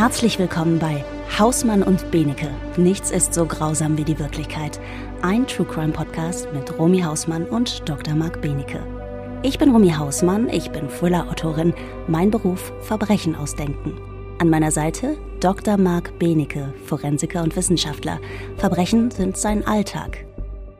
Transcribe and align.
Herzlich 0.00 0.38
willkommen 0.38 0.78
bei 0.78 1.04
Hausmann 1.38 1.82
und 1.82 2.10
Benecke. 2.10 2.48
Nichts 2.78 3.10
ist 3.10 3.34
so 3.34 3.44
grausam 3.44 3.98
wie 3.98 4.04
die 4.04 4.18
Wirklichkeit. 4.18 4.80
Ein 5.20 5.46
True 5.46 5.66
Crime 5.66 5.92
Podcast 5.92 6.48
mit 6.54 6.78
Romy 6.78 7.02
Hausmann 7.02 7.44
und 7.44 7.86
Dr. 7.86 8.14
Marc 8.14 8.40
Benecke. 8.40 8.82
Ich 9.42 9.58
bin 9.58 9.70
Romy 9.72 9.90
Hausmann, 9.90 10.48
ich 10.48 10.70
bin 10.70 10.88
Thriller-Autorin. 10.88 11.74
Mein 12.08 12.30
Beruf 12.30 12.72
Verbrechen 12.80 13.36
ausdenken. 13.36 14.00
An 14.38 14.48
meiner 14.48 14.70
Seite 14.70 15.18
Dr. 15.38 15.76
Marc 15.76 16.18
Benecke, 16.18 16.72
Forensiker 16.86 17.42
und 17.42 17.54
Wissenschaftler. 17.54 18.20
Verbrechen 18.56 19.10
sind 19.10 19.36
sein 19.36 19.66
Alltag. 19.66 20.24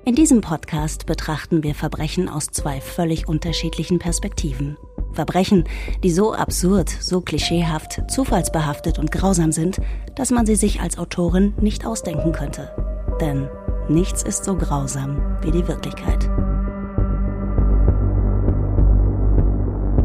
In 0.06 0.14
diesem 0.14 0.40
Podcast 0.40 1.04
betrachten 1.04 1.62
wir 1.62 1.74
Verbrechen 1.74 2.30
aus 2.30 2.46
zwei 2.46 2.80
völlig 2.80 3.28
unterschiedlichen 3.28 3.98
Perspektiven. 3.98 4.78
Verbrechen, 5.12 5.64
die 6.02 6.10
so 6.10 6.32
absurd, 6.32 6.88
so 6.88 7.20
klischeehaft, 7.20 8.02
zufallsbehaftet 8.10 8.98
und 8.98 9.10
grausam 9.10 9.52
sind, 9.52 9.80
dass 10.14 10.30
man 10.30 10.46
sie 10.46 10.56
sich 10.56 10.80
als 10.80 10.98
Autorin 10.98 11.54
nicht 11.60 11.86
ausdenken 11.86 12.32
könnte. 12.32 12.70
Denn 13.20 13.48
nichts 13.88 14.22
ist 14.22 14.44
so 14.44 14.56
grausam 14.56 15.20
wie 15.42 15.50
die 15.50 15.66
Wirklichkeit. 15.66 16.28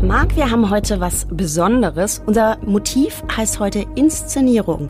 Marc, 0.01 0.35
wir 0.35 0.51
haben 0.51 0.69
heute 0.69 0.99
was 0.99 1.25
Besonderes. 1.31 2.21
Unser 2.25 2.57
Motiv 2.63 3.23
heißt 3.35 3.59
heute 3.59 3.85
Inszenierung. 3.95 4.89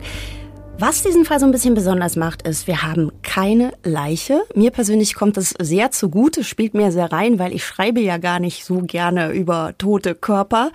Was 0.78 1.02
diesen 1.02 1.24
Fall 1.24 1.40
so 1.40 1.46
ein 1.46 1.52
bisschen 1.52 1.72
besonders 1.72 2.16
macht, 2.16 2.42
ist, 2.42 2.66
wir 2.66 2.82
haben 2.82 3.10
keine 3.22 3.72
Leiche. 3.82 4.42
Mir 4.54 4.70
persönlich 4.70 5.14
kommt 5.14 5.38
es 5.38 5.54
sehr 5.58 5.90
zugute, 5.90 6.44
spielt 6.44 6.74
mir 6.74 6.92
sehr 6.92 7.10
rein, 7.10 7.38
weil 7.38 7.54
ich 7.54 7.64
schreibe 7.64 8.00
ja 8.00 8.18
gar 8.18 8.40
nicht 8.40 8.62
so 8.62 8.82
gerne 8.82 9.32
über 9.32 9.72
tote 9.78 10.14
Körper. 10.14 10.70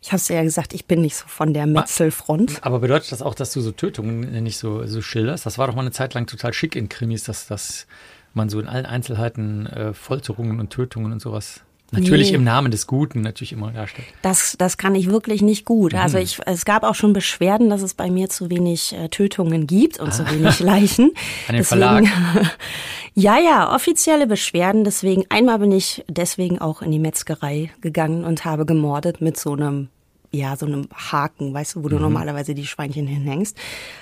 Ich 0.00 0.12
habe 0.12 0.18
es 0.18 0.28
ja 0.28 0.44
gesagt, 0.44 0.72
ich 0.72 0.86
bin 0.86 1.00
nicht 1.00 1.16
so 1.16 1.24
von 1.26 1.52
der 1.52 1.66
Metzelfront. 1.66 2.64
Aber 2.64 2.78
bedeutet 2.78 3.10
das 3.10 3.22
auch, 3.22 3.34
dass 3.34 3.52
du 3.52 3.60
so 3.60 3.72
Tötungen 3.72 4.40
nicht 4.44 4.56
so, 4.56 4.86
so 4.86 5.02
schilderst? 5.02 5.46
Das 5.46 5.58
war 5.58 5.66
doch 5.66 5.74
mal 5.74 5.82
eine 5.82 5.90
Zeit 5.90 6.14
lang 6.14 6.26
total 6.26 6.52
schick 6.52 6.76
in 6.76 6.88
Krimis, 6.88 7.24
dass, 7.24 7.48
dass 7.48 7.88
man 8.34 8.50
so 8.50 8.60
in 8.60 8.68
allen 8.68 8.86
Einzelheiten 8.86 9.66
äh, 9.66 9.92
Folterungen 9.94 10.60
und 10.60 10.70
Tötungen 10.70 11.10
und 11.10 11.20
sowas 11.20 11.62
Natürlich 11.92 12.30
nee. 12.30 12.36
im 12.36 12.44
Namen 12.44 12.70
des 12.70 12.86
Guten 12.86 13.20
natürlich 13.20 13.52
immer 13.52 13.72
darstellt. 13.72 14.06
Das, 14.22 14.54
das 14.58 14.78
kann 14.78 14.94
ich 14.94 15.10
wirklich 15.10 15.42
nicht 15.42 15.64
gut. 15.64 15.94
Also 15.94 16.18
mhm. 16.18 16.24
ich, 16.24 16.38
es 16.46 16.64
gab 16.64 16.84
auch 16.84 16.94
schon 16.94 17.12
Beschwerden, 17.12 17.68
dass 17.68 17.82
es 17.82 17.94
bei 17.94 18.10
mir 18.10 18.28
zu 18.28 18.48
wenig 18.48 18.92
äh, 18.92 19.08
Tötungen 19.08 19.66
gibt 19.66 19.98
und 19.98 20.08
ah. 20.08 20.12
zu 20.12 20.30
wenig 20.30 20.60
Leichen. 20.60 21.10
An 21.48 21.54
den 21.54 21.56
deswegen, 21.56 21.66
Verlag. 21.66 22.04
ja, 23.14 23.38
ja, 23.38 23.74
offizielle 23.74 24.26
Beschwerden. 24.26 24.84
Deswegen 24.84 25.24
einmal 25.28 25.58
bin 25.58 25.72
ich 25.72 26.04
deswegen 26.08 26.60
auch 26.60 26.82
in 26.82 26.92
die 26.92 26.98
Metzgerei 26.98 27.70
gegangen 27.80 28.24
und 28.24 28.44
habe 28.44 28.66
gemordet 28.66 29.20
mit 29.20 29.38
so 29.38 29.52
einem 29.52 29.88
ja, 30.32 30.56
so 30.56 30.66
einem 30.66 30.88
Haken, 30.94 31.52
weißt 31.52 31.74
du, 31.74 31.84
wo 31.84 31.88
du 31.88 31.96
mhm. 31.96 32.02
normalerweise 32.02 32.54
die 32.54 32.66
Schweinchen 32.66 33.06
hinhängst. 33.06 33.56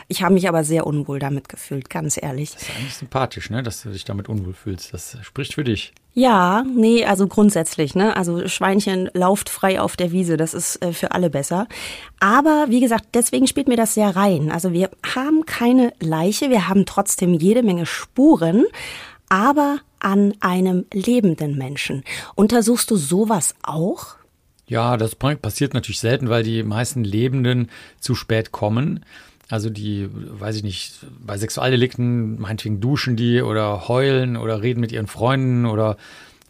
Ich 0.09 0.23
habe 0.23 0.35
mich 0.35 0.49
aber 0.49 0.63
sehr 0.63 0.87
unwohl 0.87 1.19
damit 1.19 1.49
gefühlt, 1.49 1.89
ganz 1.89 2.19
ehrlich. 2.21 2.53
Das 2.53 2.63
ist 2.63 2.71
eigentlich 2.77 2.95
sympathisch, 2.95 3.51
ne, 3.51 3.63
dass 3.63 3.83
du 3.83 3.91
dich 3.91 4.05
damit 4.05 4.29
unwohl 4.29 4.53
fühlst. 4.53 4.93
Das 4.93 5.17
spricht 5.23 5.55
für 5.55 5.65
dich. 5.65 5.93
Ja, 6.19 6.65
nee, 6.65 7.05
also 7.05 7.29
grundsätzlich, 7.29 7.95
ne? 7.95 8.17
Also 8.17 8.49
Schweinchen 8.49 9.09
lauft 9.15 9.49
frei 9.49 9.81
auf 9.81 9.97
der 9.97 10.11
Wiese, 10.11 10.37
das 10.37 10.53
ist 10.53 10.83
äh, 10.83 10.93
für 10.93 11.13
alle 11.13 11.31
besser. 11.31 11.69
Aber 12.19 12.67
wie 12.69 12.81
gesagt, 12.81 13.05
deswegen 13.15 13.47
spielt 13.47 13.69
mir 13.69 13.77
das 13.77 13.95
sehr 13.95 14.17
rein. 14.17 14.51
Also 14.51 14.73
wir 14.73 14.91
haben 15.15 15.47
keine 15.47 15.93
Leiche, 16.01 16.51
wir 16.51 16.67
haben 16.67 16.87
trotzdem 16.87 17.35
jede 17.35 17.63
Menge 17.63 17.87
Spuren, 17.87 18.65
aber 19.29 19.79
an 20.01 20.35
einem 20.41 20.87
lebenden 20.93 21.57
Menschen. 21.57 22.03
Untersuchst 22.35 22.91
du 22.91 22.97
sowas 22.97 23.55
auch? 23.63 24.17
Ja, 24.67 24.97
das 24.97 25.15
passiert 25.15 25.73
natürlich 25.73 26.01
selten, 26.01 26.29
weil 26.29 26.43
die 26.43 26.65
meisten 26.65 27.05
Lebenden 27.05 27.71
zu 28.01 28.17
spät 28.17 28.51
kommen. 28.51 29.05
Also 29.51 29.71
die, 29.71 30.09
weiß 30.13 30.57
ich 30.57 30.63
nicht, 30.63 30.93
bei 31.21 31.39
Sexualdelikten, 31.39 32.39
meinetwegen 32.41 32.81
duschen 32.81 33.17
die 33.17 33.41
oder 33.41 33.89
heulen 33.89 34.37
oder 34.37 34.63
reden 34.63 34.81
mit 34.81 34.93
ihren 34.93 35.07
Freunden 35.07 35.65
oder 35.65 35.97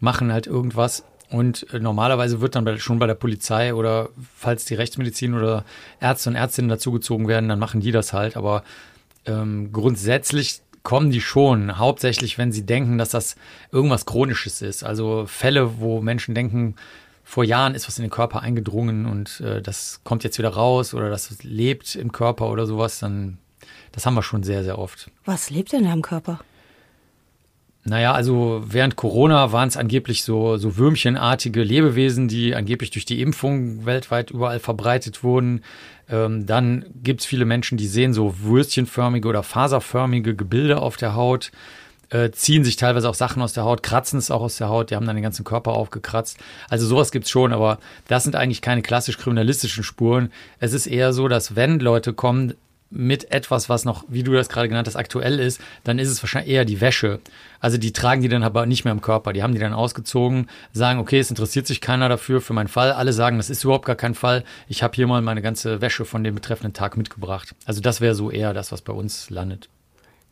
machen 0.01 0.33
halt 0.33 0.47
irgendwas. 0.47 1.05
Und 1.31 1.73
äh, 1.73 1.79
normalerweise 1.79 2.41
wird 2.41 2.57
dann 2.57 2.79
schon 2.79 2.99
bei 2.99 3.07
der 3.07 3.15
Polizei 3.15 3.75
oder 3.75 4.09
falls 4.35 4.65
die 4.65 4.75
Rechtsmedizin 4.75 5.35
oder 5.35 5.65
Ärzte 6.01 6.31
und 6.31 6.37
Ärztinnen 6.37 6.71
dazugezogen 6.71 7.29
werden, 7.29 7.49
dann 7.49 7.59
machen 7.59 7.81
die 7.81 7.93
das 7.93 8.13
halt. 8.13 8.37
Aber 8.37 8.65
ähm, 9.27 9.73
grundsätzlich 9.73 10.61
kommen 10.83 11.11
die 11.11 11.21
schon, 11.21 11.79
hauptsächlich 11.79 12.39
wenn 12.39 12.51
sie 12.51 12.65
denken, 12.65 12.99
dass 12.99 13.11
das 13.11 13.37
irgendwas 13.71 14.07
Chronisches 14.07 14.63
ist. 14.63 14.85
Also 14.85 15.27
Fälle, 15.27 15.81
wo 15.81 16.01
Menschen 16.01 16.35
denken, 16.35 16.77
vor 17.29 17.45
Jahren 17.45 17.75
ist 17.75 17.87
was 17.87 17.99
in 17.99 18.05
den 18.05 18.11
Körper 18.11 18.41
eingedrungen 18.41 19.05
und 19.05 19.41
äh, 19.41 19.61
das 19.61 20.01
kommt 20.03 20.25
jetzt 20.25 20.39
wieder 20.39 20.49
raus 20.49 20.95
oder 20.95 21.11
das 21.11 21.43
lebt 21.43 21.95
im 21.95 22.11
Körper 22.11 22.51
oder 22.51 22.65
sowas, 22.65 23.01
dann 23.01 23.37
das 23.93 24.07
haben 24.07 24.15
wir 24.15 24.23
schon 24.23 24.43
sehr, 24.43 24.65
sehr 24.65 24.79
oft. 24.79 25.11
Was 25.27 25.51
lebt 25.51 25.73
denn 25.73 25.85
da 25.85 25.93
im 25.93 26.01
Körper? 26.01 26.41
Naja, 27.85 28.13
also 28.13 28.63
während 28.65 28.97
Corona 28.97 29.53
waren 29.53 29.69
es 29.69 29.77
angeblich 29.77 30.25
so, 30.25 30.57
so 30.57 30.79
würmchenartige 30.79 31.63
Lebewesen, 31.63 32.29
die 32.29 32.55
angeblich 32.55 32.93
durch 32.93 33.05
die 33.05 33.21
Impfung 33.21 33.85
weltweit 33.85 34.31
überall 34.31 34.59
verbreitet 34.59 35.23
wurden. 35.23 35.63
Ähm, 36.09 36.47
dann 36.47 36.87
gibt 37.03 37.21
es 37.21 37.27
viele 37.27 37.45
Menschen, 37.45 37.77
die 37.77 37.89
sehen 37.89 38.15
so 38.15 38.41
würstchenförmige 38.41 39.29
oder 39.29 39.43
faserförmige 39.43 40.35
Gebilde 40.35 40.81
auf 40.81 40.97
der 40.97 41.15
Haut 41.15 41.51
äh, 42.11 42.31
ziehen 42.31 42.65
sich 42.65 42.77
teilweise 42.77 43.09
auch 43.09 43.15
Sachen 43.15 43.43
aus 43.43 43.53
der 43.53 43.65
Haut, 43.65 43.83
kratzen 43.83 44.19
es 44.19 44.31
auch 44.31 44.43
aus 44.43 44.57
der 44.57 44.69
Haut, 44.69 44.91
die 44.91 44.97
haben 44.97 45.07
dann 45.07 45.17
den 45.17 45.23
ganzen 45.23 45.45
Körper 45.45 45.73
aufgekratzt. 45.73 46.39
Also 46.69 46.87
sowas 46.87 47.11
gibt's 47.11 47.31
schon, 47.31 47.53
aber 47.53 47.79
das 48.07 48.25
sind 48.25 48.37
eigentlich 48.37 48.63
keine 48.63 48.83
klassisch 48.83 49.19
kriminalistischen 49.19 49.85
Spuren. 49.85 50.33
Es 50.59 50.73
ist 50.73 50.87
eher 50.87 51.13
so, 51.13 51.29
dass 51.29 51.57
wenn 51.57 51.81
Leute 51.81 52.13
kommen 52.13 52.55
mit 52.91 53.31
etwas, 53.33 53.69
was 53.69 53.85
noch, 53.85 54.05
wie 54.09 54.23
du 54.23 54.33
das 54.33 54.49
gerade 54.49 54.69
genannt 54.69 54.89
hast, 54.89 54.97
aktuell 54.97 55.39
ist, 55.41 55.61
dann 55.85 55.99
ist 55.99 56.09
es 56.09 56.23
wahrscheinlich 56.23 56.55
eher 56.55 56.65
die 56.65 56.81
Wäsche. 56.81 57.21
Also 57.61 57.77
die 57.77 57.93
tragen 57.93 58.23
die 58.23 58.29
dann 58.29 58.43
aber 58.43 58.65
nicht 58.65 58.85
mehr 58.85 58.93
im 58.93 59.03
Körper. 59.03 59.33
Die 59.33 59.43
haben 59.43 59.53
die 59.53 59.61
dann 59.61 59.75
ausgezogen, 59.75 60.49
sagen, 60.73 60.99
okay, 60.99 61.19
es 61.19 61.29
interessiert 61.29 61.67
sich 61.67 61.81
keiner 61.81 62.09
dafür 62.09 62.41
für 62.41 62.55
meinen 62.55 62.69
Fall. 62.69 62.93
Alle 62.93 63.13
sagen, 63.13 63.37
das 63.37 63.51
ist 63.51 63.65
überhaupt 63.65 63.85
gar 63.85 63.97
kein 63.97 64.15
Fall. 64.15 64.45
Ich 64.69 64.83
habe 64.83 64.95
hier 64.95 65.07
mal 65.07 65.21
meine 65.21 65.43
ganze 65.43 65.81
Wäsche 65.83 66.05
von 66.05 66.25
dem 66.25 66.35
betreffenden 66.35 66.73
Tag 66.73 66.97
mitgebracht. 66.97 67.55
Also 67.67 67.81
das 67.83 68.01
wäre 68.01 68.15
so 68.15 68.31
eher 68.31 68.55
das, 68.55 68.73
was 68.73 68.81
bei 68.81 68.93
uns 68.93 69.29
landet. 69.29 69.69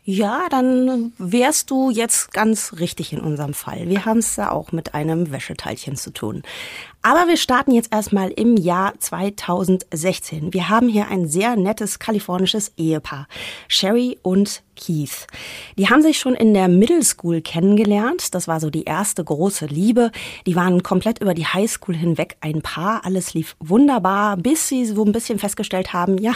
Ja, 0.08 0.46
dann 0.50 1.12
wärst 1.18 1.68
du 1.72 1.90
jetzt 1.90 2.32
ganz 2.32 2.74
richtig 2.78 3.12
in 3.12 3.18
unserem 3.18 3.54
Fall. 3.54 3.88
Wir 3.88 4.04
haben 4.04 4.18
es 4.18 4.36
ja 4.36 4.52
auch 4.52 4.70
mit 4.70 4.94
einem 4.94 5.32
Wäscheteilchen 5.32 5.96
zu 5.96 6.12
tun. 6.12 6.44
Aber 7.02 7.26
wir 7.26 7.36
starten 7.36 7.72
jetzt 7.72 7.92
erstmal 7.92 8.30
im 8.30 8.56
Jahr 8.56 8.94
2016. 9.00 10.52
Wir 10.52 10.68
haben 10.68 10.88
hier 10.88 11.08
ein 11.08 11.26
sehr 11.26 11.56
nettes 11.56 11.98
kalifornisches 11.98 12.70
Ehepaar, 12.76 13.26
Sherry 13.66 14.16
und 14.22 14.62
Keith. 14.76 15.26
Die 15.76 15.88
haben 15.88 16.02
sich 16.02 16.20
schon 16.20 16.36
in 16.36 16.54
der 16.54 16.68
Middle 16.68 17.02
School 17.02 17.40
kennengelernt. 17.40 18.32
Das 18.32 18.46
war 18.46 18.60
so 18.60 18.70
die 18.70 18.84
erste 18.84 19.24
große 19.24 19.66
Liebe. 19.66 20.12
Die 20.46 20.54
waren 20.54 20.84
komplett 20.84 21.20
über 21.20 21.34
die 21.34 21.46
High 21.46 21.68
School 21.68 21.96
hinweg 21.96 22.36
ein 22.40 22.62
Paar. 22.62 23.04
Alles 23.04 23.34
lief 23.34 23.56
wunderbar, 23.58 24.36
bis 24.36 24.68
sie 24.68 24.86
so 24.86 25.04
ein 25.04 25.10
bisschen 25.10 25.40
festgestellt 25.40 25.92
haben, 25.92 26.16
ja, 26.18 26.34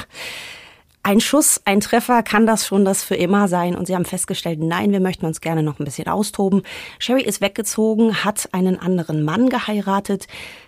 ein 1.03 1.21
Schuss, 1.21 1.61
ein 1.65 1.81
Treffer, 1.81 2.23
kann 2.23 2.47
das 2.47 2.67
schon 2.67 2.85
das 2.85 3.03
für 3.03 3.15
immer 3.15 3.49
sein? 3.49 3.75
Und 3.75 3.87
sie 3.87 3.95
haben 3.95 4.05
festgestellt, 4.05 4.61
nein, 4.61 4.93
wir 4.93 5.01
möchten 5.01 5.25
uns 5.25 5.41
gerne 5.41 5.63
noch 5.63 5.79
ein 5.79 5.85
bisschen 5.85 6.09
austoben. 6.09 6.63
Sherry 6.99 7.23
ist 7.23 7.41
weggezogen, 7.41 8.23
hat 8.23 8.49
einen 8.53 8.79
anderen 8.79 9.23
Mann 9.25 9.49
geheiratet. 9.49 10.27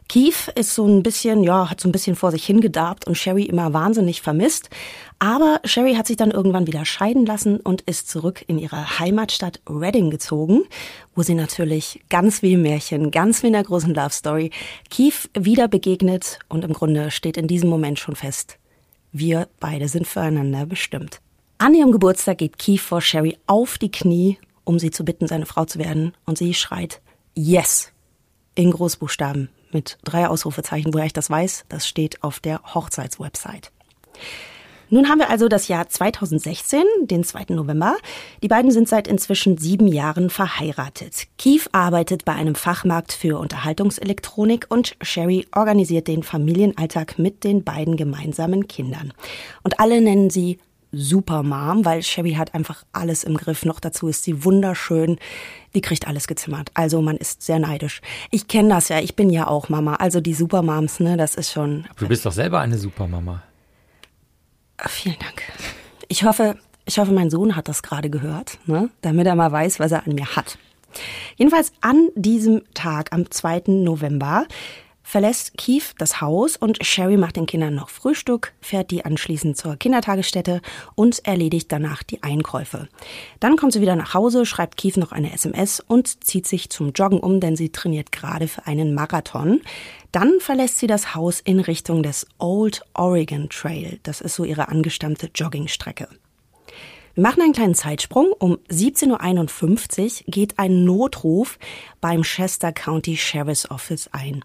Keith 0.08 0.48
ist 0.54 0.74
so 0.74 0.86
ein 0.86 1.02
bisschen, 1.02 1.42
ja, 1.42 1.70
hat 1.70 1.80
so 1.80 1.88
ein 1.88 1.92
bisschen 1.92 2.16
vor 2.16 2.30
sich 2.30 2.44
hingedarbt 2.44 3.06
und 3.06 3.16
Sherry 3.16 3.44
immer 3.44 3.72
wahnsinnig 3.72 4.22
vermisst. 4.22 4.70
Aber 5.18 5.60
Sherry 5.64 5.94
hat 5.94 6.06
sich 6.06 6.16
dann 6.16 6.30
irgendwann 6.30 6.66
wieder 6.66 6.84
scheiden 6.84 7.26
lassen 7.26 7.60
und 7.60 7.82
ist 7.82 8.08
zurück 8.08 8.42
in 8.46 8.58
ihre 8.58 8.98
Heimatstadt 8.98 9.60
Reading 9.68 10.10
gezogen, 10.10 10.64
wo 11.14 11.22
sie 11.22 11.34
natürlich 11.34 12.02
ganz 12.08 12.42
wie 12.42 12.54
im 12.54 12.62
Märchen, 12.62 13.10
ganz 13.10 13.42
wie 13.42 13.48
in 13.48 13.52
der 13.52 13.64
großen 13.64 13.94
Love 13.94 14.10
Story 14.10 14.50
Keith 14.90 15.30
wieder 15.38 15.68
begegnet 15.68 16.38
und 16.48 16.64
im 16.64 16.72
Grunde 16.72 17.10
steht 17.10 17.36
in 17.36 17.46
diesem 17.46 17.70
Moment 17.70 17.98
schon 17.98 18.16
fest, 18.16 18.58
wir 19.12 19.48
beide 19.60 19.88
sind 19.88 20.06
füreinander 20.06 20.66
bestimmt. 20.66 21.20
An 21.58 21.74
ihrem 21.74 21.92
Geburtstag 21.92 22.38
geht 22.38 22.58
Keith 22.58 22.80
vor 22.80 23.00
Sherry 23.00 23.38
auf 23.46 23.78
die 23.78 23.90
Knie, 23.90 24.38
um 24.64 24.78
sie 24.78 24.90
zu 24.90 25.04
bitten, 25.04 25.28
seine 25.28 25.46
Frau 25.46 25.64
zu 25.64 25.78
werden. 25.78 26.14
Und 26.24 26.38
sie 26.38 26.54
schreit 26.54 27.00
Yes 27.34 27.92
in 28.54 28.70
Großbuchstaben 28.70 29.48
mit 29.70 29.98
drei 30.04 30.26
Ausrufezeichen. 30.28 30.92
Woher 30.92 31.06
ich 31.06 31.12
das 31.12 31.30
weiß, 31.30 31.64
das 31.68 31.86
steht 31.86 32.22
auf 32.22 32.40
der 32.40 32.62
Hochzeitswebsite. 32.74 33.70
Nun 34.92 35.08
haben 35.08 35.20
wir 35.20 35.30
also 35.30 35.48
das 35.48 35.68
Jahr 35.68 35.88
2016, 35.88 36.82
den 37.04 37.24
2. 37.24 37.54
November. 37.54 37.96
Die 38.42 38.48
beiden 38.48 38.70
sind 38.70 38.90
seit 38.90 39.08
inzwischen 39.08 39.56
sieben 39.56 39.88
Jahren 39.88 40.28
verheiratet. 40.28 41.28
Keith 41.38 41.66
arbeitet 41.72 42.26
bei 42.26 42.34
einem 42.34 42.54
Fachmarkt 42.54 43.14
für 43.14 43.38
Unterhaltungselektronik 43.38 44.66
und 44.68 44.94
Sherry 45.00 45.46
organisiert 45.56 46.08
den 46.08 46.22
Familienalltag 46.22 47.18
mit 47.18 47.42
den 47.42 47.64
beiden 47.64 47.96
gemeinsamen 47.96 48.68
Kindern. 48.68 49.14
Und 49.62 49.80
alle 49.80 50.02
nennen 50.02 50.28
sie 50.28 50.58
Supermom, 50.92 51.86
weil 51.86 52.02
Sherry 52.02 52.32
hat 52.34 52.54
einfach 52.54 52.84
alles 52.92 53.24
im 53.24 53.38
Griff. 53.38 53.64
Noch 53.64 53.80
dazu 53.80 54.08
ist 54.08 54.24
sie 54.24 54.44
wunderschön. 54.44 55.16
Die 55.74 55.80
kriegt 55.80 56.06
alles 56.06 56.26
gezimmert. 56.26 56.70
Also 56.74 57.00
man 57.00 57.16
ist 57.16 57.40
sehr 57.40 57.58
neidisch. 57.58 58.02
Ich 58.30 58.46
kenne 58.46 58.68
das 58.68 58.90
ja. 58.90 59.00
Ich 59.00 59.16
bin 59.16 59.30
ja 59.30 59.46
auch 59.48 59.70
Mama. 59.70 59.94
Also 59.94 60.20
die 60.20 60.34
Supermoms, 60.34 61.00
ne, 61.00 61.16
das 61.16 61.34
ist 61.34 61.50
schon. 61.50 61.86
Du 61.96 62.08
bist 62.08 62.26
doch 62.26 62.32
selber 62.32 62.60
eine 62.60 62.76
Supermama. 62.76 63.42
Vielen 64.88 65.18
Dank. 65.18 65.42
Ich 66.08 66.24
hoffe, 66.24 66.56
ich 66.84 66.98
hoffe, 66.98 67.12
mein 67.12 67.30
Sohn 67.30 67.56
hat 67.56 67.68
das 67.68 67.82
gerade 67.82 68.10
gehört, 68.10 68.58
ne? 68.66 68.90
damit 69.00 69.26
er 69.26 69.34
mal 69.34 69.52
weiß, 69.52 69.80
was 69.80 69.92
er 69.92 70.06
an 70.06 70.14
mir 70.14 70.36
hat. 70.36 70.58
Jedenfalls 71.36 71.72
an 71.80 72.08
diesem 72.14 72.62
Tag, 72.74 73.12
am 73.12 73.30
2. 73.30 73.62
November, 73.68 74.46
verlässt 75.02 75.56
Keith 75.58 75.94
das 75.98 76.20
Haus 76.20 76.56
und 76.56 76.84
Sherry 76.84 77.16
macht 77.16 77.36
den 77.36 77.46
Kindern 77.46 77.74
noch 77.74 77.88
Frühstück, 77.88 78.52
fährt 78.60 78.90
die 78.90 79.04
anschließend 79.04 79.56
zur 79.56 79.76
Kindertagesstätte 79.76 80.60
und 80.94 81.24
erledigt 81.26 81.70
danach 81.70 82.02
die 82.02 82.22
Einkäufe. 82.22 82.88
Dann 83.40 83.56
kommt 83.56 83.72
sie 83.72 83.80
wieder 83.80 83.96
nach 83.96 84.14
Hause, 84.14 84.46
schreibt 84.46 84.76
Keith 84.76 84.96
noch 84.96 85.12
eine 85.12 85.32
SMS 85.32 85.80
und 85.80 86.24
zieht 86.24 86.46
sich 86.46 86.70
zum 86.70 86.92
Joggen 86.92 87.20
um, 87.20 87.40
denn 87.40 87.56
sie 87.56 87.70
trainiert 87.70 88.12
gerade 88.12 88.48
für 88.48 88.66
einen 88.66 88.94
Marathon. 88.94 89.60
Dann 90.12 90.40
verlässt 90.40 90.78
sie 90.78 90.86
das 90.86 91.14
Haus 91.14 91.40
in 91.40 91.60
Richtung 91.60 92.02
des 92.02 92.26
Old 92.38 92.82
Oregon 92.94 93.48
Trail. 93.48 93.98
Das 94.02 94.20
ist 94.20 94.34
so 94.34 94.44
ihre 94.44 94.68
angestammte 94.68 95.30
Joggingstrecke. 95.34 96.08
Wir 97.14 97.22
machen 97.22 97.42
einen 97.42 97.52
kleinen 97.52 97.74
Zeitsprung. 97.74 98.32
Um 98.38 98.58
17.51 98.70 100.24
Uhr 100.24 100.32
geht 100.32 100.58
ein 100.58 100.84
Notruf 100.84 101.58
beim 102.00 102.22
Chester 102.22 102.72
County 102.72 103.18
Sheriff's 103.18 103.70
Office 103.70 104.08
ein. 104.12 104.42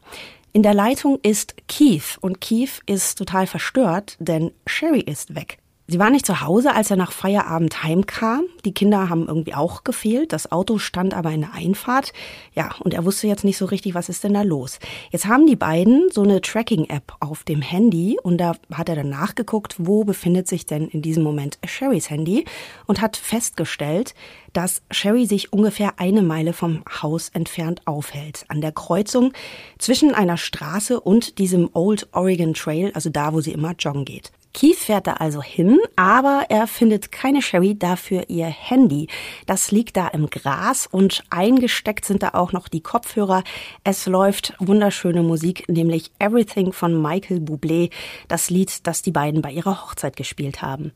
In 0.57 0.63
der 0.63 0.73
Leitung 0.73 1.19
ist 1.21 1.53
Keith 1.67 2.17
und 2.19 2.41
Keith 2.41 2.81
ist 2.87 3.19
total 3.19 3.45
verstört, 3.45 4.17
denn 4.19 4.49
Sherry 4.65 5.01
ist 5.01 5.35
weg. 5.35 5.59
Sie 5.89 5.99
war 5.99 6.09
nicht 6.09 6.25
zu 6.25 6.41
Hause, 6.41 6.75
als 6.75 6.91
er 6.91 6.97
nach 6.97 7.13
Feierabend 7.13 7.81
heimkam. 7.81 8.43
Die 8.65 8.73
Kinder 8.73 9.07
haben 9.07 9.25
irgendwie 9.25 9.53
auch 9.53 9.85
gefehlt. 9.85 10.33
Das 10.33 10.51
Auto 10.51 10.79
stand 10.79 11.13
aber 11.13 11.31
in 11.31 11.39
der 11.39 11.53
Einfahrt. 11.53 12.11
Ja, 12.53 12.71
und 12.81 12.93
er 12.93 13.05
wusste 13.05 13.27
jetzt 13.27 13.45
nicht 13.45 13.57
so 13.57 13.63
richtig, 13.63 13.95
was 13.95 14.09
ist 14.09 14.25
denn 14.25 14.33
da 14.33 14.41
los. 14.41 14.79
Jetzt 15.11 15.27
haben 15.27 15.47
die 15.47 15.55
beiden 15.55 16.09
so 16.11 16.23
eine 16.23 16.41
Tracking-App 16.41 17.13
auf 17.21 17.45
dem 17.45 17.61
Handy 17.61 18.19
und 18.21 18.37
da 18.37 18.57
hat 18.73 18.89
er 18.89 18.97
dann 18.97 19.07
nachgeguckt, 19.07 19.75
wo 19.77 20.03
befindet 20.03 20.49
sich 20.49 20.65
denn 20.65 20.89
in 20.89 21.01
diesem 21.01 21.23
Moment 21.23 21.57
Sherrys 21.65 22.09
Handy 22.09 22.43
und 22.85 22.99
hat 22.99 23.15
festgestellt, 23.15 24.13
dass 24.51 24.81
Sherry 24.91 25.25
sich 25.25 25.53
ungefähr 25.53 26.01
eine 26.01 26.21
Meile 26.21 26.51
vom 26.51 26.83
Haus 27.01 27.29
entfernt 27.29 27.81
aufhält. 27.85 28.43
An 28.49 28.59
der 28.59 28.73
Kreuzung 28.73 29.31
zwischen 29.77 30.13
einer 30.13 30.35
Straße 30.35 30.99
und 30.99 31.39
diesem 31.39 31.69
Old 31.71 32.09
Oregon 32.11 32.53
Trail, 32.53 32.91
also 32.93 33.09
da, 33.09 33.31
wo 33.31 33.39
sie 33.39 33.53
immer 33.53 33.73
joggen 33.79 34.03
geht. 34.03 34.33
Keith 34.57 34.79
fährt 34.79 35.05
da 35.05 35.13
also 35.13 35.43
hin, 35.43 35.77
aber 35.95 36.45
er 36.49 36.65
findet 36.65 37.11
keine 37.11 37.43
Sherry, 37.43 37.77
dafür 37.77 38.27
ihr 38.27 38.47
Handy. 38.47 39.07
Das 39.45 39.69
liegt 39.69 39.95
da 39.97 40.07
im 40.07 40.31
Gras 40.31 40.87
und 40.87 41.23
eingesteckt 41.29 42.05
sind 42.05 42.23
da 42.23 42.29
auch 42.29 42.53
noch 42.53 42.67
die 42.67 42.81
Kopfhörer. 42.81 43.43
Es 43.83 44.07
läuft 44.07 44.55
wunderschöne 44.57 45.21
Musik, 45.21 45.69
nämlich 45.69 46.09
Everything 46.17 46.73
von 46.73 46.99
Michael 46.99 47.37
Bublé, 47.37 47.91
das 48.29 48.49
Lied, 48.49 48.87
das 48.87 49.03
die 49.03 49.11
beiden 49.11 49.43
bei 49.43 49.51
ihrer 49.51 49.85
Hochzeit 49.85 50.15
gespielt 50.15 50.63
haben. 50.63 50.91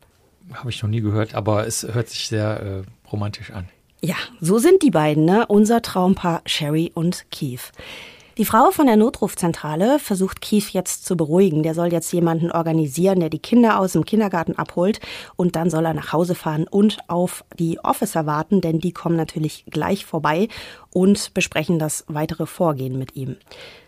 Habe 0.51 0.71
ich 0.71 0.81
noch 0.81 0.89
nie 0.89 1.01
gehört, 1.01 1.35
aber 1.35 1.67
es 1.67 1.83
hört 1.83 2.09
sich 2.09 2.29
sehr 2.29 2.83
äh, 2.83 3.09
romantisch 3.11 3.51
an. 3.51 3.69
Ja, 4.01 4.15
so 4.39 4.57
sind 4.57 4.81
die 4.81 4.89
beiden, 4.89 5.25
ne? 5.25 5.45
Unser 5.45 5.83
Traumpaar 5.83 6.41
Sherry 6.47 6.91
und 6.95 7.27
Keith. 7.29 7.71
Die 8.37 8.45
Frau 8.45 8.71
von 8.71 8.85
der 8.85 8.95
Notrufzentrale 8.95 9.99
versucht 9.99 10.39
Keith 10.39 10.69
jetzt 10.71 11.05
zu 11.05 11.17
beruhigen. 11.17 11.63
Der 11.63 11.73
soll 11.73 11.91
jetzt 11.91 12.13
jemanden 12.13 12.49
organisieren, 12.49 13.19
der 13.19 13.29
die 13.29 13.39
Kinder 13.39 13.77
aus 13.77 13.91
dem 13.91 14.05
Kindergarten 14.05 14.57
abholt 14.57 15.01
und 15.35 15.57
dann 15.57 15.69
soll 15.69 15.85
er 15.85 15.93
nach 15.93 16.13
Hause 16.13 16.33
fahren 16.33 16.65
und 16.69 16.97
auf 17.09 17.43
die 17.59 17.79
Officer 17.83 18.25
warten, 18.25 18.61
denn 18.61 18.79
die 18.79 18.93
kommen 18.93 19.17
natürlich 19.17 19.65
gleich 19.69 20.05
vorbei 20.05 20.47
und 20.93 21.33
besprechen 21.33 21.79
das 21.79 22.03
weitere 22.07 22.45
Vorgehen 22.45 22.97
mit 22.97 23.15
ihm. 23.15 23.37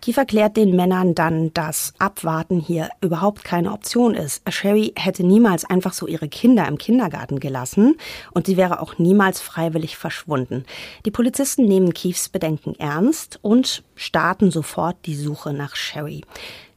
Keith 0.01 0.17
erklärt 0.17 0.57
den 0.57 0.75
Männern 0.75 1.15
dann, 1.15 1.53
dass 1.53 1.93
Abwarten 1.99 2.59
hier 2.59 2.89
überhaupt 3.01 3.43
keine 3.43 3.71
Option 3.71 4.15
ist. 4.15 4.41
Sherry 4.49 4.93
hätte 4.95 5.25
niemals 5.25 5.65
einfach 5.65 5.93
so 5.93 6.07
ihre 6.07 6.29
Kinder 6.29 6.67
im 6.67 6.77
Kindergarten 6.77 7.39
gelassen 7.39 7.97
und 8.31 8.47
sie 8.47 8.57
wäre 8.57 8.81
auch 8.81 8.97
niemals 8.97 9.41
freiwillig 9.41 9.97
verschwunden. 9.97 10.65
Die 11.05 11.11
Polizisten 11.11 11.65
nehmen 11.65 11.93
Keiths 11.93 12.29
Bedenken 12.29 12.75
ernst 12.79 13.39
und 13.41 13.83
starten 13.95 14.51
sofort 14.51 14.97
die 15.05 15.15
Suche 15.15 15.53
nach 15.53 15.75
Sherry. 15.75 16.21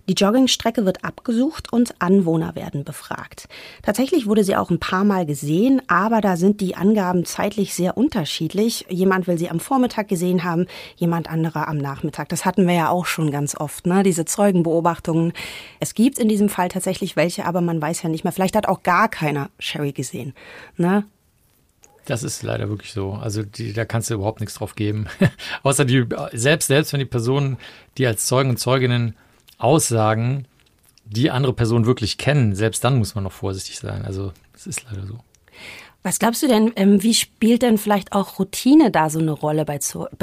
Die 0.09 0.15
Joggingstrecke 0.15 0.85
wird 0.85 1.05
abgesucht 1.05 1.73
und 1.73 2.01
Anwohner 2.01 2.55
werden 2.55 2.85
befragt. 2.85 3.49
Tatsächlich 3.83 4.27
wurde 4.27 4.45
sie 4.45 4.55
auch 4.55 4.71
ein 4.71 4.79
paar 4.79 5.03
Mal 5.03 5.27
gesehen, 5.27 5.83
aber 5.89 6.21
da 6.21 6.37
sind 6.37 6.61
die 6.61 6.77
Angaben 6.77 7.25
zeitlich 7.25 7.75
sehr 7.75 7.97
unterschiedlich. 7.97 8.87
Jemand 8.89 9.27
will 9.27 9.37
sie 9.37 9.51
am 9.51 9.59
Vormittag 9.59 10.07
gesehen 10.07 10.45
haben, 10.45 10.67
jemand 10.95 11.29
anderer 11.29 11.67
am 11.67 11.79
Nachmittag. 11.79 12.29
Das 12.29 12.45
hatten 12.45 12.69
wir 12.69 12.75
ja 12.75 12.89
auch 12.89 13.07
schon 13.07 13.33
ganz 13.33 13.57
oft, 13.57 13.87
ne? 13.87 14.05
diese 14.05 14.25
Zeugenbeobachtungen. 14.25 15.33
Es 15.81 15.95
gibt 15.95 16.21
in 16.21 16.29
diesem 16.29 16.49
Fall 16.49 16.69
tatsächlich 16.69 17.17
welche, 17.17 17.45
aber 17.45 17.61
man 17.61 17.83
weiß 17.83 18.03
ja 18.03 18.09
nicht 18.09 18.23
mehr. 18.23 18.33
Vielleicht 18.33 18.55
hat 18.55 18.69
auch 18.69 18.85
gar 18.85 19.09
keiner 19.09 19.51
Sherry 19.59 19.91
gesehen. 19.91 20.35
Ne? 20.77 21.05
Das 22.05 22.23
ist 22.23 22.45
leider 22.45 22.69
wirklich 22.69 22.93
so. 22.93 23.15
Also 23.15 23.43
die, 23.43 23.73
da 23.73 23.85
kannst 23.85 24.09
du 24.11 24.15
überhaupt 24.15 24.39
nichts 24.39 24.55
drauf 24.55 24.77
geben. 24.77 25.09
Außer 25.65 25.85
die, 25.85 26.07
selbst, 26.33 26.69
selbst 26.69 26.93
wenn 26.93 27.01
die 27.01 27.07
Personen, 27.07 27.59
die 27.99 28.07
als 28.07 28.27
Zeugen 28.27 28.51
und 28.51 28.59
Zeuginnen 28.59 29.17
Aussagen, 29.59 30.47
die 31.05 31.31
andere 31.31 31.53
Personen 31.53 31.87
wirklich 31.87 32.19
kennen, 32.19 32.55
selbst 32.55 32.83
dann 32.85 32.99
muss 32.99 33.15
man 33.15 33.25
noch 33.25 33.33
vorsichtig 33.33 33.79
sein. 33.79 34.05
Also 34.05 34.33
es 34.55 34.67
ist 34.67 34.85
leider 34.91 35.07
so. 35.07 35.19
Was 36.03 36.19
glaubst 36.19 36.43
du 36.43 36.49
denn, 36.49 36.73
ähm, 36.77 37.03
wie 37.03 37.15
spielt 37.15 37.63
denn 37.63 37.79
vielleicht 37.79 38.13
auch 38.13 38.39
Routine 38.39 38.91
da 38.91 39.11
so 39.11 39.19
eine 39.19 39.33
Rolle 39.33 39.65
bei 39.65 39.79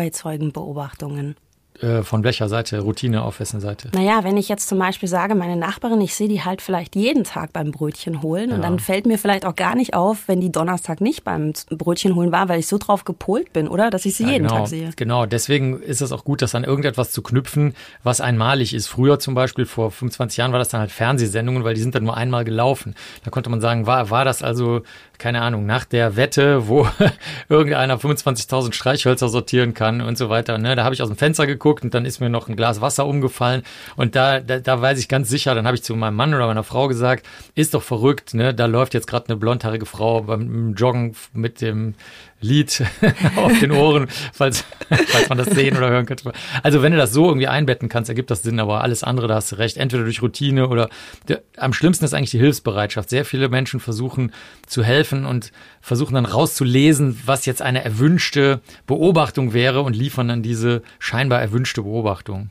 Zeugenbeobachtungen? 0.10 1.36
Äh, 1.82 2.04
von 2.04 2.24
welcher 2.24 2.50
Seite? 2.50 2.80
Routine 2.80 3.24
auf 3.24 3.40
wessen 3.40 3.60
Seite? 3.60 3.90
Naja, 3.94 4.24
wenn 4.24 4.38
ich 4.38 4.48
jetzt 4.48 4.68
zum 4.68 4.78
Beispiel 4.78 5.10
sage, 5.10 5.34
meine 5.34 5.56
Nachbarin, 5.56 6.00
ich 6.02 6.14
sehe 6.14 6.28
die 6.28 6.44
halt 6.44 6.62
vielleicht 6.62 6.96
jeden 6.96 7.24
Tag 7.24 7.52
beim 7.52 7.72
Brötchen 7.72 8.22
holen 8.22 8.52
ja. 8.52 8.56
und 8.56 8.62
dann 8.62 8.80
fällt 8.80 9.06
mir 9.08 9.18
vielleicht 9.18 9.46
auch 9.46 9.56
gar 9.56 9.76
nicht 9.76 9.96
auf, 9.96 10.28
wenn 10.28 10.40
die 10.40 10.52
Donnerstag 10.52 11.02
nicht 11.02 11.24
beim 11.24 11.54
Brötchen 11.70 12.16
holen 12.16 12.32
war, 12.32 12.48
weil 12.48 12.60
ich 12.60 12.68
so 12.68 12.78
drauf 12.78 13.06
gepolt 13.06 13.54
bin, 13.54 13.68
oder? 13.68 13.90
Dass 13.90 14.06
ich 14.06 14.16
sie 14.16 14.24
ja, 14.24 14.30
jeden 14.32 14.48
genau, 14.48 14.60
Tag 14.60 14.68
sehe. 14.68 14.92
Genau, 14.96 15.26
deswegen 15.26 15.82
ist 15.82 16.02
es 16.02 16.12
auch 16.12 16.24
gut, 16.24 16.42
das 16.44 16.54
an 16.54 16.64
irgendetwas 16.64 17.12
zu 17.12 17.24
knüpfen, 17.24 17.74
was 18.04 18.22
einmalig 18.22 18.74
ist. 18.74 18.88
Früher 18.88 19.18
zum 19.20 19.34
Beispiel, 19.34 19.66
vor 19.66 19.90
25 19.90 20.38
Jahren, 20.38 20.52
war 20.52 20.60
das 20.60 20.70
dann 20.70 20.80
halt 20.80 20.92
Fernsehsendungen, 20.92 21.64
weil 21.64 21.74
die 21.74 21.82
sind 21.82 21.96
dann 21.96 22.04
nur 22.04 22.16
einmal 22.16 22.46
gelaufen. 22.46 22.94
Da 23.24 23.32
konnte 23.32 23.50
man 23.50 23.62
sagen, 23.62 23.88
war, 23.88 24.12
war 24.12 24.26
das 24.26 24.44
also 24.44 24.84
keine 25.18 25.42
Ahnung, 25.42 25.66
nach 25.66 25.86
der 25.86 26.18
Wette, 26.18 26.68
wo 26.68 26.86
irgendeiner 27.50 27.98
25.000 27.98 28.74
Streichhölzer 28.74 29.30
sortieren 29.30 29.74
kann 29.74 30.02
und 30.02 30.18
so 30.18 30.30
weiter. 30.30 30.58
Ne? 30.58 30.76
Da 30.76 30.84
habe 30.84 30.94
ich 30.94 31.02
aus 31.02 31.08
dem 31.08 31.16
Fenster 31.16 31.48
geguckt 31.48 31.63
und 31.64 31.94
dann 31.94 32.06
ist 32.06 32.20
mir 32.20 32.30
noch 32.30 32.48
ein 32.48 32.56
Glas 32.56 32.82
Wasser 32.82 33.06
umgefallen 33.06 33.64
und 33.96 34.16
da, 34.16 34.40
da, 34.40 34.60
da 34.60 34.82
weiß 34.82 35.00
ich 35.00 35.08
ganz 35.08 35.30
sicher, 35.30 35.56
dann 35.56 35.66
habe 35.66 35.76
ich 35.76 35.84
zu 35.84 35.96
meinem 35.96 36.16
Mann 36.16 36.34
oder 36.34 36.48
meiner 36.48 36.64
Frau 36.64 36.88
gesagt, 36.88 37.26
ist 37.56 37.74
doch 37.74 37.84
verrückt, 37.84 38.34
ne? 38.34 38.54
da 38.54 38.66
läuft 38.66 38.94
jetzt 38.94 39.08
gerade 39.08 39.30
eine 39.30 39.38
blondhaarige 39.38 39.86
Frau 39.86 40.22
beim 40.22 40.74
Joggen 40.76 41.16
mit 41.34 41.62
dem 41.62 41.96
Lied 42.44 42.84
auf 43.38 43.58
den 43.60 43.72
Ohren, 43.72 44.08
falls, 44.34 44.66
falls 44.90 45.30
man 45.30 45.38
das 45.38 45.48
sehen 45.48 45.78
oder 45.78 45.90
hören 45.90 46.06
könnte. 46.06 46.32
Also 46.62 46.82
wenn 46.82 46.92
du 46.92 46.98
das 46.98 47.14
so 47.14 47.28
irgendwie 47.28 47.48
einbetten 47.48 47.90
kannst, 47.90 48.10
ergibt 48.10 48.30
das 48.30 48.44
Sinn, 48.44 48.60
aber 48.60 48.82
alles 48.82 49.04
andere, 49.04 49.28
da 49.28 49.36
hast 49.36 49.52
du 49.54 49.56
recht, 49.56 49.78
entweder 49.78 50.04
durch 50.04 50.22
Routine 50.22 50.68
oder 50.68 50.90
der, 51.28 51.42
am 51.58 51.74
schlimmsten 51.74 52.06
ist 52.06 52.14
eigentlich 52.14 52.32
die 52.32 52.40
Hilfsbereitschaft. 52.40 53.10
Sehr 53.10 53.26
viele 53.26 53.50
Menschen 53.50 53.80
versuchen 53.80 54.34
zu 54.68 54.84
helfen 54.84 55.26
und 55.26 55.52
versuchen 55.82 56.16
dann 56.16 56.26
rauszulesen, 56.26 57.20
was 57.26 57.46
jetzt 57.46 57.62
eine 57.62 57.84
erwünschte 57.84 58.62
Beobachtung 58.86 59.54
wäre 59.54 59.82
und 59.82 59.96
liefern 59.96 60.28
dann 60.28 60.44
diese 60.44 60.84
scheinbar 61.00 61.42
erwünschte 61.42 61.53
Beobachtung. 61.84 62.50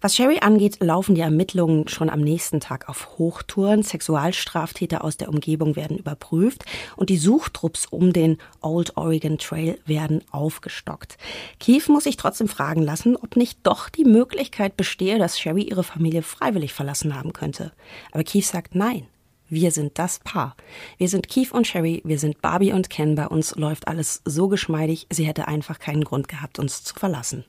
Was 0.00 0.16
Sherry 0.16 0.40
angeht, 0.40 0.78
laufen 0.80 1.14
die 1.14 1.20
Ermittlungen 1.20 1.88
schon 1.88 2.10
am 2.10 2.20
nächsten 2.20 2.60
Tag 2.60 2.88
auf 2.88 3.18
Hochtouren. 3.18 3.82
Sexualstraftäter 3.82 5.04
aus 5.04 5.16
der 5.16 5.28
Umgebung 5.28 5.76
werden 5.76 5.96
überprüft 5.96 6.64
und 6.96 7.10
die 7.10 7.16
Suchtrupps 7.16 7.86
um 7.86 8.12
den 8.12 8.38
Old 8.60 8.96
Oregon 8.96 9.38
Trail 9.38 9.78
werden 9.86 10.22
aufgestockt. 10.30 11.16
Keith 11.58 11.88
muss 11.88 12.04
sich 12.04 12.16
trotzdem 12.16 12.48
fragen 12.48 12.82
lassen, 12.82 13.16
ob 13.16 13.36
nicht 13.36 13.60
doch 13.62 13.88
die 13.88 14.04
Möglichkeit 14.04 14.76
bestehe, 14.76 15.18
dass 15.18 15.38
Sherry 15.38 15.62
ihre 15.62 15.84
Familie 15.84 16.22
freiwillig 16.22 16.72
verlassen 16.72 17.14
haben 17.14 17.32
könnte. 17.32 17.72
Aber 18.10 18.24
Keith 18.24 18.44
sagt 18.44 18.74
nein. 18.74 19.06
Wir 19.48 19.70
sind 19.70 19.98
das 19.98 20.18
Paar. 20.18 20.56
Wir 20.96 21.10
sind 21.10 21.28
Keith 21.28 21.52
und 21.52 21.66
Sherry, 21.66 22.00
wir 22.06 22.18
sind 22.18 22.40
Barbie 22.40 22.72
und 22.72 22.88
Ken. 22.88 23.16
Bei 23.16 23.26
uns 23.26 23.54
läuft 23.54 23.86
alles 23.86 24.22
so 24.24 24.48
geschmeidig, 24.48 25.06
sie 25.10 25.24
hätte 25.26 25.46
einfach 25.46 25.78
keinen 25.78 26.04
Grund 26.04 26.26
gehabt, 26.26 26.58
uns 26.58 26.84
zu 26.84 26.94
verlassen. 26.94 27.44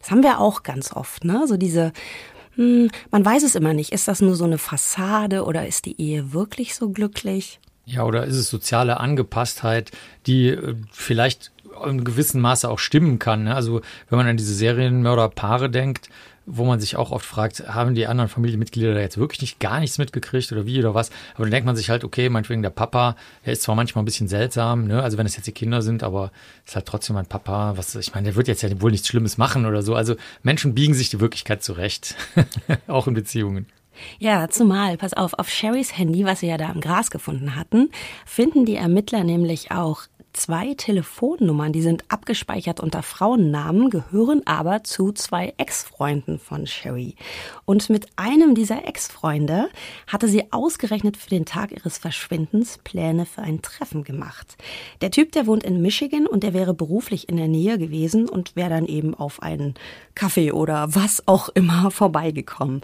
Das 0.00 0.10
haben 0.10 0.22
wir 0.22 0.38
auch 0.38 0.62
ganz 0.62 0.92
oft, 0.92 1.24
ne? 1.24 1.46
So 1.46 1.56
diese, 1.56 1.92
hm, 2.56 2.90
man 3.10 3.24
weiß 3.24 3.42
es 3.42 3.54
immer 3.54 3.74
nicht. 3.74 3.92
Ist 3.92 4.08
das 4.08 4.20
nur 4.20 4.34
so 4.34 4.44
eine 4.44 4.58
Fassade 4.58 5.44
oder 5.44 5.66
ist 5.66 5.86
die 5.86 6.00
Ehe 6.00 6.32
wirklich 6.32 6.74
so 6.74 6.90
glücklich? 6.90 7.60
Ja, 7.84 8.04
oder 8.04 8.24
ist 8.24 8.36
es 8.36 8.48
soziale 8.48 9.00
Angepasstheit, 9.00 9.90
die 10.26 10.48
äh, 10.48 10.76
vielleicht 10.92 11.50
in 11.86 12.04
gewissem 12.04 12.40
Maße 12.40 12.68
auch 12.68 12.78
stimmen 12.78 13.18
kann. 13.18 13.44
Ne? 13.44 13.54
Also 13.54 13.80
wenn 14.08 14.18
man 14.18 14.26
an 14.26 14.36
diese 14.36 14.54
Serienmörderpaare 14.54 15.70
denkt, 15.70 16.08
wo 16.46 16.64
man 16.64 16.80
sich 16.80 16.96
auch 16.96 17.10
oft 17.10 17.24
fragt, 17.24 17.68
haben 17.68 17.94
die 17.94 18.06
anderen 18.06 18.28
Familienmitglieder 18.28 18.94
da 18.94 19.00
jetzt 19.00 19.18
wirklich 19.18 19.40
nicht 19.40 19.60
gar 19.60 19.80
nichts 19.80 19.98
mitgekriegt 19.98 20.52
oder 20.52 20.66
wie 20.66 20.78
oder 20.78 20.94
was? 20.94 21.10
Aber 21.34 21.44
dann 21.44 21.50
denkt 21.50 21.66
man 21.66 21.76
sich 21.76 21.90
halt, 21.90 22.04
okay, 22.04 22.28
meinetwegen 22.28 22.62
der 22.62 22.70
Papa, 22.70 23.16
der 23.44 23.52
ist 23.52 23.62
zwar 23.62 23.74
manchmal 23.74 24.02
ein 24.02 24.06
bisschen 24.06 24.28
seltsam, 24.28 24.86
ne? 24.86 25.02
Also 25.02 25.18
wenn 25.18 25.26
es 25.26 25.36
jetzt 25.36 25.46
die 25.46 25.52
Kinder 25.52 25.82
sind, 25.82 26.02
aber 26.02 26.32
ist 26.66 26.74
halt 26.74 26.86
trotzdem 26.86 27.16
ein 27.16 27.26
Papa, 27.26 27.76
was, 27.76 27.94
ich 27.94 28.14
meine, 28.14 28.26
der 28.26 28.36
wird 28.36 28.48
jetzt 28.48 28.62
ja 28.62 28.80
wohl 28.80 28.90
nichts 28.90 29.08
Schlimmes 29.08 29.38
machen 29.38 29.66
oder 29.66 29.82
so. 29.82 29.94
Also 29.94 30.16
Menschen 30.42 30.74
biegen 30.74 30.94
sich 30.94 31.10
die 31.10 31.20
Wirklichkeit 31.20 31.62
zurecht. 31.62 32.16
auch 32.86 33.06
in 33.06 33.14
Beziehungen. 33.14 33.66
Ja, 34.18 34.48
zumal, 34.48 34.96
pass 34.96 35.12
auf, 35.12 35.34
auf 35.34 35.48
Sherrys 35.48 35.96
Handy, 35.96 36.24
was 36.24 36.40
sie 36.40 36.46
ja 36.46 36.56
da 36.56 36.70
im 36.72 36.80
Gras 36.80 37.10
gefunden 37.10 37.56
hatten, 37.56 37.90
finden 38.24 38.64
die 38.64 38.76
Ermittler 38.76 39.24
nämlich 39.24 39.70
auch 39.70 40.02
zwei 40.32 40.74
Telefonnummern, 40.74 41.72
die 41.72 41.82
sind 41.82 42.04
abgespeichert 42.08 42.80
unter 42.80 43.02
Frauennamen, 43.02 43.90
gehören 43.90 44.42
aber 44.46 44.84
zu 44.84 45.12
zwei 45.12 45.54
Ex-Freunden 45.56 46.38
von 46.38 46.66
Sherry. 46.66 47.16
Und 47.64 47.90
mit 47.90 48.06
einem 48.16 48.54
dieser 48.54 48.86
Ex-Freunde 48.86 49.68
hatte 50.06 50.28
sie 50.28 50.52
ausgerechnet 50.52 51.16
für 51.16 51.30
den 51.30 51.44
Tag 51.44 51.72
ihres 51.72 51.98
Verschwindens 51.98 52.78
Pläne 52.78 53.26
für 53.26 53.42
ein 53.42 53.62
Treffen 53.62 54.04
gemacht. 54.04 54.56
Der 55.00 55.10
Typ, 55.10 55.32
der 55.32 55.46
wohnt 55.46 55.64
in 55.64 55.82
Michigan 55.82 56.26
und 56.26 56.42
der 56.42 56.54
wäre 56.54 56.74
beruflich 56.74 57.28
in 57.28 57.36
der 57.36 57.48
Nähe 57.48 57.78
gewesen 57.78 58.28
und 58.28 58.56
wäre 58.56 58.70
dann 58.70 58.86
eben 58.86 59.14
auf 59.14 59.42
einen 59.42 59.74
Kaffee 60.14 60.52
oder 60.52 60.94
was 60.94 61.26
auch 61.26 61.48
immer 61.50 61.90
vorbeigekommen. 61.90 62.82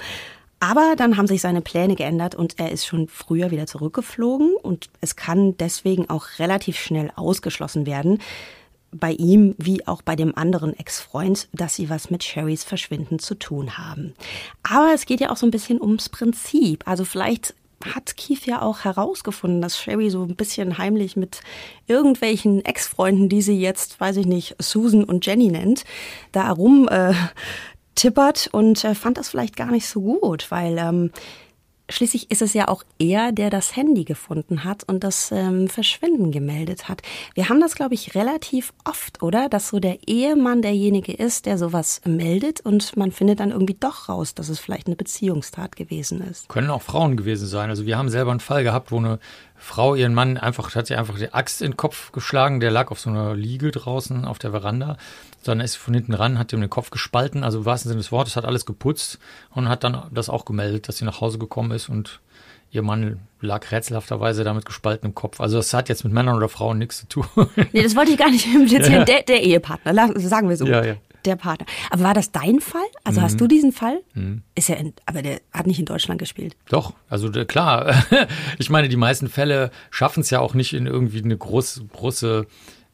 Aber 0.61 0.95
dann 0.97 1.17
haben 1.17 1.27
sich 1.27 1.41
seine 1.41 1.61
Pläne 1.61 1.95
geändert 1.95 2.35
und 2.35 2.59
er 2.59 2.73
ist 2.73 2.85
schon 2.85 3.09
früher 3.09 3.51
wieder 3.51 3.67
zurückgeflogen 3.67 4.55
und 4.55 4.91
es 5.01 5.15
kann 5.15 5.57
deswegen 5.57 6.11
auch 6.11 6.27
relativ 6.39 6.79
schnell 6.79 7.13
ausgeschlossen 7.15 7.87
werden, 7.87 8.21
bei 8.91 9.13
ihm 9.13 9.55
wie 9.59 9.87
auch 9.87 10.03
bei 10.03 10.17
dem 10.17 10.37
anderen 10.37 10.77
Ex-Freund, 10.77 11.49
dass 11.53 11.75
sie 11.75 11.91
was 11.91 12.11
mit 12.11 12.25
Sherrys 12.25 12.65
Verschwinden 12.65 13.19
zu 13.19 13.35
tun 13.35 13.77
haben. 13.77 14.15
Aber 14.63 14.93
es 14.95 15.07
geht 15.07 15.21
ja 15.21 15.31
auch 15.31 15.37
so 15.37 15.47
ein 15.47 15.51
bisschen 15.51 15.81
ums 15.81 16.09
Prinzip. 16.09 16.89
Also 16.89 17.05
vielleicht 17.05 17.55
hat 17.85 18.17
Keith 18.17 18.47
ja 18.47 18.63
auch 18.63 18.85
herausgefunden, 18.85 19.61
dass 19.61 19.79
Sherry 19.79 20.11
so 20.11 20.25
ein 20.25 20.37
bisschen 20.37 20.79
heimlich 20.79 21.17
mit 21.17 21.43
irgendwelchen 21.87 22.65
Ex-Freunden, 22.65 23.29
die 23.29 23.43
sie 23.43 23.61
jetzt, 23.61 24.01
weiß 24.01 24.17
ich 24.17 24.27
nicht, 24.27 24.57
Susan 24.59 25.05
und 25.05 25.25
Jenny 25.25 25.49
nennt, 25.49 25.85
da 26.33 26.47
herum 26.47 26.89
äh, 26.91 27.15
tippert 27.99 28.49
und 28.53 28.85
äh, 28.85 28.95
fand 28.95 29.19
das 29.19 29.29
vielleicht 29.29 29.57
gar 29.57 29.71
nicht 29.71 29.87
so 29.87 30.01
gut, 30.01 30.51
weil 30.51 30.79
ähm, 30.79 31.11
Schließlich 31.91 32.31
ist 32.31 32.43
es 32.43 32.53
ja 32.53 32.69
auch 32.69 32.83
er, 32.99 33.33
der 33.33 33.49
das 33.49 33.75
Handy 33.75 34.05
gefunden 34.05 34.65
hat 34.65 34.85
und 34.85 35.05
das 35.05 35.33
ähm, 35.33 35.69
Verschwinden 35.69 36.31
gemeldet 36.31 36.87
hat. 36.87 37.01
Wir 37.35 37.49
haben 37.49 37.61
das, 37.61 37.75
glaube 37.75 37.95
ich, 37.95 38.15
relativ 38.15 38.75
oft, 38.85 39.23
oder? 39.23 39.49
Dass 39.49 39.69
so 39.69 39.81
der 39.81 40.07
Ehemann 40.07 40.61
derjenige 40.61 41.15
ist, 41.15 41.47
der 41.47 41.57
sowas 41.57 42.03
meldet 42.05 42.61
und 42.61 42.95
man 42.99 43.11
findet 43.11 43.41
dann 43.41 43.53
irgendwie 43.53 43.77
doch 43.79 44.11
raus, 44.11 44.35
dass 44.35 44.51
es 44.51 44.59
vielleicht 44.59 44.87
eine 44.87 44.97
Beziehungstat 44.97 45.77
gewesen 45.77 46.21
ist. 46.21 46.51
Können 46.51 46.69
auch 46.69 46.83
Frauen 46.83 47.17
gewesen 47.17 47.47
sein. 47.47 47.71
Also 47.71 47.87
wir 47.87 47.97
haben 47.97 48.11
selber 48.11 48.33
einen 48.33 48.41
Fall 48.41 48.65
gehabt, 48.65 48.93
wo 48.93 48.99
eine 48.99 49.19
Frau 49.59 49.95
ihren 49.95 50.15
Mann 50.15 50.39
einfach, 50.39 50.75
hat 50.75 50.87
sie 50.87 50.95
einfach 50.95 51.19
die 51.19 51.33
Axt 51.33 51.63
in 51.63 51.73
den 51.73 51.77
Kopf 51.77 52.13
geschlagen, 52.13 52.61
der 52.61 52.71
lag 52.71 52.91
auf 52.91 53.01
so 53.01 53.11
einer 53.11 53.35
Liege 53.35 53.71
draußen 53.71 54.25
auf 54.25 54.39
der 54.39 54.53
Veranda 54.53 54.97
dann 55.45 55.61
ist 55.61 55.75
sie 55.75 55.79
von 55.79 55.95
hinten 55.95 56.15
ran, 56.15 56.39
hat 56.39 56.53
ihm 56.53 56.61
den 56.61 56.71
Kopf 56.71 56.91
gespalten, 56.91 57.45
also 57.45 57.59
im 57.59 57.65
wahrsten 57.65 57.89
Sinne 57.89 58.01
des 58.01 58.13
Wortes, 58.13 58.37
hat 58.37 58.45
alles 58.45 58.67
geputzt 58.67 59.19
und 59.51 59.69
hat 59.69 59.85
dann 59.85 60.03
das 60.13 60.29
auch 60.29 60.45
gemeldet, 60.45 60.89
dass 60.89 60.99
sie 60.99 61.05
nach 61.05 61.21
Hause 61.21 61.39
gekommen 61.39 61.71
ist 61.71 61.89
und 61.89 62.21
ihr 62.71 62.83
Mann 62.83 63.21
lag 63.41 63.71
rätselhafterweise 63.71 64.45
damit 64.45 64.67
gespalten 64.67 65.07
im 65.07 65.15
Kopf. 65.15 65.41
Also 65.41 65.57
das 65.57 65.73
hat 65.73 65.89
jetzt 65.89 66.05
mit 66.05 66.13
Männern 66.13 66.37
oder 66.37 66.49
Frauen 66.49 66.79
nichts 66.79 66.99
zu 66.99 67.09
tun. 67.09 67.27
Nee, 67.73 67.83
das 67.83 67.97
wollte 67.97 68.13
ich 68.13 68.19
gar 68.19 68.31
nicht 68.31 68.47
implizieren. 68.55 69.01
Ja. 69.01 69.05
Der, 69.05 69.23
der 69.23 69.43
Ehepartner, 69.43 70.19
sagen 70.19 70.49
wir 70.49 70.57
so. 70.57 70.67
Ja, 70.67 70.85
ja. 70.85 70.95
Der 71.25 71.37
Partner. 71.37 71.67
Aber 71.91 72.05
war 72.05 72.15
das 72.15 72.33
dein 72.33 72.61
Fall? 72.61 72.81
Also 73.05 73.21
mhm. 73.21 73.25
hast 73.25 73.41
du 73.41 73.47
diesen 73.47 73.73
Fall? 73.73 74.01
Mhm. 74.15 74.43
Ist 74.55 74.69
ja, 74.69 74.77
in, 74.77 74.93
aber 75.07 75.23
der 75.23 75.41
hat 75.53 75.67
nicht 75.67 75.79
in 75.79 75.85
Deutschland 75.85 76.19
gespielt. 76.19 76.57
Doch, 76.69 76.95
also 77.09 77.31
klar. 77.31 77.95
ich 78.59 78.71
meine, 78.71 78.89
die 78.89 78.97
meisten 78.97 79.29
Fälle 79.29 79.71
schaffen 79.91 80.21
es 80.21 80.31
ja 80.31 80.41
auch 80.41 80.55
nicht 80.55 80.73
in 80.73 80.87
irgendwie 80.87 81.23
eine 81.23 81.37
große, 81.37 81.85
große 81.87 82.47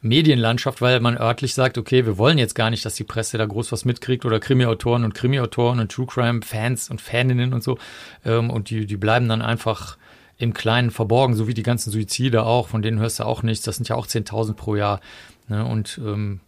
Medienlandschaft, 0.05 0.83
weil 0.83 1.01
man 1.01 1.17
örtlich 1.17 1.55
sagt, 1.55 1.79
okay, 1.79 2.05
wir 2.05 2.19
wollen 2.19 2.37
jetzt 2.37 2.55
gar 2.55 2.69
nicht, 2.69 2.85
dass 2.85 2.95
die 2.95 3.05
Presse 3.05 3.39
da 3.39 3.47
groß 3.47 3.73
was 3.73 3.87
mitkriegt 3.87 4.27
oder 4.27 4.39
Krimi-Autoren 4.39 5.03
und 5.03 5.15
Krimi-Autoren 5.15 5.81
und 5.81 5.91
True 5.91 6.07
Crime-Fans 6.07 6.91
und 6.91 7.01
Faninnen 7.01 7.55
und 7.55 7.65
so. 7.65 7.79
Ähm, 8.25 8.51
und 8.51 8.69
die, 8.69 8.87
die 8.87 8.99
bleiben 8.99 9.29
dann 9.29 9.41
einfach 9.41 9.97
im 10.37 10.53
Kleinen 10.53 10.91
verborgen, 10.91 11.35
so 11.35 11.49
wie 11.49 11.55
die 11.55 11.63
ganzen 11.63 11.91
Suizide 11.91 12.45
auch, 12.45 12.69
von 12.69 12.83
denen 12.83 12.99
hörst 12.99 13.21
du 13.21 13.25
auch 13.25 13.43
nichts. 13.43 13.65
Das 13.65 13.77
sind 13.77 13.89
ja 13.89 13.97
auch 13.97 14.07
10.000 14.07 14.55
pro 14.55 14.77
Jahr. 14.77 15.01
Ne? 15.49 15.65
Und 15.65 15.99
ähm, 16.05 16.41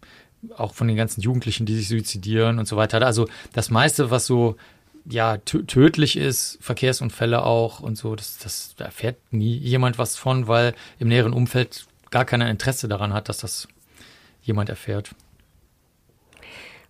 auch 0.55 0.73
von 0.73 0.87
den 0.87 0.97
ganzen 0.97 1.21
Jugendlichen, 1.21 1.65
die 1.65 1.75
sich 1.75 1.87
suizidieren 1.87 2.59
und 2.59 2.67
so 2.67 2.77
weiter. 2.77 3.05
Also 3.05 3.27
das 3.53 3.69
meiste, 3.69 4.11
was 4.11 4.25
so 4.25 4.55
ja 5.09 5.37
tödlich 5.37 6.17
ist, 6.17 6.57
Verkehrsunfälle 6.61 7.43
auch 7.43 7.79
und 7.79 7.97
so, 7.97 8.15
das, 8.15 8.37
das 8.39 8.75
da 8.75 8.85
erfährt 8.85 9.17
nie 9.31 9.55
jemand 9.57 9.97
was 9.97 10.17
von, 10.17 10.47
weil 10.47 10.73
im 10.99 11.07
näheren 11.07 11.33
Umfeld 11.33 11.87
gar 12.09 12.25
kein 12.25 12.41
Interesse 12.41 12.87
daran 12.87 13.13
hat, 13.13 13.29
dass 13.29 13.37
das 13.37 13.67
jemand 14.41 14.69
erfährt. 14.69 15.11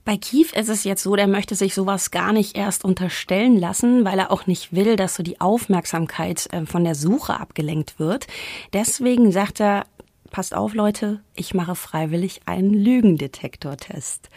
Bei 0.08 0.16
Keith 0.16 0.54
ist 0.54 0.70
es 0.70 0.86
jetzt 0.86 1.04
so, 1.04 1.18
der 1.18 1.28
möchte 1.28 1.54
sich 1.54 1.74
sowas 1.74 2.12
gar 2.12 2.32
nicht 2.32 2.56
erst 2.56 2.86
unterstellen 2.86 3.58
lassen, 3.58 4.06
weil 4.06 4.18
er 4.20 4.32
auch 4.32 4.48
nicht 4.48 4.74
will, 4.74 4.96
dass 4.96 5.16
so 5.16 5.22
die 5.22 5.42
Aufmerksamkeit 5.42 6.48
äh, 6.54 6.66
von 6.66 6.86
der 6.86 6.96
Suche 6.96 7.38
abgelenkt 7.38 8.00
wird. 8.00 8.26
Deswegen 8.72 9.34
sagt 9.34 9.60
er, 9.60 9.86
passt 10.28 10.56
auf 10.56 10.74
Leute, 10.74 11.22
ich 11.36 11.54
mache 11.54 11.76
freiwillig 11.76 12.42
einen 12.46 12.74
Lügendetektortest. 12.74 14.30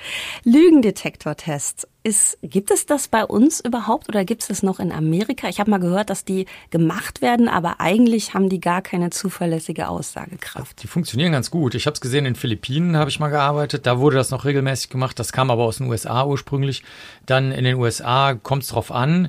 Lügendetektortest 0.45 1.89
ist, 2.03 2.39
gibt 2.43 2.71
es 2.71 2.87
das 2.87 3.09
bei 3.09 3.25
uns 3.25 3.61
überhaupt 3.61 4.09
oder 4.09 4.25
gibt 4.25 4.43
es 4.43 4.49
das 4.49 4.63
noch 4.63 4.81
in 4.81 4.93
Amerika? 4.93 5.49
Ich 5.49 5.61
habe 5.61 5.71
mal 5.71 5.79
gehört, 5.79 6.11
dass 6.11 6.25
die 6.25 6.47
gemacht 6.71 7.21
werden, 7.21 7.49
aber 7.49 7.81
eigentlich 7.81 8.33
haben 8.35 8.49
die 8.49 8.61
gar 8.61 8.81
keine 8.83 9.11
zuverlässige 9.11 9.89
Aussagekraft. 9.89 10.83
Die 10.83 10.87
funktionieren 10.87 11.33
ganz 11.33 11.51
gut. 11.51 11.75
Ich 11.75 11.87
habe 11.87 11.95
es 11.95 12.01
gesehen, 12.01 12.27
in 12.27 12.37
Philippinen 12.37 12.97
habe 12.97 13.11
ich 13.11 13.21
mal 13.21 13.29
gearbeitet, 13.29 13.87
da 13.87 13.99
wurde 13.99 14.17
das 14.17 14.31
noch 14.31 14.45
regelmäßig 14.45 14.89
gemacht. 14.89 15.19
Das 15.19 15.33
kam 15.33 15.51
aber 15.51 15.65
aus 15.65 15.79
den 15.79 15.89
USA 15.89 16.25
ursprünglich. 16.25 16.83
Dann 17.27 17.53
in 17.53 17.65
den 17.65 17.77
USA 17.77 18.35
kommt 18.35 18.63
es 18.63 18.71
drauf 18.71 18.91
an. 18.91 19.29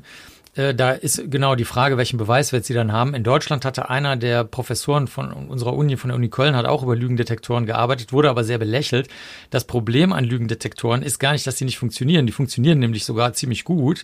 Äh, 0.56 0.76
da 0.76 0.92
ist 0.92 1.32
genau 1.32 1.56
die 1.56 1.66
Frage, 1.66 1.98
welchen 1.98 2.18
Beweiswert 2.18 2.66
sie 2.66 2.74
dann 2.74 2.92
haben. 2.92 3.14
In 3.14 3.24
Deutschland 3.24 3.64
hatte 3.64 3.90
einer 3.90 4.18
der 4.18 4.44
Professoren 4.44 5.08
von 5.08 5.32
unserer 5.32 5.74
Uni, 5.74 5.96
von 5.98 6.10
der 6.10 6.18
Uni 6.18 6.30
Köln, 6.30 6.56
hat 6.56 6.66
auch 6.66 6.84
über 6.84 6.96
Lügendetektoren 6.96 7.66
gearbeitet, 7.66 8.12
wurde 8.12 8.30
aber 8.30 8.44
sehr 8.44 8.58
belächelt. 8.58 9.08
Das 9.50 9.66
Problem 9.66 10.12
an 10.12 10.26
Lügendetektoren 10.26 11.04
ist 11.04 11.20
gar 11.20 11.32
nicht, 11.32 11.48
dass 11.48 11.58
sie 11.58 11.66
nicht 11.66 11.78
funktionieren. 11.78 12.26
Die 12.26 12.34
funktionieren 12.34 12.80
nämlich 12.80 13.06
sogar 13.06 13.34
ziemlich 13.34 13.64
gut, 13.64 14.04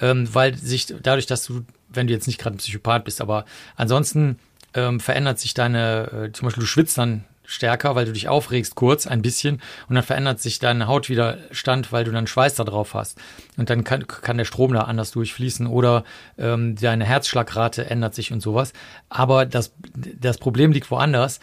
ähm, 0.00 0.28
weil 0.32 0.54
sich 0.54 0.94
dadurch, 1.02 1.26
dass 1.26 1.44
du, 1.46 1.64
wenn 1.88 2.06
du 2.06 2.12
jetzt 2.12 2.26
nicht 2.26 2.38
gerade 2.38 2.56
ein 2.56 2.58
Psychopath 2.58 3.04
bist, 3.04 3.20
aber 3.20 3.46
ansonsten 3.76 4.38
ähm, 4.74 5.00
verändert 5.00 5.38
sich 5.38 5.54
deine, 5.54 6.26
äh, 6.26 6.32
zum 6.32 6.46
Beispiel 6.46 6.62
du 6.62 6.66
schwitzt 6.66 6.98
dann 6.98 7.24
stärker, 7.46 7.94
weil 7.94 8.04
du 8.04 8.12
dich 8.12 8.28
aufregst 8.28 8.74
kurz 8.74 9.06
ein 9.06 9.22
bisschen 9.22 9.60
und 9.88 9.94
dann 9.94 10.04
verändert 10.04 10.40
sich 10.40 10.58
dein 10.58 10.86
Hautwiderstand, 10.86 11.92
weil 11.92 12.04
du 12.04 12.12
dann 12.12 12.26
Schweiß 12.26 12.54
da 12.56 12.64
drauf 12.64 12.94
hast. 12.94 13.18
Und 13.56 13.70
dann 13.70 13.84
kann, 13.84 14.06
kann 14.06 14.36
der 14.36 14.44
Strom 14.44 14.72
da 14.72 14.82
anders 14.82 15.12
durchfließen 15.12 15.66
oder 15.66 16.04
ähm, 16.38 16.76
deine 16.76 17.04
Herzschlagrate 17.04 17.88
ändert 17.88 18.14
sich 18.14 18.32
und 18.32 18.40
sowas. 18.40 18.72
Aber 19.08 19.46
das, 19.46 19.72
das 19.94 20.38
Problem 20.38 20.72
liegt 20.72 20.90
woanders. 20.90 21.40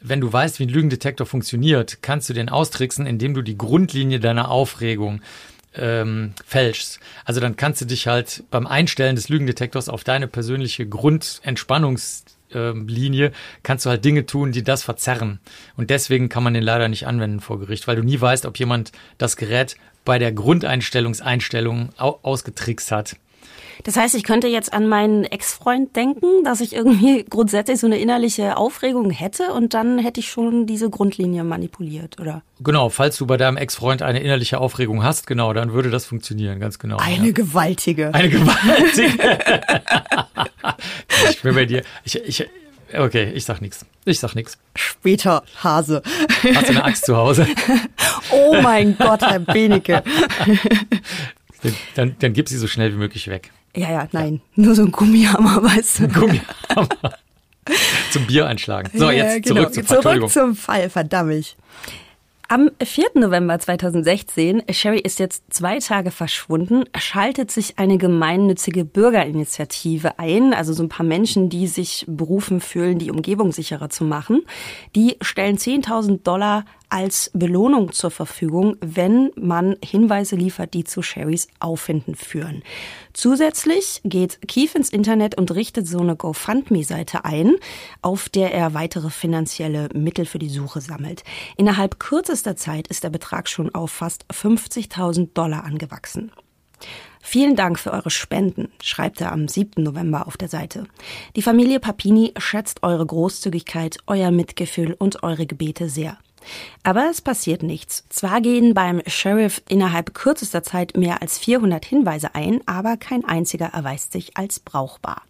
Wenn 0.00 0.20
du 0.20 0.32
weißt, 0.32 0.60
wie 0.60 0.64
ein 0.64 0.68
Lügendetektor 0.68 1.26
funktioniert, 1.26 2.02
kannst 2.02 2.28
du 2.28 2.32
den 2.32 2.48
austricksen, 2.48 3.06
indem 3.06 3.34
du 3.34 3.42
die 3.42 3.56
Grundlinie 3.56 4.20
deiner 4.20 4.50
Aufregung 4.50 5.20
ähm, 5.74 6.32
fälschst. 6.44 7.00
Also 7.24 7.40
dann 7.40 7.56
kannst 7.56 7.80
du 7.80 7.84
dich 7.86 8.06
halt 8.06 8.44
beim 8.50 8.66
Einstellen 8.66 9.16
des 9.16 9.28
Lügendetektors 9.28 9.88
auf 9.88 10.04
deine 10.04 10.28
persönliche 10.28 10.86
Grundentspannungs 10.86 12.24
Linie 12.52 13.32
kannst 13.62 13.86
du 13.86 13.90
halt 13.90 14.04
Dinge 14.04 14.26
tun, 14.26 14.52
die 14.52 14.62
das 14.62 14.82
verzerren. 14.82 15.40
Und 15.76 15.90
deswegen 15.90 16.28
kann 16.28 16.42
man 16.42 16.54
den 16.54 16.62
leider 16.62 16.88
nicht 16.88 17.06
anwenden 17.06 17.40
vor 17.40 17.58
Gericht, 17.58 17.86
weil 17.86 17.96
du 17.96 18.02
nie 18.02 18.20
weißt, 18.20 18.46
ob 18.46 18.58
jemand 18.58 18.92
das 19.18 19.36
Gerät 19.36 19.76
bei 20.04 20.18
der 20.18 20.32
Grundeinstellungseinstellung 20.32 21.90
ausgetrickst 21.98 22.92
hat. 22.92 23.16
Das 23.84 23.96
heißt, 23.96 24.14
ich 24.14 24.24
könnte 24.24 24.48
jetzt 24.48 24.72
an 24.72 24.88
meinen 24.88 25.24
Ex-Freund 25.24 25.94
denken, 25.96 26.44
dass 26.44 26.60
ich 26.60 26.74
irgendwie 26.74 27.24
grundsätzlich 27.30 27.78
so 27.78 27.86
eine 27.86 27.98
innerliche 27.98 28.56
Aufregung 28.56 29.10
hätte 29.10 29.52
und 29.52 29.74
dann 29.74 29.98
hätte 29.98 30.20
ich 30.20 30.28
schon 30.28 30.66
diese 30.66 30.90
Grundlinie 30.90 31.44
manipuliert, 31.44 32.20
oder? 32.20 32.42
Genau, 32.60 32.88
falls 32.88 33.16
du 33.16 33.26
bei 33.26 33.36
deinem 33.36 33.56
Ex-Freund 33.56 34.02
eine 34.02 34.20
innerliche 34.20 34.58
Aufregung 34.58 35.02
hast, 35.02 35.26
genau, 35.26 35.52
dann 35.52 35.72
würde 35.72 35.90
das 35.90 36.06
funktionieren, 36.06 36.60
ganz 36.60 36.78
genau. 36.78 36.96
Eine 36.98 37.26
ja. 37.26 37.32
gewaltige. 37.32 38.14
Eine 38.14 38.30
gewaltige. 38.30 39.12
ich 41.30 41.42
bin 41.42 41.54
bei 41.54 41.66
dir. 41.66 41.82
Ich, 42.04 42.16
ich, 42.16 42.48
okay, 42.94 43.32
ich 43.34 43.44
sag 43.44 43.60
nichts. 43.60 43.84
Ich 44.04 44.20
sag 44.20 44.34
nichts. 44.34 44.58
Später, 44.74 45.42
Hase. 45.62 46.02
Hast 46.54 46.68
du 46.68 46.72
eine 46.72 46.84
Axt 46.84 47.04
zu 47.04 47.16
Hause? 47.16 47.46
oh 48.30 48.56
mein 48.62 48.96
Gott, 48.96 49.20
Herr 49.22 49.40
Benecke. 49.40 50.02
dann, 51.62 51.74
dann, 51.94 52.16
dann 52.18 52.32
gib 52.32 52.48
sie 52.48 52.56
so 52.56 52.66
schnell 52.68 52.92
wie 52.92 52.98
möglich 52.98 53.28
weg. 53.28 53.50
Ja, 53.76 53.90
ja, 53.90 54.08
nein. 54.12 54.40
Ja. 54.54 54.64
Nur 54.64 54.74
so 54.74 54.82
ein 54.82 54.92
Gummihammer, 54.92 55.62
weißt 55.62 56.00
du. 56.00 56.04
Ein 56.04 56.12
Gummihammer. 56.12 56.88
zum 58.10 58.26
Bier 58.26 58.46
einschlagen. 58.46 58.90
So, 58.94 59.10
jetzt 59.10 59.46
ja, 59.46 59.54
genau. 59.54 59.68
zurück 59.68 59.74
zum 59.74 60.02
Fall. 60.02 60.02
Zurück 60.02 60.30
zum 60.30 60.56
Fall, 60.56 60.90
verdammt. 60.90 61.56
Am 62.48 62.70
4. 62.80 63.06
November 63.14 63.58
2016, 63.58 64.62
Sherry 64.70 65.00
ist 65.00 65.18
jetzt 65.18 65.42
zwei 65.50 65.80
Tage 65.80 66.12
verschwunden, 66.12 66.84
schaltet 66.96 67.50
sich 67.50 67.76
eine 67.80 67.98
gemeinnützige 67.98 68.84
Bürgerinitiative 68.84 70.20
ein, 70.20 70.54
also 70.54 70.72
so 70.72 70.84
ein 70.84 70.88
paar 70.88 71.04
Menschen, 71.04 71.48
die 71.48 71.66
sich 71.66 72.04
berufen 72.06 72.60
fühlen, 72.60 73.00
die 73.00 73.10
Umgebung 73.10 73.50
sicherer 73.50 73.90
zu 73.90 74.04
machen. 74.04 74.44
Die 74.94 75.16
stellen 75.22 75.56
10.000 75.56 76.22
Dollar 76.22 76.64
als 76.88 77.30
Belohnung 77.34 77.92
zur 77.92 78.10
Verfügung, 78.10 78.76
wenn 78.80 79.30
man 79.36 79.76
Hinweise 79.84 80.36
liefert, 80.36 80.74
die 80.74 80.84
zu 80.84 81.02
Sherrys 81.02 81.48
Auffinden 81.58 82.14
führen. 82.14 82.62
Zusätzlich 83.12 84.00
geht 84.04 84.46
Keith 84.46 84.74
ins 84.74 84.90
Internet 84.90 85.36
und 85.36 85.54
richtet 85.54 85.86
so 85.88 86.00
eine 86.00 86.16
GoFundMe-Seite 86.16 87.24
ein, 87.24 87.54
auf 88.02 88.28
der 88.28 88.52
er 88.52 88.74
weitere 88.74 89.10
finanzielle 89.10 89.88
Mittel 89.94 90.26
für 90.26 90.38
die 90.38 90.48
Suche 90.48 90.80
sammelt. 90.80 91.24
Innerhalb 91.56 91.98
kürzester 91.98 92.56
Zeit 92.56 92.88
ist 92.88 93.04
der 93.04 93.10
Betrag 93.10 93.48
schon 93.48 93.74
auf 93.74 93.90
fast 93.90 94.24
50.000 94.32 95.30
Dollar 95.34 95.64
angewachsen. 95.64 96.30
Vielen 97.22 97.56
Dank 97.56 97.78
für 97.78 97.92
eure 97.92 98.10
Spenden, 98.10 98.68
schreibt 98.80 99.20
er 99.20 99.32
am 99.32 99.48
7. 99.48 99.82
November 99.82 100.28
auf 100.28 100.36
der 100.36 100.48
Seite. 100.48 100.84
Die 101.34 101.42
Familie 101.42 101.80
Papini 101.80 102.32
schätzt 102.38 102.84
eure 102.84 103.04
Großzügigkeit, 103.04 103.98
euer 104.06 104.30
Mitgefühl 104.30 104.94
und 104.96 105.24
eure 105.24 105.46
Gebete 105.46 105.88
sehr. 105.88 106.18
Aber 106.82 107.08
es 107.10 107.20
passiert 107.20 107.62
nichts. 107.62 108.04
Zwar 108.08 108.40
gehen 108.40 108.74
beim 108.74 109.02
Sheriff 109.06 109.62
innerhalb 109.68 110.14
kürzester 110.14 110.62
Zeit 110.62 110.96
mehr 110.96 111.22
als 111.22 111.38
400 111.38 111.84
Hinweise 111.84 112.34
ein, 112.34 112.60
aber 112.66 112.96
kein 112.96 113.24
einziger 113.24 113.66
erweist 113.66 114.12
sich 114.12 114.36
als 114.36 114.60
brauchbar. 114.60 115.22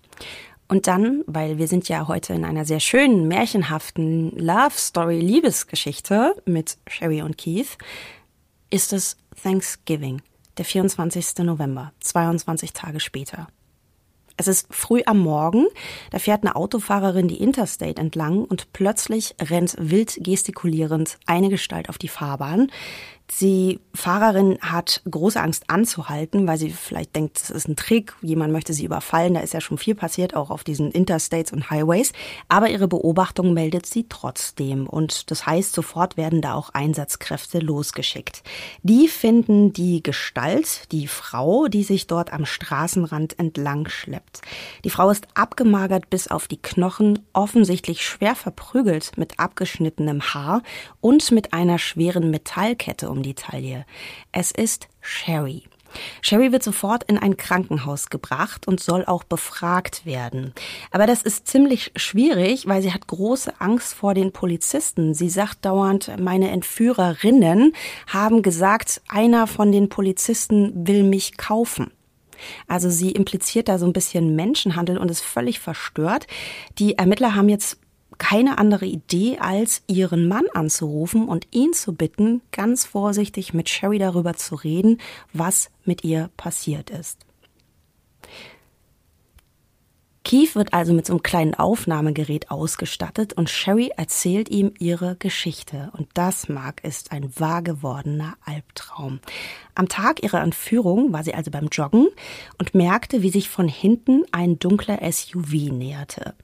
Und 0.69 0.89
dann, 0.89 1.23
weil 1.27 1.59
wir 1.59 1.69
sind 1.69 1.89
ja 1.89 2.09
heute 2.09 2.33
in 2.35 2.45
einer 2.45 2.65
sehr 2.65 2.81
schönen, 2.81 3.29
märchenhaften 3.29 4.33
Love 4.37 4.75
Story 4.77 5.21
Liebesgeschichte 5.21 6.35
mit 6.45 6.77
Sherry 6.89 7.23
und 7.23 7.39
Keith, 7.39 7.79
ist 8.71 8.93
es 8.93 9.17
Thanksgiving 9.41 10.23
der 10.59 10.65
24. 10.65 11.39
November, 11.45 11.93
22 12.01 12.73
Tage 12.73 12.99
später. 12.99 13.47
Es 14.37 14.49
ist 14.49 14.67
früh 14.71 15.03
am 15.07 15.19
Morgen, 15.19 15.67
da 16.11 16.19
fährt 16.19 16.43
eine 16.43 16.57
Autofahrerin 16.57 17.27
die 17.27 17.43
Interstate 17.43 18.01
entlang 18.01 18.45
und 18.45 18.73
plötzlich 18.73 19.35
rennt 19.41 19.77
wild 19.79 20.19
gestikulierend 20.21 21.19
eine 21.25 21.49
Gestalt 21.49 21.89
auf 21.89 21.97
die 21.97 22.09
Fahrbahn. 22.09 22.71
Die 23.41 23.81
Fahrerin 23.93 24.57
hat 24.61 25.03
große 25.11 25.41
Angst 25.41 25.69
anzuhalten, 25.69 26.47
weil 26.47 26.59
sie 26.59 26.71
vielleicht 26.71 27.17
denkt, 27.17 27.41
das 27.41 27.51
ist 27.51 27.69
ein 27.69 27.75
Trick, 27.75 28.15
jemand 28.23 28.53
möchte 28.53 28.73
sie 28.73 28.85
überfallen. 28.85 29.35
Da 29.35 29.41
ist 29.41 29.53
ja 29.53 29.61
schon 29.61 29.79
viel 29.79 29.97
passiert, 29.97 30.37
auch 30.37 30.51
auf 30.51 30.63
diesen 30.63 30.93
Interstates 30.93 31.53
und 31.53 31.69
Highways. 31.69 32.13
Aber 32.49 32.71
ihre 32.71 32.87
Beobachtung 32.87 33.53
meldet 33.53 33.85
sie 33.87 34.07
trotzdem. 34.09 34.87
Und 34.87 35.31
das 35.33 35.45
heißt, 35.45 35.73
sofort 35.73 36.17
werden 36.17 36.41
da 36.41 36.55
auch 36.55 36.71
Einsatzkräfte 36.71 37.59
losgeschickt. 37.59 38.43
Die 38.83 39.09
finden 39.09 39.73
die 39.73 40.05
Gestalt, 40.05 40.93
die 40.93 41.09
Frau, 41.09 41.67
die 41.67 41.83
sich 41.83 42.07
dort 42.07 42.33
am 42.33 42.47
Straßenrand 42.47 43.39
entlang 43.41 43.89
schleppt. 43.89 44.43
Die 44.85 44.91
Frau 44.91 45.11
ist 45.11 45.27
abgemagert 45.35 46.11
bis 46.11 46.29
auf 46.29 46.47
die 46.47 46.63
Knochen, 46.63 47.19
offensichtlich 47.33 48.07
schwer 48.07 48.37
verprügelt 48.37 49.19
mit 49.19 49.41
abgeschnittenem 49.41 50.23
Haar 50.33 50.63
und 51.01 51.33
mit 51.33 51.53
einer 51.53 51.79
schweren 51.79 52.31
Metallkette 52.31 53.16
um 53.17 53.23
die 53.23 53.35
Taille. 53.35 53.85
Es 54.33 54.51
ist 54.51 54.89
Sherry. 55.01 55.65
Sherry 56.21 56.53
wird 56.53 56.63
sofort 56.63 57.05
in 57.05 57.19
ein 57.19 57.37
Krankenhaus 57.37 58.11
gebracht 58.11 58.69
und 58.69 58.81
soll 58.81 59.05
auch 59.07 59.25
befragt 59.25 60.05
werden. 60.05 60.53
Aber 60.91 61.07
das 61.07 61.23
ist 61.23 61.47
ziemlich 61.47 61.93
schwierig, 61.97 62.67
weil 62.67 62.83
sie 62.83 62.93
hat 62.93 63.07
große 63.07 63.61
Angst 63.61 63.95
vor 63.95 64.15
den 64.15 64.33
Polizisten. 64.33 65.15
Sie 65.15 65.31
sagt 65.31 65.65
dauernd, 65.65 66.13
meine 66.19 66.51
Entführerinnen 66.51 67.73
haben 68.07 68.43
gesagt, 68.43 69.01
einer 69.09 69.47
von 69.47 69.73
den 69.73 69.89
Polizisten 69.89 70.87
will 70.87 71.03
mich 71.03 71.37
kaufen. 71.37 71.91
Also 72.67 72.91
sie 72.91 73.13
impliziert 73.13 73.69
da 73.69 73.79
so 73.79 73.87
ein 73.87 73.95
bisschen 73.95 74.37
Menschenhandel 74.37 74.99
und 74.99 75.11
ist 75.11 75.23
völlig 75.23 75.59
verstört. 75.59 76.27
Die 76.79 76.99
Ermittler 76.99 77.35
haben 77.35 77.49
jetzt 77.49 77.79
keine 78.19 78.59
andere 78.59 78.87
Idee, 78.87 79.39
als 79.39 79.83
ihren 79.87 80.29
Mann 80.29 80.47
anzurufen 80.55 81.29
und 81.29 81.47
ihn 81.51 81.73
zu 81.73 81.95
bitten, 81.95 82.43
ganz 82.53 82.85
vorsichtig 82.85 83.55
mit 83.55 83.69
Sherry 83.69 83.99
darüber 83.99 84.35
zu 84.35 84.55
reden, 84.55 84.99
was 85.33 85.71
mit 85.85 86.05
ihr 86.05 86.31
passiert 86.37 86.91
ist. 86.91 87.26
Keith 90.27 90.57
wird 90.57 90.75
also 90.75 90.93
mit 90.93 91.07
so 91.07 91.13
einem 91.13 91.23
kleinen 91.23 91.55
Aufnahmegerät 91.55 92.51
ausgestattet 92.51 93.35
und 93.35 93.49
Sherry 93.49 93.93
erzählt 93.97 94.49
ihm 94.49 94.75
ihre 94.77 95.15
Geschichte. 95.15 95.93
Und 95.97 96.09
das, 96.15 96.49
Mark, 96.49 96.83
ist 96.83 97.13
ein 97.13 97.31
wahr 97.39 97.63
gewordener 97.63 98.37
Albtraum. 98.45 99.21
Am 99.77 99.87
Tag 99.87 100.25
ihrer 100.25 100.43
Entführung 100.43 101.13
war 101.13 101.23
sie 101.23 101.33
also 101.33 101.53
beim 101.53 101.69
Joggen 101.71 102.09
und 102.59 102.75
merkte, 102.75 103.23
wie 103.23 103.31
sich 103.31 103.49
von 103.49 103.69
hinten 103.69 104.25
ein 104.33 104.59
dunkler 104.59 104.99
SUV 105.09 105.71
näherte. 105.71 106.35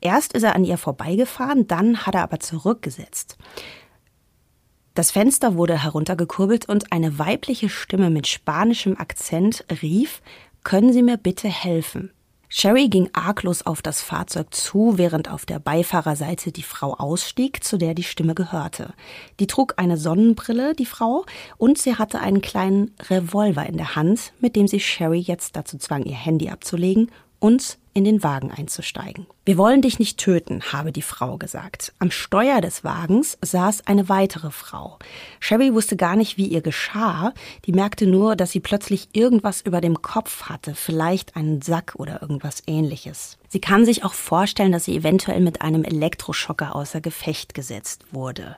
Erst 0.00 0.34
ist 0.34 0.44
er 0.44 0.54
an 0.54 0.64
ihr 0.64 0.78
vorbeigefahren, 0.78 1.66
dann 1.66 2.06
hat 2.06 2.14
er 2.14 2.22
aber 2.22 2.38
zurückgesetzt. 2.38 3.38
Das 4.94 5.10
Fenster 5.10 5.56
wurde 5.56 5.82
heruntergekurbelt 5.82 6.68
und 6.68 6.92
eine 6.92 7.18
weibliche 7.18 7.68
Stimme 7.68 8.08
mit 8.08 8.28
spanischem 8.28 8.96
Akzent 8.98 9.64
rief, 9.82 10.22
können 10.62 10.92
Sie 10.92 11.02
mir 11.02 11.16
bitte 11.16 11.48
helfen? 11.48 12.12
Sherry 12.54 12.90
ging 12.90 13.08
arglos 13.14 13.64
auf 13.64 13.80
das 13.80 14.02
Fahrzeug 14.02 14.52
zu, 14.52 14.98
während 14.98 15.30
auf 15.30 15.46
der 15.46 15.58
Beifahrerseite 15.58 16.52
die 16.52 16.62
Frau 16.62 16.92
ausstieg, 16.92 17.64
zu 17.64 17.78
der 17.78 17.94
die 17.94 18.02
Stimme 18.02 18.34
gehörte. 18.34 18.92
Die 19.40 19.46
trug 19.46 19.72
eine 19.78 19.96
Sonnenbrille, 19.96 20.74
die 20.74 20.84
Frau, 20.84 21.24
und 21.56 21.78
sie 21.78 21.96
hatte 21.96 22.20
einen 22.20 22.42
kleinen 22.42 22.94
Revolver 23.08 23.64
in 23.64 23.78
der 23.78 23.96
Hand, 23.96 24.34
mit 24.38 24.54
dem 24.54 24.68
sie 24.68 24.80
Sherry 24.80 25.18
jetzt 25.18 25.56
dazu 25.56 25.78
zwang, 25.78 26.02
ihr 26.02 26.14
Handy 26.14 26.50
abzulegen 26.50 27.10
und 27.38 27.78
in 27.94 28.04
den 28.04 28.22
Wagen 28.22 28.50
einzusteigen. 28.50 29.26
Wir 29.44 29.56
wollen 29.56 29.82
dich 29.82 29.98
nicht 29.98 30.18
töten, 30.18 30.62
habe 30.72 30.92
die 30.92 31.02
Frau 31.02 31.36
gesagt. 31.36 31.92
Am 31.98 32.10
Steuer 32.10 32.60
des 32.60 32.84
Wagens 32.84 33.38
saß 33.40 33.86
eine 33.86 34.08
weitere 34.08 34.50
Frau. 34.50 34.98
Sherry 35.40 35.74
wusste 35.74 35.96
gar 35.96 36.16
nicht, 36.16 36.36
wie 36.36 36.46
ihr 36.46 36.62
geschah. 36.62 37.32
Die 37.66 37.72
merkte 37.72 38.06
nur, 38.06 38.36
dass 38.36 38.52
sie 38.52 38.60
plötzlich 38.60 39.08
irgendwas 39.12 39.60
über 39.60 39.80
dem 39.80 40.00
Kopf 40.00 40.44
hatte, 40.44 40.74
vielleicht 40.74 41.36
einen 41.36 41.60
Sack 41.60 41.94
oder 41.96 42.22
irgendwas 42.22 42.62
ähnliches. 42.66 43.38
Sie 43.52 43.60
kann 43.60 43.84
sich 43.84 44.02
auch 44.02 44.14
vorstellen, 44.14 44.72
dass 44.72 44.86
sie 44.86 44.96
eventuell 44.96 45.40
mit 45.40 45.60
einem 45.60 45.84
Elektroschocker 45.84 46.74
außer 46.74 47.02
Gefecht 47.02 47.52
gesetzt 47.52 48.06
wurde. 48.10 48.56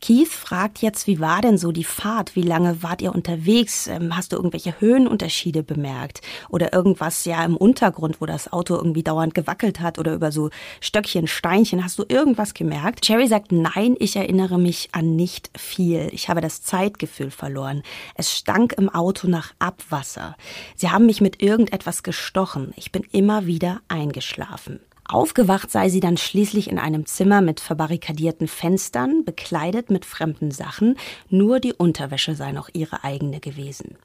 Keith 0.00 0.28
fragt 0.28 0.82
jetzt, 0.82 1.08
wie 1.08 1.18
war 1.18 1.40
denn 1.40 1.58
so 1.58 1.72
die 1.72 1.82
Fahrt? 1.82 2.36
Wie 2.36 2.42
lange 2.42 2.80
wart 2.80 3.02
ihr 3.02 3.12
unterwegs? 3.12 3.88
Ähm, 3.88 4.16
hast 4.16 4.30
du 4.30 4.36
irgendwelche 4.36 4.80
Höhenunterschiede 4.80 5.64
bemerkt? 5.64 6.20
Oder 6.48 6.72
irgendwas 6.72 7.24
ja 7.24 7.44
im 7.44 7.56
Untergrund, 7.56 8.20
wo 8.20 8.26
das 8.26 8.52
Auto 8.52 8.76
irgendwie 8.76 9.02
dauernd 9.02 9.34
gewackelt 9.34 9.80
hat 9.80 9.98
oder 9.98 10.14
über 10.14 10.30
so 10.30 10.50
Stöckchen, 10.80 11.26
Steinchen. 11.26 11.82
Hast 11.82 11.98
du 11.98 12.04
irgendwas 12.08 12.54
gemerkt? 12.54 13.08
Jerry 13.08 13.26
sagt, 13.26 13.50
nein, 13.50 13.96
ich 13.98 14.14
erinnere 14.14 14.60
mich 14.60 14.90
an 14.92 15.16
nicht 15.16 15.50
viel. 15.58 16.08
Ich 16.12 16.28
habe 16.28 16.40
das 16.40 16.62
Zeitgefühl 16.62 17.32
verloren. 17.32 17.82
Es 18.14 18.32
stank 18.32 18.74
im 18.74 18.90
Auto 18.90 19.26
nach 19.26 19.54
Abwasser. 19.58 20.36
Sie 20.76 20.88
haben 20.88 21.06
mich 21.06 21.20
mit 21.20 21.42
irgendetwas 21.42 22.04
gestochen. 22.04 22.72
Ich 22.76 22.92
bin 22.92 23.02
immer 23.10 23.46
wieder 23.46 23.80
eingeschlafen 23.88 24.35
schlafen. 24.36 24.80
Aufgewacht 25.08 25.70
sei 25.70 25.88
sie 25.88 26.00
dann 26.00 26.16
schließlich 26.16 26.68
in 26.68 26.78
einem 26.78 27.06
Zimmer 27.06 27.40
mit 27.40 27.60
verbarrikadierten 27.60 28.48
Fenstern, 28.48 29.24
bekleidet 29.24 29.90
mit 29.90 30.04
fremden 30.04 30.50
Sachen, 30.50 30.96
nur 31.28 31.60
die 31.60 31.72
Unterwäsche 31.72 32.34
sei 32.34 32.52
noch 32.52 32.68
ihre 32.72 33.04
eigene 33.04 33.40
gewesen. 33.40 33.96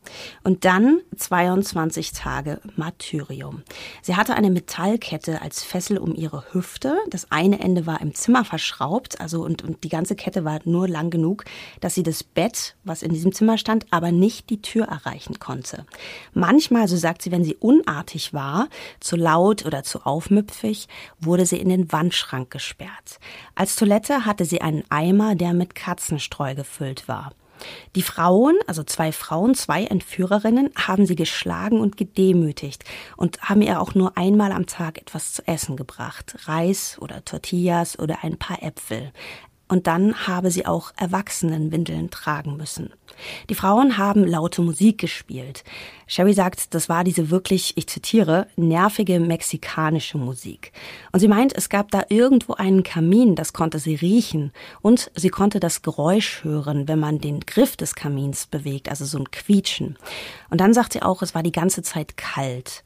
Und 0.44 0.66
dann 0.66 1.00
22 1.16 2.12
Tage 2.12 2.62
Martyrium. 2.76 3.64
Sie 4.02 4.16
hatte 4.16 4.36
eine 4.36 4.52
Metallkette 4.52 5.42
als 5.42 5.64
Fessel 5.64 5.98
um 5.98 6.14
ihre 6.14 6.54
Hüfte, 6.54 6.98
das 7.10 7.32
eine 7.32 7.60
Ende 7.60 7.86
war 7.88 8.02
im 8.02 8.14
Zimmer 8.14 8.46
verschraubt, 8.46 9.20
also 9.20 9.44
und, 9.44 9.64
und 9.64 9.84
die 9.84 9.90
ganze 9.90 10.16
Kette 10.16 10.46
war 10.46 10.60
nur 10.66 10.88
lang 10.88 11.10
genug, 11.10 11.46
dass 11.80 11.96
sie 11.96 12.04
das 12.04 12.24
Bett, 12.24 12.76
was 12.84 13.02
in 13.02 13.14
diesem 13.14 13.34
Zimmer 13.34 13.58
stand, 13.58 13.86
aber 13.92 14.12
nicht 14.12 14.50
die 14.50 14.62
Tür 14.62 14.86
erreichen 14.86 15.40
konnte. 15.40 15.86
Manchmal, 16.34 16.88
so 16.88 16.96
sagt 16.96 17.22
sie, 17.22 17.32
wenn 17.32 17.44
sie 17.44 17.56
unartig 17.56 18.34
war, 18.34 18.70
zu 19.00 19.16
laut 19.16 19.66
oder 19.66 19.84
zu 19.84 20.06
aufmüpfig, 20.06 20.88
wurde 21.20 21.46
sie 21.46 21.58
in 21.58 21.70
den 21.70 21.92
Wandschrank 21.92 22.52
gesperrt. 22.52 23.20
Als 23.56 23.76
Toilette 23.76 24.26
hatte 24.26 24.46
sie 24.46 24.62
einen 24.62 24.84
Eimer, 24.90 25.36
der 25.36 25.54
mit 25.54 25.76
Katzenstreu 25.76 26.56
gefüllt 26.56 27.08
war. 27.08 27.32
Die 27.96 28.02
Frauen, 28.02 28.58
also 28.68 28.84
zwei 28.84 29.12
Frauen, 29.12 29.56
zwei 29.56 29.86
Entführerinnen, 29.86 30.72
haben 30.76 31.06
sie 31.06 31.16
geschlagen 31.16 31.80
und 31.80 31.98
gedemütigt 31.98 32.84
und 33.18 33.42
haben 33.42 33.62
ihr 33.62 33.80
auch 33.80 33.94
nur 33.94 34.18
einmal 34.18 34.52
am 34.52 34.66
Tag 34.66 34.98
etwas 34.98 35.34
zu 35.34 35.48
essen 35.48 35.76
gebracht. 35.76 36.36
Reis 36.46 36.98
oder 37.00 37.24
Tortillas 37.24 38.00
oder 38.00 38.24
ein 38.24 38.38
paar 38.38 38.64
Äpfel 38.64 39.12
und 39.72 39.88
dann 39.88 40.28
habe 40.28 40.52
sie 40.52 40.66
auch 40.66 40.92
Erwachsenenwindeln 40.98 42.10
tragen 42.10 42.58
müssen. 42.58 42.90
Die 43.50 43.56
Frauen 43.56 43.98
haben 43.98 44.28
laute 44.28 44.62
Musik 44.62 44.98
gespielt. 44.98 45.64
Sherry 46.08 46.34
sagt, 46.34 46.74
das 46.76 46.90
war 46.90 47.06
diese 47.06 47.30
wirklich, 47.30 47.78
ich 47.78 47.88
zitiere, 47.88 48.48
nervige 48.58 49.22
mexikanische 49.22 50.18
Musik. 50.18 50.74
Und 51.14 51.22
sie 51.22 51.30
meint, 51.30 51.56
es 51.56 51.70
gab 51.70 51.90
da 51.90 52.04
irgendwo 52.10 52.56
einen 52.56 52.84
Kamin, 52.84 53.36
das 53.36 53.54
konnte 53.54 53.80
sie 53.80 53.96
riechen. 53.96 54.52
Und 54.82 55.10
sie 55.16 55.30
konnte 55.30 55.62
das 55.62 55.82
Geräusch 55.82 56.44
hören, 56.44 56.90
wenn 56.90 57.00
man 57.00 57.20
den 57.20 57.40
Griff 57.40 57.78
des 57.78 57.96
Kamins 57.96 58.48
bewegt, 58.48 58.90
also 58.90 59.06
so 59.06 59.20
ein 59.20 59.32
Quietschen. 59.32 59.98
Und 60.50 60.60
dann 60.60 60.74
sagt 60.74 60.92
sie 60.92 61.02
auch, 61.02 61.22
es 61.22 61.34
war 61.34 61.44
die 61.44 61.54
ganze 61.54 61.82
Zeit 61.82 62.18
kalt. 62.18 62.84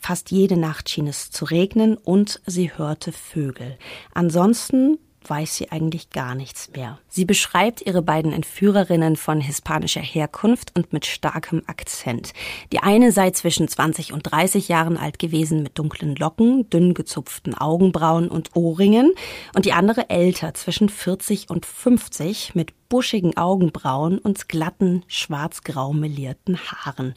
Fast 0.00 0.30
jede 0.30 0.56
Nacht 0.56 0.88
schien 0.88 1.08
es 1.08 1.30
zu 1.30 1.44
regnen 1.44 1.98
und 1.98 2.40
sie 2.46 2.72
hörte 2.74 3.12
Vögel. 3.12 3.76
Ansonsten 4.14 4.96
weiß 5.28 5.56
sie 5.56 5.70
eigentlich 5.70 6.10
gar 6.10 6.34
nichts 6.34 6.70
mehr. 6.74 6.98
Sie 7.08 7.24
beschreibt 7.24 7.82
ihre 7.82 8.02
beiden 8.02 8.32
Entführerinnen 8.32 9.16
von 9.16 9.40
hispanischer 9.40 10.00
Herkunft 10.00 10.72
und 10.76 10.92
mit 10.92 11.06
starkem 11.06 11.62
Akzent. 11.66 12.32
Die 12.72 12.80
eine 12.80 13.12
sei 13.12 13.30
zwischen 13.30 13.68
20 13.68 14.12
und 14.12 14.22
30 14.22 14.68
Jahren 14.68 14.96
alt 14.96 15.18
gewesen 15.18 15.62
mit 15.62 15.78
dunklen 15.78 16.16
Locken, 16.16 16.68
dünn 16.70 16.94
gezupften 16.94 17.54
Augenbrauen 17.54 18.28
und 18.28 18.54
Ohrringen 18.54 19.12
und 19.54 19.64
die 19.64 19.72
andere 19.72 20.10
älter, 20.10 20.54
zwischen 20.54 20.88
40 20.88 21.50
und 21.50 21.66
50 21.66 22.54
mit 22.54 22.72
buschigen 22.92 23.38
Augenbrauen 23.38 24.18
und 24.18 24.50
glatten, 24.50 25.02
schwarz-grau 25.06 25.94
melierten 25.94 26.58
Haaren. 26.58 27.14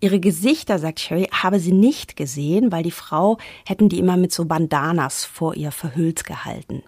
Ihre 0.00 0.20
Gesichter, 0.20 0.78
sagt 0.78 1.00
Sherry, 1.00 1.28
habe 1.30 1.60
sie 1.60 1.72
nicht 1.72 2.16
gesehen, 2.16 2.72
weil 2.72 2.82
die 2.82 2.90
Frau 2.90 3.36
hätten 3.66 3.90
die 3.90 3.98
immer 3.98 4.16
mit 4.16 4.32
so 4.32 4.46
Bandanas 4.46 5.26
vor 5.26 5.54
ihr 5.54 5.70
verhüllt 5.70 6.24
gehalten. 6.24 6.82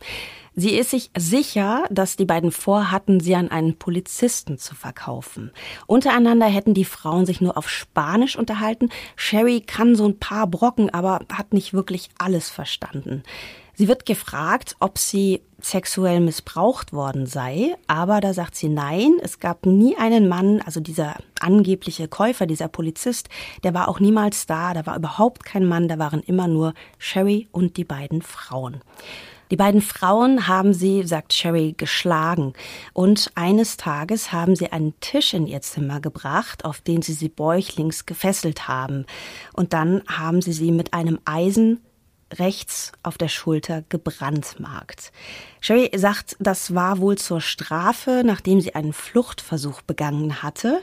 Sie 0.55 0.71
ist 0.71 0.91
sich 0.91 1.11
sicher, 1.17 1.85
dass 1.91 2.17
die 2.17 2.25
beiden 2.25 2.51
vorhatten, 2.51 3.21
sie 3.21 3.35
an 3.35 3.51
einen 3.51 3.77
Polizisten 3.77 4.59
zu 4.59 4.75
verkaufen. 4.75 5.53
Untereinander 5.87 6.47
hätten 6.47 6.75
die 6.75 6.85
Frauen 6.85 7.25
sich 7.25 7.41
nur 7.41 7.57
auf 7.57 7.69
Spanisch 7.69 8.37
unterhalten. 8.37 8.91
Sherry 9.17 9.61
kann 9.61 9.95
so 9.95 10.07
ein 10.07 10.19
paar 10.19 10.47
Brocken, 10.47 10.91
aber 10.91 11.21
hat 11.33 11.53
nicht 11.53 11.73
wirklich 11.73 12.11
alles 12.19 12.51
verstanden. 12.51 13.23
Sie 13.81 13.89
wird 13.89 14.05
gefragt, 14.05 14.77
ob 14.81 14.99
sie 14.99 15.41
sexuell 15.59 16.21
missbraucht 16.21 16.93
worden 16.93 17.25
sei, 17.25 17.77
aber 17.87 18.21
da 18.21 18.35
sagt 18.35 18.55
sie 18.55 18.69
nein, 18.69 19.15
es 19.23 19.39
gab 19.39 19.65
nie 19.65 19.97
einen 19.97 20.29
Mann, 20.29 20.61
also 20.61 20.81
dieser 20.81 21.17
angebliche 21.39 22.07
Käufer, 22.07 22.45
dieser 22.45 22.69
Polizist, 22.69 23.31
der 23.65 23.73
war 23.73 23.89
auch 23.89 23.99
niemals 23.99 24.45
da, 24.45 24.75
da 24.75 24.85
war 24.85 24.97
überhaupt 24.97 25.47
kein 25.47 25.65
Mann, 25.65 25.89
da 25.89 25.99
waren 25.99 26.21
immer 26.21 26.47
nur 26.47 26.75
Sherry 26.99 27.49
und 27.53 27.79
die 27.79 27.85
beiden 27.85 28.21
Frauen. 28.21 28.83
Die 29.51 29.57
beiden 29.57 29.81
Frauen 29.81 30.47
haben 30.47 30.73
sie, 30.73 31.03
sagt 31.03 31.33
Sherry, 31.33 31.75
geschlagen. 31.77 32.53
Und 32.93 33.33
eines 33.35 33.77
Tages 33.77 34.33
haben 34.33 34.55
sie 34.55 34.71
einen 34.71 34.99
Tisch 35.01 35.35
in 35.35 35.47
ihr 35.47 35.61
Zimmer 35.61 36.01
gebracht, 36.01 36.65
auf 36.65 36.81
den 36.81 37.03
sie 37.03 37.15
sie 37.15 37.29
bäuchlings 37.29 38.07
gefesselt 38.07 38.69
haben. 38.69 39.07
Und 39.53 39.73
dann 39.73 40.03
haben 40.07 40.41
sie 40.41 40.53
sie 40.53 40.71
mit 40.71 40.95
einem 40.95 41.19
Eisen 41.25 41.81
rechts 42.39 42.93
auf 43.03 43.19
der 43.19 43.29
Schulter 43.29 43.83
gebrandmarkt. 43.89 45.13
Sherry 45.61 45.91
sagt, 45.95 46.37
das 46.39 46.75
war 46.75 46.99
wohl 46.99 47.19
zur 47.19 47.41
Strafe, 47.41 48.23
nachdem 48.25 48.61
sie 48.61 48.75
einen 48.75 48.93
Fluchtversuch 48.93 49.83
begangen 49.83 50.43
hatte. 50.43 50.83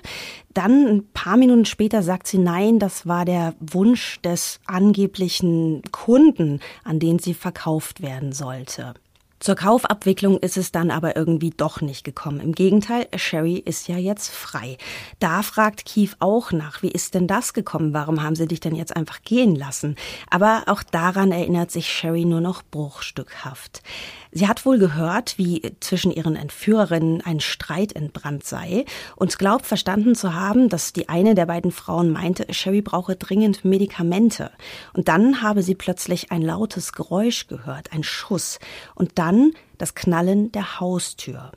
Dann 0.53 0.87
ein 0.87 1.07
paar 1.13 1.37
Minuten 1.37 1.65
später 1.65 2.03
sagt 2.03 2.27
sie, 2.27 2.37
nein, 2.37 2.79
das 2.79 3.07
war 3.07 3.25
der 3.25 3.55
Wunsch 3.59 4.21
des 4.21 4.59
angeblichen 4.65 5.81
Kunden, 5.91 6.59
an 6.83 6.99
den 6.99 7.19
sie 7.19 7.33
verkauft 7.33 8.01
werden 8.01 8.31
sollte. 8.33 8.93
Zur 9.39 9.55
Kaufabwicklung 9.55 10.39
ist 10.39 10.57
es 10.57 10.71
dann 10.71 10.89
aber 10.89 11.15
irgendwie 11.15 11.51
doch 11.51 11.81
nicht 11.81 12.03
gekommen. 12.03 12.39
Im 12.39 12.53
Gegenteil, 12.53 13.07
Sherry 13.15 13.57
ist 13.57 13.87
ja 13.87 13.97
jetzt 13.97 14.29
frei. 14.29 14.77
Da 15.19 15.43
fragt 15.43 15.85
Keith 15.85 16.15
auch 16.19 16.51
nach, 16.51 16.81
wie 16.81 16.89
ist 16.89 17.13
denn 17.13 17.27
das 17.27 17.53
gekommen? 17.53 17.93
Warum 17.93 18.23
haben 18.23 18.35
sie 18.35 18.47
dich 18.47 18.61
denn 18.61 18.75
jetzt 18.75 18.95
einfach 18.95 19.21
gehen 19.21 19.55
lassen? 19.55 19.95
Aber 20.31 20.63
auch 20.65 20.81
daran 20.81 21.31
erinnert 21.31 21.69
sich 21.69 21.87
Sherry 21.87 22.25
nur 22.25 22.41
noch 22.41 22.63
bruchstückhaft. 22.63 23.83
Sie 24.31 24.47
hat 24.47 24.65
wohl 24.65 24.77
gehört, 24.77 25.37
wie 25.37 25.61
zwischen 25.79 26.11
ihren 26.11 26.35
Entführerinnen 26.35 27.21
ein 27.21 27.39
Streit 27.39 27.93
entbrannt 27.93 28.43
sei 28.43 28.85
und 29.15 29.37
glaubt 29.39 29.65
verstanden 29.65 30.15
zu 30.15 30.33
haben, 30.33 30.69
dass 30.69 30.93
die 30.93 31.09
eine 31.09 31.33
der 31.33 31.45
beiden 31.45 31.71
Frauen 31.71 32.11
meinte, 32.11 32.45
Sherry 32.53 32.81
brauche 32.81 33.15
dringend 33.15 33.65
Medikamente. 33.65 34.51
Und 34.93 35.07
dann 35.07 35.41
habe 35.41 35.63
sie 35.63 35.75
plötzlich 35.75 36.31
ein 36.31 36.41
lautes 36.41 36.91
Geräusch 36.91 37.47
gehört, 37.47 37.93
ein 37.93 38.03
Schuss 38.03 38.59
und 38.95 39.17
dann 39.27 39.51
das 39.77 39.93
Knallen 39.93 40.51
der 40.53 40.79
Haustür. 40.79 41.51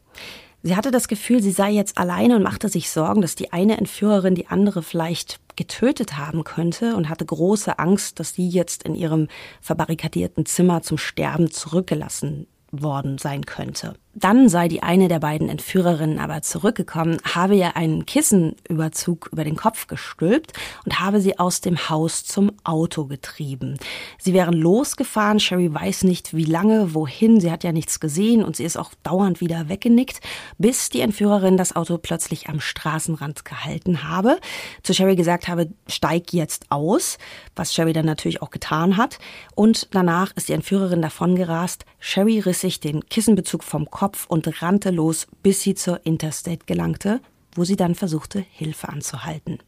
Sie 0.63 0.77
hatte 0.77 0.91
das 0.91 1.09
Gefühl, 1.09 1.41
sie 1.41 1.53
sei 1.53 1.71
jetzt 1.71 1.97
alleine 1.97 2.37
und 2.37 2.43
machte 2.43 2.69
sich 2.69 2.91
Sorgen, 2.91 3.23
dass 3.23 3.35
die 3.35 3.53
eine 3.53 3.79
Entführerin 3.79 4.35
die 4.35 4.49
andere 4.49 4.83
vielleicht 4.83 5.41
getötet 5.57 6.19
haben 6.19 6.45
könnte 6.45 6.97
und 6.97 7.09
hatte 7.09 7.25
große 7.25 7.79
Angst, 7.79 8.21
dass 8.21 8.35
sie 8.35 8.49
jetzt 8.49 8.83
in 8.83 8.95
ihrem 8.95 9.29
verbarrikadierten 9.63 10.45
Zimmer 10.45 10.83
zum 10.83 10.99
Sterben 10.99 11.51
zurückgelassen 11.51 12.47
worden 12.73 13.19
sein 13.19 13.47
könnte. 13.47 13.95
Dann 14.15 14.49
sei 14.49 14.67
die 14.67 14.83
eine 14.83 15.07
der 15.07 15.21
beiden 15.21 15.49
Entführerinnen 15.49 16.19
aber 16.19 16.43
zurückgekommen, 16.43 17.19
habe 17.33 17.55
ihr 17.55 17.77
einen 17.77 18.07
Kissenüberzug 18.07 19.29
über 19.31 19.45
den 19.45 19.55
Kopf 19.55 19.87
gestülpt 19.87 20.53
und 20.85 20.99
habe 20.99 21.21
sie 21.21 21.39
aus 21.39 21.61
dem 21.61 21.89
Haus 21.89 22.25
zum 22.25 22.51
Auto 22.65 23.05
getrieben. 23.05 23.79
Sie 24.19 24.35
wären 24.35 24.55
losgefahren, 24.55 25.39
Sherry 25.39 25.73
weiß 25.73 26.03
nicht 26.03 26.35
wie 26.35 26.45
lange, 26.45 26.93
wohin, 26.93 27.41
sie 27.41 27.53
hat 27.53 27.63
ja 27.63 27.71
nichts 27.71 28.01
gesehen 28.01 28.43
und 28.43 28.57
sie 28.57 28.65
ist 28.65 28.77
auch 28.77 28.91
dauernd 29.05 29.41
wieder 29.41 29.69
weggenickt, 29.69 30.21
bis 30.59 30.89
die 30.89 31.03
Entführerin 31.03 31.57
das 31.57 31.77
Auto 31.77 31.97
plötzlich 31.97 32.49
am 32.49 32.61
Straßenrand 32.61 33.45
gehalten 33.45 34.09
habe, 34.09 34.41
zu 34.83 34.93
Sherry 34.93 35.15
gesagt 35.15 35.47
habe, 35.47 35.69
steig 35.87 36.33
jetzt 36.33 36.67
aus, 36.69 37.17
was 37.55 37.73
Sherry 37.73 37.93
dann 37.93 38.07
natürlich 38.07 38.43
auch 38.43 38.51
getan 38.51 38.97
hat 38.97 39.21
und 39.55 39.95
danach 39.95 40.33
ist 40.35 40.49
die 40.49 40.55
Entführerin 40.55 41.01
davongerast, 41.01 41.85
Sherry 42.01 42.41
riss 42.41 42.61
sich 42.61 42.81
den 42.81 43.07
Kissenbezug 43.07 43.63
vom 43.63 43.89
Kopf 43.89 44.00
Kopf 44.01 44.25
und 44.25 44.63
rannte 44.63 44.89
los, 44.89 45.27
bis 45.43 45.61
sie 45.61 45.75
zur 45.75 46.07
Interstate 46.07 46.65
gelangte, 46.65 47.21
wo 47.55 47.65
sie 47.65 47.77
dann 47.77 47.95
versuchte, 47.95 48.43
Hilfe 48.51 48.89
anzuhalten. 48.89 49.59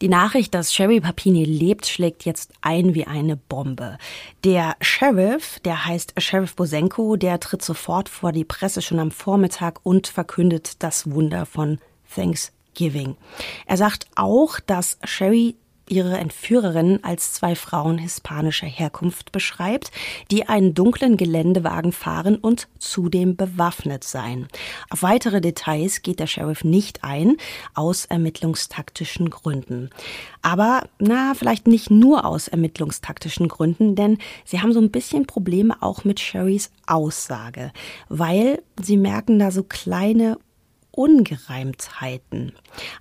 Die 0.00 0.08
Nachricht, 0.08 0.54
dass 0.54 0.74
Sherry 0.74 1.00
Papini 1.00 1.44
lebt, 1.44 1.86
schlägt 1.86 2.24
jetzt 2.24 2.50
ein 2.62 2.96
wie 2.96 3.06
eine 3.06 3.36
Bombe. 3.36 3.98
Der 4.42 4.74
Sheriff, 4.80 5.60
der 5.60 5.86
heißt 5.86 6.14
Sheriff 6.20 6.56
Bosenko, 6.56 7.14
der 7.14 7.38
tritt 7.38 7.62
sofort 7.62 8.08
vor 8.08 8.32
die 8.32 8.44
Presse 8.44 8.82
schon 8.82 8.98
am 8.98 9.12
Vormittag 9.12 9.78
und 9.84 10.08
verkündet 10.08 10.82
das 10.82 11.08
Wunder 11.08 11.46
von 11.46 11.78
Thanksgiving. 12.12 13.14
Er 13.66 13.76
sagt 13.76 14.08
auch, 14.16 14.58
dass 14.58 14.98
Sherry 15.04 15.54
ihre 15.88 16.16
Entführerin 16.18 17.00
als 17.02 17.32
zwei 17.32 17.54
Frauen 17.54 17.98
hispanischer 17.98 18.66
Herkunft 18.66 19.32
beschreibt, 19.32 19.90
die 20.30 20.48
einen 20.48 20.74
dunklen 20.74 21.16
Geländewagen 21.16 21.92
fahren 21.92 22.36
und 22.36 22.68
zudem 22.78 23.36
bewaffnet 23.36 24.04
seien. 24.04 24.48
Auf 24.90 25.02
weitere 25.02 25.40
Details 25.40 26.02
geht 26.02 26.20
der 26.20 26.26
Sheriff 26.26 26.64
nicht 26.64 27.04
ein, 27.04 27.36
aus 27.74 28.04
ermittlungstaktischen 28.06 29.30
Gründen. 29.30 29.90
Aber, 30.42 30.88
na, 30.98 31.34
vielleicht 31.34 31.66
nicht 31.66 31.90
nur 31.90 32.24
aus 32.24 32.48
ermittlungstaktischen 32.48 33.48
Gründen, 33.48 33.94
denn 33.94 34.18
sie 34.44 34.60
haben 34.60 34.72
so 34.72 34.80
ein 34.80 34.90
bisschen 34.90 35.26
Probleme 35.26 35.76
auch 35.82 36.04
mit 36.04 36.20
Sherrys 36.20 36.70
Aussage, 36.86 37.72
weil 38.08 38.62
sie 38.80 38.96
merken 38.96 39.38
da 39.38 39.50
so 39.50 39.62
kleine 39.62 40.38
Ungereimtheiten. 40.96 42.52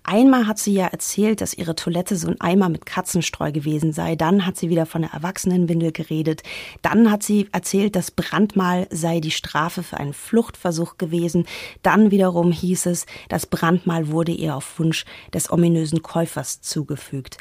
Einmal 0.04 0.48
hat 0.48 0.60
sie 0.60 0.74
ja 0.74 0.88
erzählt, 0.88 1.40
dass 1.40 1.54
ihre 1.54 1.76
Toilette 1.76 2.18
so 2.18 2.28
ein 2.28 2.40
Eimer 2.42 2.68
mit 2.68 2.86
Katzenstreu 2.86 3.52
gewesen 3.52 3.94
sei. 3.94 4.16
Dann 4.16 4.46
hat 4.46 4.58
sie 4.58 4.70
wieder 4.70 4.86
von 4.86 5.04
der 5.04 5.14
Erwachsenenwindel 5.14 5.94
geredet. 5.94 6.44
Dann 6.82 7.10
hat 7.10 7.24
sie 7.24 7.48
erzählt, 7.54 7.96
das 7.96 8.12
Brandmal 8.12 8.88
sei 8.92 9.22
die 9.22 9.32
Strafe 9.32 9.82
für 9.82 9.98
einen 9.98 10.14
Fluchtversuch 10.14 10.98
gewesen. 10.98 11.48
Dann 11.84 12.12
wiederum 12.12 12.52
hieß 12.52 12.88
es, 12.88 13.06
das 13.30 13.46
Brandmal 13.46 14.10
wurde 14.10 14.34
ihr 14.34 14.56
auf 14.56 14.78
Wunsch 14.78 15.06
des 15.34 15.50
ominösen 15.50 16.02
Käufers 16.02 16.62
zugefügt. 16.62 17.38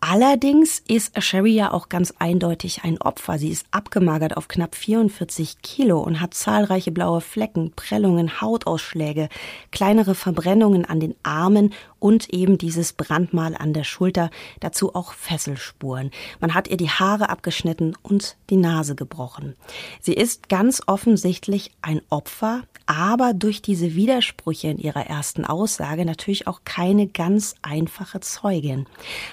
Allerdings 0.00 0.82
ist 0.86 1.20
Sherry 1.22 1.54
ja 1.54 1.72
auch 1.72 1.88
ganz 1.88 2.12
eindeutig 2.18 2.84
ein 2.84 3.00
Opfer. 3.00 3.38
Sie 3.38 3.48
ist 3.48 3.66
abgemagert 3.70 4.36
auf 4.36 4.46
knapp 4.46 4.74
44 4.74 5.62
Kilo 5.62 6.00
und 6.00 6.20
hat 6.20 6.34
zahlreiche 6.34 6.92
blaue 6.92 7.22
Flecken, 7.22 7.72
Prellungen, 7.74 8.40
Hautausschläge, 8.40 9.28
kleinere 9.72 10.14
Verbrennungen 10.14 10.84
an 10.84 11.00
den 11.00 11.14
Armen 11.22 11.72
und 11.98 12.30
eben 12.30 12.58
dieses 12.58 12.92
Brandmal 12.92 13.56
an 13.56 13.72
der 13.72 13.84
Schulter, 13.84 14.30
dazu 14.60 14.94
auch 14.94 15.12
Fesselspuren. 15.12 16.10
Man 16.40 16.54
hat 16.54 16.68
ihr 16.68 16.76
die 16.76 16.90
Haare 16.90 17.28
abgeschnitten 17.28 17.94
und 18.02 18.36
die 18.50 18.56
Nase 18.56 18.94
gebrochen. 18.94 19.56
Sie 20.00 20.14
ist 20.14 20.48
ganz 20.48 20.82
offensichtlich 20.86 21.72
ein 21.82 22.00
Opfer, 22.10 22.62
aber 22.86 23.34
durch 23.34 23.62
diese 23.62 23.94
Widersprüche 23.94 24.68
in 24.68 24.78
ihrer 24.78 25.06
ersten 25.06 25.44
Aussage 25.44 26.04
natürlich 26.04 26.46
auch 26.46 26.60
keine 26.64 27.08
ganz 27.08 27.54
einfache 27.62 28.20
Zeugin. 28.20 28.86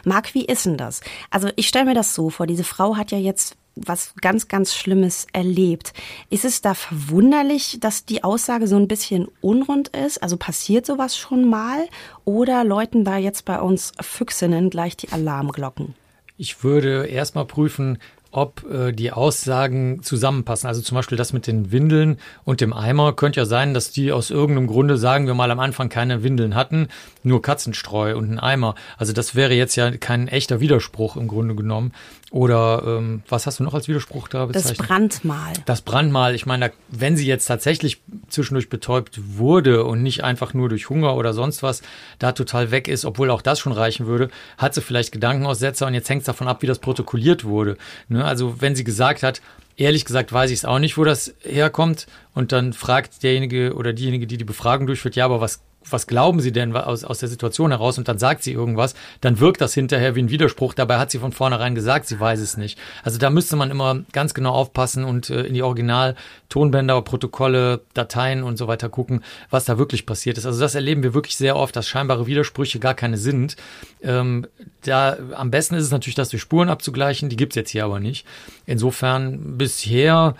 Marc, 0.03 0.33
wie 0.33 0.45
ist 0.45 0.65
denn 0.65 0.77
das? 0.77 1.01
Also 1.29 1.49
ich 1.55 1.67
stelle 1.67 1.85
mir 1.85 1.93
das 1.93 2.15
so 2.15 2.29
vor, 2.29 2.47
diese 2.47 2.63
Frau 2.63 2.97
hat 2.97 3.11
ja 3.11 3.19
jetzt 3.19 3.55
was 3.75 4.13
ganz, 4.21 4.47
ganz 4.47 4.73
Schlimmes 4.75 5.27
erlebt. 5.33 5.93
Ist 6.29 6.45
es 6.45 6.61
da 6.61 6.73
verwunderlich, 6.73 7.77
dass 7.79 8.05
die 8.05 8.23
Aussage 8.23 8.67
so 8.67 8.75
ein 8.75 8.87
bisschen 8.87 9.27
unrund 9.41 9.89
ist? 9.89 10.21
Also 10.21 10.37
passiert 10.37 10.85
sowas 10.85 11.17
schon 11.17 11.49
mal? 11.49 11.87
Oder 12.25 12.63
läuten 12.63 13.03
da 13.03 13.17
jetzt 13.17 13.45
bei 13.45 13.59
uns 13.59 13.91
Füchsinnen 13.99 14.69
gleich 14.69 14.95
die 14.97 15.11
Alarmglocken? 15.11 15.95
Ich 16.37 16.63
würde 16.63 17.05
erstmal 17.05 17.45
prüfen, 17.45 17.99
ob 18.33 18.65
äh, 18.69 18.91
die 18.91 19.11
Aussagen 19.11 20.01
zusammenpassen. 20.01 20.67
Also 20.67 20.81
zum 20.81 20.95
Beispiel 20.95 21.17
das 21.17 21.33
mit 21.33 21.47
den 21.47 21.71
Windeln 21.71 22.17
und 22.43 22.61
dem 22.61 22.73
Eimer 22.73 23.13
könnte 23.13 23.39
ja 23.39 23.45
sein, 23.45 23.73
dass 23.73 23.91
die 23.91 24.11
aus 24.11 24.31
irgendeinem 24.31 24.67
Grunde, 24.67 24.97
sagen 24.97 25.27
wir 25.27 25.35
mal, 25.35 25.51
am 25.51 25.59
Anfang 25.59 25.89
keine 25.89 26.23
Windeln 26.23 26.55
hatten, 26.55 26.87
nur 27.21 27.41
Katzenstreu 27.41 28.17
und 28.17 28.25
einen 28.25 28.39
Eimer. 28.39 28.75
Also 28.97 29.13
das 29.13 29.35
wäre 29.35 29.53
jetzt 29.53 29.75
ja 29.75 29.91
kein 29.91 30.27
echter 30.27 30.59
Widerspruch 30.59 31.15
im 31.15 31.27
Grunde 31.27 31.55
genommen. 31.55 31.93
Oder 32.33 32.81
ähm, 32.87 33.21
was 33.29 33.45
hast 33.45 33.59
du 33.59 33.63
noch 33.63 33.75
als 33.75 33.87
Widerspruch 33.87 34.27
da 34.27 34.47
bezeichnet? 34.47 34.79
Das 34.79 34.87
Brandmal. 34.87 35.53
Das 35.67 35.81
Brandmal. 35.83 36.33
Ich 36.33 36.47
meine, 36.47 36.71
wenn 36.89 37.15
sie 37.15 37.27
jetzt 37.27 37.45
tatsächlich 37.45 38.01
zwischendurch 38.27 38.69
betäubt 38.69 39.19
wurde 39.37 39.83
und 39.83 40.01
nicht 40.01 40.23
einfach 40.23 40.55
nur 40.55 40.67
durch 40.67 40.89
Hunger 40.89 41.15
oder 41.15 41.33
sonst 41.33 41.61
was 41.61 41.83
da 42.17 42.31
total 42.31 42.71
weg 42.71 42.87
ist, 42.87 43.05
obwohl 43.05 43.29
auch 43.29 43.43
das 43.43 43.59
schon 43.59 43.71
reichen 43.71 44.07
würde, 44.07 44.29
hat 44.57 44.73
sie 44.73 44.81
vielleicht 44.81 45.11
Gedankenaussetzer 45.11 45.85
und 45.85 45.93
jetzt 45.93 46.09
hängt 46.09 46.21
es 46.21 46.25
davon 46.25 46.47
ab, 46.47 46.63
wie 46.63 46.67
das 46.67 46.79
protokolliert 46.79 47.43
wurde. 47.43 47.77
Ne? 48.07 48.22
Also 48.25 48.61
wenn 48.61 48.75
sie 48.75 48.83
gesagt 48.83 49.23
hat, 49.23 49.41
Ehrlich 49.75 50.05
gesagt 50.05 50.31
weiß 50.31 50.51
ich 50.51 50.59
es 50.59 50.65
auch 50.65 50.79
nicht, 50.79 50.97
wo 50.97 51.03
das 51.03 51.33
herkommt. 51.41 52.05
Und 52.33 52.51
dann 52.51 52.73
fragt 52.73 53.23
derjenige 53.23 53.73
oder 53.73 53.93
diejenige, 53.93 54.27
die 54.27 54.37
die 54.37 54.43
Befragung 54.43 54.85
durchführt, 54.85 55.15
ja, 55.15 55.25
aber 55.25 55.41
was 55.41 55.61
was 55.89 56.07
glauben 56.07 56.39
Sie 56.39 56.51
denn 56.51 56.75
aus, 56.75 57.03
aus 57.03 57.19
der 57.19 57.29
Situation 57.29 57.71
heraus 57.71 57.97
und 57.97 58.07
dann 58.07 58.17
sagt 58.17 58.43
sie 58.43 58.51
irgendwas, 58.51 58.93
dann 59.21 59.39
wirkt 59.39 59.61
das 59.61 59.73
hinterher 59.73 60.15
wie 60.15 60.21
ein 60.21 60.29
Widerspruch. 60.29 60.73
Dabei 60.73 60.97
hat 60.97 61.11
sie 61.11 61.19
von 61.19 61.31
vornherein 61.31 61.75
gesagt, 61.75 62.07
sie 62.07 62.19
weiß 62.19 62.39
es 62.39 62.57
nicht. 62.57 62.79
Also 63.03 63.17
da 63.17 63.29
müsste 63.29 63.55
man 63.55 63.71
immer 63.71 64.03
ganz 64.11 64.33
genau 64.33 64.53
aufpassen 64.53 65.03
und 65.03 65.29
äh, 65.29 65.43
in 65.43 65.53
die 65.53 65.63
Original-Tonbänder, 65.63 67.01
Protokolle, 67.01 67.81
Dateien 67.93 68.43
und 68.43 68.57
so 68.57 68.67
weiter 68.67 68.89
gucken, 68.89 69.23
was 69.49 69.65
da 69.65 69.77
wirklich 69.77 70.05
passiert 70.05 70.37
ist. 70.37 70.45
Also 70.45 70.59
das 70.59 70.75
erleben 70.75 71.03
wir 71.03 71.13
wirklich 71.13 71.37
sehr 71.37 71.55
oft, 71.55 71.75
dass 71.75 71.87
scheinbare 71.87 72.27
Widersprüche 72.27 72.79
gar 72.79 72.93
keine 72.93 73.17
sind. 73.17 73.55
Ähm, 74.01 74.47
da 74.83 75.17
am 75.33 75.51
besten 75.51 75.75
ist 75.75 75.85
es 75.85 75.91
natürlich, 75.91 76.15
das 76.15 76.29
durch 76.29 76.41
Spuren 76.41 76.69
abzugleichen. 76.69 77.29
Die 77.29 77.37
gibt's 77.37 77.55
jetzt 77.55 77.69
hier 77.69 77.85
aber 77.85 77.99
nicht. 77.99 78.25
Insofern 78.65 79.57
bisher 79.57 80.35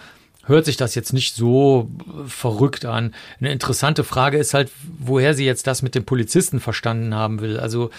hört 0.46 0.66
sich 0.66 0.78
das 0.78 0.96
jetzt 0.96 1.14
nicht 1.14 1.36
so 1.36 1.90
verrückt 2.28 2.86
an. 2.86 3.14
Eine 3.40 3.52
interessante 3.52 4.04
Frage 4.04 4.38
ist 4.38 4.54
halt, 4.54 4.72
woher 5.00 5.34
sie 5.34 5.46
jetzt 5.46 5.68
das 5.68 5.82
mit 5.82 5.96
dem 5.96 6.06
Polizisten 6.06 6.60
verstanden 6.60 7.16
haben 7.16 7.42
will. 7.42 7.60
Also 7.60 7.90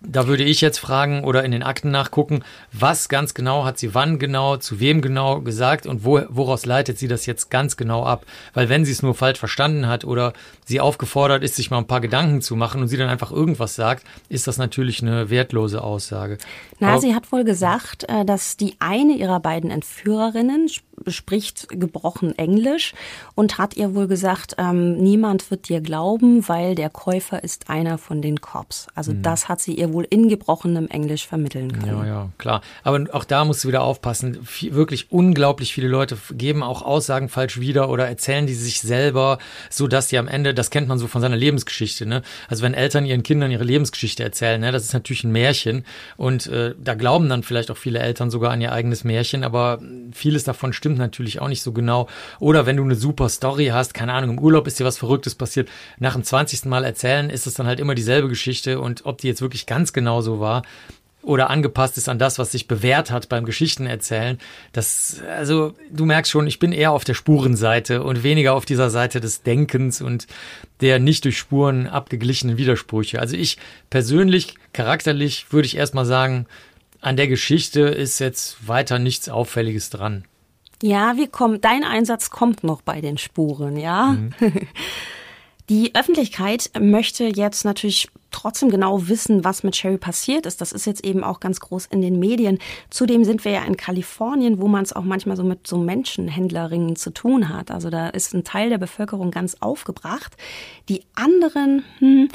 da 0.00 0.28
würde 0.28 0.44
ich 0.44 0.60
jetzt 0.60 0.78
fragen 0.78 1.24
oder 1.24 1.44
in 1.44 1.50
den 1.50 1.64
Akten 1.64 1.90
nachgucken, 1.90 2.44
was 2.72 3.08
ganz 3.08 3.34
genau 3.34 3.64
hat 3.64 3.78
sie 3.78 3.94
wann 3.94 4.18
genau, 4.18 4.56
zu 4.56 4.78
wem 4.78 5.02
genau 5.02 5.40
gesagt 5.40 5.86
und 5.86 6.04
wo, 6.04 6.20
woraus 6.28 6.66
leitet 6.66 6.98
sie 6.98 7.08
das 7.08 7.26
jetzt 7.26 7.50
ganz 7.50 7.76
genau 7.76 8.04
ab? 8.04 8.24
Weil 8.54 8.68
wenn 8.68 8.84
sie 8.84 8.92
es 8.92 9.02
nur 9.02 9.14
falsch 9.14 9.40
verstanden 9.40 9.88
hat 9.88 10.04
oder 10.04 10.34
sie 10.64 10.80
aufgefordert 10.80 11.42
ist, 11.42 11.56
sich 11.56 11.70
mal 11.70 11.78
ein 11.78 11.86
paar 11.86 12.00
Gedanken 12.00 12.42
zu 12.42 12.54
machen 12.54 12.80
und 12.80 12.88
sie 12.88 12.96
dann 12.96 13.08
einfach 13.08 13.32
irgendwas 13.32 13.74
sagt, 13.74 14.04
ist 14.28 14.46
das 14.46 14.56
natürlich 14.56 15.02
eine 15.02 15.30
wertlose 15.30 15.82
Aussage. 15.82 16.38
Na, 16.78 16.90
Aber 16.90 17.00
sie 17.00 17.14
hat 17.14 17.32
wohl 17.32 17.42
gesagt, 17.42 18.04
äh, 18.08 18.24
dass 18.24 18.56
die 18.56 18.76
eine 18.78 19.14
ihrer 19.14 19.40
beiden 19.40 19.70
Entführerinnen 19.70 20.68
spricht 21.06 21.68
gebrochen 21.68 22.36
Englisch 22.38 22.94
und 23.34 23.58
hat 23.58 23.76
ihr 23.76 23.94
wohl 23.94 24.08
gesagt, 24.08 24.56
ähm, 24.58 24.96
niemand 24.96 25.50
wird 25.50 25.68
dir 25.68 25.80
glauben, 25.80 26.48
weil 26.48 26.74
der 26.74 26.90
Käufer 26.90 27.42
ist 27.44 27.70
einer 27.70 27.98
von 27.98 28.22
den 28.22 28.40
Cops. 28.40 28.88
Also 28.94 29.12
mhm. 29.12 29.22
das 29.22 29.48
hat 29.48 29.60
sie 29.60 29.74
ihr 29.74 29.92
wohl 29.92 30.06
in 30.08 30.28
gebrochenem 30.28 30.88
Englisch 30.88 31.26
vermitteln 31.26 31.72
können. 31.72 31.98
Ja, 31.98 32.06
ja, 32.06 32.28
klar. 32.38 32.62
Aber 32.82 33.04
auch 33.12 33.24
da 33.24 33.44
musst 33.44 33.64
du 33.64 33.68
wieder 33.68 33.82
aufpassen. 33.82 34.42
Viel, 34.44 34.74
wirklich 34.74 35.12
unglaublich 35.12 35.72
viele 35.72 35.88
Leute 35.88 36.16
geben 36.32 36.62
auch 36.62 36.82
Aussagen 36.82 37.28
falsch 37.28 37.60
wieder 37.60 37.88
oder 37.88 38.08
erzählen 38.08 38.46
die 38.46 38.54
sich 38.54 38.80
selber, 38.80 39.38
so 39.70 39.86
dass 39.86 40.08
die 40.08 40.18
am 40.18 40.28
Ende, 40.28 40.54
das 40.54 40.70
kennt 40.70 40.88
man 40.88 40.98
so 40.98 41.06
von 41.06 41.20
seiner 41.20 41.36
Lebensgeschichte. 41.36 42.06
Ne? 42.06 42.22
Also 42.48 42.62
wenn 42.62 42.74
Eltern 42.74 43.06
ihren 43.06 43.22
Kindern 43.22 43.50
ihre 43.50 43.64
Lebensgeschichte 43.64 44.22
erzählen, 44.22 44.60
ne, 44.60 44.72
das 44.72 44.84
ist 44.84 44.92
natürlich 44.92 45.24
ein 45.24 45.32
Märchen 45.32 45.84
und 46.16 46.46
äh, 46.46 46.74
da 46.82 46.94
glauben 46.94 47.28
dann 47.28 47.42
vielleicht 47.42 47.70
auch 47.70 47.76
viele 47.76 47.98
Eltern 47.98 48.30
sogar 48.30 48.52
an 48.52 48.60
ihr 48.60 48.72
eigenes 48.72 49.04
Märchen, 49.04 49.44
aber 49.44 49.80
vieles 50.12 50.44
davon 50.44 50.72
stimmt 50.72 50.87
stimmt 50.88 50.98
natürlich 50.98 51.40
auch 51.42 51.48
nicht 51.48 51.62
so 51.62 51.72
genau. 51.72 52.08
Oder 52.40 52.64
wenn 52.64 52.78
du 52.78 52.82
eine 52.82 52.94
super 52.94 53.28
Story 53.28 53.66
hast, 53.66 53.92
keine 53.92 54.14
Ahnung, 54.14 54.38
im 54.38 54.38
Urlaub 54.38 54.66
ist 54.66 54.80
dir 54.80 54.86
was 54.86 54.96
Verrücktes 54.96 55.34
passiert, 55.34 55.68
nach 55.98 56.14
dem 56.14 56.24
20. 56.24 56.64
Mal 56.64 56.82
erzählen, 56.82 57.28
ist 57.28 57.46
es 57.46 57.52
dann 57.52 57.66
halt 57.66 57.78
immer 57.78 57.94
dieselbe 57.94 58.28
Geschichte 58.28 58.80
und 58.80 59.04
ob 59.04 59.18
die 59.18 59.26
jetzt 59.26 59.42
wirklich 59.42 59.66
ganz 59.66 59.92
genau 59.92 60.22
so 60.22 60.40
war, 60.40 60.62
oder 61.20 61.50
angepasst 61.50 61.98
ist 61.98 62.08
an 62.08 62.18
das, 62.18 62.38
was 62.38 62.52
sich 62.52 62.68
bewährt 62.68 63.10
hat 63.10 63.28
beim 63.28 63.44
Geschichten 63.44 63.86
erzählen. 63.86 64.38
Das, 64.72 65.20
also 65.36 65.74
du 65.90 66.06
merkst 66.06 66.30
schon, 66.32 66.46
ich 66.46 66.58
bin 66.58 66.72
eher 66.72 66.92
auf 66.92 67.04
der 67.04 67.12
Spurenseite 67.12 68.02
und 68.02 68.22
weniger 68.22 68.54
auf 68.54 68.64
dieser 68.64 68.88
Seite 68.88 69.20
des 69.20 69.42
Denkens 69.42 70.00
und 70.00 70.26
der 70.80 70.98
nicht 71.00 71.26
durch 71.26 71.36
Spuren 71.36 71.86
abgeglichenen 71.86 72.56
Widersprüche. 72.56 73.20
Also 73.20 73.36
ich 73.36 73.58
persönlich, 73.90 74.54
charakterlich 74.72 75.52
würde 75.52 75.66
ich 75.66 75.76
erstmal 75.76 76.06
sagen, 76.06 76.46
an 77.02 77.18
der 77.18 77.28
Geschichte 77.28 77.80
ist 77.80 78.20
jetzt 78.20 78.66
weiter 78.66 78.98
nichts 78.98 79.28
Auffälliges 79.28 79.90
dran. 79.90 80.24
Ja, 80.82 81.16
wir 81.16 81.28
kommen, 81.28 81.60
dein 81.60 81.84
Einsatz 81.84 82.30
kommt 82.30 82.62
noch 82.64 82.82
bei 82.82 83.00
den 83.00 83.18
Spuren, 83.18 83.76
ja. 83.76 84.12
Mhm. 84.12 84.32
Die 85.68 85.94
Öffentlichkeit 85.94 86.70
möchte 86.80 87.24
jetzt 87.24 87.64
natürlich 87.64 88.08
trotzdem 88.30 88.70
genau 88.70 89.08
wissen, 89.08 89.44
was 89.44 89.62
mit 89.62 89.76
Sherry 89.76 89.98
passiert 89.98 90.46
ist. 90.46 90.60
Das 90.60 90.72
ist 90.72 90.86
jetzt 90.86 91.04
eben 91.04 91.24
auch 91.24 91.40
ganz 91.40 91.60
groß 91.60 91.86
in 91.86 92.02
den 92.02 92.18
Medien. 92.18 92.58
Zudem 92.90 93.24
sind 93.24 93.44
wir 93.44 93.52
ja 93.52 93.64
in 93.64 93.76
Kalifornien, 93.76 94.60
wo 94.60 94.68
man 94.68 94.82
es 94.82 94.92
auch 94.92 95.02
manchmal 95.02 95.36
so 95.36 95.42
mit 95.42 95.66
so 95.66 95.78
Menschenhändlerringen 95.78 96.96
zu 96.96 97.10
tun 97.10 97.48
hat. 97.48 97.70
Also 97.70 97.90
da 97.90 98.08
ist 98.08 98.34
ein 98.34 98.44
Teil 98.44 98.68
der 98.68 98.78
Bevölkerung 98.78 99.30
ganz 99.30 99.56
aufgebracht. 99.60 100.36
Die 100.88 101.02
anderen, 101.14 101.84
hm, 101.98 102.28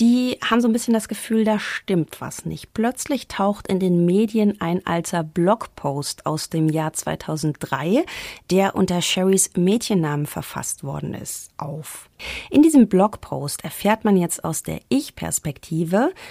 die 0.00 0.38
haben 0.44 0.60
so 0.60 0.68
ein 0.68 0.72
bisschen 0.72 0.94
das 0.94 1.08
Gefühl, 1.08 1.44
da 1.44 1.58
stimmt 1.58 2.20
was 2.20 2.44
nicht. 2.44 2.72
Plötzlich 2.74 3.28
taucht 3.28 3.68
in 3.68 3.80
den 3.80 4.04
Medien 4.04 4.60
ein 4.60 4.86
alter 4.86 5.24
Blogpost 5.24 6.26
aus 6.26 6.50
dem 6.50 6.68
Jahr 6.68 6.92
2003, 6.92 8.04
der 8.50 8.74
unter 8.74 9.02
Sherrys 9.02 9.50
Mädchennamen 9.56 10.26
verfasst 10.26 10.84
worden 10.84 11.14
ist, 11.14 11.50
auf. 11.56 12.08
In 12.50 12.62
diesem 12.62 12.88
Blogpost 12.88 13.64
erfährt 13.64 14.04
man 14.04 14.16
jetzt 14.16 14.44
aus 14.44 14.62
der 14.62 14.80
Ich-Perspektive 14.88 15.37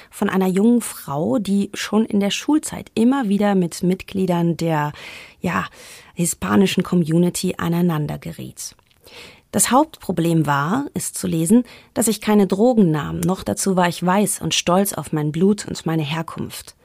von 0.10 0.30
einer 0.30 0.48
jungen 0.48 0.82
Frau, 0.82 1.38
die 1.38 1.70
schon 1.74 2.06
in 2.06 2.20
der 2.20 2.32
Schulzeit 2.32 2.92
immer 2.94 3.30
wieder 3.30 3.56
mit 3.56 3.84
Mitgliedern 3.84 4.58
der, 4.58 4.94
ja, 5.42 5.66
hispanischen 6.14 6.84
Community 6.84 7.56
aneinander 7.58 8.18
geriet. 8.18 8.76
Das 9.52 9.72
Hauptproblem 9.72 10.46
war, 10.46 10.88
ist 10.94 11.18
zu 11.18 11.28
lesen, 11.28 11.64
dass 11.94 12.08
ich 12.08 12.22
keine 12.22 12.48
Drogen 12.48 12.92
nahm, 12.92 13.20
noch 13.20 13.44
dazu 13.44 13.76
war 13.76 13.88
ich 13.88 14.06
weiß 14.06 14.42
und 14.42 14.54
stolz 14.54 14.94
auf 14.94 15.14
mein 15.14 15.32
Blut 15.32 15.68
und 15.68 15.86
meine 15.86 16.04
Herkunft. 16.04 16.76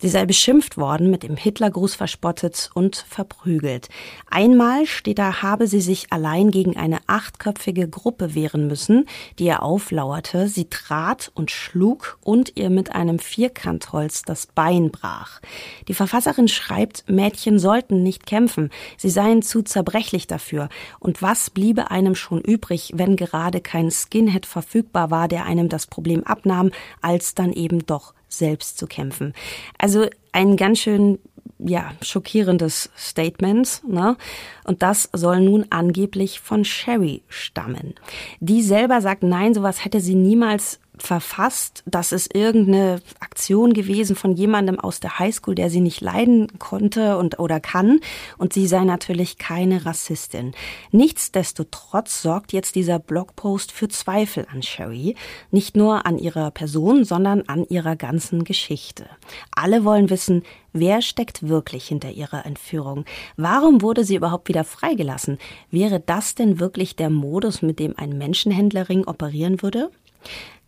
Sie 0.00 0.10
sei 0.10 0.26
beschimpft 0.26 0.76
worden, 0.76 1.10
mit 1.10 1.22
dem 1.22 1.36
Hitlergruß 1.36 1.94
verspottet 1.94 2.70
und 2.74 2.96
verprügelt. 3.08 3.88
Einmal 4.30 4.84
steht 4.84 5.18
da, 5.18 5.40
habe 5.40 5.66
sie 5.66 5.80
sich 5.80 6.12
allein 6.12 6.50
gegen 6.50 6.76
eine 6.76 6.98
achtköpfige 7.06 7.88
Gruppe 7.88 8.34
wehren 8.34 8.66
müssen, 8.66 9.06
die 9.38 9.46
ihr 9.46 9.62
auflauerte. 9.62 10.48
Sie 10.48 10.68
trat 10.68 11.32
und 11.34 11.50
schlug 11.50 12.18
und 12.22 12.52
ihr 12.56 12.68
mit 12.68 12.94
einem 12.94 13.18
Vierkantholz 13.18 14.22
das 14.22 14.46
Bein 14.46 14.90
brach. 14.90 15.40
Die 15.88 15.94
Verfasserin 15.94 16.48
schreibt, 16.48 17.08
Mädchen 17.08 17.58
sollten 17.58 18.02
nicht 18.02 18.26
kämpfen, 18.26 18.70
sie 18.98 19.10
seien 19.10 19.40
zu 19.40 19.62
zerbrechlich 19.62 20.26
dafür. 20.26 20.68
Und 21.00 21.22
was 21.22 21.48
bliebe 21.48 21.90
einem 21.90 22.14
schon 22.14 22.42
übrig, 22.42 22.92
wenn 22.94 23.16
gerade 23.16 23.62
kein 23.62 23.90
Skinhead 23.90 24.44
verfügbar 24.44 25.10
war, 25.10 25.26
der 25.26 25.46
einem 25.46 25.70
das 25.70 25.86
Problem 25.86 26.22
abnahm, 26.24 26.70
als 27.00 27.34
dann 27.34 27.52
eben 27.52 27.86
doch 27.86 28.12
selbst 28.28 28.78
zu 28.78 28.86
kämpfen. 28.86 29.34
Also 29.78 30.06
ein 30.32 30.56
ganz 30.56 30.80
schön 30.80 31.18
ja, 31.58 31.92
schockierendes 32.02 32.90
Statement, 32.96 33.82
ne? 33.88 34.16
Und 34.64 34.82
das 34.82 35.08
soll 35.12 35.40
nun 35.40 35.66
angeblich 35.70 36.40
von 36.40 36.64
Sherry 36.64 37.22
stammen. 37.28 37.94
Die 38.40 38.62
selber 38.62 39.00
sagt, 39.00 39.22
nein, 39.22 39.54
sowas 39.54 39.84
hätte 39.84 40.00
sie 40.00 40.14
niemals 40.14 40.80
verfasst, 40.98 41.82
das 41.86 42.12
ist 42.12 42.34
irgendeine 42.34 43.00
Aktion 43.20 43.72
gewesen 43.74 44.16
von 44.16 44.32
jemandem 44.32 44.80
aus 44.80 45.00
der 45.00 45.18
Highschool, 45.18 45.54
der 45.54 45.70
sie 45.70 45.80
nicht 45.80 46.00
leiden 46.00 46.58
konnte 46.58 47.18
und 47.18 47.38
oder 47.38 47.60
kann 47.60 48.00
und 48.38 48.52
sie 48.52 48.66
sei 48.66 48.84
natürlich 48.84 49.38
keine 49.38 49.84
Rassistin. 49.84 50.52
Nichtsdestotrotz 50.90 52.22
sorgt 52.22 52.52
jetzt 52.52 52.74
dieser 52.74 52.98
Blogpost 52.98 53.72
für 53.72 53.88
Zweifel 53.88 54.46
an 54.50 54.62
Sherry, 54.62 55.16
nicht 55.50 55.76
nur 55.76 56.06
an 56.06 56.18
ihrer 56.18 56.50
Person, 56.50 57.04
sondern 57.04 57.42
an 57.42 57.64
ihrer 57.68 57.96
ganzen 57.96 58.44
Geschichte. 58.44 59.06
Alle 59.54 59.84
wollen 59.84 60.10
wissen, 60.10 60.42
wer 60.72 61.02
steckt 61.02 61.48
wirklich 61.48 61.88
hinter 61.88 62.10
ihrer 62.10 62.46
Entführung? 62.46 63.04
Warum 63.36 63.82
wurde 63.82 64.04
sie 64.04 64.16
überhaupt 64.16 64.48
wieder 64.48 64.64
freigelassen? 64.64 65.38
Wäre 65.70 66.00
das 66.00 66.34
denn 66.34 66.58
wirklich 66.58 66.96
der 66.96 67.10
Modus, 67.10 67.62
mit 67.62 67.78
dem 67.78 67.96
ein 67.98 68.16
Menschenhändlerring 68.16 69.06
operieren 69.06 69.62
würde? 69.62 69.90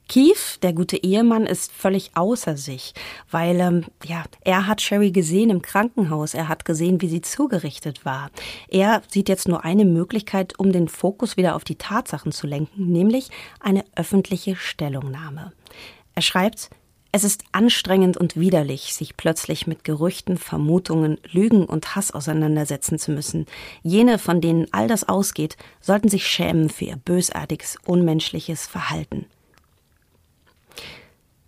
Keith, 0.09 0.59
der 0.63 0.73
gute 0.73 0.97
Ehemann, 0.97 1.47
ist 1.47 1.71
völlig 1.71 2.13
außer 2.15 2.57
sich, 2.57 2.95
weil 3.31 3.61
ähm, 3.61 3.85
ja, 4.05 4.25
er 4.41 4.67
hat 4.67 4.81
Sherry 4.81 5.11
gesehen 5.11 5.51
im 5.51 5.61
Krankenhaus, 5.61 6.33
er 6.33 6.49
hat 6.49 6.65
gesehen, 6.65 7.03
wie 7.03 7.09
sie 7.09 7.21
zugerichtet 7.21 8.07
war. 8.07 8.31
Er 8.69 9.03
sieht 9.09 9.29
jetzt 9.29 9.49
nur 9.49 9.65
eine 9.65 9.85
Möglichkeit, 9.85 10.59
um 10.59 10.73
den 10.73 10.89
Fokus 10.89 11.37
wieder 11.37 11.55
auf 11.55 11.65
die 11.65 11.77
Tatsachen 11.77 12.33
zu 12.33 12.47
lenken, 12.47 12.91
nämlich 12.91 13.29
eine 13.61 13.85
öffentliche 13.97 14.57
Stellungnahme. 14.57 15.53
Er 16.15 16.23
schreibt, 16.23 16.71
Es 17.13 17.25
ist 17.25 17.45
anstrengend 17.53 18.17
und 18.17 18.37
widerlich, 18.37 18.95
sich 18.95 19.17
plötzlich 19.17 19.67
mit 19.67 19.85
Gerüchten, 19.85 20.39
Vermutungen, 20.39 21.19
Lügen 21.31 21.65
und 21.65 21.97
Hass 21.97 22.13
auseinandersetzen 22.13 22.99
zu 22.99 23.13
müssen. 23.13 23.47
Jene, 23.83 24.19
von 24.19 24.41
denen 24.41 24.67
all 24.73 24.89
das 24.89 25.09
ausgeht, 25.09 25.59
sollten 25.81 26.09
sich 26.09 26.27
schämen 26.27 26.71
für 26.71 26.87
ihr 26.87 26.97
bösartiges, 26.97 27.77
unmenschliches 27.85 28.67
Verhalten. 28.67 29.27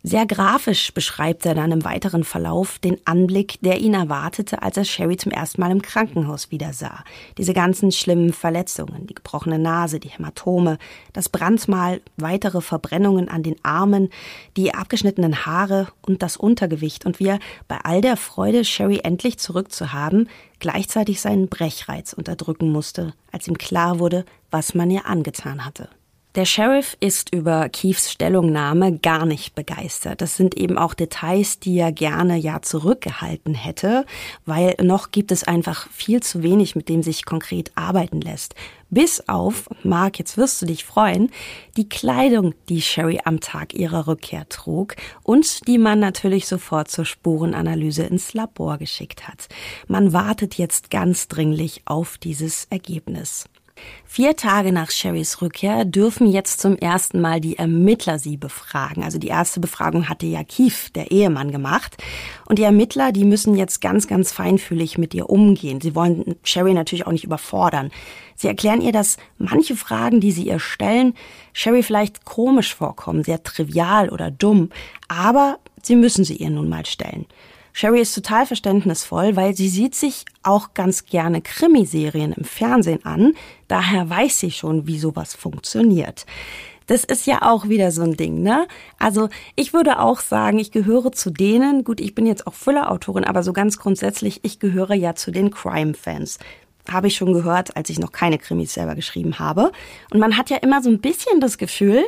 Sehr 0.02 0.24
grafisch 0.24 0.94
beschreibt 0.94 1.44
er 1.44 1.54
dann 1.54 1.72
im 1.72 1.84
weiteren 1.84 2.24
Verlauf 2.24 2.78
den 2.78 2.96
Anblick, 3.04 3.58
der 3.60 3.80
ihn 3.80 3.92
erwartete, 3.92 4.62
als 4.62 4.78
er 4.78 4.86
Sherry 4.86 5.18
zum 5.18 5.30
ersten 5.30 5.60
Mal 5.60 5.70
im 5.70 5.82
Krankenhaus 5.82 6.50
wieder 6.50 6.72
sah. 6.72 7.04
Diese 7.36 7.52
ganzen 7.52 7.92
schlimmen 7.92 8.32
Verletzungen, 8.32 9.06
die 9.06 9.14
gebrochene 9.14 9.58
Nase, 9.58 10.00
die 10.00 10.08
Hämatome, 10.08 10.78
das 11.12 11.28
Brandmal, 11.28 12.00
weitere 12.16 12.62
Verbrennungen 12.62 13.28
an 13.28 13.42
den 13.42 13.62
Armen, 13.62 14.08
die 14.56 14.72
abgeschnittenen 14.72 15.44
Haare 15.44 15.88
und 16.00 16.22
das 16.22 16.38
Untergewicht 16.38 17.04
und 17.04 17.20
wie 17.20 17.28
er 17.28 17.38
bei 17.68 17.76
all 17.82 18.00
der 18.00 18.16
Freude, 18.16 18.64
Sherry 18.64 19.00
endlich 19.04 19.38
zurückzuhaben, 19.38 20.30
gleichzeitig 20.60 21.20
seinen 21.20 21.48
Brechreiz 21.48 22.14
unterdrücken 22.14 22.72
musste, 22.72 23.12
als 23.32 23.46
ihm 23.46 23.58
klar 23.58 23.98
wurde, 23.98 24.24
was 24.50 24.74
man 24.74 24.90
ihr 24.90 25.04
angetan 25.04 25.66
hatte. 25.66 25.90
Der 26.36 26.44
Sheriff 26.44 26.96
ist 27.00 27.34
über 27.34 27.68
Keefs 27.68 28.12
Stellungnahme 28.12 28.96
gar 28.96 29.26
nicht 29.26 29.56
begeistert. 29.56 30.20
Das 30.20 30.36
sind 30.36 30.56
eben 30.56 30.78
auch 30.78 30.94
Details, 30.94 31.58
die 31.58 31.76
er 31.76 31.90
gerne 31.90 32.36
ja 32.36 32.62
zurückgehalten 32.62 33.54
hätte, 33.54 34.06
weil 34.46 34.76
noch 34.80 35.10
gibt 35.10 35.32
es 35.32 35.42
einfach 35.42 35.90
viel 35.90 36.22
zu 36.22 36.44
wenig, 36.44 36.76
mit 36.76 36.88
dem 36.88 37.02
sich 37.02 37.24
konkret 37.24 37.72
arbeiten 37.74 38.20
lässt. 38.20 38.54
Bis 38.90 39.28
auf, 39.28 39.68
Mark, 39.82 40.20
jetzt 40.20 40.36
wirst 40.36 40.62
du 40.62 40.66
dich 40.66 40.84
freuen, 40.84 41.32
die 41.76 41.88
Kleidung, 41.88 42.54
die 42.68 42.80
Sherry 42.80 43.18
am 43.24 43.40
Tag 43.40 43.74
ihrer 43.74 44.06
Rückkehr 44.06 44.48
trug 44.48 44.94
und 45.24 45.66
die 45.66 45.78
man 45.78 45.98
natürlich 45.98 46.46
sofort 46.46 46.92
zur 46.92 47.06
Spurenanalyse 47.06 48.04
ins 48.04 48.34
Labor 48.34 48.78
geschickt 48.78 49.26
hat. 49.26 49.48
Man 49.88 50.12
wartet 50.12 50.54
jetzt 50.58 50.92
ganz 50.92 51.26
dringlich 51.26 51.82
auf 51.86 52.18
dieses 52.18 52.66
Ergebnis. 52.70 53.46
Vier 54.04 54.34
Tage 54.34 54.72
nach 54.72 54.90
Sherrys 54.90 55.40
Rückkehr 55.40 55.84
dürfen 55.84 56.26
jetzt 56.26 56.60
zum 56.60 56.76
ersten 56.76 57.20
Mal 57.20 57.40
die 57.40 57.58
Ermittler 57.58 58.18
sie 58.18 58.36
befragen. 58.36 59.04
Also 59.04 59.18
die 59.18 59.28
erste 59.28 59.60
Befragung 59.60 60.08
hatte 60.08 60.26
ja 60.26 60.42
Kief, 60.42 60.90
der 60.90 61.12
Ehemann, 61.12 61.52
gemacht. 61.52 61.96
Und 62.46 62.58
die 62.58 62.64
Ermittler, 62.64 63.12
die 63.12 63.24
müssen 63.24 63.54
jetzt 63.54 63.80
ganz, 63.80 64.08
ganz 64.08 64.32
feinfühlig 64.32 64.98
mit 64.98 65.14
ihr 65.14 65.30
umgehen. 65.30 65.80
Sie 65.80 65.94
wollen 65.94 66.34
Sherry 66.42 66.74
natürlich 66.74 67.06
auch 67.06 67.12
nicht 67.12 67.24
überfordern. 67.24 67.90
Sie 68.34 68.48
erklären 68.48 68.80
ihr, 68.80 68.92
dass 68.92 69.16
manche 69.38 69.76
Fragen, 69.76 70.20
die 70.20 70.32
sie 70.32 70.48
ihr 70.48 70.58
stellen, 70.58 71.14
Sherry 71.52 71.82
vielleicht 71.82 72.24
komisch 72.24 72.74
vorkommen, 72.74 73.22
sehr 73.22 73.42
trivial 73.42 74.08
oder 74.08 74.30
dumm. 74.30 74.70
Aber 75.06 75.58
sie 75.82 75.94
müssen 75.94 76.24
sie 76.24 76.36
ihr 76.36 76.50
nun 76.50 76.68
mal 76.68 76.84
stellen. 76.86 77.26
Sherry 77.72 78.00
ist 78.00 78.14
total 78.14 78.46
verständnisvoll, 78.46 79.36
weil 79.36 79.54
sie 79.54 79.68
sieht 79.68 79.94
sich 79.94 80.24
auch 80.42 80.74
ganz 80.74 81.06
gerne 81.06 81.40
Krimiserien 81.40 82.32
im 82.32 82.44
Fernsehen 82.44 83.04
an. 83.04 83.34
Daher 83.70 84.11
weiß 84.11 84.40
sie 84.40 84.50
schon, 84.50 84.88
wie 84.88 84.98
sowas 84.98 85.35
funktioniert. 85.35 86.26
Das 86.88 87.04
ist 87.04 87.24
ja 87.26 87.42
auch 87.42 87.68
wieder 87.68 87.92
so 87.92 88.02
ein 88.02 88.16
Ding, 88.16 88.42
ne? 88.42 88.66
Also 88.98 89.28
ich 89.54 89.72
würde 89.72 90.00
auch 90.00 90.18
sagen, 90.18 90.59
ich 90.59 90.72
gehöre 90.72 91.12
zu 91.12 91.30
denen, 91.30 91.85
gut, 91.85 92.00
ich 92.00 92.16
bin 92.16 92.26
jetzt 92.26 92.48
auch 92.48 92.54
Füllerautorin, 92.54 93.22
aber 93.22 93.44
so 93.44 93.52
ganz 93.52 93.78
grundsätzlich, 93.78 94.40
ich 94.42 94.59
gehöre 94.59 94.94
ja 94.94 95.14
zu 95.14 95.30
den 95.30 95.52
Crime-Fans 95.52 96.40
habe 96.90 97.06
ich 97.06 97.14
schon 97.14 97.33
gehört, 97.33 97.76
als 97.76 97.90
ich 97.90 98.00
noch 98.00 98.11
keine 98.11 98.38
Krimis 98.38 98.74
selber 98.74 98.96
geschrieben 98.96 99.38
habe. 99.38 99.70
Und 100.11 100.18
man 100.18 100.37
hat 100.37 100.50
ja 100.50 100.56
immer 100.56 100.83
so 100.83 100.90
ein 100.90 101.00
bisschen 101.00 101.40
das 101.40 101.59
Gefühl, 101.59 102.04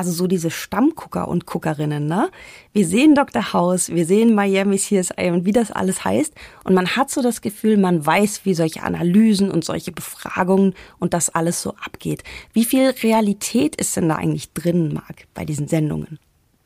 also 0.00 0.12
so 0.12 0.26
diese 0.26 0.50
Stammgucker 0.50 1.28
und 1.28 1.44
Guckerinnen, 1.44 2.06
ne? 2.06 2.30
Wir 2.72 2.86
sehen 2.86 3.14
Dr. 3.14 3.52
House, 3.52 3.90
wir 3.90 4.06
sehen 4.06 4.34
Miami 4.34 4.78
CSI 4.78 5.30
und 5.30 5.44
wie 5.44 5.52
das 5.52 5.70
alles 5.70 6.06
heißt. 6.06 6.32
Und 6.64 6.72
man 6.72 6.96
hat 6.96 7.10
so 7.10 7.20
das 7.20 7.42
Gefühl, 7.42 7.76
man 7.76 8.06
weiß, 8.06 8.46
wie 8.46 8.54
solche 8.54 8.82
Analysen 8.82 9.50
und 9.50 9.62
solche 9.62 9.92
Befragungen 9.92 10.74
und 11.00 11.12
das 11.12 11.28
alles 11.28 11.60
so 11.60 11.74
abgeht. 11.84 12.24
Wie 12.54 12.64
viel 12.64 12.94
Realität 13.02 13.76
ist 13.76 13.94
denn 13.94 14.08
da 14.08 14.14
eigentlich 14.14 14.50
drin, 14.54 14.94
Marc, 14.94 15.26
bei 15.34 15.44
diesen 15.44 15.68
Sendungen? 15.68 16.18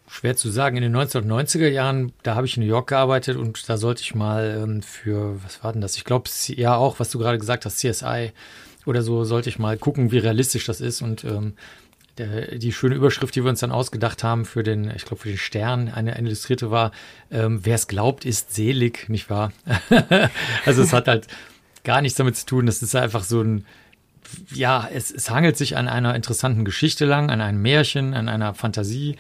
Schwer 0.07 0.37
zu 0.37 0.49
sagen. 0.49 0.77
In 0.77 0.85
den 0.85 0.97
1990er 0.97 1.67
Jahren, 1.67 2.13
da 2.23 2.37
habe 2.37 2.47
ich 2.47 2.57
in 2.57 2.63
New 2.63 2.69
York 2.69 2.91
gearbeitet 2.91 3.37
und 3.37 3.69
da 3.69 3.77
sollte 3.77 4.03
ich 4.03 4.15
mal 4.15 4.61
ähm, 4.63 4.81
für, 4.81 5.43
was 5.43 5.65
war 5.65 5.73
denn 5.73 5.81
das? 5.81 5.97
Ich 5.97 6.05
glaube, 6.05 6.31
ja 6.51 6.77
auch, 6.77 7.01
was 7.01 7.11
du 7.11 7.19
gerade 7.19 7.39
gesagt 7.39 7.65
hast, 7.65 7.79
CSI 7.79 8.31
oder 8.87 9.03
so, 9.03 9.25
sollte 9.25 9.49
ich 9.49 9.59
mal 9.59 9.77
gucken, 9.77 10.13
wie 10.13 10.19
realistisch 10.19 10.67
das 10.67 10.81
ist. 10.81 11.03
Und 11.03 11.25
ähm, 11.25 11.55
der, 12.19 12.59
die 12.59 12.73
schöne 12.73 12.95
Überschrift, 12.95 13.35
die 13.35 13.43
wir 13.43 13.51
uns 13.51 13.61
dann 13.61 13.73
ausgedacht 13.73 14.23
haben 14.23 14.45
für 14.45 14.63
den, 14.63 14.91
ich 14.95 15.05
glaube, 15.05 15.23
für 15.23 15.29
den 15.29 15.39
Stern, 15.39 15.89
eine, 15.89 16.15
eine 16.15 16.29
Illustrierte 16.29 16.71
war, 16.71 16.93
ähm, 17.31 17.61
wer 17.65 17.75
es 17.75 17.89
glaubt, 17.89 18.25
ist 18.25 18.55
selig, 18.55 19.09
nicht 19.09 19.31
wahr? 19.31 19.53
also 20.65 20.83
es 20.83 20.93
hat 20.93 21.09
halt 21.09 21.27
gar 21.83 22.03
nichts 22.03 22.17
damit 22.17 22.37
zu 22.37 22.47
tun. 22.47 22.67
Das 22.67 22.83
ist 22.83 22.95
einfach 22.97 23.25
so 23.25 23.43
ein, 23.43 23.65
ja, 24.53 24.89
es, 24.93 25.11
es 25.11 25.31
hangelt 25.31 25.57
sich 25.57 25.77
an 25.77 25.89
einer 25.89 26.15
interessanten 26.15 26.65
Geschichte 26.65 27.05
lang, 27.05 27.31
an 27.31 27.41
einem 27.41 27.63
Märchen, 27.63 28.15
an 28.15 28.29
einer 28.29 28.55
Fantasie. 28.55 29.17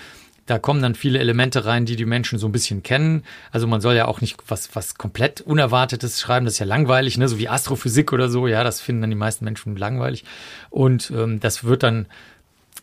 Da 0.46 0.58
kommen 0.58 0.82
dann 0.82 0.94
viele 0.94 1.18
Elemente 1.20 1.64
rein, 1.64 1.86
die 1.86 1.96
die 1.96 2.04
Menschen 2.04 2.38
so 2.38 2.46
ein 2.46 2.52
bisschen 2.52 2.82
kennen. 2.82 3.24
Also 3.50 3.66
man 3.66 3.80
soll 3.80 3.94
ja 3.94 4.06
auch 4.06 4.20
nicht 4.20 4.36
was, 4.48 4.74
was 4.76 4.96
komplett 4.96 5.40
Unerwartetes 5.40 6.20
schreiben. 6.20 6.44
Das 6.44 6.54
ist 6.54 6.58
ja 6.58 6.66
langweilig, 6.66 7.16
ne? 7.16 7.28
so 7.28 7.38
wie 7.38 7.48
Astrophysik 7.48 8.12
oder 8.12 8.28
so. 8.28 8.46
Ja, 8.46 8.62
das 8.62 8.80
finden 8.80 9.02
dann 9.02 9.10
die 9.10 9.16
meisten 9.16 9.44
Menschen 9.44 9.76
langweilig. 9.76 10.24
Und 10.68 11.10
ähm, 11.10 11.40
das 11.40 11.64
wird 11.64 11.82
dann 11.82 12.06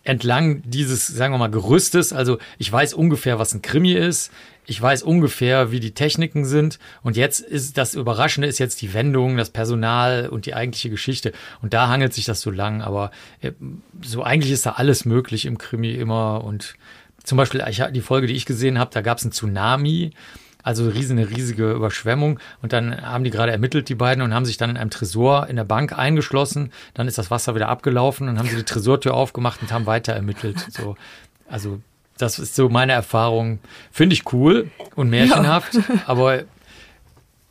entlang 0.03 0.61
dieses, 0.65 1.07
sagen 1.07 1.33
wir 1.33 1.37
mal, 1.37 1.51
Gerüstes. 1.51 2.13
Also 2.13 2.37
ich 2.57 2.71
weiß 2.71 2.93
ungefähr, 2.93 3.39
was 3.39 3.53
ein 3.53 3.61
Krimi 3.61 3.93
ist. 3.93 4.31
Ich 4.65 4.81
weiß 4.81 5.03
ungefähr, 5.03 5.71
wie 5.71 5.79
die 5.79 5.93
Techniken 5.93 6.45
sind. 6.45 6.79
Und 7.03 7.17
jetzt 7.17 7.41
ist 7.41 7.77
das 7.77 7.95
Überraschende 7.95 8.47
ist 8.47 8.59
jetzt 8.59 8.81
die 8.81 8.93
Wendung, 8.93 9.37
das 9.37 9.49
Personal 9.49 10.29
und 10.29 10.45
die 10.45 10.53
eigentliche 10.53 10.89
Geschichte. 10.89 11.33
Und 11.61 11.73
da 11.73 11.87
hangelt 11.87 12.13
sich 12.13 12.25
das 12.25 12.41
so 12.41 12.51
lang. 12.51 12.81
Aber 12.81 13.11
äh, 13.41 13.51
so 14.01 14.23
eigentlich 14.23 14.51
ist 14.51 14.65
da 14.65 14.71
alles 14.71 15.05
möglich 15.05 15.45
im 15.45 15.57
Krimi 15.57 15.91
immer. 15.91 16.43
Und 16.43 16.75
zum 17.23 17.37
Beispiel 17.37 17.63
die 17.93 18.01
Folge, 18.01 18.27
die 18.27 18.35
ich 18.35 18.45
gesehen 18.45 18.79
habe, 18.79 18.91
da 18.93 19.01
gab 19.01 19.17
es 19.17 19.23
einen 19.23 19.33
Tsunami. 19.33 20.11
Also 20.63 20.89
eine 20.89 21.29
riesige 21.29 21.71
Überschwemmung. 21.71 22.39
Und 22.61 22.73
dann 22.73 23.01
haben 23.01 23.23
die 23.23 23.31
gerade 23.31 23.51
ermittelt, 23.51 23.89
die 23.89 23.95
beiden, 23.95 24.23
und 24.23 24.33
haben 24.33 24.45
sich 24.45 24.57
dann 24.57 24.69
in 24.69 24.77
einem 24.77 24.89
Tresor 24.89 25.47
in 25.47 25.55
der 25.55 25.63
Bank 25.63 25.97
eingeschlossen. 25.97 26.71
Dann 26.93 27.07
ist 27.07 27.17
das 27.17 27.31
Wasser 27.31 27.55
wieder 27.55 27.69
abgelaufen. 27.69 28.27
Dann 28.27 28.37
haben 28.37 28.47
sie 28.47 28.55
die 28.55 28.63
Tresortür 28.63 29.13
aufgemacht 29.13 29.61
und 29.61 29.71
haben 29.71 29.85
weiter 29.85 30.13
ermittelt. 30.13 30.59
So, 30.71 30.95
also 31.47 31.79
das 32.17 32.39
ist 32.39 32.55
so 32.55 32.69
meine 32.69 32.93
Erfahrung. 32.93 33.59
Finde 33.91 34.13
ich 34.13 34.31
cool 34.31 34.69
und 34.95 35.09
märchenhaft, 35.09 35.73
ja. 35.73 35.81
aber 36.05 36.43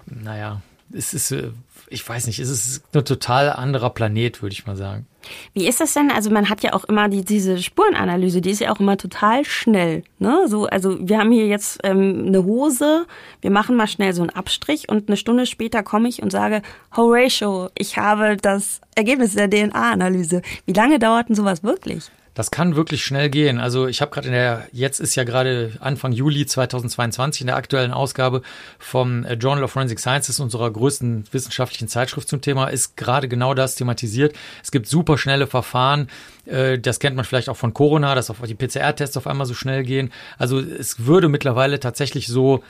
naja, 0.06 0.60
es 0.92 1.14
ist 1.14 1.32
äh, 1.32 1.50
ich 1.90 2.09
weiß 2.09 2.29
nicht, 2.29 2.38
es 2.38 2.48
ist 2.48 2.85
ein 2.94 3.05
total 3.05 3.50
anderer 3.50 3.90
Planet, 3.90 4.42
würde 4.42 4.53
ich 4.53 4.64
mal 4.64 4.76
sagen. 4.76 5.07
Wie 5.53 5.66
ist 5.66 5.81
das 5.81 5.92
denn? 5.92 6.11
Also 6.11 6.31
man 6.31 6.48
hat 6.48 6.62
ja 6.62 6.72
auch 6.72 6.85
immer 6.85 7.09
die, 7.09 7.24
diese 7.24 7.59
Spurenanalyse, 7.59 8.40
die 8.40 8.50
ist 8.50 8.61
ja 8.61 8.72
auch 8.72 8.79
immer 8.79 8.96
total 8.96 9.44
schnell. 9.44 10.05
Ne? 10.18 10.46
So, 10.46 10.66
also 10.66 10.96
wir 11.00 11.18
haben 11.18 11.33
hier 11.33 11.48
jetzt 11.48 11.81
ähm, 11.83 12.26
eine 12.29 12.44
Hose, 12.44 13.07
wir 13.40 13.50
machen 13.50 13.76
mal 13.76 13.88
schnell 13.88 14.14
so 14.14 14.22
einen 14.22 14.31
Abstrich 14.31 14.88
und 14.88 15.09
eine 15.09 15.16
Stunde 15.16 15.46
später 15.46 15.83
komme 15.83 16.09
ich 16.09 16.22
und 16.22 16.31
sage, 16.31 16.62
Horatio, 16.96 17.70
ich 17.76 17.98
habe 17.98 18.37
das 18.37 18.81
Ergebnis 18.94 19.35
der 19.35 19.50
DNA-Analyse. 19.50 20.42
Wie 20.66 20.72
lange 20.72 21.00
dauert 21.00 21.29
denn 21.29 21.37
sowas 21.37 21.64
wirklich? 21.64 22.11
Das 22.40 22.50
kann 22.50 22.74
wirklich 22.74 23.05
schnell 23.05 23.29
gehen. 23.29 23.61
Also 23.61 23.87
ich 23.87 24.00
habe 24.00 24.11
gerade 24.12 24.29
in 24.29 24.33
der, 24.33 24.66
jetzt 24.72 24.98
ist 24.98 25.14
ja 25.14 25.24
gerade 25.24 25.72
Anfang 25.81 26.12
Juli 26.12 26.46
2022 26.46 27.42
in 27.42 27.48
der 27.48 27.57
aktuellen 27.57 27.92
Ausgabe 27.92 28.40
vom 28.79 29.26
äh, 29.26 29.35
Journal 29.35 29.62
of 29.62 29.72
Forensic 29.72 30.00
Sciences, 30.00 30.40
unserer 30.40 30.70
größten 30.70 31.26
wissenschaftlichen 31.33 31.87
Zeitschrift 31.87 32.31
zum 32.31 32.40
Thema, 32.40 32.68
ist 32.68 32.96
gerade 32.96 33.29
genau 33.29 33.53
das 33.53 33.74
thematisiert. 33.74 34.35
Es 34.62 34.70
gibt 34.70 34.87
super 34.87 35.18
schnelle 35.18 35.46
Verfahren. 35.48 36.09
Äh, 36.46 36.79
das 36.79 36.98
kennt 36.98 37.14
man 37.14 37.26
vielleicht 37.26 37.50
auch 37.50 37.59
von 37.59 37.74
Corona, 37.74 38.14
dass 38.14 38.31
auf 38.31 38.38
die 38.40 38.55
PCR-Tests 38.55 39.18
auf 39.18 39.26
einmal 39.26 39.44
so 39.44 39.53
schnell 39.53 39.83
gehen. 39.83 40.11
Also 40.38 40.61
es 40.61 41.05
würde 41.05 41.29
mittlerweile 41.29 41.79
tatsächlich 41.79 42.26
so 42.26 42.64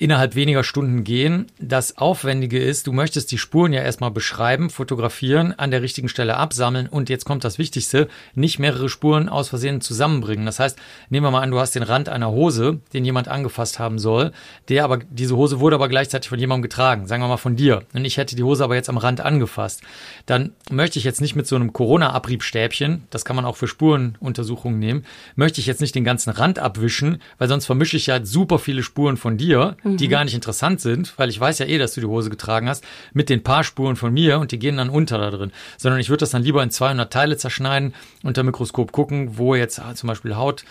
innerhalb 0.00 0.34
weniger 0.34 0.64
Stunden 0.64 1.04
gehen. 1.04 1.46
Das 1.60 1.98
Aufwendige 1.98 2.58
ist, 2.58 2.86
du 2.86 2.92
möchtest 2.92 3.30
die 3.32 3.38
Spuren 3.38 3.74
ja 3.74 3.82
erstmal 3.82 4.10
beschreiben, 4.10 4.70
fotografieren, 4.70 5.52
an 5.58 5.70
der 5.70 5.82
richtigen 5.82 6.08
Stelle 6.08 6.38
absammeln 6.38 6.88
und 6.88 7.10
jetzt 7.10 7.26
kommt 7.26 7.44
das 7.44 7.58
Wichtigste, 7.58 8.08
nicht 8.34 8.58
mehrere 8.58 8.88
Spuren 8.88 9.28
aus 9.28 9.50
Versehen 9.50 9.82
zusammenbringen. 9.82 10.46
Das 10.46 10.58
heißt, 10.58 10.78
nehmen 11.10 11.26
wir 11.26 11.30
mal 11.30 11.42
an, 11.42 11.50
du 11.50 11.58
hast 11.60 11.74
den 11.74 11.82
Rand 11.82 12.08
einer 12.08 12.30
Hose, 12.30 12.80
den 12.94 13.04
jemand 13.04 13.28
angefasst 13.28 13.78
haben 13.78 13.98
soll, 13.98 14.32
der 14.70 14.84
aber, 14.84 15.00
diese 15.10 15.36
Hose 15.36 15.60
wurde 15.60 15.76
aber 15.76 15.90
gleichzeitig 15.90 16.30
von 16.30 16.38
jemandem 16.38 16.62
getragen, 16.62 17.06
sagen 17.06 17.22
wir 17.22 17.28
mal 17.28 17.36
von 17.36 17.56
dir. 17.56 17.82
Und 17.92 18.06
ich 18.06 18.16
hätte 18.16 18.36
die 18.36 18.42
Hose 18.42 18.64
aber 18.64 18.76
jetzt 18.76 18.88
am 18.88 18.96
Rand 18.96 19.20
angefasst. 19.20 19.82
Dann 20.24 20.54
möchte 20.70 20.98
ich 20.98 21.04
jetzt 21.04 21.20
nicht 21.20 21.36
mit 21.36 21.46
so 21.46 21.56
einem 21.56 21.74
Corona-Abriebstäbchen, 21.74 23.04
das 23.10 23.26
kann 23.26 23.36
man 23.36 23.44
auch 23.44 23.56
für 23.56 23.68
Spurenuntersuchungen 23.68 24.78
nehmen, 24.78 25.04
möchte 25.36 25.60
ich 25.60 25.66
jetzt 25.66 25.82
nicht 25.82 25.94
den 25.94 26.04
ganzen 26.04 26.30
Rand 26.30 26.58
abwischen, 26.58 27.20
weil 27.36 27.48
sonst 27.48 27.66
vermische 27.66 27.98
ich 27.98 28.06
ja 28.06 28.24
super 28.24 28.58
viele 28.58 28.82
Spuren 28.82 29.18
von 29.18 29.36
dir 29.36 29.76
mhm. 29.92 29.96
die 29.96 30.08
gar 30.08 30.24
nicht 30.24 30.34
interessant 30.34 30.80
sind, 30.80 31.18
weil 31.18 31.28
ich 31.28 31.38
weiß 31.38 31.58
ja 31.58 31.66
eh, 31.66 31.78
dass 31.78 31.94
du 31.94 32.00
die 32.00 32.06
Hose 32.06 32.30
getragen 32.30 32.68
hast, 32.68 32.84
mit 33.12 33.28
den 33.28 33.42
paar 33.42 33.64
Spuren 33.64 33.96
von 33.96 34.12
mir 34.12 34.38
und 34.38 34.52
die 34.52 34.58
gehen 34.58 34.76
dann 34.76 34.90
unter 34.90 35.18
da 35.18 35.30
drin. 35.30 35.52
Sondern 35.76 36.00
ich 36.00 36.08
würde 36.08 36.20
das 36.20 36.30
dann 36.30 36.42
lieber 36.42 36.62
in 36.62 36.70
200 36.70 37.12
Teile 37.12 37.36
zerschneiden, 37.36 37.94
unter 38.22 38.42
Mikroskop 38.42 38.92
gucken, 38.92 39.38
wo 39.38 39.54
jetzt 39.54 39.78
ah, 39.78 39.94
zum 39.94 40.08
Beispiel 40.08 40.36
Haut 40.36 40.64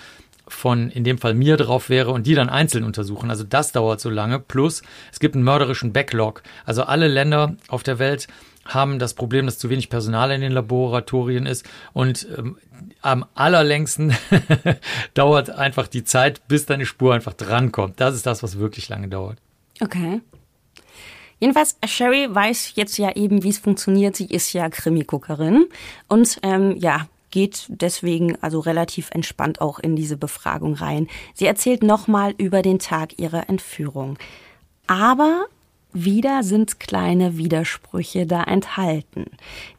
von 0.49 0.89
in 0.89 1.03
dem 1.03 1.17
Fall 1.17 1.33
mir 1.33 1.57
drauf 1.57 1.89
wäre 1.89 2.11
und 2.11 2.25
die 2.25 2.35
dann 2.35 2.49
einzeln 2.49 2.83
untersuchen. 2.83 3.29
Also 3.29 3.43
das 3.43 3.71
dauert 3.71 4.01
so 4.01 4.09
lange. 4.09 4.39
Plus 4.39 4.81
es 5.11 5.19
gibt 5.19 5.35
einen 5.35 5.43
mörderischen 5.43 5.93
Backlog. 5.93 6.41
Also 6.65 6.83
alle 6.83 7.07
Länder 7.07 7.55
auf 7.67 7.83
der 7.83 7.99
Welt 7.99 8.27
haben 8.73 8.99
das 8.99 9.13
Problem, 9.13 9.45
dass 9.45 9.57
zu 9.57 9.69
wenig 9.69 9.89
Personal 9.89 10.31
in 10.31 10.41
den 10.41 10.51
Laboratorien 10.51 11.45
ist 11.45 11.67
und 11.93 12.27
ähm, 12.37 12.57
am 13.01 13.25
allerlängsten 13.35 14.15
dauert 15.13 15.49
einfach 15.49 15.87
die 15.87 16.03
Zeit, 16.03 16.47
bis 16.47 16.65
deine 16.65 16.85
Spur 16.85 17.13
einfach 17.13 17.33
drankommt. 17.33 17.99
Das 17.99 18.15
ist 18.15 18.25
das, 18.25 18.43
was 18.43 18.59
wirklich 18.59 18.89
lange 18.89 19.07
dauert. 19.07 19.37
Okay. 19.81 20.21
Jedenfalls, 21.39 21.77
Sherry 21.85 22.27
weiß 22.29 22.73
jetzt 22.75 22.97
ja 22.97 23.15
eben, 23.15 23.43
wie 23.43 23.49
es 23.49 23.59
funktioniert. 23.59 24.15
Sie 24.15 24.25
ist 24.25 24.51
ja 24.53 24.69
Krimiguckerin 24.69 25.67
und 26.07 26.39
ähm, 26.43 26.75
ja, 26.77 27.07
geht 27.31 27.65
deswegen 27.69 28.37
also 28.41 28.59
relativ 28.59 29.09
entspannt 29.11 29.61
auch 29.61 29.79
in 29.79 29.95
diese 29.95 30.17
Befragung 30.17 30.73
rein. 30.73 31.07
Sie 31.33 31.45
erzählt 31.45 31.83
nochmal 31.83 32.33
über 32.37 32.61
den 32.61 32.79
Tag 32.79 33.19
ihrer 33.19 33.49
Entführung. 33.49 34.17
Aber 34.87 35.45
wieder 35.91 36.43
sind 36.43 36.79
kleine 36.79 37.37
Widersprüche 37.37 38.27
da 38.27 38.43
enthalten. 38.43 39.25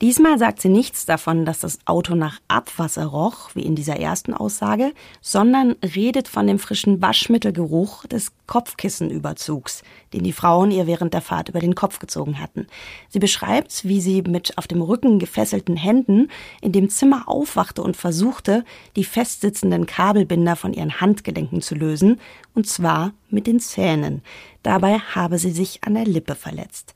Diesmal 0.01 0.39
sagt 0.41 0.61
sie 0.61 0.69
nichts 0.69 1.07
davon, 1.07 1.45
dass 1.45 1.61
das 1.61 1.79
Auto 1.85 2.17
nach 2.17 2.41
Abwasser 2.49 3.07
roch, 3.07 3.51
wie 3.55 3.63
in 3.63 3.77
dieser 3.77 3.97
ersten 3.97 4.35
Aussage, 4.35 4.93
sondern 5.21 5.77
redet 5.95 6.27
von 6.27 6.49
dem 6.49 6.59
frischen 6.59 7.01
Waschmittelgeruch 7.01 8.07
des 8.07 8.33
Kopfkissenüberzugs, 8.49 9.85
den 10.13 10.25
die 10.25 10.33
Frauen 10.33 10.73
ihr 10.73 10.89
während 10.89 11.15
der 11.15 11.21
Fahrt 11.21 11.49
über 11.49 11.61
den 11.61 11.77
Kopf 11.77 12.01
gezogen 12.01 12.41
hatten. 12.41 12.67
Sie 13.09 13.21
beschreibt, 13.21 13.85
wie 13.85 14.01
sie 14.01 14.23
mit 14.23 14.59
auf 14.59 14.67
dem 14.67 14.83
Rücken 14.83 15.21
gefesselten 15.21 15.77
Händen 15.77 16.29
in 16.61 16.73
dem 16.73 16.89
Zimmer 16.89 17.29
aufwachte 17.29 17.83
und 17.83 17.97
versuchte, 17.97 18.65
die 18.97 19.05
festsitzenden 19.05 19.87
Kabelbinder 19.87 20.57
von 20.57 20.73
ihren 20.73 21.01
Handgelenken 21.01 21.63
zu 21.63 21.77
lösen, 21.77 22.21
und 22.53 22.67
zwar 22.67 23.13
mit 23.31 23.47
den 23.47 23.61
Zähnen. 23.61 24.23
Dabei 24.63 24.99
habe 24.99 25.39
sie 25.39 25.53
sich 25.53 25.85
an 25.85 25.95
der 25.95 26.05
Lippe 26.05 26.35
verletzt. 26.35 26.95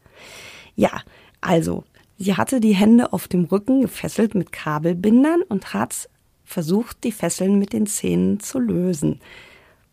Ja, 0.76 1.02
also, 1.40 1.84
sie 2.18 2.36
hatte 2.36 2.60
die 2.60 2.74
Hände 2.74 3.12
auf 3.12 3.28
dem 3.28 3.44
Rücken 3.44 3.82
gefesselt 3.82 4.34
mit 4.34 4.52
Kabelbindern 4.52 5.42
und 5.42 5.74
hat 5.74 6.08
versucht, 6.44 7.04
die 7.04 7.12
Fesseln 7.12 7.58
mit 7.58 7.72
den 7.72 7.86
Zähnen 7.86 8.40
zu 8.40 8.58
lösen. 8.58 9.20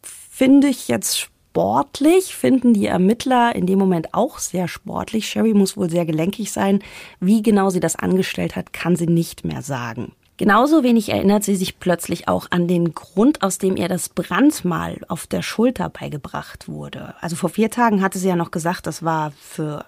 Finde 0.01 0.67
ich 0.67 0.87
jetzt 0.87 1.19
sportlich, 1.19 2.35
finden 2.35 2.73
die 2.73 2.85
Ermittler 2.85 3.55
in 3.55 3.65
dem 3.65 3.79
Moment 3.79 4.13
auch 4.13 4.39
sehr 4.39 4.67
sportlich. 4.67 5.27
Sherry 5.27 5.53
muss 5.53 5.77
wohl 5.77 5.89
sehr 5.89 6.05
gelenkig 6.05 6.51
sein. 6.51 6.79
Wie 7.19 7.41
genau 7.41 7.69
sie 7.69 7.79
das 7.79 7.95
angestellt 7.95 8.55
hat, 8.55 8.73
kann 8.73 8.95
sie 8.95 9.07
nicht 9.07 9.43
mehr 9.43 9.61
sagen. 9.61 10.13
Genauso 10.41 10.81
wenig 10.81 11.09
erinnert 11.09 11.43
sie 11.43 11.55
sich 11.55 11.77
plötzlich 11.77 12.27
auch 12.27 12.47
an 12.49 12.67
den 12.67 12.95
Grund, 12.95 13.43
aus 13.43 13.59
dem 13.59 13.77
ihr 13.77 13.87
das 13.87 14.09
Brandmal 14.09 14.97
auf 15.07 15.27
der 15.27 15.43
Schulter 15.43 15.87
beigebracht 15.89 16.67
wurde. 16.67 17.13
Also 17.21 17.35
vor 17.35 17.51
vier 17.51 17.69
Tagen 17.69 18.01
hatte 18.01 18.17
sie 18.17 18.29
ja 18.29 18.35
noch 18.35 18.49
gesagt, 18.49 18.87
das 18.87 19.03
war 19.03 19.33
für 19.39 19.85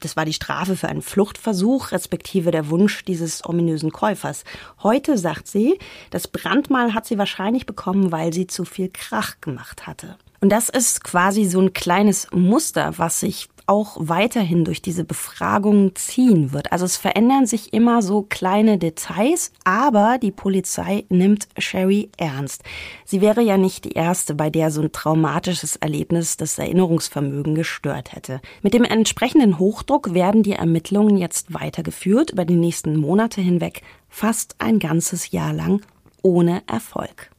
das 0.00 0.16
war 0.16 0.24
die 0.24 0.32
Strafe 0.32 0.74
für 0.74 0.88
einen 0.88 1.02
Fluchtversuch, 1.02 1.92
respektive 1.92 2.50
der 2.50 2.68
Wunsch 2.68 3.04
dieses 3.04 3.46
ominösen 3.46 3.92
Käufers. 3.92 4.42
Heute 4.82 5.16
sagt 5.16 5.46
sie, 5.46 5.78
das 6.10 6.26
Brandmal 6.26 6.94
hat 6.94 7.06
sie 7.06 7.16
wahrscheinlich 7.16 7.64
bekommen, 7.64 8.10
weil 8.10 8.32
sie 8.32 8.48
zu 8.48 8.64
viel 8.64 8.90
Krach 8.92 9.40
gemacht 9.40 9.86
hatte. 9.86 10.16
Und 10.40 10.50
das 10.50 10.68
ist 10.68 11.04
quasi 11.04 11.44
so 11.44 11.60
ein 11.60 11.72
kleines 11.74 12.26
Muster, 12.32 12.94
was 12.98 13.20
sich 13.20 13.48
auch 13.66 13.96
weiterhin 13.98 14.64
durch 14.64 14.82
diese 14.82 15.04
Befragungen 15.04 15.94
ziehen 15.96 16.52
wird. 16.52 16.72
Also 16.72 16.84
es 16.84 16.96
verändern 16.96 17.46
sich 17.46 17.72
immer 17.72 18.02
so 18.02 18.22
kleine 18.22 18.78
Details, 18.78 19.52
aber 19.64 20.18
die 20.18 20.30
Polizei 20.30 21.04
nimmt 21.08 21.48
Sherry 21.58 22.10
ernst. 22.16 22.62
Sie 23.04 23.20
wäre 23.20 23.42
ja 23.42 23.56
nicht 23.56 23.84
die 23.84 23.92
erste, 23.92 24.34
bei 24.34 24.50
der 24.50 24.70
so 24.70 24.82
ein 24.82 24.92
traumatisches 24.92 25.76
Erlebnis 25.76 26.36
das 26.36 26.58
Erinnerungsvermögen 26.58 27.54
gestört 27.54 28.12
hätte. 28.12 28.40
Mit 28.62 28.74
dem 28.74 28.84
entsprechenden 28.84 29.58
Hochdruck 29.58 30.14
werden 30.14 30.42
die 30.42 30.52
Ermittlungen 30.52 31.16
jetzt 31.16 31.52
weitergeführt 31.52 32.30
über 32.30 32.44
die 32.44 32.56
nächsten 32.56 32.96
Monate 32.96 33.40
hinweg, 33.40 33.82
fast 34.08 34.56
ein 34.58 34.78
ganzes 34.78 35.30
Jahr 35.32 35.52
lang 35.52 35.82
ohne 36.22 36.62
Erfolg. 36.66 37.31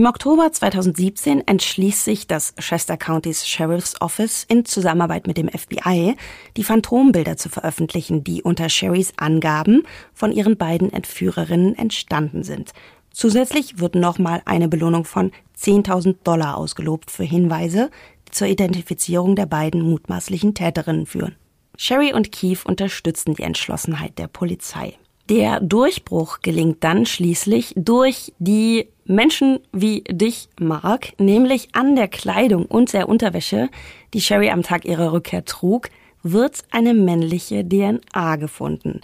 Im 0.00 0.06
Oktober 0.06 0.50
2017 0.50 1.46
entschließt 1.46 2.06
sich 2.06 2.26
das 2.26 2.54
Chester 2.54 2.96
Countys 2.96 3.46
Sheriff's 3.46 4.00
Office 4.00 4.46
in 4.48 4.64
Zusammenarbeit 4.64 5.26
mit 5.26 5.36
dem 5.36 5.50
FBI, 5.50 6.16
die 6.56 6.64
Phantombilder 6.64 7.36
zu 7.36 7.50
veröffentlichen, 7.50 8.24
die 8.24 8.42
unter 8.42 8.70
Sherrys 8.70 9.12
Angaben 9.18 9.82
von 10.14 10.32
ihren 10.32 10.56
beiden 10.56 10.90
Entführerinnen 10.90 11.76
entstanden 11.76 12.44
sind. 12.44 12.72
Zusätzlich 13.12 13.78
wird 13.78 13.94
nochmal 13.94 14.40
eine 14.46 14.68
Belohnung 14.68 15.04
von 15.04 15.32
10.000 15.58 16.16
Dollar 16.24 16.56
ausgelobt 16.56 17.10
für 17.10 17.24
Hinweise, 17.24 17.90
die 18.26 18.32
zur 18.32 18.46
Identifizierung 18.46 19.36
der 19.36 19.44
beiden 19.44 19.82
mutmaßlichen 19.82 20.54
Täterinnen 20.54 21.04
führen. 21.04 21.36
Sherry 21.76 22.14
und 22.14 22.32
Keith 22.32 22.64
unterstützen 22.64 23.34
die 23.34 23.42
Entschlossenheit 23.42 24.18
der 24.18 24.28
Polizei. 24.28 24.96
Der 25.30 25.60
Durchbruch 25.60 26.40
gelingt 26.42 26.82
dann 26.82 27.06
schließlich 27.06 27.72
durch 27.76 28.32
die 28.40 28.88
Menschen 29.04 29.60
wie 29.70 30.00
dich, 30.00 30.48
Mark, 30.58 31.12
nämlich 31.20 31.68
an 31.72 31.94
der 31.94 32.08
Kleidung 32.08 32.66
und 32.66 32.92
der 32.92 33.08
Unterwäsche, 33.08 33.68
die 34.12 34.20
Sherry 34.20 34.50
am 34.50 34.64
Tag 34.64 34.84
ihrer 34.84 35.12
Rückkehr 35.12 35.44
trug, 35.44 35.88
wird 36.24 36.64
eine 36.72 36.94
männliche 36.94 37.64
DNA 37.64 38.36
gefunden, 38.36 39.02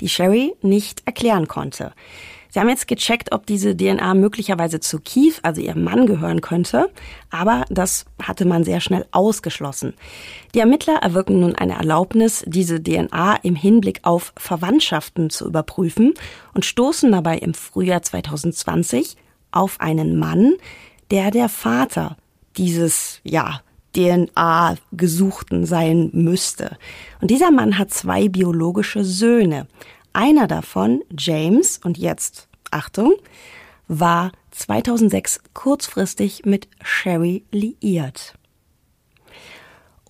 die 0.00 0.08
Sherry 0.08 0.54
nicht 0.60 1.02
erklären 1.06 1.46
konnte. 1.46 1.92
Sie 2.50 2.58
haben 2.58 2.68
jetzt 2.68 2.88
gecheckt, 2.88 3.32
ob 3.32 3.46
diese 3.46 3.76
DNA 3.76 4.14
möglicherweise 4.14 4.80
zu 4.80 4.98
Keith, 5.00 5.40
also 5.42 5.60
ihrem 5.60 5.84
Mann, 5.84 6.06
gehören 6.06 6.40
könnte, 6.40 6.90
aber 7.30 7.64
das 7.70 8.04
hatte 8.20 8.44
man 8.44 8.64
sehr 8.64 8.80
schnell 8.80 9.06
ausgeschlossen. 9.12 9.94
Die 10.54 10.60
Ermittler 10.60 10.96
erwirken 10.96 11.40
nun 11.40 11.54
eine 11.54 11.74
Erlaubnis, 11.74 12.44
diese 12.46 12.82
DNA 12.82 13.36
im 13.42 13.54
Hinblick 13.54 14.00
auf 14.02 14.32
Verwandtschaften 14.36 15.30
zu 15.30 15.46
überprüfen 15.46 16.14
und 16.54 16.64
stoßen 16.64 17.10
dabei 17.12 17.38
im 17.38 17.54
Frühjahr 17.54 18.02
2020 18.02 19.16
auf 19.52 19.80
einen 19.80 20.18
Mann, 20.18 20.54
der 21.10 21.30
der 21.30 21.48
Vater 21.48 22.16
dieses, 22.56 23.20
ja, 23.24 23.60
DNA 23.96 24.76
gesuchten 24.92 25.66
sein 25.66 26.10
müsste. 26.12 26.76
Und 27.20 27.30
dieser 27.30 27.50
Mann 27.50 27.78
hat 27.78 27.90
zwei 27.90 28.28
biologische 28.28 29.04
Söhne. 29.04 29.66
Einer 30.12 30.46
davon, 30.46 31.02
James, 31.16 31.78
und 31.78 31.98
jetzt 31.98 32.48
Achtung, 32.70 33.14
war 33.88 34.32
2006 34.50 35.40
kurzfristig 35.54 36.44
mit 36.44 36.68
Sherry 36.82 37.44
liiert. 37.50 38.34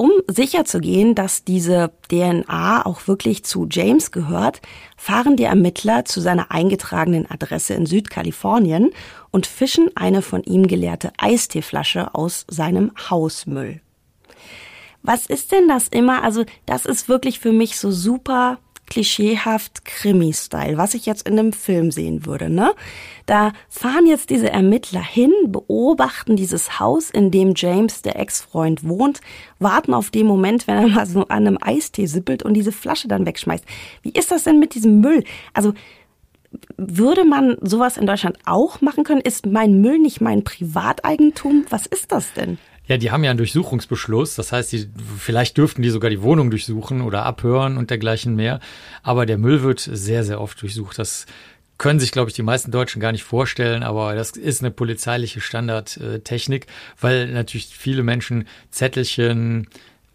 Um 0.01 0.12
sicherzugehen, 0.28 1.14
dass 1.14 1.44
diese 1.44 1.92
DNA 2.11 2.86
auch 2.86 3.07
wirklich 3.07 3.44
zu 3.44 3.66
James 3.70 4.12
gehört, 4.12 4.62
fahren 4.96 5.36
die 5.36 5.44
Ermittler 5.44 6.07
zu 6.07 6.22
seiner 6.22 6.51
eingetragenen 6.51 7.30
Adresse 7.30 7.74
in 7.74 7.84
Südkalifornien 7.84 8.92
und 9.30 9.46
fischen 9.46 9.90
eine 9.96 10.22
von 10.22 10.42
ihm 10.42 10.68
geleerte 10.68 11.12
Eisteeflasche 11.18 12.14
aus 12.14 12.46
seinem 12.48 12.92
Hausmüll. 13.11 13.82
Was 15.03 15.26
ist 15.26 15.53
denn 15.53 15.68
das 15.68 15.88
immer? 15.88 16.22
Also, 16.22 16.46
das 16.64 16.86
ist 16.86 17.11
wirklich 17.11 17.38
für 17.38 17.53
mich 17.53 17.78
so 17.78 17.90
super 17.90 18.59
klischeehaft 18.91 19.84
Krimi-Style, 19.84 20.76
was 20.76 20.95
ich 20.95 21.07
jetzt 21.07 21.26
in 21.26 21.38
einem 21.38 21.53
Film 21.53 21.91
sehen 21.91 22.26
würde. 22.26 22.51
Ne? 22.51 22.72
Da 23.24 23.53
fahren 23.68 24.07
jetzt 24.07 24.28
diese 24.28 24.51
Ermittler 24.51 25.03
hin, 25.03 25.32
beobachten 25.47 26.36
dieses 26.36 26.78
Haus, 26.78 27.09
in 27.09 27.30
dem 27.30 27.55
James, 27.57 28.03
der 28.03 28.18
Ex-Freund, 28.18 28.86
wohnt, 28.86 29.20
warten 29.59 29.95
auf 29.95 30.11
den 30.11 30.26
Moment, 30.26 30.66
wenn 30.66 30.76
er 30.76 30.88
mal 30.88 31.07
so 31.07 31.20
an 31.22 31.47
einem 31.47 31.59
Eistee 31.61 32.07
sippelt 32.07 32.43
und 32.43 32.55
diese 32.55 32.72
Flasche 32.72 33.09
dann 33.09 33.24
wegschmeißt. 33.24 33.64
Wie 34.03 34.11
ist 34.11 34.30
das 34.30 34.45
denn 34.45 34.59
mit 34.59 34.74
diesem 34.74 35.01
Müll? 35.01 35.24
Also 35.55 35.72
würde 36.76 37.24
man 37.24 37.57
sowas 37.61 37.97
in 37.97 38.07
Deutschland 38.07 38.38
auch 38.45 38.80
machen 38.80 39.05
können? 39.05 39.20
Ist 39.20 39.47
mein 39.47 39.80
Müll 39.80 39.99
nicht 39.99 40.20
mein 40.20 40.43
Privateigentum? 40.43 41.64
Was 41.70 41.86
ist 41.86 42.11
das 42.11 42.32
denn? 42.32 42.59
Ja, 42.91 42.97
die 42.97 43.12
haben 43.12 43.22
ja 43.22 43.30
einen 43.30 43.38
Durchsuchungsbeschluss. 43.38 44.34
Das 44.34 44.51
heißt, 44.51 44.72
die, 44.72 44.91
vielleicht 45.16 45.57
dürften 45.57 45.80
die 45.80 45.91
sogar 45.91 46.11
die 46.11 46.22
Wohnung 46.22 46.51
durchsuchen 46.51 47.03
oder 47.03 47.24
abhören 47.24 47.76
und 47.76 47.88
dergleichen 47.88 48.34
mehr. 48.34 48.59
Aber 49.05 49.26
der 49.26 49.38
Müll 49.38 49.62
wird 49.62 49.78
sehr, 49.78 50.24
sehr 50.24 50.41
oft 50.41 50.61
durchsucht. 50.61 50.99
Das 50.99 51.26
können 51.78 52.01
sich, 52.01 52.11
glaube 52.11 52.30
ich, 52.30 52.34
die 52.34 52.43
meisten 52.43 52.72
Deutschen 52.72 53.01
gar 53.01 53.12
nicht 53.12 53.22
vorstellen, 53.22 53.84
aber 53.84 54.16
das 54.16 54.32
ist 54.32 54.61
eine 54.61 54.72
polizeiliche 54.72 55.41
Standardtechnik, 55.41 56.66
weil 57.01 57.28
natürlich 57.28 57.68
viele 57.68 58.03
Menschen 58.03 58.49
Zettelchen, 58.70 59.68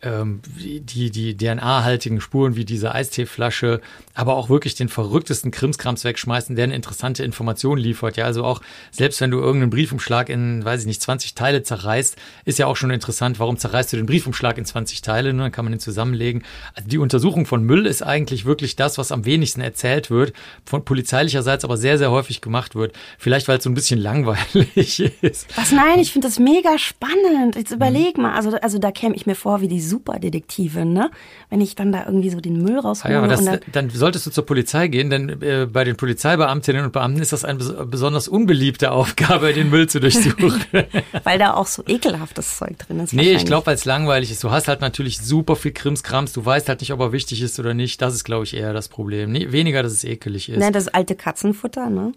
ähm, 0.05 0.41
die, 0.57 1.09
die 1.09 1.35
DNA-haltigen 1.35 2.21
Spuren 2.21 2.55
wie 2.55 2.63
diese 2.63 2.93
Eisteeflasche, 2.93 3.81
aber 4.13 4.35
auch 4.35 4.49
wirklich 4.49 4.75
den 4.75 4.87
verrücktesten 4.87 5.51
Krimskrams 5.51 6.03
wegschmeißen, 6.03 6.55
der 6.55 6.65
eine 6.65 6.75
interessante 6.75 7.23
Information 7.23 7.77
liefert. 7.77 8.15
Ja, 8.15 8.25
also 8.25 8.43
auch 8.43 8.61
selbst 8.91 9.19
wenn 9.19 9.31
du 9.31 9.39
irgendeinen 9.39 9.71
Briefumschlag 9.71 10.29
in, 10.29 10.63
weiß 10.63 10.81
ich 10.81 10.87
nicht, 10.87 11.01
20 11.01 11.35
Teile 11.35 11.63
zerreißt, 11.63 12.15
ist 12.45 12.59
ja 12.59 12.67
auch 12.67 12.75
schon 12.75 12.91
interessant, 12.91 13.39
warum 13.39 13.57
zerreißt 13.57 13.91
du 13.93 13.97
den 13.97 14.05
Briefumschlag 14.05 14.57
in 14.57 14.65
20 14.65 15.01
Teile? 15.01 15.33
Ne? 15.33 15.43
Dann 15.43 15.51
kann 15.51 15.65
man 15.65 15.71
den 15.71 15.79
zusammenlegen. 15.79 16.43
Also 16.75 16.87
die 16.87 16.97
Untersuchung 16.97 17.45
von 17.45 17.63
Müll 17.63 17.85
ist 17.85 18.03
eigentlich 18.03 18.45
wirklich 18.45 18.75
das, 18.75 18.97
was 18.97 19.11
am 19.11 19.25
wenigsten 19.25 19.61
erzählt 19.61 20.11
wird, 20.11 20.33
von 20.65 20.85
polizeilicherseits 20.85 21.63
aber 21.63 21.77
sehr, 21.77 21.97
sehr 21.97 22.11
häufig 22.11 22.41
gemacht 22.41 22.75
wird. 22.75 22.93
Vielleicht, 23.17 23.47
weil 23.47 23.57
es 23.57 23.63
so 23.63 23.69
ein 23.69 23.73
bisschen 23.73 23.99
langweilig 24.05 24.99
ist. 25.21 25.57
Was 25.57 25.71
nein, 25.71 25.99
ich 25.99 26.11
finde 26.13 26.27
das 26.27 26.39
mega 26.39 26.77
spannend. 26.77 27.55
Jetzt 27.55 27.71
überleg 27.71 28.17
mal, 28.17 28.33
also, 28.33 28.51
also 28.61 28.77
da 28.77 28.91
käme 28.91 29.15
ich 29.15 29.25
mir 29.25 29.35
vor 29.35 29.61
wie 29.61 29.67
die 29.67 29.81
Superdetektivin, 29.95 30.93
ne? 30.93 31.09
Wenn 31.49 31.61
ich 31.61 31.75
dann 31.75 31.91
da 31.91 32.05
irgendwie 32.05 32.29
so 32.29 32.39
den 32.41 32.61
Müll 32.61 32.79
raushole. 32.79 33.13
Ja, 33.13 33.27
das, 33.27 33.39
und 33.39 33.45
dann, 33.47 33.59
dann 33.71 33.89
solltest 33.89 34.25
du 34.27 34.31
zur 34.31 34.45
Polizei 34.45 34.87
gehen, 34.87 35.09
denn 35.09 35.41
äh, 35.41 35.67
bei 35.71 35.83
den 35.83 35.95
Polizeibeamtinnen 35.95 36.83
und 36.85 36.91
Beamten 36.91 37.21
ist 37.21 37.33
das 37.33 37.45
eine 37.45 37.59
bes- 37.59 37.85
besonders 37.85 38.27
unbeliebte 38.27 38.91
Aufgabe, 38.91 39.53
den 39.53 39.69
Müll 39.69 39.87
zu 39.87 39.99
durchsuchen. 39.99 40.63
weil 41.23 41.39
da 41.39 41.53
auch 41.53 41.67
so 41.67 41.83
ekelhaftes 41.87 42.57
Zeug 42.57 42.77
drin 42.79 42.99
ist. 42.99 43.13
nee, 43.13 43.31
ich 43.33 43.45
glaube, 43.45 43.67
weil 43.67 43.75
es 43.75 43.85
langweilig 43.85 44.31
ist. 44.31 44.43
Du 44.43 44.51
hast 44.51 44.67
halt 44.67 44.81
natürlich 44.81 45.19
super 45.19 45.55
viel 45.55 45.71
Krimskrams. 45.71 46.33
Du 46.33 46.45
weißt 46.45 46.67
halt 46.69 46.81
nicht, 46.81 46.91
ob 46.93 46.99
er 46.99 47.11
wichtig 47.11 47.41
ist 47.41 47.59
oder 47.59 47.73
nicht. 47.73 48.01
Das 48.01 48.13
ist, 48.13 48.23
glaube 48.23 48.43
ich, 48.43 48.55
eher 48.55 48.73
das 48.73 48.89
Problem. 48.89 49.31
Nee, 49.31 49.51
weniger, 49.51 49.81
dass 49.83 49.93
es 49.93 50.03
ekelig 50.03 50.49
ist. 50.49 50.59
Ne, 50.59 50.71
das 50.71 50.87
alte 50.89 51.15
Katzenfutter, 51.15 51.89
ne? 51.89 52.11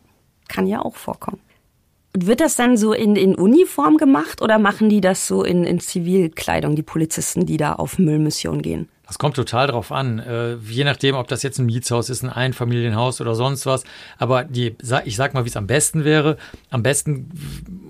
Kann 0.49 0.67
ja 0.67 0.81
auch 0.83 0.97
vorkommen. 0.97 1.41
Wird 2.17 2.41
das 2.41 2.57
dann 2.57 2.77
so 2.77 2.93
in, 2.93 3.17
in 3.17 3.35
Uniform 3.35 3.97
gemacht 3.97 4.43
oder 4.43 4.59
machen 4.59 4.89
die 4.89 5.01
das 5.01 5.27
so 5.27 5.45
in, 5.45 5.65
in 5.65 5.79
Zivilkleidung, 5.79 6.75
die 6.75 6.83
Polizisten, 6.83 7.47
die 7.47 7.59
da 7.59 7.75
auf 7.75 7.99
Müllmission 7.99 8.63
gehen? 8.63 8.89
Das 9.09 9.19
kommt 9.19 9.37
total 9.37 9.69
drauf 9.69 9.91
an. 9.91 10.19
Äh, 10.19 10.57
je 10.57 10.85
nachdem, 10.85 11.15
ob 11.15 11.29
das 11.29 11.43
jetzt 11.43 11.59
ein 11.59 11.65
Mietshaus 11.65 12.11
ist, 12.11 12.23
ein 12.23 12.29
Einfamilienhaus 12.29 13.23
oder 13.23 13.35
sonst 13.35 13.65
was. 13.65 13.85
Aber 14.19 14.45
die, 14.45 14.77
ich 15.07 15.17
sag 15.17 15.33
mal, 15.33 15.45
wie 15.45 15.49
es 15.49 15.57
am 15.57 15.67
besten 15.67 16.05
wäre. 16.05 16.37
Am 16.69 16.83
besten 16.83 17.31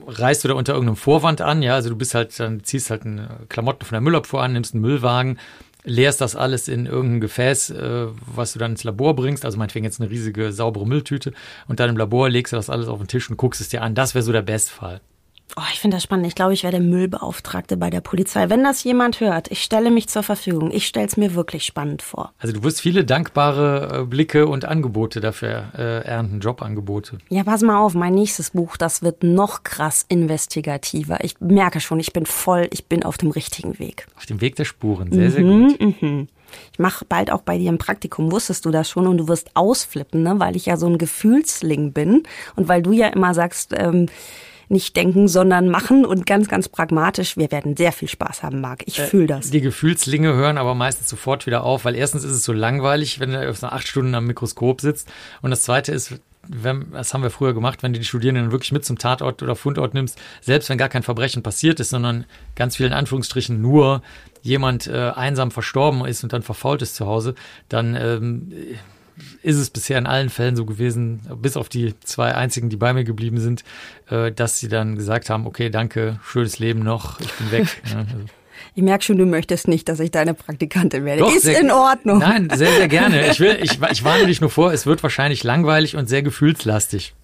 reißt 0.06 0.44
du 0.44 0.48
da 0.48 0.54
unter 0.54 0.74
irgendeinem 0.74 0.94
Vorwand 0.96 1.40
an. 1.40 1.60
Ja, 1.60 1.74
also 1.74 1.90
du 1.90 1.96
bist 1.96 2.14
halt, 2.14 2.38
dann 2.38 2.62
ziehst 2.62 2.90
halt 2.90 3.04
ein, 3.04 3.28
Klamotten 3.48 3.84
von 3.84 3.94
der 3.96 4.00
Müllabfuhr 4.00 4.40
an, 4.40 4.52
nimmst 4.52 4.74
einen 4.74 4.82
Müllwagen, 4.82 5.40
leerst 5.84 6.20
das 6.20 6.36
alles 6.36 6.68
in 6.68 6.86
irgendein 6.86 7.20
Gefäß, 7.20 7.70
äh, 7.70 8.06
was 8.26 8.52
du 8.52 8.58
dann 8.58 8.72
ins 8.72 8.84
Labor 8.84 9.14
bringst. 9.14 9.44
Also 9.44 9.58
meinetwegen 9.58 9.84
jetzt 9.84 10.00
eine 10.00 10.10
riesige, 10.10 10.52
saubere 10.52 10.86
Mülltüte. 10.86 11.32
Und 11.66 11.80
dann 11.80 11.90
im 11.90 11.96
Labor 11.96 12.28
legst 12.28 12.52
du 12.52 12.56
das 12.56 12.70
alles 12.70 12.88
auf 12.88 12.98
den 12.98 13.08
Tisch 13.08 13.30
und 13.30 13.36
guckst 13.36 13.60
es 13.60 13.68
dir 13.68 13.82
an. 13.82 13.94
Das 13.94 14.14
wäre 14.14 14.22
so 14.22 14.32
der 14.32 14.42
Bestfall. 14.42 15.00
Oh, 15.56 15.62
ich 15.72 15.80
finde 15.80 15.96
das 15.96 16.04
spannend. 16.04 16.26
Ich 16.26 16.34
glaube, 16.34 16.52
ich 16.52 16.62
wäre 16.62 16.72
der 16.72 16.80
Müllbeauftragte 16.80 17.76
bei 17.76 17.90
der 17.90 18.00
Polizei. 18.00 18.48
Wenn 18.50 18.62
das 18.62 18.84
jemand 18.84 19.20
hört, 19.20 19.50
ich 19.50 19.62
stelle 19.62 19.90
mich 19.90 20.08
zur 20.08 20.22
Verfügung. 20.22 20.70
Ich 20.70 20.86
stelle 20.86 21.06
es 21.06 21.16
mir 21.16 21.34
wirklich 21.34 21.64
spannend 21.64 22.02
vor. 22.02 22.32
Also 22.38 22.54
du 22.54 22.62
wirst 22.62 22.80
viele 22.80 23.04
dankbare 23.04 24.00
äh, 24.02 24.04
Blicke 24.04 24.46
und 24.46 24.66
Angebote 24.66 25.20
dafür 25.20 25.72
äh, 25.76 26.04
ernten, 26.04 26.40
Jobangebote. 26.40 27.18
Ja, 27.30 27.44
pass 27.44 27.62
mal 27.62 27.78
auf, 27.78 27.94
mein 27.94 28.14
nächstes 28.14 28.50
Buch, 28.50 28.76
das 28.76 29.02
wird 29.02 29.22
noch 29.22 29.64
krass 29.64 30.04
investigativer. 30.08 31.24
Ich 31.24 31.40
merke 31.40 31.80
schon, 31.80 31.98
ich 31.98 32.12
bin 32.12 32.26
voll, 32.26 32.68
ich 32.70 32.86
bin 32.86 33.02
auf 33.02 33.18
dem 33.18 33.30
richtigen 33.30 33.78
Weg. 33.78 34.06
Auf 34.16 34.26
dem 34.26 34.40
Weg 34.40 34.56
der 34.56 34.64
Spuren. 34.64 35.10
Sehr, 35.10 35.30
sehr 35.30 35.42
gut. 35.42 36.28
Ich 36.72 36.78
mache 36.78 37.04
bald 37.04 37.30
auch 37.30 37.42
bei 37.42 37.58
dir 37.58 37.70
ein 37.70 37.78
Praktikum, 37.78 38.32
wusstest 38.32 38.64
du 38.64 38.70
das 38.70 38.88
schon? 38.88 39.06
Und 39.06 39.18
du 39.18 39.28
wirst 39.28 39.50
ausflippen, 39.54 40.22
ne? 40.22 40.38
weil 40.38 40.56
ich 40.56 40.66
ja 40.66 40.76
so 40.76 40.86
ein 40.86 40.98
Gefühlsling 40.98 41.92
bin 41.92 42.22
und 42.56 42.68
weil 42.68 42.82
du 42.82 42.92
ja 42.92 43.08
immer 43.08 43.34
sagst, 43.34 43.74
ähm, 43.76 44.06
nicht 44.68 44.96
denken, 44.96 45.28
sondern 45.28 45.68
machen 45.68 46.04
und 46.04 46.26
ganz, 46.26 46.48
ganz 46.48 46.68
pragmatisch. 46.68 47.36
Wir 47.36 47.50
werden 47.50 47.76
sehr 47.76 47.92
viel 47.92 48.08
Spaß 48.08 48.42
haben, 48.42 48.60
Marc. 48.60 48.82
Ich 48.86 49.00
fühle 49.00 49.26
das. 49.26 49.50
Die 49.50 49.60
Gefühlslinge 49.60 50.34
hören 50.34 50.58
aber 50.58 50.74
meistens 50.74 51.08
sofort 51.08 51.46
wieder 51.46 51.64
auf, 51.64 51.84
weil 51.84 51.94
erstens 51.94 52.24
ist 52.24 52.32
es 52.32 52.44
so 52.44 52.52
langweilig, 52.52 53.20
wenn 53.20 53.32
du 53.32 53.54
so 53.54 53.66
acht 53.68 53.86
Stunden 53.86 54.14
am 54.14 54.26
Mikroskop 54.26 54.80
sitzt. 54.80 55.08
Und 55.42 55.50
das 55.50 55.62
zweite 55.62 55.92
ist, 55.92 56.20
wenn, 56.48 56.92
das 56.92 57.12
haben 57.12 57.22
wir 57.22 57.30
früher 57.30 57.54
gemacht, 57.54 57.82
wenn 57.82 57.92
du 57.92 57.98
die 57.98 58.04
Studierenden 58.04 58.52
wirklich 58.52 58.72
mit 58.72 58.84
zum 58.84 58.98
Tatort 58.98 59.42
oder 59.42 59.54
Fundort 59.56 59.94
nimmst, 59.94 60.18
selbst 60.40 60.68
wenn 60.70 60.78
gar 60.78 60.88
kein 60.88 61.02
Verbrechen 61.02 61.42
passiert 61.42 61.80
ist, 61.80 61.90
sondern 61.90 62.24
ganz 62.54 62.76
viel 62.76 62.86
in 62.86 62.92
Anführungsstrichen 62.92 63.60
nur 63.60 64.02
jemand 64.42 64.86
äh, 64.86 65.10
einsam 65.14 65.50
verstorben 65.50 66.04
ist 66.06 66.22
und 66.22 66.32
dann 66.32 66.42
verfault 66.42 66.82
ist 66.82 66.94
zu 66.94 67.06
Hause, 67.06 67.34
dann 67.68 67.96
ähm, 67.96 68.52
ist 69.42 69.56
es 69.56 69.70
bisher 69.70 69.98
in 69.98 70.06
allen 70.06 70.28
Fällen 70.30 70.56
so 70.56 70.64
gewesen, 70.64 71.20
bis 71.40 71.56
auf 71.56 71.68
die 71.68 71.94
zwei 72.00 72.34
einzigen, 72.34 72.68
die 72.70 72.76
bei 72.76 72.92
mir 72.92 73.04
geblieben 73.04 73.38
sind, 73.40 73.64
äh, 74.10 74.32
dass 74.32 74.58
sie 74.58 74.68
dann 74.68 74.96
gesagt 74.96 75.30
haben, 75.30 75.46
okay, 75.46 75.70
danke, 75.70 76.18
schönes 76.24 76.58
Leben 76.58 76.80
noch, 76.80 77.20
ich 77.20 77.32
bin 77.34 77.50
weg. 77.50 77.66
Ja, 77.90 77.98
also. 77.98 78.08
Ich 78.74 78.82
merke 78.82 79.04
schon, 79.04 79.18
du 79.18 79.24
möchtest 79.26 79.66
nicht, 79.68 79.88
dass 79.88 80.00
ich 80.00 80.10
deine 80.10 80.34
Praktikantin 80.34 81.04
werde. 81.04 81.20
Doch, 81.20 81.34
Ist 81.34 81.42
sehr- 81.42 81.60
in 81.60 81.70
Ordnung. 81.70 82.18
Nein, 82.18 82.48
sehr, 82.54 82.72
sehr 82.72 82.88
gerne. 82.88 83.26
Ich, 83.30 83.40
will, 83.40 83.56
ich, 83.62 83.80
ich 83.90 84.04
warne 84.04 84.26
dich 84.26 84.40
nur 84.40 84.50
vor, 84.50 84.72
es 84.72 84.84
wird 84.86 85.02
wahrscheinlich 85.02 85.42
langweilig 85.44 85.96
und 85.96 86.08
sehr 86.08 86.22
gefühlslastig. 86.22 87.14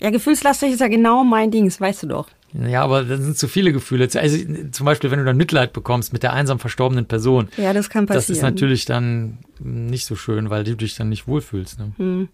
Ja, 0.00 0.10
gefühlslastig 0.10 0.72
ist 0.72 0.80
ja 0.80 0.88
genau 0.88 1.24
mein 1.24 1.50
Ding, 1.50 1.64
das 1.64 1.80
weißt 1.80 2.04
du 2.04 2.06
doch. 2.08 2.28
Ja, 2.58 2.82
aber 2.82 3.04
da 3.04 3.16
sind 3.16 3.36
zu 3.36 3.48
viele 3.48 3.72
Gefühle. 3.72 4.08
Also 4.14 4.38
zum 4.72 4.86
Beispiel, 4.86 5.10
wenn 5.10 5.18
du 5.18 5.24
dann 5.24 5.36
Mitleid 5.36 5.72
bekommst 5.72 6.12
mit 6.12 6.22
der 6.22 6.32
einsam 6.32 6.58
verstorbenen 6.58 7.06
Person. 7.06 7.48
Ja, 7.56 7.72
das 7.72 7.90
kann 7.90 8.06
passieren. 8.06 8.20
Das 8.20 8.30
ist 8.30 8.42
natürlich 8.42 8.84
dann 8.84 9.38
nicht 9.58 10.06
so 10.06 10.16
schön, 10.16 10.48
weil 10.50 10.64
du 10.64 10.76
dich 10.76 10.94
dann 10.94 11.08
nicht 11.08 11.28
wohlfühlst. 11.28 11.78
Ne? 11.78 12.28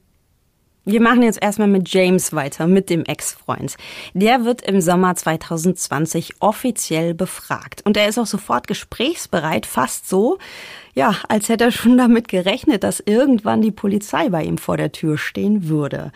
Wir 0.84 1.00
machen 1.00 1.22
jetzt 1.22 1.40
erstmal 1.40 1.68
mit 1.68 1.88
James 1.92 2.32
weiter, 2.32 2.66
mit 2.66 2.90
dem 2.90 3.04
Ex-Freund. 3.04 3.76
Der 4.14 4.44
wird 4.44 4.62
im 4.62 4.80
Sommer 4.80 5.14
2020 5.14 6.34
offiziell 6.40 7.14
befragt. 7.14 7.82
Und 7.84 7.96
er 7.96 8.08
ist 8.08 8.18
auch 8.18 8.26
sofort 8.26 8.66
gesprächsbereit, 8.66 9.64
fast 9.64 10.08
so, 10.08 10.38
ja, 10.94 11.14
als 11.28 11.48
hätte 11.48 11.64
er 11.64 11.72
schon 11.72 11.96
damit 11.96 12.26
gerechnet, 12.28 12.82
dass 12.82 13.00
irgendwann 13.00 13.62
die 13.62 13.70
Polizei 13.70 14.28
bei 14.28 14.42
ihm 14.42 14.58
vor 14.58 14.76
der 14.76 14.90
Tür 14.90 15.18
stehen 15.18 15.68
würde. 15.68 16.10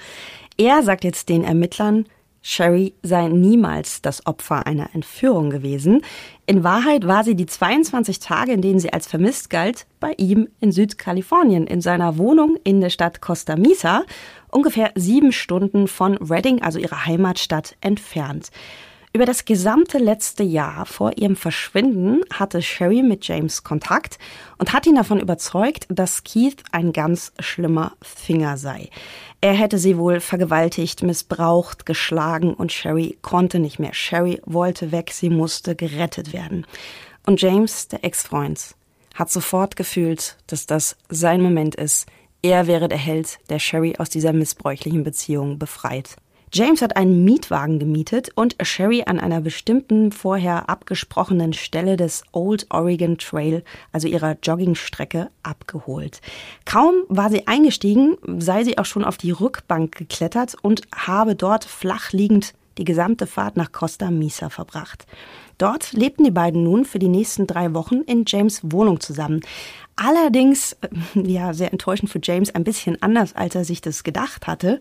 Er 0.58 0.82
sagt 0.82 1.04
jetzt 1.04 1.28
den 1.28 1.44
Ermittlern, 1.44 2.06
Sherry 2.48 2.94
sei 3.02 3.26
niemals 3.26 4.02
das 4.02 4.24
Opfer 4.24 4.68
einer 4.68 4.94
Entführung 4.94 5.50
gewesen. 5.50 6.02
In 6.46 6.62
Wahrheit 6.62 7.04
war 7.04 7.24
sie 7.24 7.34
die 7.34 7.46
22 7.46 8.20
Tage, 8.20 8.52
in 8.52 8.62
denen 8.62 8.78
sie 8.78 8.92
als 8.92 9.08
vermisst 9.08 9.50
galt, 9.50 9.84
bei 9.98 10.12
ihm 10.16 10.48
in 10.60 10.70
Südkalifornien, 10.70 11.66
in 11.66 11.80
seiner 11.80 12.18
Wohnung 12.18 12.56
in 12.62 12.80
der 12.80 12.90
Stadt 12.90 13.20
Costa 13.20 13.56
Mesa, 13.56 14.04
ungefähr 14.48 14.92
sieben 14.94 15.32
Stunden 15.32 15.88
von 15.88 16.16
Redding, 16.18 16.62
also 16.62 16.78
ihrer 16.78 17.04
Heimatstadt, 17.04 17.76
entfernt. 17.80 18.52
Über 19.16 19.24
das 19.24 19.46
gesamte 19.46 19.96
letzte 19.96 20.42
Jahr 20.42 20.84
vor 20.84 21.16
ihrem 21.16 21.36
Verschwinden 21.36 22.20
hatte 22.30 22.60
Sherry 22.60 23.02
mit 23.02 23.26
James 23.26 23.64
Kontakt 23.64 24.18
und 24.58 24.74
hat 24.74 24.86
ihn 24.86 24.96
davon 24.96 25.20
überzeugt, 25.20 25.86
dass 25.88 26.22
Keith 26.22 26.62
ein 26.70 26.92
ganz 26.92 27.32
schlimmer 27.38 27.96
Finger 28.02 28.58
sei. 28.58 28.90
Er 29.40 29.54
hätte 29.54 29.78
sie 29.78 29.96
wohl 29.96 30.20
vergewaltigt, 30.20 31.02
missbraucht, 31.02 31.86
geschlagen 31.86 32.52
und 32.52 32.72
Sherry 32.72 33.16
konnte 33.22 33.58
nicht 33.58 33.78
mehr. 33.78 33.94
Sherry 33.94 34.42
wollte 34.44 34.92
weg, 34.92 35.12
sie 35.14 35.30
musste 35.30 35.74
gerettet 35.74 36.34
werden. 36.34 36.66
Und 37.24 37.40
James, 37.40 37.88
der 37.88 38.04
Ex-Freund, 38.04 38.74
hat 39.14 39.30
sofort 39.30 39.76
gefühlt, 39.76 40.36
dass 40.46 40.66
das 40.66 40.94
sein 41.08 41.40
Moment 41.40 41.74
ist. 41.74 42.06
Er 42.42 42.66
wäre 42.66 42.86
der 42.86 42.98
Held, 42.98 43.38
der 43.48 43.60
Sherry 43.60 43.94
aus 43.96 44.10
dieser 44.10 44.34
missbräuchlichen 44.34 45.04
Beziehung 45.04 45.58
befreit. 45.58 46.18
James 46.52 46.80
hat 46.80 46.96
einen 46.96 47.24
Mietwagen 47.24 47.78
gemietet 47.78 48.30
und 48.34 48.56
Sherry 48.62 49.02
an 49.04 49.18
einer 49.18 49.40
bestimmten 49.40 50.12
vorher 50.12 50.68
abgesprochenen 50.68 51.52
Stelle 51.52 51.96
des 51.96 52.22
Old 52.32 52.66
Oregon 52.70 53.18
Trail, 53.18 53.64
also 53.92 54.06
ihrer 54.06 54.36
Joggingstrecke, 54.42 55.30
abgeholt. 55.42 56.20
Kaum 56.64 56.94
war 57.08 57.30
sie 57.30 57.46
eingestiegen, 57.46 58.16
sei 58.38 58.64
sie 58.64 58.78
auch 58.78 58.84
schon 58.84 59.04
auf 59.04 59.16
die 59.16 59.32
Rückbank 59.32 59.96
geklettert 59.96 60.56
und 60.62 60.82
habe 60.94 61.34
dort 61.34 61.64
flach 61.64 62.12
liegend 62.12 62.54
die 62.78 62.84
gesamte 62.84 63.26
Fahrt 63.26 63.56
nach 63.56 63.72
Costa 63.72 64.10
Mesa 64.10 64.50
verbracht. 64.50 65.06
Dort 65.58 65.92
lebten 65.92 66.24
die 66.24 66.30
beiden 66.30 66.62
nun 66.62 66.84
für 66.84 66.98
die 66.98 67.08
nächsten 67.08 67.46
drei 67.46 67.72
Wochen 67.72 68.02
in 68.02 68.24
James 68.26 68.60
Wohnung 68.62 69.00
zusammen. 69.00 69.40
Allerdings, 69.98 70.76
äh, 70.82 70.88
ja, 71.14 71.54
sehr 71.54 71.72
enttäuschend 71.72 72.10
für 72.10 72.20
James, 72.22 72.54
ein 72.54 72.64
bisschen 72.64 73.00
anders, 73.02 73.34
als 73.34 73.54
er 73.54 73.64
sich 73.64 73.80
das 73.80 74.04
gedacht 74.04 74.46
hatte. 74.46 74.78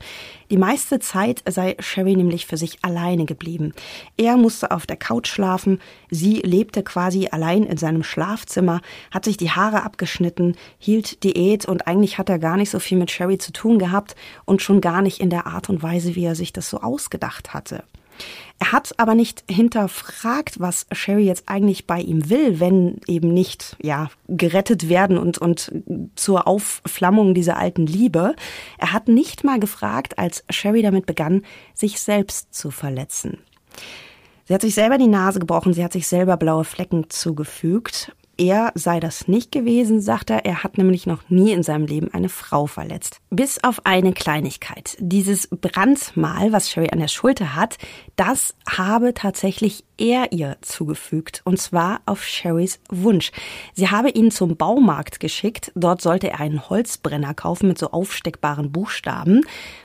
Die 0.51 0.57
meiste 0.57 0.99
Zeit 0.99 1.41
sei 1.47 1.77
Sherry 1.79 2.17
nämlich 2.17 2.45
für 2.45 2.57
sich 2.57 2.79
alleine 2.81 3.23
geblieben. 3.25 3.73
Er 4.17 4.35
musste 4.35 4.71
auf 4.71 4.85
der 4.85 4.97
Couch 4.97 5.27
schlafen, 5.27 5.79
sie 6.09 6.41
lebte 6.41 6.83
quasi 6.83 7.29
allein 7.31 7.63
in 7.63 7.77
seinem 7.77 8.03
Schlafzimmer, 8.03 8.81
hat 9.09 9.23
sich 9.23 9.37
die 9.37 9.51
Haare 9.51 9.83
abgeschnitten, 9.83 10.57
hielt 10.79 11.23
Diät 11.23 11.65
und 11.65 11.87
eigentlich 11.87 12.17
hat 12.17 12.29
er 12.29 12.37
gar 12.37 12.57
nicht 12.57 12.69
so 12.69 12.79
viel 12.79 12.97
mit 12.97 13.09
Sherry 13.09 13.37
zu 13.37 13.53
tun 13.53 13.79
gehabt 13.79 14.17
und 14.43 14.61
schon 14.61 14.81
gar 14.81 15.01
nicht 15.01 15.21
in 15.21 15.29
der 15.29 15.47
Art 15.47 15.69
und 15.69 15.81
Weise, 15.81 16.15
wie 16.15 16.25
er 16.25 16.35
sich 16.35 16.51
das 16.51 16.69
so 16.69 16.81
ausgedacht 16.81 17.53
hatte. 17.53 17.85
Er 18.59 18.71
hat 18.71 18.93
aber 18.97 19.15
nicht 19.15 19.43
hinterfragt, 19.49 20.59
was 20.59 20.87
Sherry 20.91 21.25
jetzt 21.25 21.43
eigentlich 21.47 21.87
bei 21.87 21.99
ihm 21.99 22.29
will, 22.29 22.59
wenn 22.59 23.01
eben 23.05 23.33
nicht, 23.33 23.75
ja, 23.81 24.09
gerettet 24.29 24.87
werden 24.87 25.17
und, 25.17 25.37
und 25.37 25.71
zur 26.15 26.47
Aufflammung 26.47 27.33
dieser 27.33 27.57
alten 27.57 27.85
Liebe. 27.85 28.35
Er 28.77 28.93
hat 28.93 29.09
nicht 29.09 29.43
mal 29.43 29.59
gefragt, 29.59 30.17
als 30.17 30.45
Sherry 30.49 30.81
damit 30.81 31.05
begann, 31.05 31.43
sich 31.73 31.99
selbst 31.99 32.53
zu 32.53 32.71
verletzen. 32.71 33.39
Sie 34.45 34.53
hat 34.53 34.61
sich 34.61 34.75
selber 34.75 34.97
die 34.97 35.07
Nase 35.07 35.39
gebrochen, 35.39 35.73
sie 35.73 35.83
hat 35.83 35.93
sich 35.93 36.07
selber 36.07 36.37
blaue 36.37 36.63
Flecken 36.63 37.09
zugefügt. 37.09 38.15
Er 38.37 38.71
sei 38.75 38.99
das 38.99 39.27
nicht 39.27 39.51
gewesen, 39.51 40.01
sagt 40.01 40.29
er. 40.29 40.45
Er 40.45 40.63
hat 40.63 40.77
nämlich 40.77 41.05
noch 41.07 41.29
nie 41.29 41.51
in 41.51 41.63
seinem 41.63 41.85
Leben 41.85 42.13
eine 42.13 42.29
Frau 42.29 42.67
verletzt. 42.67 43.19
Bis 43.29 43.63
auf 43.63 43.85
eine 43.85 44.13
Kleinigkeit. 44.13 44.97
Dieses 44.99 45.47
Brandmal, 45.47 46.51
was 46.51 46.69
Sherry 46.69 46.89
an 46.91 46.99
der 46.99 47.07
Schulter 47.07 47.55
hat, 47.55 47.77
das 48.15 48.55
habe 48.69 49.13
tatsächlich 49.13 49.83
er 49.97 50.31
ihr 50.31 50.57
zugefügt. 50.61 51.41
Und 51.45 51.59
zwar 51.59 52.01
auf 52.05 52.23
Sherrys 52.23 52.79
Wunsch. 52.89 53.31
Sie 53.73 53.89
habe 53.89 54.09
ihn 54.09 54.31
zum 54.31 54.57
Baumarkt 54.57 55.19
geschickt. 55.19 55.71
Dort 55.75 56.01
sollte 56.01 56.29
er 56.29 56.39
einen 56.39 56.69
Holzbrenner 56.69 57.33
kaufen 57.33 57.67
mit 57.67 57.77
so 57.77 57.91
aufsteckbaren 57.91 58.71
Buchstaben. 58.71 59.41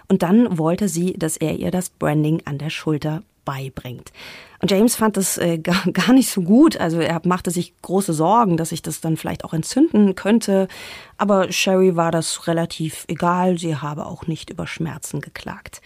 Und 0.08 0.22
dann 0.22 0.58
wollte 0.58 0.88
sie, 0.88 1.12
dass 1.14 1.36
er 1.36 1.56
ihr 1.56 1.70
das 1.70 1.90
Branding 1.90 2.42
an 2.44 2.58
der 2.58 2.70
Schulter 2.70 3.22
beibringt. 3.44 4.12
Und 4.60 4.70
James 4.70 4.96
fand 4.96 5.16
das 5.16 5.38
äh, 5.38 5.58
gar, 5.58 6.12
nicht 6.12 6.30
so 6.30 6.42
gut. 6.42 6.78
Also 6.78 7.00
er 7.00 7.20
machte 7.24 7.50
sich 7.50 7.74
große 7.82 8.12
Sorgen, 8.12 8.56
dass 8.56 8.70
sich 8.70 8.82
das 8.82 9.00
dann 9.00 9.16
vielleicht 9.16 9.44
auch 9.44 9.54
entzünden 9.54 10.14
könnte. 10.14 10.68
Aber 11.16 11.50
Sherry 11.50 11.96
war 11.96 12.10
das 12.10 12.46
relativ 12.46 13.04
egal. 13.08 13.58
Sie 13.58 13.76
habe 13.76 14.06
auch 14.06 14.26
nicht 14.26 14.50
über 14.50 14.66
Schmerzen 14.66 15.20
geklagt. 15.20 15.80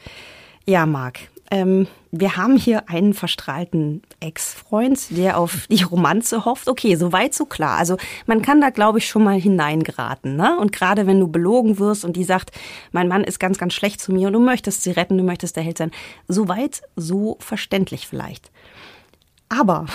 Ja, 0.67 0.87
Mark, 0.87 1.21
ähm, 1.51 1.87
wir 2.11 2.37
haben 2.37 2.57
hier 2.57 2.89
einen 2.89 3.13
verstrahlten 3.13 4.03
Ex-Freund, 4.21 5.17
der 5.17 5.39
auf 5.39 5.67
die 5.71 5.83
Romanze 5.83 6.45
hofft. 6.45 6.69
Okay, 6.69 6.97
so 6.97 7.13
weit, 7.13 7.35
so 7.35 7.45
klar. 7.45 7.79
Also 7.79 7.97
man 8.27 8.43
kann 8.43 8.61
da, 8.61 8.71
glaube 8.71 8.99
ich, 8.99 9.07
schon 9.07 9.25
mal 9.25 9.39
hineingeraten. 9.39 10.37
Ne? 10.37 10.59
Und 10.59 10.73
gerade 10.73 11.07
wenn 11.07 11.21
du 11.21 11.29
belogen 11.29 11.79
wirst 11.79 12.05
und 12.05 12.17
die 12.17 12.25
sagt, 12.25 12.51
mein 12.93 13.09
Mann 13.09 13.25
ist 13.25 13.39
ganz, 13.39 13.59
ganz 13.59 13.75
schlecht 13.75 14.01
zu 14.01 14.13
mir 14.13 14.29
und 14.29 14.33
du 14.33 14.41
möchtest 14.41 14.83
sie 14.83 14.93
retten, 14.93 15.19
du 15.19 15.25
möchtest 15.25 15.57
der 15.57 15.63
Held 15.63 15.79
sein. 15.79 15.91
So 16.29 16.49
weit, 16.49 16.83
so 16.97 17.37
verständlich 17.41 18.09
vielleicht. 18.09 18.51
Aber, 19.59 19.87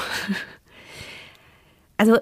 also 1.98 2.18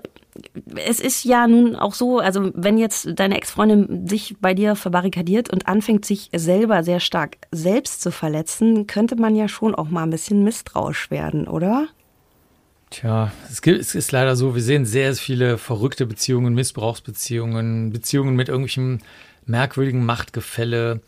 es 0.75 0.99
ist 0.99 1.23
ja 1.23 1.47
nun 1.47 1.75
auch 1.75 1.93
so, 1.93 2.19
also 2.19 2.51
wenn 2.53 2.77
jetzt 2.77 3.07
deine 3.15 3.37
Ex-Freundin 3.37 4.07
sich 4.07 4.35
bei 4.39 4.53
dir 4.53 4.75
verbarrikadiert 4.75 5.51
und 5.51 5.67
anfängt, 5.67 6.05
sich 6.05 6.29
selber 6.35 6.83
sehr 6.83 6.99
stark 6.99 7.37
selbst 7.51 8.01
zu 8.01 8.11
verletzen, 8.11 8.87
könnte 8.87 9.15
man 9.15 9.35
ja 9.35 9.47
schon 9.47 9.75
auch 9.75 9.89
mal 9.89 10.03
ein 10.03 10.09
bisschen 10.09 10.43
misstrauisch 10.43 11.09
werden, 11.11 11.47
oder? 11.47 11.87
Tja, 12.89 13.31
es, 13.51 13.61
gibt, 13.61 13.79
es 13.79 13.95
ist 13.95 14.11
leider 14.11 14.35
so, 14.35 14.55
wir 14.55 14.61
sehen 14.61 14.85
sehr 14.85 15.13
viele 15.15 15.57
verrückte 15.57 16.05
Beziehungen, 16.05 16.53
Missbrauchsbeziehungen, 16.53 17.91
Beziehungen 17.91 18.35
mit 18.35 18.47
irgendwelchem 18.47 18.99
merkwürdigen 19.45 20.05
Machtgefälle 20.05 21.01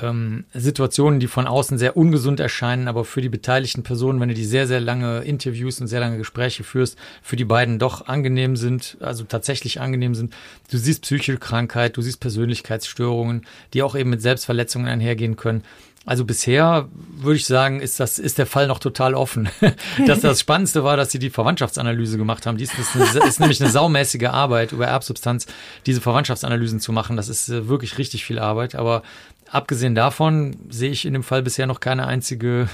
ähm, 0.00 0.44
Situationen, 0.52 1.20
die 1.20 1.26
von 1.26 1.46
außen 1.46 1.78
sehr 1.78 1.96
ungesund 1.96 2.40
erscheinen, 2.40 2.88
aber 2.88 3.04
für 3.04 3.20
die 3.20 3.28
beteiligten 3.28 3.82
Personen, 3.82 4.20
wenn 4.20 4.28
du 4.28 4.34
die 4.34 4.44
sehr, 4.44 4.66
sehr 4.66 4.80
lange 4.80 5.20
Interviews 5.20 5.80
und 5.80 5.86
sehr 5.86 6.00
lange 6.00 6.18
Gespräche 6.18 6.64
führst, 6.64 6.98
für 7.22 7.36
die 7.36 7.44
beiden 7.44 7.78
doch 7.78 8.06
angenehm 8.06 8.56
sind, 8.56 8.96
also 9.00 9.24
tatsächlich 9.24 9.80
angenehm 9.80 10.14
sind. 10.14 10.34
Du 10.70 10.78
siehst 10.78 11.02
psychische 11.02 11.38
Krankheit, 11.38 11.96
du 11.96 12.02
siehst 12.02 12.20
Persönlichkeitsstörungen, 12.20 13.46
die 13.72 13.82
auch 13.82 13.94
eben 13.94 14.10
mit 14.10 14.22
Selbstverletzungen 14.22 14.88
einhergehen 14.88 15.36
können. 15.36 15.62
Also 16.06 16.24
bisher 16.24 16.88
würde 17.16 17.34
ich 17.34 17.46
sagen, 17.46 17.80
ist 17.80 17.98
das 17.98 18.20
ist 18.20 18.38
der 18.38 18.46
Fall 18.46 18.68
noch 18.68 18.78
total 18.78 19.14
offen. 19.14 19.48
das 20.06 20.20
das 20.20 20.38
Spannendste 20.38 20.84
war, 20.84 20.96
dass 20.96 21.10
sie 21.10 21.18
die 21.18 21.30
Verwandtschaftsanalyse 21.30 22.16
gemacht 22.16 22.46
haben. 22.46 22.58
Dies 22.58 22.72
ist, 22.78 22.94
eine, 22.94 23.26
ist 23.26 23.40
nämlich 23.40 23.60
eine 23.60 23.72
saumäßige 23.72 24.26
Arbeit 24.26 24.70
über 24.70 24.86
Erbsubstanz, 24.86 25.46
diese 25.84 26.00
Verwandtschaftsanalysen 26.00 26.78
zu 26.78 26.92
machen. 26.92 27.16
Das 27.16 27.28
ist 27.28 27.48
äh, 27.48 27.66
wirklich 27.66 27.98
richtig 27.98 28.24
viel 28.24 28.38
Arbeit. 28.38 28.76
Aber 28.76 29.02
Abgesehen 29.56 29.94
davon 29.94 30.54
sehe 30.68 30.90
ich 30.90 31.06
in 31.06 31.14
dem 31.14 31.22
Fall 31.22 31.42
bisher 31.42 31.66
noch 31.66 31.80
keine 31.80 32.06
einzige 32.06 32.68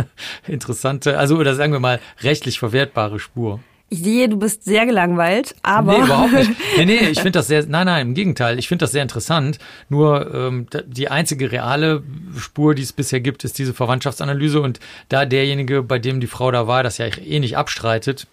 interessante, 0.46 1.18
also 1.18 1.36
oder 1.36 1.56
sagen 1.56 1.72
wir 1.72 1.80
mal 1.80 1.98
rechtlich 2.20 2.60
verwertbare 2.60 3.18
Spur. 3.18 3.58
Ich 3.88 4.04
sehe, 4.04 4.28
du 4.28 4.36
bist 4.36 4.62
sehr 4.62 4.86
gelangweilt, 4.86 5.56
aber. 5.64 5.98
Nee, 5.98 6.04
überhaupt 6.04 6.32
nicht. 6.32 6.50
Nee, 6.76 6.84
nee, 6.84 7.08
ich 7.08 7.18
finde 7.18 7.32
das 7.40 7.48
sehr, 7.48 7.66
nein, 7.66 7.86
nein, 7.86 8.08
im 8.08 8.14
Gegenteil. 8.14 8.56
Ich 8.60 8.68
finde 8.68 8.84
das 8.84 8.92
sehr 8.92 9.02
interessant. 9.02 9.58
Nur 9.88 10.32
ähm, 10.32 10.66
die 10.86 11.08
einzige 11.08 11.50
reale 11.50 12.04
Spur, 12.36 12.76
die 12.76 12.82
es 12.82 12.92
bisher 12.92 13.18
gibt, 13.18 13.42
ist 13.42 13.58
diese 13.58 13.74
Verwandtschaftsanalyse. 13.74 14.60
Und 14.60 14.78
da 15.08 15.24
derjenige, 15.24 15.82
bei 15.82 15.98
dem 15.98 16.20
die 16.20 16.28
Frau 16.28 16.52
da 16.52 16.68
war, 16.68 16.84
das 16.84 16.98
ja 16.98 17.06
eh 17.06 17.40
nicht 17.40 17.56
abstreitet, 17.56 18.28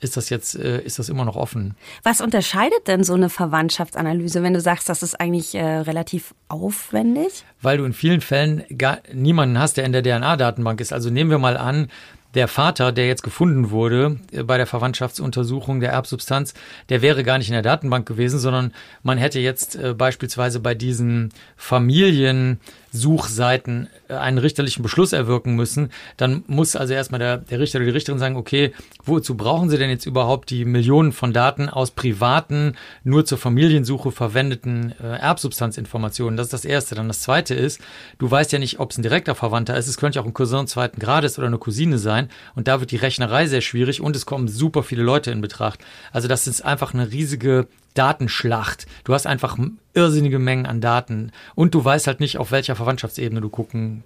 ist 0.00 0.16
das 0.16 0.30
jetzt, 0.30 0.54
äh, 0.54 0.80
ist 0.80 0.98
das 0.98 1.08
immer 1.08 1.24
noch 1.24 1.36
offen. 1.36 1.74
Was 2.02 2.20
unterscheidet 2.20 2.86
denn 2.86 3.02
so 3.04 3.14
eine 3.14 3.28
Verwandtschaftsanalyse, 3.28 4.42
wenn 4.42 4.54
du 4.54 4.60
sagst, 4.60 4.88
das 4.88 5.02
ist 5.02 5.20
eigentlich 5.20 5.54
äh, 5.54 5.64
relativ 5.64 6.34
aufwendig? 6.48 7.44
Weil 7.60 7.78
du 7.78 7.84
in 7.84 7.92
vielen 7.92 8.20
Fällen 8.20 8.64
gar 8.76 8.98
niemanden 9.12 9.58
hast, 9.58 9.76
der 9.76 9.84
in 9.84 9.92
der 9.92 10.02
DNA-Datenbank 10.02 10.80
ist. 10.80 10.92
Also 10.92 11.10
nehmen 11.10 11.30
wir 11.30 11.38
mal 11.38 11.56
an, 11.56 11.88
der 12.34 12.46
Vater, 12.48 12.92
der 12.92 13.06
jetzt 13.06 13.22
gefunden 13.22 13.70
wurde 13.70 14.18
äh, 14.32 14.42
bei 14.42 14.56
der 14.56 14.66
Verwandtschaftsuntersuchung 14.66 15.80
der 15.80 15.90
Erbsubstanz, 15.90 16.54
der 16.88 17.02
wäre 17.02 17.24
gar 17.24 17.38
nicht 17.38 17.48
in 17.48 17.54
der 17.54 17.62
Datenbank 17.62 18.06
gewesen, 18.06 18.38
sondern 18.38 18.72
man 19.02 19.18
hätte 19.18 19.40
jetzt 19.40 19.76
äh, 19.76 19.94
beispielsweise 19.94 20.60
bei 20.60 20.74
diesen 20.74 21.30
Familien 21.56 22.60
Suchseiten 22.92 23.88
äh, 24.08 24.14
einen 24.14 24.38
richterlichen 24.38 24.82
Beschluss 24.82 25.12
erwirken 25.12 25.54
müssen, 25.54 25.90
dann 26.16 26.44
muss 26.46 26.76
also 26.76 26.94
erstmal 26.94 27.18
der, 27.18 27.38
der 27.38 27.60
Richter 27.60 27.78
oder 27.78 27.86
die 27.86 27.92
Richterin 27.92 28.18
sagen, 28.18 28.36
okay, 28.36 28.72
wozu 29.04 29.36
brauchen 29.36 29.70
Sie 29.70 29.78
denn 29.78 29.90
jetzt 29.90 30.06
überhaupt 30.06 30.50
die 30.50 30.64
Millionen 30.64 31.12
von 31.12 31.32
Daten 31.32 31.68
aus 31.68 31.90
privaten, 31.90 32.76
nur 33.04 33.24
zur 33.24 33.38
Familiensuche 33.38 34.10
verwendeten 34.10 34.94
äh, 35.02 35.18
Erbsubstanzinformationen? 35.18 36.36
Das 36.36 36.46
ist 36.46 36.52
das 36.52 36.64
Erste. 36.64 36.94
Dann 36.94 37.08
das 37.08 37.20
Zweite 37.20 37.54
ist, 37.54 37.80
du 38.18 38.30
weißt 38.30 38.52
ja 38.52 38.58
nicht, 38.58 38.80
ob 38.80 38.90
es 38.90 38.98
ein 38.98 39.02
direkter 39.02 39.34
Verwandter 39.34 39.76
ist, 39.76 39.88
es 39.88 39.96
könnte 39.96 40.20
auch 40.20 40.26
ein 40.26 40.34
Cousin 40.34 40.66
zweiten 40.66 41.00
Grades 41.00 41.38
oder 41.38 41.46
eine 41.46 41.58
Cousine 41.58 41.98
sein 41.98 42.28
und 42.54 42.68
da 42.68 42.80
wird 42.80 42.90
die 42.90 42.96
Rechnerei 42.96 43.46
sehr 43.46 43.60
schwierig 43.60 44.00
und 44.00 44.16
es 44.16 44.26
kommen 44.26 44.48
super 44.48 44.82
viele 44.82 45.02
Leute 45.02 45.30
in 45.30 45.40
Betracht. 45.40 45.80
Also 46.12 46.28
das 46.28 46.46
ist 46.46 46.64
einfach 46.64 46.94
eine 46.94 47.10
riesige 47.10 47.68
Datenschlacht. 47.94 48.86
Du 49.04 49.14
hast 49.14 49.26
einfach 49.26 49.58
irrsinnige 49.94 50.38
Mengen 50.38 50.66
an 50.66 50.80
Daten 50.80 51.32
und 51.54 51.74
du 51.74 51.84
weißt 51.84 52.06
halt 52.06 52.20
nicht, 52.20 52.38
auf 52.38 52.50
welcher 52.50 52.76
Verwandtschaftsebene 52.76 53.40
du 53.40 53.48
gucken 53.48 54.04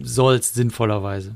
sollst, 0.00 0.54
sinnvollerweise. 0.54 1.34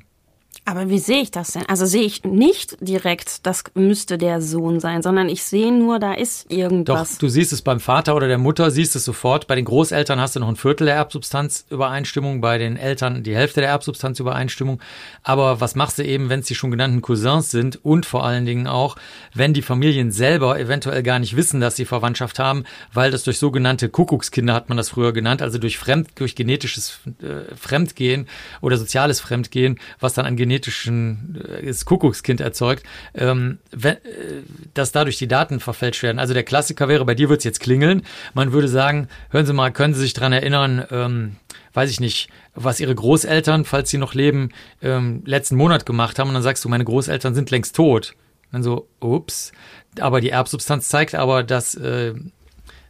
Aber 0.69 0.91
wie 0.91 0.99
sehe 0.99 1.23
ich 1.23 1.31
das 1.31 1.53
denn? 1.53 1.63
Also 1.69 1.87
sehe 1.87 2.03
ich 2.03 2.25
nicht 2.25 2.77
direkt, 2.81 3.47
das 3.47 3.63
müsste 3.75 4.19
der 4.19 4.43
Sohn 4.43 4.81
sein, 4.81 5.01
sondern 5.01 5.29
ich 5.29 5.45
sehe 5.45 5.73
nur, 5.73 6.01
da 6.01 6.13
ist 6.13 6.51
irgendwas. 6.51 7.13
Doch, 7.13 7.19
du 7.21 7.29
siehst 7.29 7.53
es 7.53 7.63
beim 7.63 7.79
Vater 7.79 8.17
oder 8.17 8.27
der 8.27 8.39
Mutter, 8.39 8.73
siehst 8.73 8.97
es 8.97 9.05
sofort. 9.05 9.47
Bei 9.47 9.55
den 9.55 9.65
Großeltern 9.65 10.21
hast 10.21 10.35
du 10.35 10.41
noch 10.41 10.49
ein 10.49 10.57
Viertel 10.57 10.87
der 10.87 10.97
Erbsubstanzübereinstimmung, 10.97 12.41
bei 12.41 12.59
den 12.59 12.77
Eltern 12.77 13.23
die 13.23 13.37
Hälfte 13.37 13.61
der 13.61 13.71
Erbsubstanzübereinstimmung. 13.71 14.81
Aber 15.23 15.61
was 15.61 15.77
machst 15.77 15.99
du 15.99 16.05
eben, 16.05 16.31
wenn 16.31 16.41
es 16.41 16.47
die 16.47 16.57
schon 16.57 16.73
genannten 16.73 17.01
Cousins 17.01 17.53
sind 17.53 17.85
und 17.85 18.05
vor 18.05 18.25
allen 18.27 18.45
Dingen 18.45 18.67
auch, 18.67 18.97
wenn 19.35 19.55
die 19.55 19.63
Familien 19.63 20.11
selber 20.11 20.59
eventuell 20.59 21.05
gar 21.05 21.21
nicht 21.21 21.37
wissen, 21.37 21.61
dass 21.61 21.77
sie 21.77 21.85
Verwandtschaft 21.85 22.41
haben, 22.41 22.65
weil 22.93 23.13
das 23.13 23.23
durch 23.23 23.39
sogenannte 23.39 23.89
Kuckuckskinder 23.89 24.53
hat 24.53 24.69
man 24.69 24.77
das 24.77 24.89
früher 24.89 25.13
genannt, 25.13 25.43
also 25.43 25.59
durch 25.59 25.79
Fremd, 25.79 26.09
durch 26.17 26.35
genetisches 26.35 26.99
äh, 27.23 27.55
Fremdgehen 27.55 28.27
oder 28.61 28.77
soziales 28.79 29.21
Fremdgehen, 29.21 29.79
was 30.01 30.15
dann 30.15 30.27
an 30.27 30.35
genetischen 30.35 30.56
genetischen 30.57 31.43
äh, 31.63 31.73
Kuckuckskind 31.85 32.41
erzeugt, 32.41 32.85
ähm, 33.15 33.59
wenn, 33.71 33.97
äh, 33.97 34.43
dass 34.75 34.93
dadurch 34.93 35.19
die 35.19 35.29
Daten 35.29 35.61
verfälscht 35.61 36.03
werden. 36.03 36.19
Also 36.19 36.35
der 36.35 36.43
Klassiker 36.43 36.89
wäre, 36.89 37.05
bei 37.05 37.15
dir 37.15 37.29
wird 37.29 37.39
es 37.39 37.45
jetzt 37.45 37.61
klingeln. 37.61 38.03
Man 38.35 38.53
würde 38.53 38.69
sagen, 38.69 39.09
hören 39.31 39.47
Sie 39.47 39.53
mal, 39.53 39.73
können 39.73 39.95
Sie 39.95 40.01
sich 40.01 40.15
dran 40.15 40.33
erinnern, 40.33 40.85
ähm, 40.91 41.37
weiß 41.75 41.91
ich 41.91 42.01
nicht, 42.01 42.29
was 42.55 42.81
Ihre 42.81 42.95
Großeltern, 42.95 43.65
falls 43.65 43.91
sie 43.91 43.99
noch 43.99 44.15
leben, 44.15 44.51
ähm, 44.81 45.23
letzten 45.27 45.57
Monat 45.57 45.85
gemacht 45.85 46.19
haben. 46.19 46.29
Und 46.29 46.35
dann 46.35 46.43
sagst 46.43 46.65
du, 46.65 46.69
meine 46.69 46.85
Großeltern 46.85 47.35
sind 47.35 47.51
längst 47.51 47.77
tot. 47.77 48.15
Dann 48.53 48.63
so, 48.63 48.89
ups. 49.01 49.53
Aber 50.01 50.21
die 50.21 50.31
Erbsubstanz 50.31 50.89
zeigt 50.89 51.15
aber, 51.15 51.43
dass 51.43 51.75
äh, 51.75 52.15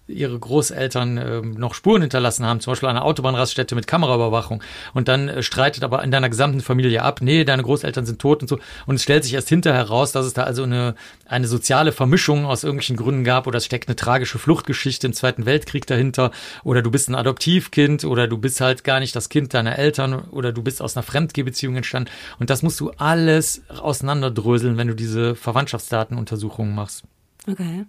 ihre 0.09 0.39
Großeltern 0.39 1.19
äh, 1.19 1.41
noch 1.41 1.75
Spuren 1.75 2.03
hinterlassen 2.03 2.47
haben, 2.47 2.61
zum 2.61 2.73
Beispiel 2.73 2.89
an 2.89 2.97
einer 2.97 3.05
Autobahnraststätte 3.05 3.75
mit 3.75 3.87
Kameraüberwachung 3.87 4.63
und 4.95 5.09
dann 5.09 5.29
äh, 5.29 5.43
streitet 5.43 5.83
aber 5.83 6.03
in 6.05 6.11
deiner 6.11 6.29
gesamten 6.29 6.61
Familie 6.61 7.03
ab, 7.03 7.21
nee, 7.23 7.45
deine 7.45 7.63
Großeltern 7.63 8.07
sind 8.07 8.21
tot 8.21 8.43
und 8.43 8.49
so 8.49 8.59
und 8.87 8.97
es 8.97 9.03
stellt 9.03 9.25
sich 9.25 9.35
erst 9.35 9.49
hinterher 9.49 9.81
heraus, 9.81 10.13
dass 10.13 10.27
es 10.27 10.33
da 10.33 10.45
also 10.45 10.63
eine, 10.63 10.95
eine 11.27 11.49
soziale 11.49 11.93
Vermischung 11.93 12.47
aus 12.47 12.63
irgendwelchen 12.63 12.97
Gründen 12.97 13.25
gab 13.25 13.47
oder 13.47 13.59
es 13.59 13.65
steckt 13.65 13.89
eine 13.89 13.97
tragische 13.97 14.39
Fluchtgeschichte 14.39 15.07
im 15.07 15.13
Zweiten 15.13 15.45
Weltkrieg 15.45 15.87
dahinter 15.87 16.31
oder 16.63 16.83
du 16.83 16.91
bist 16.91 17.09
ein 17.09 17.15
Adoptivkind 17.15 18.05
oder 18.05 18.29
du 18.29 18.39
bist 18.39 18.61
halt 18.61 18.85
gar 18.85 19.01
nicht 19.01 19.17
das 19.17 19.29
Kind 19.29 19.55
deiner 19.55 19.77
Eltern 19.77 20.15
oder 20.31 20.53
du 20.53 20.63
bist 20.63 20.81
aus 20.83 20.97
einer 20.97 21.03
Fremdgehbeziehung 21.03 21.77
entstanden 21.77 22.11
und 22.39 22.51
das 22.51 22.63
musst 22.63 22.79
du 22.79 22.91
alles 22.97 23.63
auseinanderdröseln, 23.69 24.77
wenn 24.77 24.89
du 24.89 24.95
diese 24.95 25.35
Verwandtschaftsdatenuntersuchungen 25.35 26.75
machst. 26.75 27.05
Okay. 27.49 27.87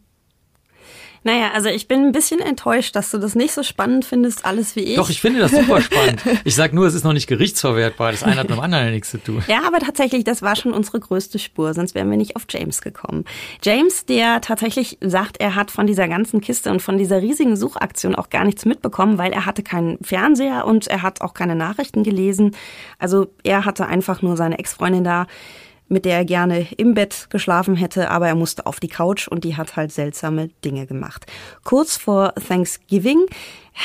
Naja, 1.27 1.51
also 1.53 1.67
ich 1.67 1.89
bin 1.89 2.05
ein 2.05 2.11
bisschen 2.13 2.39
enttäuscht, 2.39 2.95
dass 2.95 3.11
du 3.11 3.17
das 3.17 3.35
nicht 3.35 3.53
so 3.53 3.61
spannend 3.61 4.05
findest, 4.05 4.45
alles 4.45 4.77
wie 4.77 4.79
ich. 4.79 4.95
Doch, 4.95 5.09
ich 5.09 5.19
finde 5.19 5.41
das 5.41 5.51
super 5.51 5.81
spannend. 5.81 6.21
Ich 6.45 6.55
sag 6.55 6.71
nur, 6.71 6.87
es 6.87 6.93
ist 6.93 7.03
noch 7.03 7.11
nicht 7.11 7.27
gerichtsverwertbar. 7.27 8.11
Das 8.11 8.23
eine 8.23 8.37
hat 8.37 8.47
mit 8.47 8.57
dem 8.57 8.63
anderen 8.63 8.85
ja 8.85 8.91
nichts 8.91 9.11
zu 9.11 9.17
tun. 9.17 9.43
Ja, 9.47 9.63
aber 9.67 9.79
tatsächlich, 9.79 10.23
das 10.23 10.41
war 10.41 10.55
schon 10.55 10.71
unsere 10.71 11.01
größte 11.01 11.37
Spur, 11.37 11.73
sonst 11.73 11.95
wären 11.95 12.09
wir 12.09 12.15
nicht 12.15 12.37
auf 12.37 12.43
James 12.49 12.81
gekommen. 12.81 13.25
James, 13.61 14.05
der 14.05 14.39
tatsächlich 14.39 14.99
sagt, 15.01 15.41
er 15.41 15.55
hat 15.55 15.69
von 15.69 15.85
dieser 15.85 16.07
ganzen 16.07 16.39
Kiste 16.39 16.71
und 16.71 16.81
von 16.81 16.97
dieser 16.97 17.21
riesigen 17.21 17.57
Suchaktion 17.57 18.15
auch 18.15 18.29
gar 18.29 18.45
nichts 18.45 18.63
mitbekommen, 18.63 19.17
weil 19.17 19.33
er 19.33 19.45
hatte 19.45 19.63
keinen 19.63 19.97
Fernseher 20.01 20.65
und 20.65 20.87
er 20.87 21.01
hat 21.01 21.19
auch 21.19 21.33
keine 21.33 21.55
Nachrichten 21.55 22.03
gelesen. 22.03 22.55
Also 22.99 23.27
er 23.43 23.65
hatte 23.65 23.87
einfach 23.87 24.21
nur 24.21 24.37
seine 24.37 24.59
Ex-Freundin 24.59 25.03
da 25.03 25.27
mit 25.89 26.05
der 26.05 26.17
er 26.17 26.25
gerne 26.25 26.67
im 26.77 26.93
Bett 26.93 27.27
geschlafen 27.29 27.75
hätte, 27.75 28.09
aber 28.11 28.27
er 28.27 28.35
musste 28.35 28.65
auf 28.65 28.79
die 28.79 28.87
Couch 28.87 29.27
und 29.27 29.43
die 29.43 29.55
hat 29.55 29.75
halt 29.75 29.91
seltsame 29.91 30.49
Dinge 30.63 30.85
gemacht. 30.85 31.25
Kurz 31.63 31.97
vor 31.97 32.33
Thanksgiving 32.35 33.25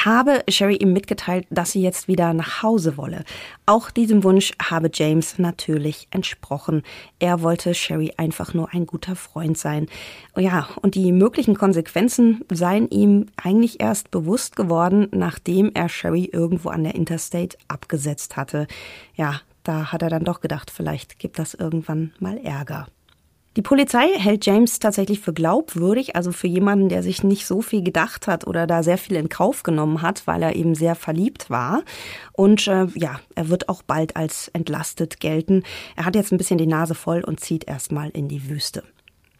habe 0.04 0.42
Sherry 0.48 0.76
ihm 0.76 0.92
mitgeteilt, 0.92 1.46
dass 1.50 1.72
sie 1.72 1.82
jetzt 1.82 2.08
wieder 2.08 2.32
nach 2.32 2.62
Hause 2.62 2.96
wolle. 2.96 3.24
Auch 3.66 3.90
diesem 3.90 4.24
Wunsch 4.24 4.52
habe 4.60 4.90
James 4.92 5.38
natürlich 5.38 6.08
entsprochen. 6.10 6.82
Er 7.18 7.42
wollte 7.42 7.74
Sherry 7.74 8.12
einfach 8.16 8.54
nur 8.54 8.72
ein 8.72 8.86
guter 8.86 9.16
Freund 9.16 9.58
sein. 9.58 9.86
Ja, 10.36 10.68
und 10.80 10.94
die 10.94 11.12
möglichen 11.12 11.56
Konsequenzen 11.56 12.40
seien 12.50 12.88
ihm 12.88 13.26
eigentlich 13.36 13.80
erst 13.80 14.10
bewusst 14.10 14.56
geworden, 14.56 15.08
nachdem 15.12 15.70
er 15.74 15.88
Sherry 15.88 16.24
irgendwo 16.32 16.70
an 16.70 16.84
der 16.84 16.94
Interstate 16.94 17.58
abgesetzt 17.68 18.36
hatte. 18.36 18.66
Ja, 19.14 19.40
da 19.62 19.92
hat 19.92 20.02
er 20.02 20.10
dann 20.10 20.24
doch 20.24 20.40
gedacht, 20.40 20.70
vielleicht 20.70 21.18
gibt 21.18 21.38
das 21.38 21.54
irgendwann 21.54 22.12
mal 22.18 22.38
Ärger. 22.38 22.86
Die 23.56 23.62
Polizei 23.62 24.08
hält 24.16 24.46
James 24.46 24.78
tatsächlich 24.78 25.20
für 25.20 25.34
glaubwürdig, 25.34 26.16
also 26.16 26.32
für 26.32 26.46
jemanden, 26.46 26.88
der 26.88 27.02
sich 27.02 27.22
nicht 27.22 27.46
so 27.46 27.60
viel 27.60 27.82
gedacht 27.82 28.26
hat 28.26 28.46
oder 28.46 28.66
da 28.66 28.82
sehr 28.82 28.96
viel 28.96 29.16
in 29.16 29.28
Kauf 29.28 29.62
genommen 29.62 30.00
hat, 30.00 30.26
weil 30.26 30.42
er 30.42 30.56
eben 30.56 30.74
sehr 30.74 30.94
verliebt 30.94 31.50
war. 31.50 31.82
Und 32.32 32.66
äh, 32.66 32.86
ja, 32.94 33.20
er 33.34 33.50
wird 33.50 33.68
auch 33.68 33.82
bald 33.82 34.16
als 34.16 34.48
entlastet 34.54 35.20
gelten. 35.20 35.64
Er 35.96 36.06
hat 36.06 36.14
jetzt 36.14 36.32
ein 36.32 36.38
bisschen 36.38 36.56
die 36.56 36.66
Nase 36.66 36.94
voll 36.94 37.22
und 37.22 37.40
zieht 37.40 37.68
erstmal 37.68 38.08
in 38.08 38.26
die 38.28 38.48
Wüste. 38.48 38.84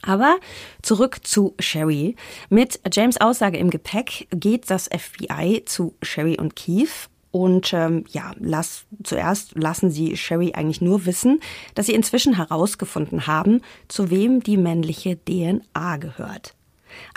Aber 0.03 0.37
zurück 0.83 1.21
zu 1.23 1.55
Sherry. 1.59 2.17
Mit 2.51 2.81
James 2.93 3.19
Aussage 3.19 3.57
im 3.57 3.71
Gepäck 3.71 4.27
geht 4.31 4.69
das 4.69 4.89
FBI 4.89 5.63
zu 5.65 5.95
Sherry 6.03 6.37
und 6.39 6.55
Keith 6.55 7.09
und 7.33 7.73
ähm, 7.73 8.05
ja, 8.11 8.33
lass, 8.39 8.85
zuerst 9.03 9.57
lassen 9.57 9.91
sie 9.91 10.17
Sherry 10.17 10.53
eigentlich 10.55 10.81
nur 10.81 11.07
wissen, 11.07 11.41
dass 11.75 11.87
sie 11.87 11.95
inzwischen 11.95 12.37
herausgefunden 12.37 13.27
haben, 13.27 13.63
zu 13.89 14.11
wem 14.11 14.43
die 14.43 14.59
männliche 14.59 15.17
DNA 15.17 15.97
gehört. 15.97 16.55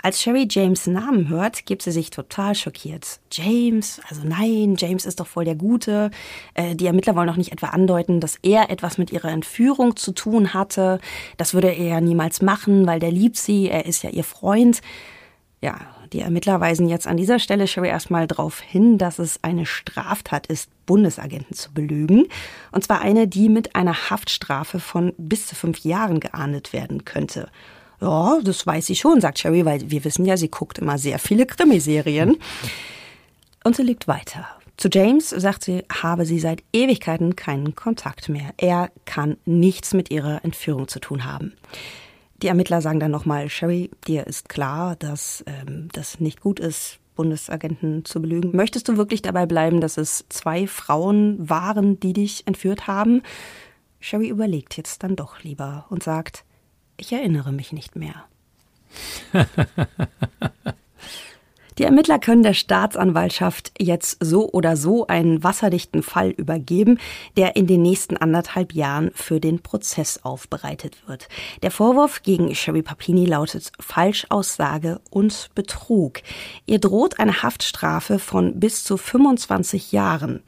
Als 0.02 0.22
Sherry 0.22 0.46
James 0.50 0.86
Namen 0.86 1.28
hört, 1.28 1.66
gibt 1.66 1.82
sie 1.82 1.92
sich 1.92 2.08
total 2.08 2.54
schockiert. 2.54 3.20
James, 3.30 4.00
also 4.08 4.22
nein, 4.24 4.76
James 4.78 5.04
ist 5.04 5.20
doch 5.20 5.26
voll 5.26 5.44
der 5.44 5.54
Gute. 5.54 6.10
Äh, 6.54 6.74
die 6.74 6.86
Ermittler 6.86 7.14
wollen 7.14 7.28
doch 7.28 7.36
nicht 7.36 7.52
etwa 7.52 7.68
andeuten, 7.68 8.20
dass 8.20 8.36
er 8.42 8.70
etwas 8.70 8.96
mit 8.96 9.12
ihrer 9.12 9.30
Entführung 9.30 9.96
zu 9.96 10.12
tun 10.12 10.54
hatte. 10.54 10.98
Das 11.36 11.52
würde 11.52 11.68
er 11.68 11.86
ja 11.86 12.00
niemals 12.00 12.40
machen, 12.40 12.86
weil 12.86 13.00
der 13.00 13.12
liebt 13.12 13.36
sie, 13.36 13.68
er 13.68 13.84
ist 13.84 14.02
ja 14.02 14.10
ihr 14.10 14.24
Freund. 14.24 14.80
Ja, 15.60 15.78
die 16.12 16.20
Ermittler 16.20 16.60
weisen 16.60 16.88
jetzt 16.88 17.06
an 17.06 17.16
dieser 17.16 17.38
Stelle 17.38 17.66
Sherry 17.66 17.88
erstmal 17.88 18.26
darauf 18.26 18.60
hin, 18.60 18.98
dass 18.98 19.18
es 19.18 19.42
eine 19.42 19.66
Straftat 19.66 20.46
ist, 20.46 20.70
Bundesagenten 20.86 21.54
zu 21.54 21.72
belügen. 21.72 22.26
Und 22.72 22.84
zwar 22.84 23.00
eine, 23.00 23.28
die 23.28 23.48
mit 23.48 23.74
einer 23.74 24.10
Haftstrafe 24.10 24.80
von 24.80 25.12
bis 25.18 25.46
zu 25.46 25.54
fünf 25.54 25.80
Jahren 25.80 26.20
geahndet 26.20 26.72
werden 26.72 27.04
könnte. 27.04 27.48
Ja, 28.00 28.38
das 28.42 28.66
weiß 28.66 28.86
sie 28.86 28.96
schon, 28.96 29.20
sagt 29.20 29.38
Sherry, 29.38 29.64
weil 29.64 29.90
wir 29.90 30.04
wissen 30.04 30.24
ja, 30.26 30.36
sie 30.36 30.50
guckt 30.50 30.78
immer 30.78 30.98
sehr 30.98 31.18
viele 31.18 31.46
Krimiserien. 31.46 32.36
Und 33.64 33.76
sie 33.76 33.82
legt 33.82 34.06
weiter. 34.06 34.46
Zu 34.76 34.88
James 34.92 35.30
sagt 35.30 35.64
sie, 35.64 35.84
habe 35.90 36.26
sie 36.26 36.38
seit 36.38 36.62
Ewigkeiten 36.72 37.34
keinen 37.34 37.74
Kontakt 37.74 38.28
mehr. 38.28 38.50
Er 38.58 38.90
kann 39.06 39.38
nichts 39.46 39.94
mit 39.94 40.10
ihrer 40.10 40.44
Entführung 40.44 40.86
zu 40.86 41.00
tun 41.00 41.24
haben. 41.24 41.54
Die 42.42 42.48
Ermittler 42.48 42.82
sagen 42.82 43.00
dann 43.00 43.10
nochmal, 43.10 43.48
Sherry, 43.48 43.90
dir 44.06 44.26
ist 44.26 44.48
klar, 44.48 44.96
dass 44.96 45.42
ähm, 45.46 45.88
das 45.92 46.20
nicht 46.20 46.40
gut 46.40 46.60
ist, 46.60 46.98
Bundesagenten 47.14 48.04
zu 48.04 48.20
belügen. 48.20 48.54
Möchtest 48.54 48.88
du 48.88 48.96
wirklich 48.96 49.22
dabei 49.22 49.46
bleiben, 49.46 49.80
dass 49.80 49.96
es 49.96 50.26
zwei 50.28 50.66
Frauen 50.66 51.48
waren, 51.48 51.98
die 51.98 52.12
dich 52.12 52.46
entführt 52.46 52.86
haben? 52.86 53.22
Sherry 54.00 54.28
überlegt 54.28 54.76
jetzt 54.76 55.02
dann 55.02 55.16
doch 55.16 55.42
lieber 55.42 55.86
und 55.88 56.02
sagt, 56.02 56.44
ich 56.98 57.12
erinnere 57.12 57.52
mich 57.52 57.72
nicht 57.72 57.96
mehr. 57.96 58.24
Die 61.78 61.84
Ermittler 61.84 62.18
können 62.18 62.42
der 62.42 62.54
Staatsanwaltschaft 62.54 63.72
jetzt 63.78 64.16
so 64.24 64.50
oder 64.50 64.78
so 64.78 65.06
einen 65.08 65.44
wasserdichten 65.44 66.02
Fall 66.02 66.30
übergeben, 66.30 66.98
der 67.36 67.54
in 67.56 67.66
den 67.66 67.82
nächsten 67.82 68.16
anderthalb 68.16 68.72
Jahren 68.72 69.10
für 69.14 69.40
den 69.40 69.60
Prozess 69.60 70.20
aufbereitet 70.22 70.96
wird. 71.06 71.28
Der 71.62 71.70
Vorwurf 71.70 72.22
gegen 72.22 72.54
Sherry 72.54 72.80
Papini 72.80 73.26
lautet 73.26 73.72
Falschaussage 73.78 75.00
und 75.10 75.50
Betrug. 75.54 76.22
Ihr 76.64 76.78
droht 76.78 77.20
eine 77.20 77.42
Haftstrafe 77.42 78.18
von 78.18 78.58
bis 78.58 78.82
zu 78.82 78.96
25 78.96 79.92
Jahren. 79.92 80.42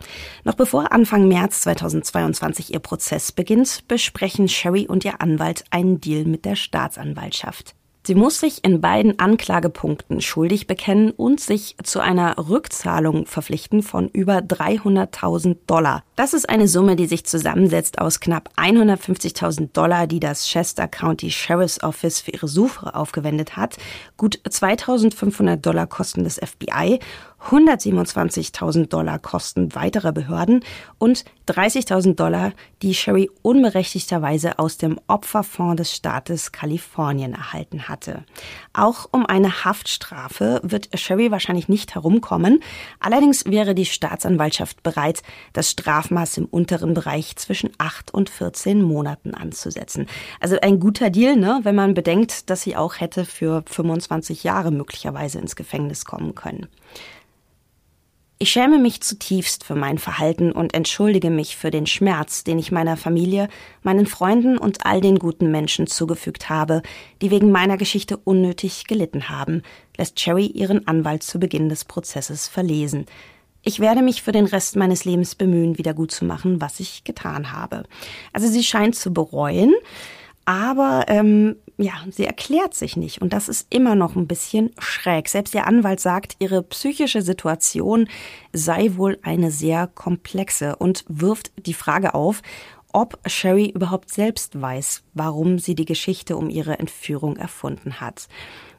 Noch 0.44 0.54
bevor 0.54 0.92
Anfang 0.92 1.28
März 1.28 1.60
2022 1.60 2.72
ihr 2.72 2.80
Prozess 2.80 3.32
beginnt, 3.32 3.86
besprechen 3.86 4.48
Sherry 4.48 4.86
und 4.86 5.04
ihr 5.04 5.20
Anwalt 5.20 5.64
einen 5.70 6.00
Deal 6.00 6.24
mit 6.24 6.46
der 6.46 6.56
Staatsanwaltschaft. 6.56 7.74
Sie 8.08 8.14
muss 8.14 8.40
sich 8.40 8.64
in 8.64 8.80
beiden 8.80 9.18
Anklagepunkten 9.18 10.22
schuldig 10.22 10.66
bekennen 10.66 11.10
und 11.10 11.40
sich 11.40 11.76
zu 11.82 12.00
einer 12.00 12.38
Rückzahlung 12.38 13.26
verpflichten 13.26 13.82
von 13.82 14.08
über 14.08 14.38
300.000 14.38 15.58
Dollar. 15.66 16.02
Das 16.16 16.32
ist 16.32 16.48
eine 16.48 16.68
Summe, 16.68 16.96
die 16.96 17.04
sich 17.04 17.26
zusammensetzt 17.26 17.98
aus 17.98 18.20
knapp 18.20 18.48
150.000 18.56 19.74
Dollar, 19.74 20.06
die 20.06 20.20
das 20.20 20.46
Chester 20.46 20.88
County 20.88 21.30
Sheriff's 21.30 21.82
Office 21.82 22.22
für 22.22 22.30
ihre 22.30 22.48
Suche 22.48 22.94
aufgewendet 22.94 23.58
hat, 23.58 23.76
gut 24.16 24.40
2.500 24.48 25.56
Dollar 25.56 25.86
Kosten 25.86 26.24
des 26.24 26.36
FBI 26.42 27.00
127.000 27.46 28.88
Dollar 28.88 29.18
Kosten 29.18 29.74
weiterer 29.74 30.12
Behörden 30.12 30.64
und 30.98 31.24
30.000 31.48 32.14
Dollar, 32.14 32.52
die 32.82 32.94
Sherry 32.94 33.30
unberechtigterweise 33.42 34.58
aus 34.58 34.76
dem 34.76 35.00
Opferfonds 35.06 35.76
des 35.76 35.94
Staates 35.94 36.52
Kalifornien 36.52 37.32
erhalten 37.32 37.88
hatte. 37.88 38.24
Auch 38.74 39.08
um 39.12 39.24
eine 39.24 39.64
Haftstrafe 39.64 40.60
wird 40.62 40.90
Sherry 40.98 41.30
wahrscheinlich 41.30 41.68
nicht 41.68 41.94
herumkommen. 41.94 42.60
Allerdings 43.00 43.46
wäre 43.46 43.74
die 43.74 43.86
Staatsanwaltschaft 43.86 44.82
bereit, 44.82 45.22
das 45.52 45.70
Strafmaß 45.70 46.38
im 46.38 46.44
unteren 46.44 46.92
Bereich 46.92 47.36
zwischen 47.36 47.70
8 47.78 48.12
und 48.12 48.28
14 48.28 48.82
Monaten 48.82 49.34
anzusetzen. 49.34 50.06
Also 50.40 50.58
ein 50.60 50.80
guter 50.80 51.08
Deal, 51.08 51.36
ne, 51.36 51.60
wenn 51.62 51.74
man 51.74 51.94
bedenkt, 51.94 52.50
dass 52.50 52.62
sie 52.62 52.76
auch 52.76 53.00
hätte 53.00 53.24
für 53.24 53.62
25 53.66 54.44
Jahre 54.44 54.70
möglicherweise 54.70 55.38
ins 55.38 55.56
Gefängnis 55.56 56.04
kommen 56.04 56.34
können. 56.34 56.66
Ich 58.40 58.50
schäme 58.50 58.78
mich 58.78 59.00
zutiefst 59.00 59.64
für 59.64 59.74
mein 59.74 59.98
Verhalten 59.98 60.52
und 60.52 60.72
entschuldige 60.72 61.28
mich 61.28 61.56
für 61.56 61.72
den 61.72 61.86
Schmerz, 61.86 62.44
den 62.44 62.60
ich 62.60 62.70
meiner 62.70 62.96
Familie, 62.96 63.48
meinen 63.82 64.06
Freunden 64.06 64.58
und 64.58 64.86
all 64.86 65.00
den 65.00 65.18
guten 65.18 65.50
Menschen 65.50 65.88
zugefügt 65.88 66.48
habe, 66.48 66.82
die 67.20 67.32
wegen 67.32 67.50
meiner 67.50 67.76
Geschichte 67.76 68.16
unnötig 68.16 68.84
gelitten 68.86 69.28
haben, 69.28 69.62
lässt 69.96 70.14
Cherry 70.14 70.46
ihren 70.46 70.86
Anwalt 70.86 71.24
zu 71.24 71.40
Beginn 71.40 71.68
des 71.68 71.84
Prozesses 71.84 72.46
verlesen. 72.46 73.06
Ich 73.62 73.80
werde 73.80 74.02
mich 74.02 74.22
für 74.22 74.30
den 74.30 74.46
Rest 74.46 74.76
meines 74.76 75.04
Lebens 75.04 75.34
bemühen, 75.34 75.76
wiedergutzumachen, 75.76 76.60
was 76.60 76.78
ich 76.78 77.02
getan 77.02 77.50
habe. 77.50 77.82
Also 78.32 78.46
sie 78.46 78.62
scheint 78.62 78.94
zu 78.94 79.12
bereuen, 79.12 79.74
aber 80.44 81.06
ähm, 81.08 81.56
ja, 81.78 81.94
sie 82.10 82.24
erklärt 82.24 82.74
sich 82.74 82.96
nicht 82.96 83.22
und 83.22 83.32
das 83.32 83.48
ist 83.48 83.68
immer 83.70 83.94
noch 83.94 84.16
ein 84.16 84.26
bisschen 84.26 84.70
schräg. 84.78 85.28
Selbst 85.28 85.54
ihr 85.54 85.66
Anwalt 85.66 86.00
sagt, 86.00 86.34
ihre 86.40 86.62
psychische 86.64 87.22
Situation 87.22 88.08
sei 88.52 88.96
wohl 88.96 89.18
eine 89.22 89.52
sehr 89.52 89.86
komplexe 89.86 90.74
und 90.74 91.04
wirft 91.08 91.52
die 91.66 91.74
Frage 91.74 92.14
auf, 92.14 92.42
ob 92.92 93.18
Sherry 93.26 93.70
überhaupt 93.70 94.10
selbst 94.10 94.60
weiß, 94.60 95.04
warum 95.14 95.60
sie 95.60 95.76
die 95.76 95.84
Geschichte 95.84 96.36
um 96.36 96.50
ihre 96.50 96.80
Entführung 96.80 97.36
erfunden 97.36 98.00
hat. 98.00 98.26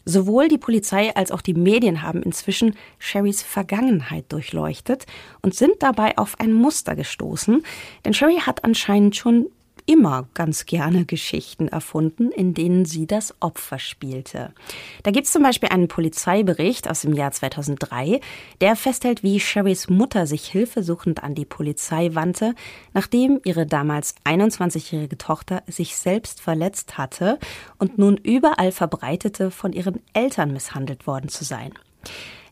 Sowohl 0.04 0.50
die 0.50 0.58
Polizei 0.58 1.16
als 1.16 1.32
auch 1.32 1.42
die 1.42 1.54
Medien 1.54 2.02
haben 2.02 2.24
inzwischen 2.24 2.76
Sherrys 2.98 3.44
Vergangenheit 3.44 4.26
durchleuchtet 4.30 5.06
und 5.42 5.56
sind 5.56 5.76
dabei 5.80 6.18
auf 6.18 6.40
ein 6.40 6.52
Muster 6.52 6.96
gestoßen, 6.96 7.64
denn 8.04 8.14
Sherry 8.14 8.40
hat 8.40 8.64
anscheinend 8.66 9.16
schon 9.16 9.48
immer 9.90 10.28
ganz 10.36 10.68
gerne 10.68 11.04
Geschichten 11.04 11.68
erfunden, 11.68 12.32
in 12.32 12.54
denen 12.54 12.86
sie 12.86 13.08
das 13.08 13.34
Opfer 13.40 13.80
spielte. 13.80 14.54
Da 15.02 15.10
gibt 15.10 15.26
es 15.26 15.34
zum 15.34 15.42
Beispiel 15.42 15.70
einen 15.70 15.88
Polizeibericht 15.88 16.88
aus 16.88 17.02
dem 17.02 17.14
Jahr 17.14 17.32
2003, 17.32 18.22
der 18.62 18.76
festhält, 18.76 19.24
wie 19.24 19.40
Sherrys 19.40 19.90
Mutter 19.90 20.28
sich 20.28 20.46
hilfesuchend 20.46 21.24
an 21.24 21.34
die 21.34 21.46
Polizei 21.46 22.14
wandte, 22.14 22.54
nachdem 22.94 23.42
ihre 23.44 23.66
damals 23.66 24.14
21-jährige 24.26 25.18
Tochter 25.18 25.64
sich 25.66 25.96
selbst 25.96 26.40
verletzt 26.40 27.00
hatte 27.00 27.40
und 27.80 27.98
nun 27.98 28.18
überall 28.18 28.72
verbreitete, 28.72 29.50
von 29.50 29.74
ihren 29.74 30.02
Eltern 30.14 30.54
misshandelt 30.54 31.08
worden 31.08 31.30
zu 31.30 31.44
sein. 31.44 31.74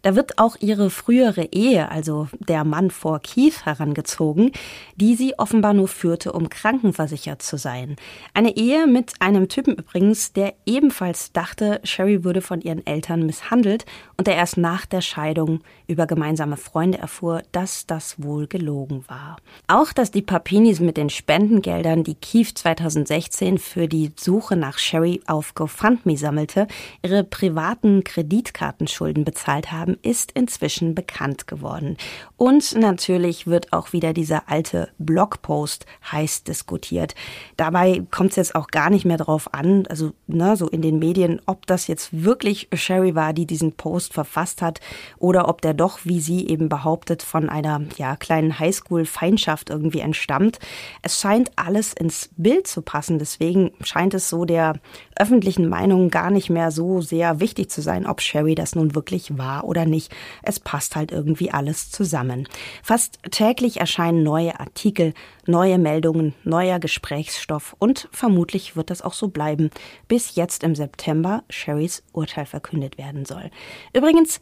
Da 0.07 0.15
wird 0.15 0.37
auch 0.37 0.55
ihre 0.61 0.89
frühere 0.89 1.49
Ehe, 1.51 1.91
also 1.91 2.29
der 2.39 2.63
Mann 2.63 2.91
vor 2.91 3.19
Keith, 3.19 3.65
herangezogen, 3.65 4.53
die 4.95 5.15
sie 5.15 5.37
offenbar 5.37 5.73
nur 5.73 5.89
führte, 5.89 6.31
um 6.31 6.47
krankenversichert 6.47 7.41
zu 7.41 7.57
sein. 7.57 7.97
Eine 8.33 8.55
Ehe 8.55 8.87
mit 8.87 9.15
einem 9.19 9.49
Typen 9.49 9.75
übrigens, 9.75 10.31
der 10.31 10.53
ebenfalls 10.65 11.33
dachte, 11.33 11.81
Sherry 11.83 12.23
würde 12.23 12.41
von 12.41 12.61
ihren 12.61 12.87
Eltern 12.87 13.25
misshandelt 13.25 13.85
und 14.15 14.27
der 14.27 14.35
erst 14.35 14.55
nach 14.55 14.85
der 14.85 15.01
Scheidung 15.01 15.59
über 15.87 16.07
gemeinsame 16.07 16.55
Freunde 16.55 16.99
erfuhr, 16.99 17.43
dass 17.51 17.85
das 17.85 18.23
wohl 18.23 18.47
gelogen 18.47 19.03
war. 19.09 19.35
Auch, 19.67 19.91
dass 19.91 20.11
die 20.11 20.21
Papinis 20.21 20.79
mit 20.79 20.95
den 20.95 21.09
Spendengeldern, 21.09 22.05
die 22.05 22.15
Keith 22.15 22.57
2016 22.57 23.57
für 23.57 23.89
die 23.89 24.13
Suche 24.15 24.55
nach 24.55 24.77
Sherry 24.77 25.19
auf 25.27 25.53
GoFundMe 25.53 26.15
sammelte, 26.15 26.67
ihre 27.03 27.25
privaten 27.25 28.05
Kreditkartenschulden 28.05 29.25
bezahlt 29.25 29.73
haben, 29.73 29.96
ist 30.01 30.31
inzwischen 30.31 30.95
bekannt 30.95 31.47
geworden. 31.47 31.97
Und 32.35 32.75
natürlich 32.75 33.47
wird 33.47 33.73
auch 33.73 33.93
wieder 33.93 34.13
dieser 34.13 34.49
alte 34.49 34.89
Blogpost 34.97 35.85
heiß 36.11 36.43
diskutiert. 36.43 37.15
Dabei 37.55 38.03
kommt 38.11 38.31
es 38.31 38.35
jetzt 38.35 38.55
auch 38.55 38.67
gar 38.67 38.89
nicht 38.89 39.05
mehr 39.05 39.17
darauf 39.17 39.53
an, 39.53 39.85
also 39.87 40.13
ne, 40.27 40.55
so 40.55 40.67
in 40.67 40.81
den 40.81 40.99
Medien, 40.99 41.41
ob 41.45 41.65
das 41.65 41.87
jetzt 41.87 42.23
wirklich 42.23 42.69
Sherry 42.73 43.15
war, 43.15 43.33
die 43.33 43.45
diesen 43.45 43.73
Post 43.73 44.13
verfasst 44.13 44.61
hat, 44.61 44.79
oder 45.17 45.47
ob 45.47 45.61
der 45.61 45.73
doch, 45.73 45.99
wie 46.03 46.19
sie 46.19 46.47
eben 46.47 46.69
behauptet, 46.69 47.23
von 47.23 47.49
einer 47.49 47.81
ja, 47.97 48.15
kleinen 48.15 48.59
Highschool-Feindschaft 48.59 49.69
irgendwie 49.69 49.99
entstammt. 49.99 50.59
Es 51.01 51.19
scheint 51.19 51.51
alles 51.55 51.93
ins 51.93 52.29
Bild 52.37 52.67
zu 52.67 52.81
passen. 52.81 53.19
Deswegen 53.19 53.71
scheint 53.81 54.13
es 54.13 54.29
so 54.29 54.45
der 54.45 54.75
öffentlichen 55.15 55.67
Meinung 55.67 56.09
gar 56.09 56.31
nicht 56.31 56.49
mehr 56.49 56.71
so 56.71 57.01
sehr 57.01 57.39
wichtig 57.39 57.69
zu 57.69 57.81
sein, 57.81 58.05
ob 58.05 58.21
Sherry 58.21 58.55
das 58.55 58.75
nun 58.75 58.95
wirklich 58.95 59.37
war 59.37 59.65
oder 59.65 59.76
nicht. 59.85 60.13
Es 60.43 60.59
passt 60.59 60.95
halt 60.95 61.11
irgendwie 61.11 61.51
alles 61.51 61.91
zusammen. 61.91 62.47
Fast 62.83 63.19
täglich 63.31 63.79
erscheinen 63.79 64.23
neue 64.23 64.59
Artikel, 64.59 65.13
neue 65.45 65.77
Meldungen, 65.77 66.33
neuer 66.43 66.79
Gesprächsstoff 66.79 67.75
und 67.79 68.09
vermutlich 68.11 68.75
wird 68.75 68.89
das 68.89 69.01
auch 69.01 69.13
so 69.13 69.27
bleiben, 69.27 69.69
bis 70.07 70.35
jetzt 70.35 70.63
im 70.63 70.75
September 70.75 71.43
Sherrys 71.49 72.03
Urteil 72.13 72.45
verkündet 72.45 72.97
werden 72.97 73.25
soll. 73.25 73.51
Übrigens, 73.93 74.39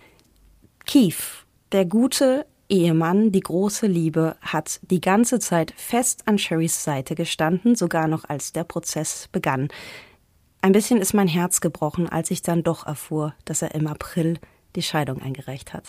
Keith, 0.86 1.46
der 1.72 1.86
gute 1.86 2.46
Ehemann, 2.70 3.32
die 3.32 3.42
große 3.42 3.88
Liebe, 3.88 4.36
hat 4.42 4.80
die 4.84 5.02
ganze 5.02 5.40
Zeit 5.40 5.74
fest 5.78 6.24
an 6.26 6.38
Sherrys 6.38 6.84
Seite 6.84 7.16
gestanden, 7.16 7.76
sogar 7.76 8.08
noch 8.08 8.26
als 8.28 8.54
der 8.54 8.64
Prozess 8.64 9.30
begann. 9.32 9.68
Ein 10.62 10.72
bisschen 10.72 11.00
ist 11.00 11.14
mein 11.14 11.28
Herz 11.28 11.62
gebrochen, 11.62 12.10
als 12.10 12.32
ich 12.32 12.42
dann 12.42 12.64
doch 12.64 12.88
erfuhr, 12.88 13.36
dass 13.46 13.62
er 13.62 13.76
im 13.76 13.86
April 13.86 14.40
die 14.76 14.84
Scheidung 14.84 15.22
eingereicht 15.22 15.74
hat. 15.74 15.86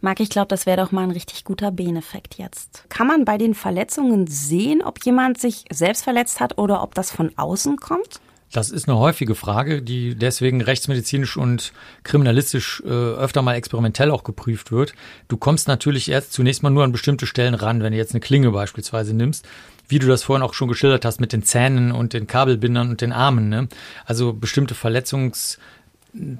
Marc, 0.00 0.20
ich 0.20 0.28
glaube, 0.28 0.48
das 0.48 0.66
wäre 0.66 0.76
doch 0.76 0.92
mal 0.92 1.04
ein 1.04 1.10
richtig 1.10 1.44
guter 1.44 1.70
Beneffekt 1.70 2.36
jetzt. 2.36 2.84
Kann 2.88 3.06
man 3.06 3.24
bei 3.24 3.38
den 3.38 3.54
Verletzungen 3.54 4.26
sehen, 4.26 4.82
ob 4.82 5.04
jemand 5.04 5.40
sich 5.40 5.64
selbst 5.72 6.04
verletzt 6.04 6.38
hat 6.38 6.58
oder 6.58 6.82
ob 6.82 6.94
das 6.94 7.10
von 7.10 7.32
außen 7.36 7.78
kommt? 7.78 8.20
Das 8.52 8.70
ist 8.70 8.88
eine 8.88 8.98
häufige 8.98 9.34
Frage, 9.34 9.82
die 9.82 10.14
deswegen 10.14 10.60
rechtsmedizinisch 10.60 11.36
und 11.36 11.72
kriminalistisch 12.04 12.82
äh, 12.86 12.88
öfter 12.88 13.42
mal 13.42 13.54
experimentell 13.54 14.10
auch 14.10 14.22
geprüft 14.22 14.70
wird. 14.70 14.94
Du 15.28 15.36
kommst 15.36 15.66
natürlich 15.66 16.08
erst 16.08 16.32
zunächst 16.32 16.62
mal 16.62 16.70
nur 16.70 16.84
an 16.84 16.92
bestimmte 16.92 17.26
Stellen 17.26 17.54
ran, 17.54 17.82
wenn 17.82 17.92
du 17.92 17.98
jetzt 17.98 18.12
eine 18.12 18.20
Klinge 18.20 18.52
beispielsweise 18.52 19.14
nimmst, 19.14 19.46
wie 19.88 19.98
du 19.98 20.06
das 20.06 20.22
vorhin 20.22 20.44
auch 20.44 20.54
schon 20.54 20.68
geschildert 20.68 21.04
hast 21.04 21.20
mit 21.20 21.32
den 21.32 21.42
Zähnen 21.42 21.90
und 21.90 22.12
den 22.12 22.26
Kabelbindern 22.26 22.90
und 22.90 23.00
den 23.00 23.12
Armen. 23.12 23.48
Ne? 23.48 23.68
Also 24.04 24.32
bestimmte 24.32 24.74
Verletzungs 24.74 25.58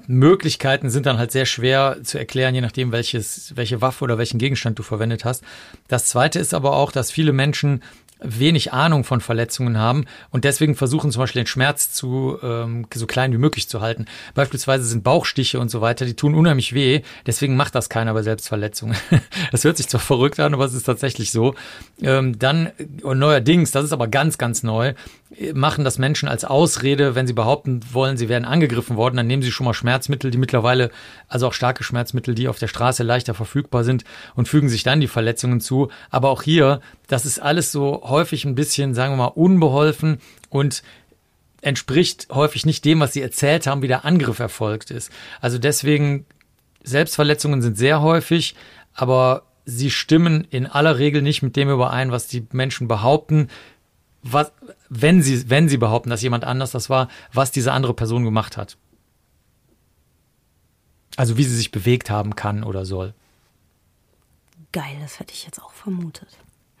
Möglichkeiten 0.07 0.89
sind 0.89 1.05
dann 1.05 1.17
halt 1.17 1.31
sehr 1.31 1.45
schwer 1.45 1.97
zu 2.03 2.17
erklären, 2.17 2.55
je 2.55 2.61
nachdem, 2.61 2.91
welches, 2.91 3.55
welche 3.55 3.81
Waffe 3.81 4.03
oder 4.03 4.17
welchen 4.17 4.39
Gegenstand 4.39 4.79
du 4.79 4.83
verwendet 4.83 5.25
hast. 5.25 5.43
Das 5.87 6.07
zweite 6.07 6.39
ist 6.39 6.53
aber 6.53 6.73
auch, 6.75 6.91
dass 6.91 7.11
viele 7.11 7.33
Menschen 7.33 7.83
wenig 8.19 8.73
Ahnung 8.73 9.03
von 9.03 9.21
Verletzungen 9.21 9.77
haben 9.77 10.05
und 10.29 10.43
deswegen 10.43 10.75
versuchen 10.75 11.11
zum 11.11 11.21
Beispiel 11.21 11.43
den 11.43 11.47
Schmerz 11.47 11.91
zu 11.91 12.37
ähm, 12.41 12.87
so 12.93 13.05
klein 13.05 13.31
wie 13.33 13.37
möglich 13.37 13.69
zu 13.69 13.81
halten. 13.81 14.05
Beispielsweise 14.33 14.85
sind 14.85 15.03
Bauchstiche 15.03 15.59
und 15.59 15.69
so 15.69 15.81
weiter, 15.81 16.05
die 16.05 16.15
tun 16.15 16.35
unheimlich 16.35 16.73
weh, 16.73 17.01
deswegen 17.25 17.55
macht 17.55 17.75
das 17.75 17.89
keiner 17.89 18.13
bei 18.13 18.23
Selbstverletzungen. 18.23 18.97
das 19.51 19.63
hört 19.63 19.77
sich 19.77 19.87
zwar 19.87 20.01
verrückt 20.01 20.39
an, 20.39 20.53
aber 20.53 20.65
es 20.65 20.73
ist 20.73 20.83
tatsächlich 20.83 21.31
so. 21.31 21.55
Ähm, 22.01 22.37
dann 22.39 22.71
und 23.03 23.19
neuerdings, 23.19 23.71
das 23.71 23.85
ist 23.85 23.93
aber 23.93 24.07
ganz, 24.07 24.37
ganz 24.37 24.63
neu, 24.63 24.93
machen 25.53 25.83
das 25.83 25.97
Menschen 25.97 26.29
als 26.29 26.45
Ausrede, 26.45 27.15
wenn 27.15 27.27
sie 27.27 27.33
behaupten 27.33 27.81
wollen, 27.91 28.17
sie 28.17 28.29
werden 28.29 28.45
angegriffen 28.45 28.95
worden, 28.95 29.17
dann 29.17 29.27
nehmen 29.27 29.43
sie 29.43 29.51
schon 29.51 29.65
mal 29.65 29.73
Schmerzmittel, 29.73 30.31
die 30.31 30.37
mittlerweile, 30.37 30.89
also 31.27 31.47
auch 31.47 31.53
starke 31.53 31.83
Schmerzmittel, 31.83 32.33
die 32.33 32.47
auf 32.47 32.59
der 32.59 32.67
Straße 32.67 33.03
leichter 33.03 33.33
verfügbar 33.33 33.83
sind 33.83 34.03
und 34.35 34.47
fügen 34.47 34.69
sich 34.69 34.83
dann 34.83 35.01
die 35.01 35.07
Verletzungen 35.07 35.59
zu. 35.59 35.89
Aber 36.09 36.29
auch 36.29 36.43
hier, 36.43 36.79
das 37.07 37.25
ist 37.25 37.39
alles 37.39 37.71
so 37.71 38.03
häufig 38.09 38.45
ein 38.45 38.55
bisschen, 38.55 38.93
sagen 38.93 39.13
wir 39.13 39.17
mal, 39.17 39.25
unbeholfen 39.27 40.19
und 40.49 40.83
entspricht 41.61 42.27
häufig 42.31 42.65
nicht 42.65 42.85
dem, 42.85 42.99
was 42.99 43.13
sie 43.13 43.21
erzählt 43.21 43.67
haben, 43.67 43.81
wie 43.81 43.87
der 43.87 44.05
Angriff 44.05 44.39
erfolgt 44.39 44.91
ist. 44.91 45.11
Also 45.41 45.57
deswegen, 45.57 46.25
Selbstverletzungen 46.83 47.61
sind 47.61 47.77
sehr 47.77 48.01
häufig, 48.01 48.55
aber 48.93 49.43
sie 49.65 49.91
stimmen 49.91 50.47
in 50.49 50.65
aller 50.65 50.97
Regel 50.97 51.21
nicht 51.21 51.41
mit 51.41 51.55
dem 51.55 51.69
überein, 51.69 52.11
was 52.11 52.27
die 52.27 52.47
Menschen 52.51 52.87
behaupten, 52.87 53.49
was, 54.23 54.51
wenn 54.89 55.21
sie, 55.21 55.49
wenn 55.49 55.67
sie 55.69 55.77
behaupten, 55.77 56.09
dass 56.09 56.21
jemand 56.21 56.45
anders 56.45 56.71
das 56.71 56.89
war, 56.89 57.09
was 57.33 57.51
diese 57.51 57.73
andere 57.73 57.93
Person 57.93 58.23
gemacht 58.23 58.57
hat. 58.57 58.77
Also 61.15 61.37
wie 61.37 61.43
sie 61.43 61.55
sich 61.55 61.71
bewegt 61.71 62.09
haben 62.09 62.35
kann 62.35 62.63
oder 62.63 62.85
soll. 62.85 63.13
Geil, 64.71 64.97
das 65.01 65.19
hätte 65.19 65.33
ich 65.33 65.45
jetzt 65.45 65.61
auch 65.61 65.71
vermutet. 65.71 66.29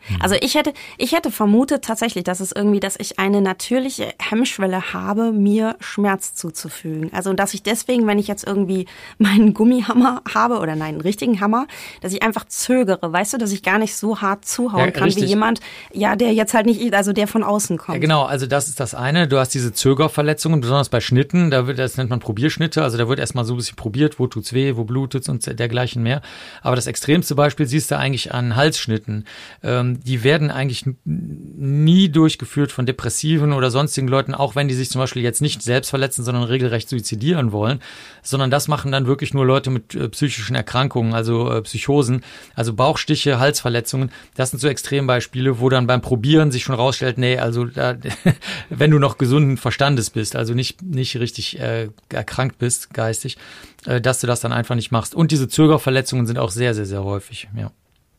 Mhm. 0.09 0.21
Also 0.21 0.35
ich 0.39 0.55
hätte, 0.55 0.73
ich 0.97 1.11
hätte 1.11 1.31
vermutet 1.31 1.83
tatsächlich, 1.83 2.23
dass 2.23 2.39
es 2.39 2.51
irgendwie, 2.51 2.79
dass 2.79 2.95
ich 2.99 3.19
eine 3.19 3.41
natürliche 3.41 4.13
Hemmschwelle 4.19 4.93
habe, 4.93 5.31
mir 5.31 5.75
Schmerz 5.79 6.33
zuzufügen. 6.33 7.11
Also 7.13 7.33
dass 7.33 7.53
ich 7.53 7.63
deswegen, 7.63 8.07
wenn 8.07 8.19
ich 8.19 8.27
jetzt 8.27 8.45
irgendwie 8.45 8.85
meinen 9.17 9.53
Gummihammer 9.53 10.21
habe 10.33 10.59
oder 10.59 10.75
nein, 10.75 10.95
einen 10.95 11.01
richtigen 11.01 11.41
Hammer, 11.41 11.67
dass 12.01 12.13
ich 12.13 12.23
einfach 12.23 12.45
zögere, 12.45 13.11
weißt 13.11 13.33
du, 13.33 13.37
dass 13.37 13.51
ich 13.51 13.63
gar 13.63 13.79
nicht 13.79 13.95
so 13.95 14.21
hart 14.21 14.45
zuhauen 14.45 14.85
ja, 14.85 14.91
kann 14.91 15.03
richtig. 15.05 15.23
wie 15.23 15.27
jemand, 15.27 15.59
ja, 15.91 16.15
der 16.15 16.33
jetzt 16.33 16.53
halt 16.53 16.65
nicht, 16.65 16.93
also 16.93 17.13
der 17.13 17.27
von 17.27 17.43
außen 17.43 17.77
kommt. 17.77 17.95
Ja, 17.95 17.99
genau, 17.99 18.23
also 18.23 18.47
das 18.47 18.67
ist 18.67 18.79
das 18.79 18.93
eine. 18.93 19.27
Du 19.27 19.37
hast 19.37 19.53
diese 19.53 19.73
Zögerverletzungen, 19.73 20.61
besonders 20.61 20.89
bei 20.89 21.01
Schnitten, 21.01 21.51
da 21.51 21.67
wird, 21.67 21.79
das 21.79 21.97
nennt 21.97 22.09
man 22.09 22.19
Probierschnitte, 22.19 22.83
also 22.83 22.97
da 22.97 23.07
wird 23.07 23.19
erstmal 23.19 23.45
so 23.45 23.53
ein 23.53 23.57
bisschen 23.57 23.75
probiert, 23.75 24.19
wo 24.19 24.27
tut's 24.27 24.53
weh, 24.53 24.75
wo 24.75 24.83
blutet's 24.83 25.29
und 25.29 25.59
dergleichen 25.59 26.03
mehr. 26.03 26.21
Aber 26.61 26.75
das 26.75 26.87
extremste 26.87 27.35
Beispiel 27.35 27.65
siehst 27.65 27.91
du 27.91 27.97
eigentlich 27.97 28.33
an 28.33 28.55
Halsschnitten. 28.55 29.25
Ähm, 29.63 29.86
die 29.95 30.23
werden 30.23 30.51
eigentlich 30.51 30.85
nie 31.05 32.09
durchgeführt 32.09 32.71
von 32.71 32.85
Depressiven 32.85 33.53
oder 33.53 33.71
sonstigen 33.71 34.07
Leuten, 34.07 34.33
auch 34.33 34.55
wenn 34.55 34.67
die 34.67 34.73
sich 34.73 34.89
zum 34.89 34.99
Beispiel 34.99 35.21
jetzt 35.21 35.41
nicht 35.41 35.61
selbst 35.61 35.89
verletzen, 35.89 36.23
sondern 36.23 36.43
regelrecht 36.43 36.89
suizidieren 36.89 37.51
wollen, 37.51 37.79
sondern 38.23 38.51
das 38.51 38.67
machen 38.67 38.91
dann 38.91 39.07
wirklich 39.07 39.33
nur 39.33 39.45
Leute 39.45 39.69
mit 39.69 39.95
äh, 39.95 40.09
psychischen 40.09 40.55
Erkrankungen, 40.55 41.13
also 41.13 41.51
äh, 41.51 41.61
Psychosen, 41.61 42.23
also 42.55 42.73
Bauchstiche, 42.73 43.39
Halsverletzungen. 43.39 44.11
Das 44.35 44.51
sind 44.51 44.59
so 44.59 44.67
Extrembeispiele, 44.67 45.59
wo 45.59 45.69
dann 45.69 45.87
beim 45.87 46.01
Probieren 46.01 46.51
sich 46.51 46.63
schon 46.63 46.75
rausstellt, 46.75 47.17
nee, 47.17 47.37
also 47.37 47.65
da, 47.65 47.95
wenn 48.69 48.91
du 48.91 48.99
noch 48.99 49.17
gesunden 49.17 49.57
Verstandes 49.57 50.09
bist, 50.09 50.35
also 50.35 50.53
nicht, 50.53 50.81
nicht 50.81 51.17
richtig 51.17 51.59
äh, 51.59 51.89
erkrankt 52.09 52.57
bist, 52.57 52.93
geistig, 52.93 53.37
äh, 53.85 54.01
dass 54.01 54.19
du 54.19 54.27
das 54.27 54.39
dann 54.39 54.51
einfach 54.51 54.75
nicht 54.75 54.91
machst. 54.91 55.15
Und 55.15 55.31
diese 55.31 55.47
Zögerverletzungen 55.47 56.27
sind 56.27 56.37
auch 56.37 56.51
sehr, 56.51 56.73
sehr, 56.73 56.85
sehr 56.85 57.03
häufig, 57.03 57.47
ja. 57.55 57.71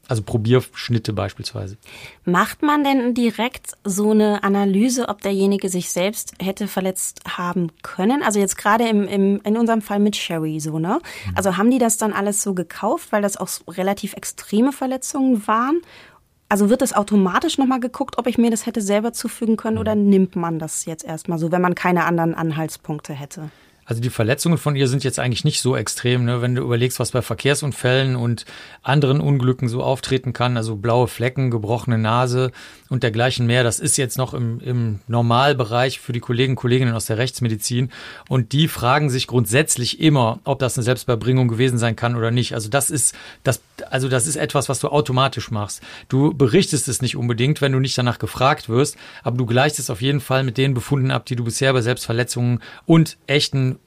Also 0.09 0.22
Probierschnitte 0.22 1.12
beispielsweise. 1.12 1.76
Macht 2.24 2.62
man 2.62 2.82
denn 2.82 3.12
direkt 3.12 3.72
so 3.84 4.12
eine 4.12 4.42
Analyse, 4.42 5.06
ob 5.09 5.20
derjenige 5.20 5.68
sich 5.68 5.90
selbst 5.90 6.32
hätte 6.40 6.66
verletzt 6.66 7.20
haben 7.28 7.68
können? 7.82 8.22
Also 8.22 8.40
jetzt 8.40 8.56
gerade 8.56 8.88
im, 8.88 9.06
im, 9.06 9.40
in 9.44 9.59
unserem 9.59 9.82
Fall 9.82 9.98
mit 9.98 10.16
Sherry 10.16 10.61
so, 10.61 10.78
ne? 10.78 11.00
Mhm. 11.26 11.32
Also 11.36 11.59
haben 11.59 11.70
die 11.70 11.78
das 11.78 11.98
dann 11.98 12.14
alles 12.14 12.42
so 12.42 12.54
gekauft, 12.54 13.12
weil 13.12 13.20
das 13.20 13.36
auch 13.36 13.48
relativ 13.68 14.14
extreme 14.14 14.72
Verletzungen 14.72 15.46
waren? 15.46 15.82
Also 16.48 16.70
wird 16.70 16.80
das 16.80 16.94
automatisch 16.94 17.59
nochmal 17.59 17.80
geguckt, 17.80 18.16
ob 18.16 18.26
ich 18.26 18.38
mir 18.38 18.50
das 18.50 18.64
hätte 18.64 18.80
selber 18.80 19.12
zufügen 19.12 19.59
können 19.59 19.76
mhm. 19.76 19.80
oder 19.80 19.94
nimmt 19.94 20.36
man 20.36 20.59
das 20.59 20.86
jetzt 20.86 21.04
erstmal 21.04 21.38
so, 21.38 21.52
wenn 21.52 21.61
man 21.61 21.74
keine 21.74 22.06
anderen 22.06 22.34
Anhaltspunkte 22.34 23.12
hätte? 23.12 23.50
Also 23.89 24.03
die 24.03 24.11
Verletzungen 24.11 24.59
von 24.59 24.76
ihr 24.76 24.86
sind 24.86 25.03
jetzt 25.03 25.18
eigentlich 25.18 25.45
nicht 25.45 25.62
so 25.62 25.74
extrem, 25.74 26.26
ne? 26.26 26.43
wenn 26.43 26.55
du 26.55 26.61
überlegst, 26.61 27.01
was 27.01 27.12
bei 27.12 27.22
Verkehrsunfällen 27.22 28.16
und 28.16 28.45
anderen 28.82 29.18
Unglücken 29.18 29.66
so 29.66 29.82
auftreten 29.82 30.34
kann, 30.34 30.59
also 30.59 30.76
blaue 30.76 31.09
Flecken, 31.09 31.51
gebrochene 31.51 31.97
Nase 31.97 32.53
und 32.91 33.03
dergleichen 33.03 33.47
mehr. 33.47 33.64
Das 33.64 33.80
ist 33.80 33.97
jetzt 33.97 34.18
noch 34.18 34.34
im, 34.34 34.61
im 34.61 35.01
Normalbereich 35.09 36.01
für 36.01 36.12
die 36.12 36.20
Kollegen 36.20 36.53
und 36.53 36.57
Kolleginnen 36.57 36.95
aus 36.95 37.07
der 37.07 37.16
Rechtsmedizin 37.16 37.91
und 38.28 38.53
die 38.53 38.68
fragen 38.68 39.09
sich 39.09 39.26
grundsätzlich 39.26 40.01
immer, 40.01 40.39
ob 40.45 40.59
das 40.59 40.76
eine 40.76 40.84
Selbstbeibringung 40.84 41.49
gewesen 41.49 41.78
sein 41.78 41.97
kann 41.97 42.14
oder 42.14 42.30
nicht. 42.30 42.53
Also 42.53 42.68
das 42.68 42.91
ist 42.91 43.14
das, 43.43 43.62
also 43.89 44.11
das 44.11 44.26
ist 44.26 44.36
etwas, 44.36 44.68
was 44.68 44.80
du 44.80 44.89
automatisch 44.89 45.51
machst. 45.51 45.82
Du 46.11 46.34
berichtest 46.34 46.89
es 46.89 47.01
nicht 47.01 47.16
unbedingt, 47.16 47.62
wenn 47.62 47.72
du 47.72 47.78
nicht 47.78 47.97
danach 47.97 48.18
gefragt 48.18 48.68
wirst, 48.68 48.99
aber 49.22 49.39
du 49.39 49.47
gleichst 49.47 49.78
es 49.78 49.89
auf 49.89 50.03
jeden 50.03 50.20
Fall 50.20 50.45
mit 50.45 50.59
den 50.59 50.74
Befunden 50.74 51.11
ab, 51.11 51.24
die 51.24 51.36
du 51.36 51.45
bisher 51.45 51.72
bei 51.72 51.80
Selbstverletzungen 51.80 52.61
und 52.84 53.16
echten 53.26 53.78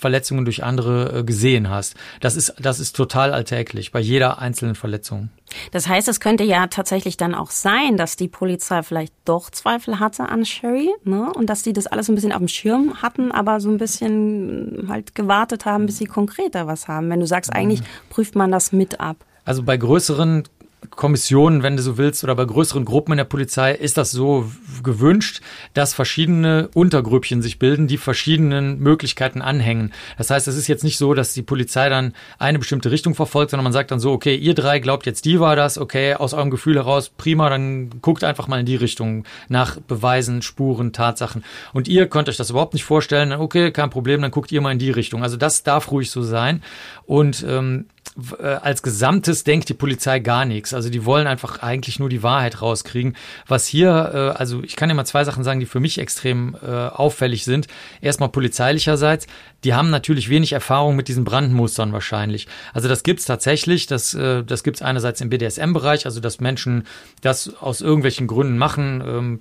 Verletzungen 0.00 0.44
durch 0.44 0.64
andere 0.64 1.20
äh, 1.20 1.24
gesehen 1.24 1.70
hast. 1.70 1.94
Das 2.20 2.36
ist, 2.36 2.54
das 2.58 2.80
ist 2.80 2.96
total 2.96 3.32
alltäglich 3.32 3.92
bei 3.92 4.00
jeder 4.00 4.38
einzelnen 4.38 4.74
Verletzung. 4.74 5.30
Das 5.72 5.88
heißt, 5.88 6.08
es 6.08 6.20
könnte 6.20 6.44
ja 6.44 6.66
tatsächlich 6.68 7.16
dann 7.16 7.34
auch 7.34 7.50
sein, 7.50 7.96
dass 7.96 8.16
die 8.16 8.28
Polizei 8.28 8.82
vielleicht 8.82 9.12
doch 9.24 9.50
Zweifel 9.50 10.00
hatte 10.00 10.28
an 10.28 10.44
Sherry, 10.44 10.90
ne? 11.04 11.32
Und 11.34 11.50
dass 11.50 11.62
die 11.62 11.72
das 11.72 11.86
alles 11.86 12.06
so 12.06 12.12
ein 12.12 12.14
bisschen 12.14 12.32
auf 12.32 12.38
dem 12.38 12.48
Schirm 12.48 13.02
hatten, 13.02 13.32
aber 13.32 13.60
so 13.60 13.68
ein 13.68 13.78
bisschen 13.78 14.86
halt 14.88 15.14
gewartet 15.14 15.66
haben, 15.66 15.86
bis 15.86 15.98
sie 15.98 16.06
konkreter 16.06 16.66
was 16.66 16.88
haben. 16.88 17.10
Wenn 17.10 17.20
du 17.20 17.26
sagst, 17.26 17.52
eigentlich 17.52 17.82
prüft 18.08 18.36
man 18.36 18.50
das 18.50 18.72
mit 18.72 19.00
ab. 19.00 19.16
Also 19.44 19.62
bei 19.62 19.76
größeren 19.76 20.44
Kommissionen, 20.88 21.62
wenn 21.62 21.76
du 21.76 21.82
so 21.82 21.98
willst, 21.98 22.24
oder 22.24 22.34
bei 22.34 22.44
größeren 22.44 22.84
Gruppen 22.84 23.12
in 23.12 23.18
der 23.18 23.24
Polizei 23.24 23.72
ist 23.72 23.98
das 23.98 24.10
so 24.10 24.50
gewünscht, 24.82 25.40
dass 25.74 25.92
verschiedene 25.92 26.68
Untergrüppchen 26.74 27.42
sich 27.42 27.58
bilden, 27.58 27.86
die 27.86 27.98
verschiedenen 27.98 28.78
Möglichkeiten 28.78 29.42
anhängen. 29.42 29.92
Das 30.16 30.30
heißt, 30.30 30.48
es 30.48 30.56
ist 30.56 30.68
jetzt 30.68 30.84
nicht 30.84 30.96
so, 30.96 31.14
dass 31.14 31.34
die 31.34 31.42
Polizei 31.42 31.88
dann 31.88 32.14
eine 32.38 32.58
bestimmte 32.58 32.90
Richtung 32.90 33.14
verfolgt, 33.14 33.50
sondern 33.50 33.64
man 33.64 33.72
sagt 33.72 33.90
dann 33.90 34.00
so, 34.00 34.12
okay, 34.12 34.34
ihr 34.36 34.54
drei 34.54 34.78
glaubt 34.78 35.06
jetzt, 35.06 35.24
die 35.26 35.38
war 35.38 35.54
das, 35.54 35.76
okay, 35.76 36.14
aus 36.14 36.32
eurem 36.32 36.50
Gefühl 36.50 36.76
heraus, 36.76 37.10
prima, 37.10 37.50
dann 37.50 37.90
guckt 38.00 38.24
einfach 38.24 38.48
mal 38.48 38.60
in 38.60 38.66
die 38.66 38.76
Richtung 38.76 39.24
nach 39.48 39.78
Beweisen, 39.80 40.42
Spuren, 40.42 40.92
Tatsachen. 40.92 41.44
Und 41.72 41.88
ihr 41.88 42.06
könnt 42.06 42.28
euch 42.28 42.36
das 42.36 42.50
überhaupt 42.50 42.74
nicht 42.74 42.84
vorstellen, 42.84 43.32
okay, 43.32 43.70
kein 43.70 43.90
Problem, 43.90 44.22
dann 44.22 44.30
guckt 44.30 44.50
ihr 44.50 44.60
mal 44.60 44.72
in 44.72 44.78
die 44.78 44.90
Richtung. 44.90 45.22
Also 45.22 45.36
das 45.36 45.62
darf 45.62 45.90
ruhig 45.90 46.10
so 46.10 46.22
sein. 46.22 46.62
Und 47.06 47.44
ähm, 47.46 47.86
äh, 47.99 47.99
als 48.40 48.82
Gesamtes 48.82 49.44
denkt 49.44 49.68
die 49.68 49.74
Polizei 49.74 50.18
gar 50.18 50.44
nichts. 50.44 50.74
Also 50.74 50.90
die 50.90 51.04
wollen 51.04 51.26
einfach 51.26 51.62
eigentlich 51.62 51.98
nur 51.98 52.08
die 52.08 52.22
Wahrheit 52.22 52.62
rauskriegen. 52.62 53.16
Was 53.46 53.66
hier, 53.66 54.10
äh, 54.14 54.38
also 54.38 54.62
ich 54.62 54.76
kann 54.76 54.88
dir 54.88 54.94
mal 54.94 55.04
zwei 55.04 55.24
Sachen 55.24 55.44
sagen, 55.44 55.60
die 55.60 55.66
für 55.66 55.80
mich 55.80 55.98
extrem 55.98 56.56
äh, 56.62 56.66
auffällig 56.66 57.44
sind. 57.44 57.66
Erstmal 58.00 58.28
polizeilicherseits, 58.28 59.26
die 59.64 59.74
haben 59.74 59.90
natürlich 59.90 60.28
wenig 60.28 60.52
Erfahrung 60.52 60.96
mit 60.96 61.08
diesen 61.08 61.24
Brandmustern 61.24 61.92
wahrscheinlich. 61.92 62.46
Also 62.72 62.88
das 62.88 63.02
gibt's 63.02 63.24
tatsächlich, 63.24 63.86
das, 63.86 64.14
äh, 64.14 64.42
das 64.44 64.62
gibt's 64.62 64.82
einerseits 64.82 65.20
im 65.20 65.30
BDSM-Bereich, 65.30 66.06
also 66.06 66.20
dass 66.20 66.40
Menschen 66.40 66.86
das 67.20 67.56
aus 67.60 67.80
irgendwelchen 67.80 68.26
Gründen 68.26 68.58
machen, 68.58 69.02
ähm, 69.04 69.40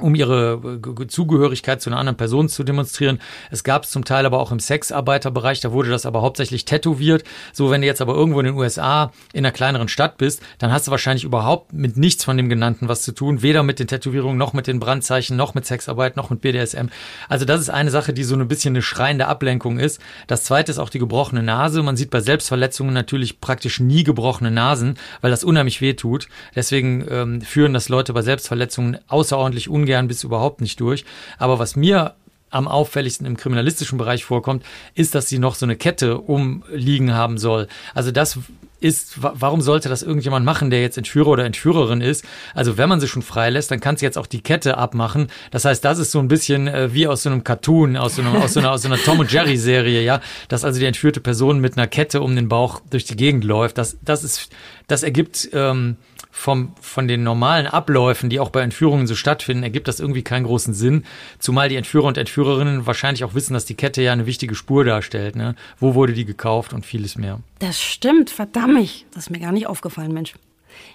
um 0.00 0.14
ihre 0.14 0.80
äh, 1.00 1.06
Zugehörigkeit 1.06 1.80
zu 1.80 1.90
einer 1.90 1.98
anderen 1.98 2.16
Person 2.16 2.48
zu 2.48 2.64
demonstrieren. 2.64 3.20
Es 3.50 3.64
gab 3.64 3.84
es 3.84 3.90
zum 3.90 4.04
Teil 4.04 4.26
aber 4.26 4.40
auch 4.40 4.52
im 4.52 4.60
Sexarbeiterbereich, 4.60 5.60
da 5.60 5.72
wurde 5.72 5.90
das 5.90 6.06
aber 6.06 6.22
hauptsächlich 6.22 6.64
tätowiert. 6.64 7.24
So, 7.52 7.70
wenn 7.70 7.80
du 7.80 7.86
jetzt 7.86 8.00
aber 8.00 8.14
irgendwo 8.14 8.40
in 8.40 8.46
den 8.46 8.54
USA 8.54 9.12
in 9.32 9.44
einer 9.44 9.52
kleineren 9.52 9.88
Stadt 9.88 10.18
bist, 10.18 10.42
dann 10.58 10.72
hast 10.72 10.86
du 10.86 10.90
wahrscheinlich 10.90 11.24
überhaupt 11.24 11.72
mit 11.72 11.96
nichts 11.96 12.24
von 12.24 12.36
dem 12.36 12.48
Genannten 12.48 12.88
was 12.88 13.02
zu 13.02 13.12
tun, 13.12 13.42
weder 13.42 13.62
mit 13.62 13.78
den 13.78 13.86
Tätowierungen, 13.86 14.38
noch 14.38 14.52
mit 14.52 14.66
den 14.66 14.80
Brandzeichen, 14.80 15.36
noch 15.36 15.54
mit 15.54 15.66
Sexarbeit, 15.66 16.16
noch 16.16 16.30
mit 16.30 16.40
BDSM. 16.40 16.86
Also 17.28 17.44
das 17.44 17.60
ist 17.60 17.70
eine 17.70 17.90
Sache, 17.90 18.12
die 18.12 18.24
so 18.24 18.34
ein 18.34 18.48
bisschen 18.48 18.72
eine 18.72 18.82
schreiende 18.82 19.26
Ablenkung 19.26 19.78
ist. 19.78 20.00
Das 20.26 20.44
zweite 20.44 20.72
ist 20.72 20.78
auch 20.78 20.90
die 20.90 20.98
gebrochene 20.98 21.42
Nase. 21.42 21.82
Man 21.82 21.96
sieht 21.96 22.10
bei 22.10 22.20
Selbstverletzungen 22.20 22.94
natürlich 22.94 23.40
praktisch 23.40 23.80
nie 23.80 24.04
gebrochene 24.04 24.50
Nasen, 24.50 24.98
weil 25.20 25.30
das 25.30 25.44
unheimlich 25.44 25.80
weh 25.80 25.94
tut. 25.94 26.28
Deswegen 26.54 27.06
ähm, 27.10 27.40
führen 27.40 27.74
das 27.74 27.88
Leute 27.88 28.12
bei 28.12 28.22
Selbstverletzungen 28.22 28.98
außerordentlich 29.08 29.68
ungern 29.68 29.87
ungern 29.88 30.08
bis 30.08 30.24
überhaupt 30.24 30.60
nicht 30.60 30.80
durch. 30.80 31.04
Aber 31.38 31.58
was 31.58 31.76
mir 31.76 32.14
am 32.50 32.66
auffälligsten 32.66 33.26
im 33.26 33.36
kriminalistischen 33.36 33.98
Bereich 33.98 34.24
vorkommt, 34.24 34.64
ist, 34.94 35.14
dass 35.14 35.28
sie 35.28 35.38
noch 35.38 35.54
so 35.54 35.66
eine 35.66 35.76
Kette 35.76 36.18
umliegen 36.18 37.12
haben 37.12 37.36
soll. 37.36 37.68
Also 37.94 38.10
das 38.10 38.38
ist, 38.80 39.16
warum 39.20 39.60
sollte 39.60 39.90
das 39.90 40.02
irgendjemand 40.02 40.46
machen, 40.46 40.70
der 40.70 40.80
jetzt 40.80 40.96
Entführer 40.96 41.28
oder 41.28 41.44
Entführerin 41.44 42.00
ist? 42.00 42.24
Also 42.54 42.78
wenn 42.78 42.88
man 42.88 43.00
sie 43.00 43.08
schon 43.08 43.20
freilässt, 43.22 43.70
dann 43.70 43.80
kann 43.80 43.98
sie 43.98 44.06
jetzt 44.06 44.16
auch 44.16 44.26
die 44.26 44.40
Kette 44.40 44.78
abmachen. 44.78 45.26
Das 45.50 45.66
heißt, 45.66 45.84
das 45.84 45.98
ist 45.98 46.10
so 46.10 46.20
ein 46.20 46.28
bisschen 46.28 46.68
äh, 46.68 46.94
wie 46.94 47.06
aus 47.06 47.24
so 47.24 47.28
einem 47.28 47.44
Cartoon, 47.44 47.98
aus 47.98 48.16
so, 48.16 48.22
einem, 48.22 48.36
aus 48.36 48.54
so 48.54 48.60
einer, 48.60 48.70
aus 48.70 48.82
so 48.82 48.88
einer 48.88 48.96
Tom 48.96 49.18
und 49.18 49.30
Jerry 49.30 49.58
Serie, 49.58 50.02
ja, 50.02 50.20
dass 50.48 50.64
also 50.64 50.80
die 50.80 50.86
entführte 50.86 51.20
Person 51.20 51.60
mit 51.60 51.76
einer 51.76 51.88
Kette 51.88 52.22
um 52.22 52.34
den 52.34 52.48
Bauch 52.48 52.80
durch 52.88 53.04
die 53.04 53.16
Gegend 53.16 53.44
läuft. 53.44 53.76
Das, 53.76 53.98
das 54.00 54.24
ist, 54.24 54.48
das 54.86 55.02
ergibt 55.02 55.50
ähm, 55.52 55.96
vom, 56.38 56.72
von 56.80 57.08
den 57.08 57.24
normalen 57.24 57.66
Abläufen, 57.66 58.30
die 58.30 58.38
auch 58.38 58.50
bei 58.50 58.62
Entführungen 58.62 59.08
so 59.08 59.16
stattfinden, 59.16 59.64
ergibt 59.64 59.88
das 59.88 59.98
irgendwie 59.98 60.22
keinen 60.22 60.44
großen 60.44 60.72
Sinn. 60.72 61.02
Zumal 61.40 61.68
die 61.68 61.74
Entführer 61.74 62.06
und 62.06 62.16
Entführerinnen 62.16 62.86
wahrscheinlich 62.86 63.24
auch 63.24 63.34
wissen, 63.34 63.54
dass 63.54 63.64
die 63.64 63.74
Kette 63.74 64.02
ja 64.02 64.12
eine 64.12 64.24
wichtige 64.24 64.54
Spur 64.54 64.84
darstellt. 64.84 65.34
Ne? 65.34 65.56
Wo 65.80 65.96
wurde 65.96 66.12
die 66.12 66.24
gekauft 66.24 66.72
und 66.72 66.86
vieles 66.86 67.18
mehr. 67.18 67.40
Das 67.58 67.82
stimmt, 67.82 68.30
verdammt. 68.30 69.04
Das 69.12 69.24
ist 69.24 69.30
mir 69.30 69.40
gar 69.40 69.50
nicht 69.50 69.66
aufgefallen, 69.66 70.14
Mensch. 70.14 70.34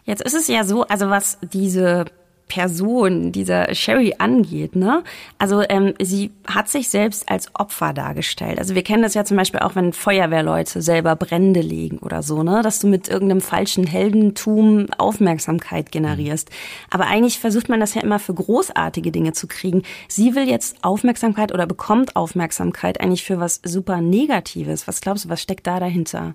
Jetzt 0.06 0.22
ist 0.22 0.34
es 0.34 0.48
ja 0.48 0.64
so, 0.64 0.88
also 0.88 1.10
was 1.10 1.38
diese 1.42 2.06
Person, 2.48 3.32
dieser 3.32 3.74
Sherry 3.74 4.16
angeht. 4.18 4.76
Ne? 4.76 5.04
Also 5.38 5.64
ähm, 5.68 5.94
sie 6.02 6.32
hat 6.46 6.70
sich 6.70 6.90
selbst 6.90 7.30
als 7.30 7.50
Opfer 7.56 7.94
dargestellt. 7.94 8.60
Also 8.60 8.76
wir 8.76 8.84
kennen 8.84 9.04
das 9.04 9.14
ja 9.14 9.26
zum 9.26 9.38
Beispiel 9.38 9.62
auch, 9.62 9.76
wenn 9.76 9.94
Feuerwehrleute 9.94 10.82
selber 10.82 11.16
Brände 11.16 11.62
legen 11.62 11.98
oder 12.00 12.22
so, 12.22 12.44
ne? 12.44 12.62
dass 12.62 12.80
du 12.80 12.88
mit 12.88 13.10
irgendeinem 13.10 13.42
falschen 13.42 13.88
Heldentum 13.88 14.88
Aufmerksamkeit 14.98 15.92
generierst. 15.92 16.50
Aber 16.90 17.08
eigentlich 17.08 17.40
versucht 17.40 17.70
man 17.70 17.80
das 17.80 17.96
ja 17.96 18.02
immer 18.02 18.20
für 18.20 18.34
großartige 18.34 19.12
Dinge 19.12 19.34
zu 19.34 19.48
kriegen. 19.48 19.84
Sie 20.08 20.36
will 20.36 20.48
jetzt 20.48 20.84
Aufmerksamkeit 20.84 21.54
oder 21.54 21.66
bekommt 21.66 22.16
Aufmerksamkeit 22.16 23.02
eigentlich 23.02 23.24
für 23.24 23.40
was 23.40 23.62
super 23.64 24.02
Negatives. 24.02 24.88
Was 24.88 25.02
glaubst 25.02 25.26
du, 25.26 25.30
was 25.30 25.42
steckt 25.42 25.66
da 25.68 25.80
dahinter? 25.80 26.34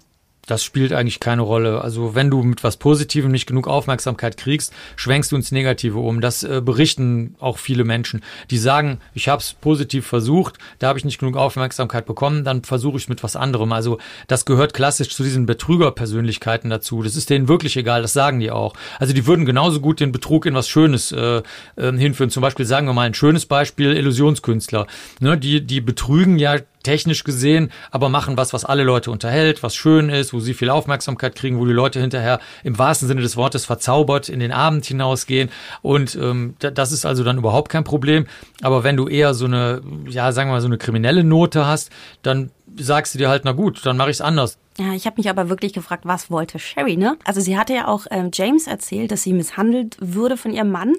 Das 0.49 0.65
spielt 0.65 0.93
eigentlich 0.93 1.21
keine 1.21 1.43
Rolle. 1.43 1.83
Also 1.83 2.15
wenn 2.15 2.31
du 2.31 2.43
mit 2.43 2.65
was 2.65 2.79
Positivem 2.79 3.31
nicht 3.31 3.47
genug 3.47 3.69
Aufmerksamkeit 3.69 4.39
kriegst, 4.39 4.73
schwenkst 4.97 5.31
du 5.31 5.37
ins 5.37 5.53
Negative 5.53 5.99
um. 5.99 6.23
Das 6.23 6.43
äh, 6.43 6.63
berichten 6.65 7.37
auch 7.39 7.59
viele 7.59 7.85
Menschen, 7.85 8.23
die 8.51 8.57
sagen, 8.57 8.99
ich 9.13 9.29
habe 9.29 9.41
es 9.41 9.53
positiv 9.53 10.07
versucht, 10.07 10.57
da 10.79 10.89
habe 10.89 10.99
ich 10.99 11.05
nicht 11.05 11.19
genug 11.19 11.37
Aufmerksamkeit 11.37 12.07
bekommen, 12.07 12.45
dann 12.45 12.65
versuche 12.65 12.97
ich 12.97 13.05
es 13.05 13.09
mit 13.09 13.23
was 13.23 13.37
anderem. 13.37 13.73
Also 13.73 13.99
das 14.27 14.47
gehört 14.47 14.73
klassisch 14.73 15.11
zu 15.11 15.23
diesen 15.23 15.45
Betrügerpersönlichkeiten 15.45 16.71
dazu. 16.71 17.03
Das 17.03 17.15
ist 17.15 17.29
denen 17.29 17.47
wirklich 17.47 17.77
egal, 17.77 18.01
das 18.01 18.15
sagen 18.15 18.41
die 18.41 18.51
auch. 18.51 18.75
Also 18.99 19.13
die 19.13 19.27
würden 19.27 19.45
genauso 19.45 19.81
gut 19.81 20.01
den 20.01 20.13
Betrug 20.13 20.47
in 20.47 20.55
was 20.55 20.69
Schönes 20.69 21.13
äh, 21.13 21.43
äh, 21.77 21.93
hinführen. 21.93 22.31
Zum 22.31 22.41
Beispiel 22.41 22.65
sagen 22.65 22.87
wir 22.87 22.95
mal 22.95 23.03
ein 23.03 23.15
schönes 23.15 23.45
Beispiel, 23.45 23.93
Illusionskünstler. 23.93 24.87
Ne, 25.21 25.37
die, 25.37 25.61
die 25.61 25.83
betrügen 25.83 26.39
ja 26.39 26.57
technisch 26.83 27.25
gesehen, 27.25 27.71
aber 27.91 28.09
machen 28.09 28.37
was, 28.37 28.53
was 28.53 28.65
alle 28.65 28.85
Leute 28.85 29.11
unterhält, 29.11 29.63
was 29.63 29.75
schön 29.75 30.09
ist, 30.09 30.33
wo 30.33 30.41
sie 30.41 30.55
viel 30.55 30.71
Aufmerksamkeit 30.71 31.35
kriegen, 31.35 31.59
wo 31.59 31.67
die 31.67 31.73
Leute 31.73 32.01
hinterher 32.01 32.41
im 32.65 32.79
wahrsten 32.79 33.09
Sinne 33.09 33.23
des 33.23 33.37
Wortes 33.37 33.65
verzaubert 33.65 34.29
in 34.29 34.41
den 34.41 34.53
Abend 34.53 34.87
hinausgehen. 34.87 35.51
Und 35.83 36.15
ähm, 36.17 36.55
das 36.59 36.93
ist 36.93 37.05
also 37.05 37.25
dann 37.25 37.39
überhaupt 37.39 37.71
kein 37.71 37.85
Problem. 37.85 38.27
Aber 38.63 38.85
wenn 38.85 38.97
du 38.97 39.09
eher 39.09 39.35
so 39.35 39.45
eine, 39.45 39.83
ja, 40.07 40.33
sagen 40.33 40.51
wir 40.51 40.55
mal, 40.55 40.61
so 40.61 40.67
eine 40.67 40.79
kriminelle 40.79 41.25
Note 41.25 41.67
hast, 41.67 41.91
dann 42.23 42.51
sagst 42.77 43.15
du 43.15 43.19
dir 43.19 43.29
halt, 43.29 43.45
na 43.45 43.53
gut, 43.53 43.85
dann 43.85 43.97
mache 43.97 44.11
ich 44.11 44.17
es 44.17 44.21
anders. 44.21 44.59
Ja, 44.81 44.93
ich 44.93 45.07
habe 45.07 45.15
mich 45.17 45.29
aber 45.29 45.49
wirklich 45.49 45.73
gefragt, 45.73 46.07
was 46.07 46.31
wollte 46.31 46.61
Sherry, 46.61 46.97
ne? 46.97 47.19
Also 47.25 47.41
sie 47.41 47.59
hatte 47.59 47.75
ja 47.75 47.89
auch 47.89 48.07
ähm, 48.13 48.31
James 48.33 48.69
erzählt, 48.69 49.11
dass 49.11 49.25
sie 49.25 49.33
misshandelt 49.33 49.97
würde 49.99 50.37
von 50.37 50.53
ihrem 50.53 50.71
Mann. 50.71 50.95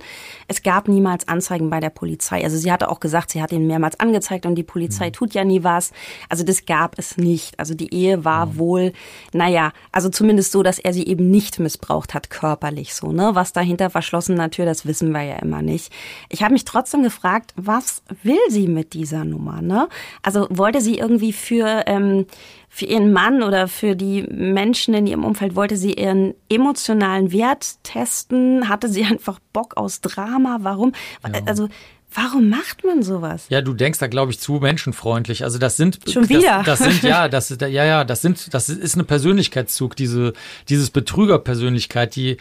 Es 0.50 0.64
gab 0.64 0.90
niemals 0.90 1.30
Anzeigen 1.30 1.70
bei 1.70 1.80
der 1.80 1.90
Polizei. 1.90 2.44
Also 2.44 2.58
sie 2.58 2.74
hatte 2.74 2.90
auch 2.90 3.00
gesagt, 3.00 3.32
sie 3.32 3.42
hat 3.42 3.54
ihn 3.54 3.68
mehrmals 3.68 3.98
angezeigt 3.98 4.46
und 4.46 4.56
die 4.56 4.64
Polizei 4.64 5.08
mhm. 5.08 5.14
tut 5.14 5.34
ja 5.34 5.46
nie 5.46 5.64
was. 5.64 5.94
Also 6.28 6.44
das 6.44 6.66
gab 6.66 7.00
es 7.00 7.16
nicht. 7.16 7.58
Also 7.58 7.74
die 7.74 7.94
Ehe 7.94 8.26
war 8.26 8.48
mhm. 8.48 8.58
wohl, 8.58 8.94
naja, 9.32 9.72
also 9.94 10.10
zumindest 10.10 10.52
so, 10.52 10.62
dass 10.62 10.78
er 10.78 10.92
sie 10.92 11.08
eben 11.08 11.32
nicht 11.32 11.58
missbraucht 11.60 12.14
hat, 12.14 12.30
körperlich 12.30 12.94
so, 12.94 13.14
ne? 13.14 13.32
Was 13.34 13.54
dahinter 13.54 13.90
verschlossener 13.90 14.50
Tür, 14.50 14.66
das 14.66 14.86
wissen 14.86 15.14
wir 15.14 15.22
ja 15.24 15.38
immer 15.38 15.62
nicht. 15.62 15.94
Ich 16.28 16.44
habe 16.44 16.52
mich 16.52 16.66
trotzdem 16.66 17.02
gefragt, 17.02 17.54
was 17.56 18.04
will 18.24 18.40
sie 18.50 18.68
mit 18.68 18.92
dieser 18.92 19.24
Nummer, 19.24 19.62
ne? 19.62 19.88
Also 20.22 20.48
wollte 20.50 20.82
sie 20.82 20.98
irgendwie 20.98 21.32
für 21.32 21.84
ähm, 21.86 22.26
für 22.70 22.86
ihren 22.86 23.12
Mann 23.12 23.42
oder 23.44 23.68
für 23.68 23.96
die 23.96 24.24
Menschen 24.24 24.94
in 24.94 25.08
ihrem 25.08 25.26
Umfeld 25.26 25.56
wollte 25.56 25.76
sie 25.76 25.94
ihren 25.94 26.36
emotionalen 26.50 27.32
Wert 27.32 27.84
testen, 27.84 28.70
hatte 28.70 28.88
sie 28.88 29.04
einfach 29.10 29.40
Bock 29.52 29.76
aus 29.76 30.02
Drama, 30.02 30.60
warum? 30.62 30.94
Ja. 31.24 31.42
Also 31.46 31.68
Warum 32.14 32.50
macht 32.50 32.84
man 32.84 33.04
sowas? 33.04 33.46
Ja, 33.50 33.62
du 33.62 33.74
denkst 33.74 34.00
da, 34.00 34.08
glaube 34.08 34.32
ich, 34.32 34.40
zu 34.40 34.54
menschenfreundlich. 34.54 35.44
Also 35.44 35.60
das 35.60 35.78
sind 35.78 36.00
schon 36.12 36.28
wieder. 36.28 36.64
Das, 36.66 36.80
das 36.80 36.90
sind 36.90 37.04
ja, 37.04 37.28
das 37.28 37.52
ist 37.52 37.62
ja 37.62 37.68
ja, 37.68 38.04
das 38.04 38.24
sind, 38.24 38.52
das 38.52 38.68
ist 38.68 38.96
eine 38.96 39.04
Persönlichkeitszug, 39.04 39.96
diese 39.96 40.34
dieses 40.70 40.90
Betrügerpersönlichkeit. 40.90 42.16
Die, 42.16 42.38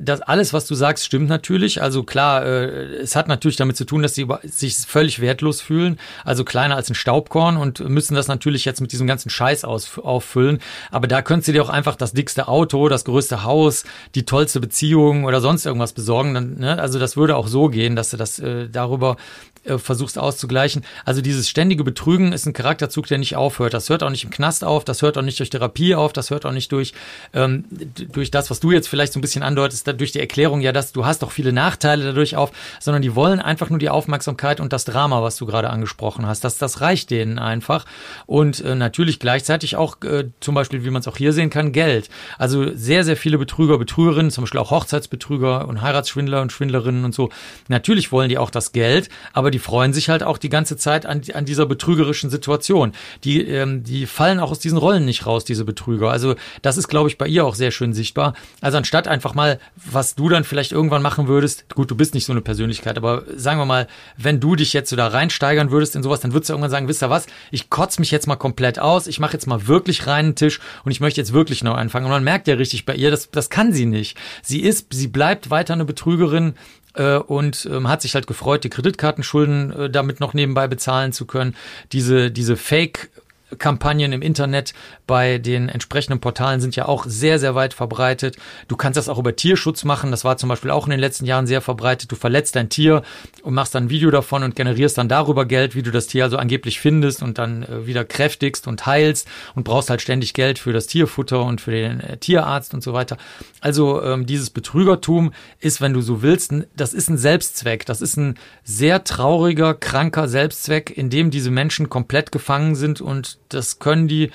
das 0.00 0.22
alles, 0.22 0.54
was 0.54 0.66
du 0.66 0.74
sagst, 0.74 1.04
stimmt 1.04 1.28
natürlich. 1.28 1.82
Also 1.82 2.04
klar, 2.04 2.46
äh, 2.46 2.96
es 2.96 3.14
hat 3.14 3.28
natürlich 3.28 3.56
damit 3.56 3.76
zu 3.76 3.84
tun, 3.84 4.02
dass 4.02 4.14
sie 4.14 4.26
sich 4.44 4.76
völlig 4.76 5.20
wertlos 5.20 5.60
fühlen, 5.60 5.98
also 6.24 6.42
kleiner 6.44 6.76
als 6.76 6.88
ein 6.88 6.94
Staubkorn 6.94 7.58
und 7.58 7.80
müssen 7.80 8.14
das 8.14 8.28
natürlich 8.28 8.64
jetzt 8.64 8.80
mit 8.80 8.92
diesem 8.92 9.06
ganzen 9.06 9.28
Scheiß 9.28 9.64
aus, 9.64 9.98
auffüllen. 9.98 10.58
Aber 10.90 11.06
da 11.06 11.20
könntest 11.20 11.48
du 11.48 11.52
dir 11.52 11.62
auch 11.62 11.68
einfach 11.68 11.96
das 11.96 12.14
dickste 12.14 12.48
Auto, 12.48 12.88
das 12.88 13.04
größte 13.04 13.44
Haus, 13.44 13.84
die 14.14 14.24
tollste 14.24 14.58
Beziehung 14.58 15.24
oder 15.24 15.42
sonst 15.42 15.66
irgendwas 15.66 15.92
besorgen. 15.92 16.32
Dann, 16.32 16.58
ne? 16.58 16.80
Also 16.80 16.98
das 16.98 17.18
würde 17.18 17.36
auch 17.36 17.46
so 17.46 17.68
gehen, 17.68 17.94
dass 17.94 18.08
du 18.08 18.16
das 18.16 18.38
äh, 18.38 18.70
darüber 18.70 19.01
aber 19.02 19.16
äh, 19.64 19.78
versuchst 19.78 20.18
auszugleichen. 20.18 20.84
Also 21.04 21.20
dieses 21.20 21.48
ständige 21.48 21.84
Betrügen 21.84 22.32
ist 22.32 22.46
ein 22.46 22.52
Charakterzug, 22.52 23.06
der 23.06 23.18
nicht 23.18 23.36
aufhört. 23.36 23.74
Das 23.74 23.88
hört 23.88 24.02
auch 24.02 24.10
nicht 24.10 24.24
im 24.24 24.30
Knast 24.30 24.64
auf, 24.64 24.84
das 24.84 25.02
hört 25.02 25.16
auch 25.16 25.22
nicht 25.22 25.38
durch 25.38 25.50
Therapie 25.50 25.94
auf, 25.94 26.12
das 26.12 26.30
hört 26.30 26.46
auch 26.46 26.52
nicht 26.52 26.72
durch, 26.72 26.94
ähm, 27.32 27.64
durch 28.12 28.30
das, 28.30 28.50
was 28.50 28.60
du 28.60 28.72
jetzt 28.72 28.88
vielleicht 28.88 29.12
so 29.12 29.18
ein 29.18 29.22
bisschen 29.22 29.42
andeutest, 29.42 29.86
durch 29.98 30.12
die 30.12 30.20
Erklärung, 30.20 30.60
ja, 30.60 30.72
dass 30.72 30.92
du 30.92 31.04
hast 31.06 31.22
doch 31.22 31.30
viele 31.30 31.52
Nachteile 31.52 32.04
dadurch 32.04 32.36
auf, 32.36 32.50
sondern 32.80 33.02
die 33.02 33.14
wollen 33.14 33.40
einfach 33.40 33.70
nur 33.70 33.78
die 33.78 33.88
Aufmerksamkeit 33.88 34.60
und 34.60 34.72
das 34.72 34.84
Drama, 34.84 35.22
was 35.22 35.36
du 35.36 35.46
gerade 35.46 35.70
angesprochen 35.70 36.26
hast. 36.26 36.42
Das, 36.44 36.58
das 36.58 36.80
reicht 36.80 37.10
denen 37.10 37.38
einfach. 37.38 37.84
Und 38.26 38.60
äh, 38.60 38.74
natürlich 38.74 39.20
gleichzeitig 39.20 39.76
auch 39.76 40.02
äh, 40.02 40.24
zum 40.40 40.54
Beispiel, 40.54 40.84
wie 40.84 40.90
man 40.90 41.00
es 41.00 41.08
auch 41.08 41.16
hier 41.16 41.32
sehen 41.32 41.50
kann, 41.50 41.72
Geld. 41.72 42.10
Also 42.38 42.74
sehr, 42.74 43.04
sehr 43.04 43.16
viele 43.16 43.38
Betrüger, 43.38 43.78
Betrügerinnen, 43.78 44.30
zum 44.30 44.42
Beispiel 44.42 44.60
auch 44.60 44.70
Hochzeitsbetrüger 44.70 45.68
und 45.68 45.82
Heiratsschwindler 45.82 46.42
und 46.42 46.50
Schwindlerinnen 46.50 47.04
und 47.04 47.14
so. 47.14 47.30
Natürlich 47.68 48.10
wollen 48.10 48.28
die 48.28 48.38
auch 48.38 48.50
das 48.50 48.72
Geld, 48.72 49.08
aber 49.32 49.51
die 49.52 49.58
freuen 49.58 49.92
sich 49.92 50.08
halt 50.08 50.22
auch 50.22 50.38
die 50.38 50.48
ganze 50.48 50.76
Zeit 50.76 51.06
an, 51.06 51.22
an 51.32 51.44
dieser 51.44 51.66
betrügerischen 51.66 52.30
Situation. 52.30 52.92
Die, 53.24 53.40
ähm, 53.42 53.84
die 53.84 54.06
fallen 54.06 54.40
auch 54.40 54.50
aus 54.50 54.58
diesen 54.58 54.78
Rollen 54.78 55.04
nicht 55.04 55.26
raus, 55.26 55.44
diese 55.44 55.64
Betrüger. 55.64 56.10
Also 56.10 56.34
das 56.62 56.76
ist, 56.76 56.88
glaube 56.88 57.08
ich, 57.08 57.18
bei 57.18 57.26
ihr 57.26 57.44
auch 57.44 57.54
sehr 57.54 57.70
schön 57.70 57.92
sichtbar. 57.92 58.34
Also 58.60 58.78
anstatt 58.78 59.08
einfach 59.08 59.34
mal, 59.34 59.58
was 59.76 60.14
du 60.14 60.28
dann 60.28 60.44
vielleicht 60.44 60.72
irgendwann 60.72 61.02
machen 61.02 61.28
würdest, 61.28 61.74
gut, 61.74 61.90
du 61.90 61.96
bist 61.96 62.14
nicht 62.14 62.24
so 62.24 62.32
eine 62.32 62.40
Persönlichkeit, 62.40 62.96
aber 62.96 63.24
sagen 63.36 63.58
wir 63.58 63.66
mal, 63.66 63.86
wenn 64.16 64.40
du 64.40 64.56
dich 64.56 64.72
jetzt 64.72 64.90
so 64.90 64.96
da 64.96 65.08
reinsteigern 65.08 65.70
würdest 65.70 65.96
in 65.96 66.02
sowas, 66.02 66.20
dann 66.20 66.32
würdest 66.32 66.48
du 66.48 66.54
irgendwann 66.54 66.70
sagen, 66.70 66.88
wisst 66.88 67.02
ihr 67.02 67.10
was, 67.10 67.26
ich 67.50 67.70
kotze 67.70 68.00
mich 68.00 68.10
jetzt 68.10 68.26
mal 68.26 68.36
komplett 68.36 68.78
aus, 68.78 69.06
ich 69.06 69.20
mache 69.20 69.34
jetzt 69.34 69.46
mal 69.46 69.66
wirklich 69.66 70.06
reinen 70.06 70.34
Tisch 70.34 70.60
und 70.84 70.92
ich 70.92 71.00
möchte 71.00 71.20
jetzt 71.20 71.32
wirklich 71.32 71.62
neu 71.62 71.72
anfangen. 71.72 72.06
Und 72.06 72.12
man 72.12 72.24
merkt 72.24 72.48
ja 72.48 72.54
richtig 72.54 72.86
bei 72.86 72.94
ihr, 72.94 73.10
das, 73.10 73.30
das 73.30 73.50
kann 73.50 73.72
sie 73.72 73.86
nicht. 73.86 74.16
Sie 74.42 74.60
ist, 74.60 74.92
sie 74.92 75.08
bleibt 75.08 75.50
weiter 75.50 75.74
eine 75.74 75.84
Betrügerin, 75.84 76.54
äh, 76.94 77.16
und 77.16 77.68
ähm, 77.70 77.88
hat 77.88 78.02
sich 78.02 78.14
halt 78.14 78.26
gefreut, 78.26 78.64
die 78.64 78.70
Kreditkartenschulden 78.70 79.72
äh, 79.72 79.90
damit 79.90 80.20
noch 80.20 80.34
nebenbei 80.34 80.68
bezahlen 80.68 81.12
zu 81.12 81.26
können. 81.26 81.56
Diese, 81.92 82.30
diese 82.30 82.56
Fake 82.56 83.10
Kampagnen 83.58 84.12
im 84.12 84.22
Internet 84.22 84.74
bei 85.06 85.38
den 85.38 85.68
entsprechenden 85.68 86.20
Portalen 86.20 86.60
sind 86.60 86.76
ja 86.76 86.86
auch 86.86 87.04
sehr, 87.06 87.38
sehr 87.38 87.54
weit 87.54 87.74
verbreitet. 87.74 88.36
Du 88.68 88.76
kannst 88.76 88.96
das 88.96 89.08
auch 89.08 89.18
über 89.18 89.36
Tierschutz 89.36 89.84
machen. 89.84 90.10
Das 90.10 90.24
war 90.24 90.36
zum 90.36 90.48
Beispiel 90.48 90.70
auch 90.70 90.86
in 90.86 90.90
den 90.90 91.00
letzten 91.00 91.26
Jahren 91.26 91.46
sehr 91.46 91.60
verbreitet. 91.60 92.10
Du 92.10 92.16
verletzt 92.16 92.56
dein 92.56 92.68
Tier 92.68 93.02
und 93.42 93.54
machst 93.54 93.74
dann 93.74 93.84
ein 93.84 93.90
Video 93.90 94.10
davon 94.10 94.42
und 94.42 94.56
generierst 94.56 94.98
dann 94.98 95.08
darüber 95.08 95.46
Geld, 95.46 95.74
wie 95.74 95.82
du 95.82 95.90
das 95.90 96.06
Tier 96.06 96.24
also 96.24 96.36
angeblich 96.36 96.80
findest 96.80 97.22
und 97.22 97.38
dann 97.38 97.62
äh, 97.62 97.86
wieder 97.86 98.04
kräftigst 98.04 98.66
und 98.66 98.86
heilst 98.86 99.28
und 99.54 99.64
brauchst 99.64 99.90
halt 99.90 100.00
ständig 100.00 100.34
Geld 100.34 100.58
für 100.58 100.72
das 100.72 100.86
Tierfutter 100.86 101.42
und 101.44 101.60
für 101.60 101.70
den 101.70 102.00
äh, 102.00 102.16
Tierarzt 102.16 102.74
und 102.74 102.82
so 102.82 102.92
weiter. 102.92 103.16
Also 103.60 104.02
ähm, 104.02 104.26
dieses 104.26 104.50
Betrügertum 104.50 105.32
ist, 105.60 105.80
wenn 105.80 105.92
du 105.92 106.00
so 106.00 106.22
willst, 106.22 106.52
das 106.76 106.92
ist 106.94 107.08
ein 107.08 107.18
Selbstzweck. 107.18 107.86
Das 107.86 108.00
ist 108.00 108.16
ein 108.16 108.38
sehr 108.64 109.04
trauriger, 109.04 109.74
kranker 109.74 110.28
Selbstzweck, 110.28 110.96
in 110.96 111.10
dem 111.10 111.30
diese 111.30 111.50
Menschen 111.50 111.88
komplett 111.88 112.32
gefangen 112.32 112.74
sind 112.74 113.00
und 113.00 113.38
das 113.54 113.78
können 113.78 114.08
die 114.08 114.30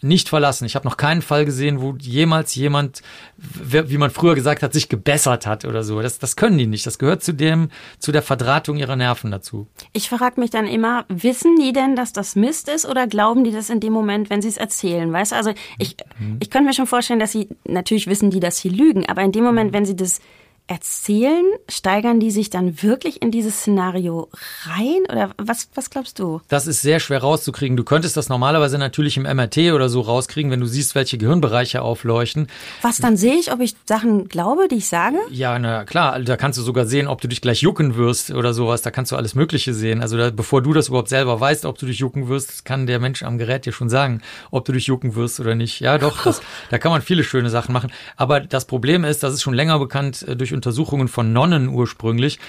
nicht 0.00 0.28
verlassen. 0.28 0.64
Ich 0.64 0.76
habe 0.76 0.86
noch 0.86 0.96
keinen 0.96 1.22
Fall 1.22 1.44
gesehen, 1.44 1.80
wo 1.80 1.94
jemals 1.98 2.54
jemand, 2.54 3.02
wie 3.36 3.98
man 3.98 4.10
früher 4.10 4.34
gesagt 4.34 4.62
hat, 4.62 4.72
sich 4.72 4.88
gebessert 4.88 5.46
hat 5.46 5.64
oder 5.64 5.82
so. 5.82 6.00
Das, 6.00 6.18
das 6.18 6.36
können 6.36 6.56
die 6.56 6.66
nicht. 6.66 6.86
Das 6.86 6.98
gehört 6.98 7.22
zu 7.22 7.32
dem, 7.32 7.70
zu 7.98 8.12
der 8.12 8.22
Verdrahtung 8.22 8.76
ihrer 8.76 8.94
Nerven 8.94 9.30
dazu. 9.30 9.66
Ich 9.92 10.08
frage 10.08 10.40
mich 10.40 10.50
dann 10.50 10.66
immer, 10.66 11.04
wissen 11.08 11.56
die 11.56 11.72
denn, 11.72 11.96
dass 11.96 12.12
das 12.12 12.36
Mist 12.36 12.68
ist 12.68 12.86
oder 12.86 13.08
glauben 13.08 13.42
die 13.42 13.50
das 13.50 13.70
in 13.70 13.80
dem 13.80 13.92
Moment, 13.92 14.30
wenn 14.30 14.40
sie 14.40 14.48
es 14.48 14.56
erzählen? 14.56 15.12
Weißt 15.12 15.32
du, 15.32 15.36
also 15.36 15.52
ich, 15.78 15.96
mhm. 16.18 16.36
ich 16.40 16.50
könnte 16.50 16.68
mir 16.68 16.74
schon 16.74 16.86
vorstellen, 16.86 17.20
dass 17.20 17.32
sie, 17.32 17.48
natürlich 17.64 18.06
wissen 18.06 18.30
die, 18.30 18.40
dass 18.40 18.58
sie 18.58 18.68
lügen, 18.68 19.08
aber 19.08 19.22
in 19.22 19.32
dem 19.32 19.42
Moment, 19.42 19.72
wenn 19.72 19.84
sie 19.84 19.96
das 19.96 20.20
erzählen, 20.68 21.44
steigern 21.68 22.20
die 22.20 22.30
sich 22.30 22.50
dann 22.50 22.82
wirklich 22.82 23.22
in 23.22 23.30
dieses 23.30 23.60
Szenario 23.60 24.28
rein 24.64 25.02
oder 25.10 25.30
was, 25.38 25.68
was 25.74 25.88
glaubst 25.88 26.18
du? 26.18 26.40
Das 26.48 26.66
ist 26.66 26.82
sehr 26.82 27.00
schwer 27.00 27.20
rauszukriegen. 27.20 27.76
Du 27.76 27.84
könntest 27.84 28.16
das 28.16 28.28
normalerweise 28.28 28.78
natürlich 28.78 29.16
im 29.16 29.22
MRT 29.22 29.72
oder 29.72 29.88
so 29.88 30.02
rauskriegen, 30.02 30.50
wenn 30.50 30.60
du 30.60 30.66
siehst, 30.66 30.94
welche 30.94 31.16
Gehirnbereiche 31.16 31.80
aufleuchten. 31.80 32.48
Was 32.82 32.98
dann 32.98 33.16
sehe 33.16 33.34
ich, 33.34 33.50
ob 33.50 33.60
ich 33.60 33.74
Sachen 33.86 34.28
glaube, 34.28 34.68
die 34.68 34.76
ich 34.76 34.88
sage? 34.88 35.16
Ja, 35.30 35.58
na 35.58 35.84
klar, 35.84 36.20
da 36.20 36.36
kannst 36.36 36.58
du 36.58 36.62
sogar 36.62 36.84
sehen, 36.84 37.08
ob 37.08 37.22
du 37.22 37.28
dich 37.28 37.40
gleich 37.40 37.62
jucken 37.62 37.96
wirst 37.96 38.30
oder 38.30 38.52
sowas. 38.52 38.82
Da 38.82 38.90
kannst 38.90 39.10
du 39.10 39.16
alles 39.16 39.34
Mögliche 39.34 39.72
sehen. 39.72 40.02
Also 40.02 40.18
da, 40.18 40.30
bevor 40.30 40.60
du 40.62 40.74
das 40.74 40.88
überhaupt 40.88 41.08
selber 41.08 41.40
weißt, 41.40 41.64
ob 41.64 41.78
du 41.78 41.86
dich 41.86 41.98
jucken 41.98 42.28
wirst, 42.28 42.66
kann 42.66 42.86
der 42.86 42.98
Mensch 42.98 43.22
am 43.22 43.38
Gerät 43.38 43.64
dir 43.64 43.72
schon 43.72 43.88
sagen, 43.88 44.20
ob 44.50 44.66
du 44.66 44.72
dich 44.72 44.86
jucken 44.86 45.14
wirst 45.14 45.40
oder 45.40 45.54
nicht. 45.54 45.80
Ja, 45.80 45.96
doch, 45.96 46.24
das, 46.24 46.42
da 46.70 46.76
kann 46.76 46.92
man 46.92 47.00
viele 47.00 47.24
schöne 47.24 47.48
Sachen 47.48 47.72
machen. 47.72 47.90
Aber 48.16 48.40
das 48.40 48.66
Problem 48.66 49.04
ist, 49.04 49.22
das 49.22 49.32
ist 49.32 49.42
schon 49.42 49.54
länger 49.54 49.78
bekannt 49.78 50.26
äh, 50.28 50.36
durch 50.36 50.52
Untersuchungen 50.58 51.08
von 51.08 51.32
Nonnen 51.32 51.68
ursprünglich, 51.68 52.40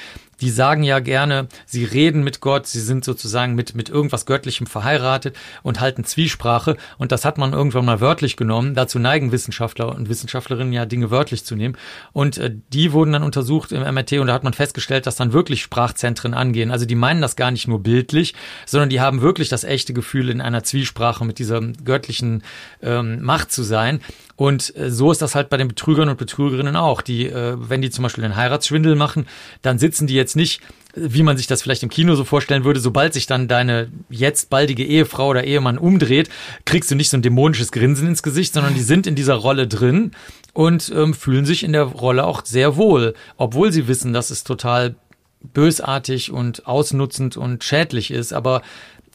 die 0.41 0.49
sagen 0.49 0.83
ja 0.83 0.99
gerne, 0.99 1.47
sie 1.65 1.85
reden 1.85 2.23
mit 2.23 2.41
Gott, 2.41 2.67
sie 2.67 2.81
sind 2.81 3.03
sozusagen 3.03 3.55
mit, 3.55 3.75
mit 3.75 3.89
irgendwas 3.89 4.25
Göttlichem 4.25 4.67
verheiratet 4.67 5.35
und 5.63 5.79
halten 5.79 6.03
Zwiesprache. 6.03 6.77
Und 6.97 7.11
das 7.11 7.25
hat 7.25 7.37
man 7.37 7.53
irgendwann 7.53 7.85
mal 7.85 8.01
wörtlich 8.01 8.37
genommen. 8.37 8.75
Dazu 8.75 8.99
neigen 8.99 9.31
Wissenschaftler 9.31 9.95
und 9.95 10.09
Wissenschaftlerinnen 10.09 10.73
ja, 10.73 10.85
Dinge 10.85 11.11
wörtlich 11.11 11.45
zu 11.45 11.55
nehmen. 11.55 11.77
Und 12.13 12.37
äh, 12.37 12.55
die 12.73 12.93
wurden 12.93 13.13
dann 13.13 13.23
untersucht 13.23 13.71
im 13.71 13.81
MRT 13.81 14.13
und 14.13 14.27
da 14.27 14.33
hat 14.33 14.43
man 14.43 14.53
festgestellt, 14.53 15.07
dass 15.07 15.15
dann 15.15 15.33
wirklich 15.33 15.61
Sprachzentren 15.61 16.33
angehen. 16.33 16.71
Also 16.71 16.85
die 16.85 16.95
meinen 16.95 17.21
das 17.21 17.35
gar 17.35 17.51
nicht 17.51 17.67
nur 17.67 17.81
bildlich, 17.81 18.33
sondern 18.65 18.89
die 18.89 19.01
haben 19.01 19.21
wirklich 19.21 19.49
das 19.49 19.63
echte 19.63 19.93
Gefühl, 19.93 20.29
in 20.29 20.41
einer 20.41 20.63
Zwiesprache 20.63 21.25
mit 21.25 21.39
dieser 21.39 21.61
göttlichen 21.61 22.43
ähm, 22.81 23.21
Macht 23.21 23.51
zu 23.51 23.63
sein. 23.63 24.01
Und 24.39 24.73
äh, 24.77 24.89
so 24.89 25.11
ist 25.11 25.21
das 25.21 25.35
halt 25.35 25.49
bei 25.49 25.57
den 25.57 25.67
Betrügern 25.67 26.07
und 26.07 26.17
Betrügerinnen 26.17 26.77
auch. 26.77 27.01
Die, 27.01 27.25
äh, 27.25 27.57
wenn 27.57 27.81
die 27.81 27.89
zum 27.89 28.03
Beispiel 28.03 28.23
einen 28.23 28.37
Heiratsschwindel 28.37 28.95
machen, 28.95 29.27
dann 29.61 29.79
sitzen 29.79 30.07
die 30.07 30.13
jetzt 30.13 30.28
nicht, 30.35 30.61
wie 30.95 31.23
man 31.23 31.37
sich 31.37 31.47
das 31.47 31.61
vielleicht 31.61 31.83
im 31.83 31.89
Kino 31.89 32.15
so 32.15 32.23
vorstellen 32.23 32.63
würde, 32.63 32.79
sobald 32.79 33.13
sich 33.13 33.27
dann 33.27 33.47
deine 33.47 33.91
jetzt 34.09 34.49
baldige 34.49 34.83
Ehefrau 34.83 35.27
oder 35.27 35.43
Ehemann 35.43 35.77
umdreht, 35.77 36.29
kriegst 36.65 36.89
du 36.89 36.95
nicht 36.95 37.09
so 37.09 37.17
ein 37.17 37.21
dämonisches 37.21 37.71
Grinsen 37.71 38.07
ins 38.07 38.23
Gesicht, 38.23 38.53
sondern 38.53 38.73
die 38.73 38.81
sind 38.81 39.07
in 39.07 39.15
dieser 39.15 39.35
Rolle 39.35 39.67
drin 39.67 40.11
und 40.53 40.91
ähm, 40.95 41.13
fühlen 41.13 41.45
sich 41.45 41.63
in 41.63 41.73
der 41.73 41.83
Rolle 41.83 42.25
auch 42.25 42.43
sehr 42.45 42.75
wohl, 42.75 43.13
obwohl 43.37 43.71
sie 43.71 43.87
wissen, 43.87 44.13
dass 44.13 44.31
es 44.31 44.43
total 44.43 44.95
bösartig 45.41 46.31
und 46.31 46.67
ausnutzend 46.67 47.37
und 47.37 47.63
schädlich 47.63 48.11
ist. 48.11 48.33
Aber 48.33 48.61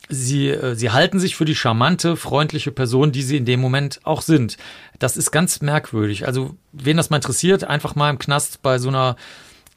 sie, 0.09 0.49
äh, 0.49 0.75
sie 0.75 0.91
halten 0.91 1.19
sich 1.19 1.37
für 1.37 1.45
die 1.45 1.55
charmante, 1.55 2.17
freundliche 2.17 2.71
Person, 2.71 3.13
die 3.13 3.23
sie 3.23 3.37
in 3.37 3.45
dem 3.45 3.61
Moment 3.61 4.01
auch 4.05 4.23
sind. 4.23 4.57
Das 4.99 5.17
ist 5.17 5.31
ganz 5.31 5.61
merkwürdig. 5.61 6.27
Also, 6.27 6.57
wen 6.73 6.97
das 6.97 7.11
mal 7.11 7.17
interessiert, 7.17 7.65
einfach 7.65 7.95
mal 7.95 8.11
im 8.11 8.19
Knast 8.19 8.63
bei 8.63 8.79
so 8.79 8.89
einer 8.89 9.17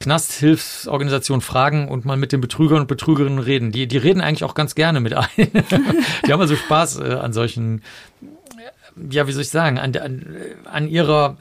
Knasthilfsorganisation 0.00 1.40
fragen 1.40 1.88
und 1.88 2.04
mal 2.04 2.16
mit 2.16 2.32
den 2.32 2.40
Betrügern 2.40 2.80
und 2.80 2.86
Betrügerinnen 2.86 3.40
reden. 3.40 3.72
Die, 3.72 3.88
die 3.88 3.96
reden 3.96 4.20
eigentlich 4.20 4.44
auch 4.44 4.54
ganz 4.54 4.74
gerne 4.74 5.00
mit 5.00 5.14
ein. 5.14 5.26
die 5.36 6.32
haben 6.32 6.40
also 6.40 6.54
Spaß 6.54 7.00
äh, 7.00 7.14
an 7.14 7.32
solchen, 7.32 7.82
ja, 9.10 9.26
wie 9.26 9.32
soll 9.32 9.42
ich 9.42 9.50
sagen, 9.50 9.78
an, 9.78 9.96
an, 9.96 10.36
an 10.64 10.88
ihrer 10.88 11.36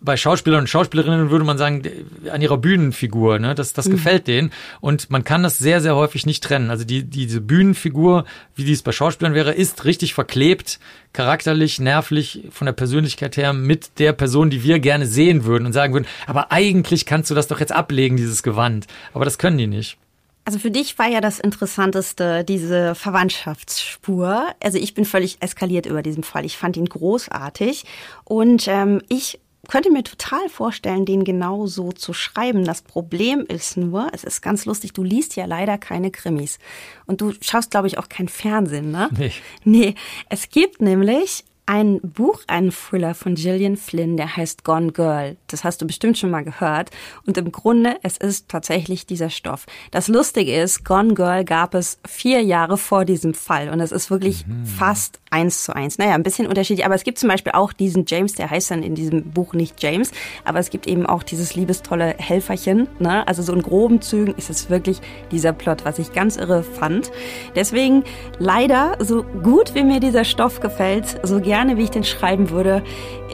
bei 0.00 0.16
Schauspielern 0.16 0.60
und 0.60 0.68
Schauspielerinnen 0.68 1.30
würde 1.30 1.44
man 1.44 1.58
sagen, 1.58 1.82
an 2.30 2.40
ihrer 2.40 2.56
Bühnenfigur, 2.56 3.38
ne? 3.38 3.54
Das, 3.54 3.72
das 3.72 3.86
mhm. 3.86 3.92
gefällt 3.92 4.28
denen. 4.28 4.52
Und 4.80 5.10
man 5.10 5.24
kann 5.24 5.42
das 5.42 5.58
sehr, 5.58 5.80
sehr 5.80 5.96
häufig 5.96 6.24
nicht 6.24 6.42
trennen. 6.44 6.70
Also 6.70 6.84
die, 6.84 7.04
diese 7.04 7.40
Bühnenfigur, 7.40 8.24
wie 8.54 8.64
die 8.64 8.72
es 8.72 8.82
bei 8.82 8.92
Schauspielern 8.92 9.34
wäre, 9.34 9.52
ist 9.52 9.84
richtig 9.84 10.14
verklebt, 10.14 10.78
charakterlich, 11.12 11.80
nervlich, 11.80 12.44
von 12.50 12.66
der 12.66 12.72
Persönlichkeit 12.72 13.36
her 13.36 13.52
mit 13.52 13.98
der 13.98 14.12
Person, 14.12 14.50
die 14.50 14.62
wir 14.62 14.78
gerne 14.78 15.06
sehen 15.06 15.44
würden 15.44 15.66
und 15.66 15.72
sagen 15.72 15.92
würden, 15.92 16.06
aber 16.26 16.52
eigentlich 16.52 17.06
kannst 17.06 17.30
du 17.30 17.34
das 17.34 17.48
doch 17.48 17.60
jetzt 17.60 17.72
ablegen, 17.72 18.16
dieses 18.16 18.42
Gewand. 18.42 18.86
Aber 19.12 19.24
das 19.24 19.38
können 19.38 19.58
die 19.58 19.66
nicht. 19.66 19.98
Also 20.44 20.58
für 20.58 20.70
dich 20.70 20.98
war 20.98 21.08
ja 21.08 21.20
das 21.20 21.40
Interessanteste 21.40 22.42
diese 22.42 22.94
Verwandtschaftsspur. 22.94 24.46
Also 24.62 24.78
ich 24.78 24.94
bin 24.94 25.04
völlig 25.04 25.42
eskaliert 25.42 25.84
über 25.84 26.02
diesen 26.02 26.22
Fall. 26.22 26.46
Ich 26.46 26.56
fand 26.56 26.78
ihn 26.78 26.86
großartig 26.86 27.84
und 28.24 28.66
ähm, 28.66 29.02
ich 29.10 29.40
könnte 29.68 29.92
mir 29.92 30.02
total 30.02 30.48
vorstellen, 30.48 31.04
den 31.04 31.22
genau 31.22 31.66
so 31.66 31.92
zu 31.92 32.12
schreiben. 32.12 32.64
Das 32.64 32.82
Problem 32.82 33.44
ist 33.46 33.76
nur, 33.76 34.08
es 34.12 34.24
ist 34.24 34.40
ganz 34.40 34.64
lustig, 34.64 34.94
du 34.94 35.04
liest 35.04 35.36
ja 35.36 35.44
leider 35.44 35.78
keine 35.78 36.10
Krimis. 36.10 36.58
Und 37.06 37.20
du 37.20 37.32
schaust, 37.40 37.70
glaube 37.70 37.86
ich, 37.86 37.98
auch 37.98 38.08
kein 38.08 38.28
Fernsehen, 38.28 38.90
ne? 38.90 39.08
Nee. 39.16 39.32
Nee, 39.64 39.94
es 40.30 40.48
gibt 40.48 40.80
nämlich 40.80 41.44
ein 41.68 42.00
Buch, 42.00 42.40
einen 42.46 42.72
Thriller 42.72 43.14
von 43.14 43.34
Gillian 43.34 43.76
Flynn, 43.76 44.16
der 44.16 44.36
heißt 44.36 44.64
Gone 44.64 44.90
Girl. 44.92 45.36
Das 45.48 45.64
hast 45.64 45.82
du 45.82 45.86
bestimmt 45.86 46.16
schon 46.16 46.30
mal 46.30 46.42
gehört. 46.42 46.90
Und 47.26 47.36
im 47.36 47.52
Grunde, 47.52 47.96
es 48.02 48.16
ist 48.16 48.48
tatsächlich 48.48 49.04
dieser 49.04 49.28
Stoff. 49.28 49.66
Das 49.90 50.08
Lustige 50.08 50.58
ist, 50.58 50.86
Gone 50.86 51.12
Girl 51.12 51.44
gab 51.44 51.74
es 51.74 51.98
vier 52.08 52.42
Jahre 52.42 52.78
vor 52.78 53.04
diesem 53.04 53.34
Fall. 53.34 53.68
Und 53.68 53.80
es 53.80 53.92
ist 53.92 54.10
wirklich 54.10 54.46
mhm. 54.46 54.64
fast 54.64 55.20
eins 55.30 55.64
zu 55.64 55.76
eins. 55.76 55.98
Naja, 55.98 56.14
ein 56.14 56.22
bisschen 56.22 56.46
unterschiedlich. 56.46 56.86
Aber 56.86 56.94
es 56.94 57.04
gibt 57.04 57.18
zum 57.18 57.28
Beispiel 57.28 57.52
auch 57.52 57.74
diesen 57.74 58.06
James, 58.06 58.32
der 58.32 58.48
heißt 58.48 58.70
dann 58.70 58.82
in 58.82 58.94
diesem 58.94 59.30
Buch 59.30 59.52
nicht 59.52 59.82
James. 59.82 60.10
Aber 60.46 60.60
es 60.60 60.70
gibt 60.70 60.86
eben 60.86 61.04
auch 61.04 61.22
dieses 61.22 61.54
liebestolle 61.54 62.14
Helferchen. 62.16 62.88
Ne? 62.98 63.28
Also 63.28 63.42
so 63.42 63.52
in 63.52 63.60
groben 63.60 64.00
Zügen 64.00 64.34
ist 64.38 64.48
es 64.48 64.70
wirklich 64.70 65.02
dieser 65.30 65.52
Plot, 65.52 65.84
was 65.84 65.98
ich 65.98 66.14
ganz 66.14 66.36
irre 66.36 66.62
fand. 66.62 67.12
Deswegen 67.54 68.04
leider, 68.38 68.96
so 69.00 69.22
gut 69.22 69.74
wie 69.74 69.84
mir 69.84 70.00
dieser 70.00 70.24
Stoff 70.24 70.60
gefällt, 70.60 71.20
so 71.24 71.42
gerne 71.42 71.57
gerne, 71.58 71.76
wie 71.76 71.82
ich 71.82 71.90
den 71.90 72.04
schreiben 72.04 72.50
würde. 72.50 72.84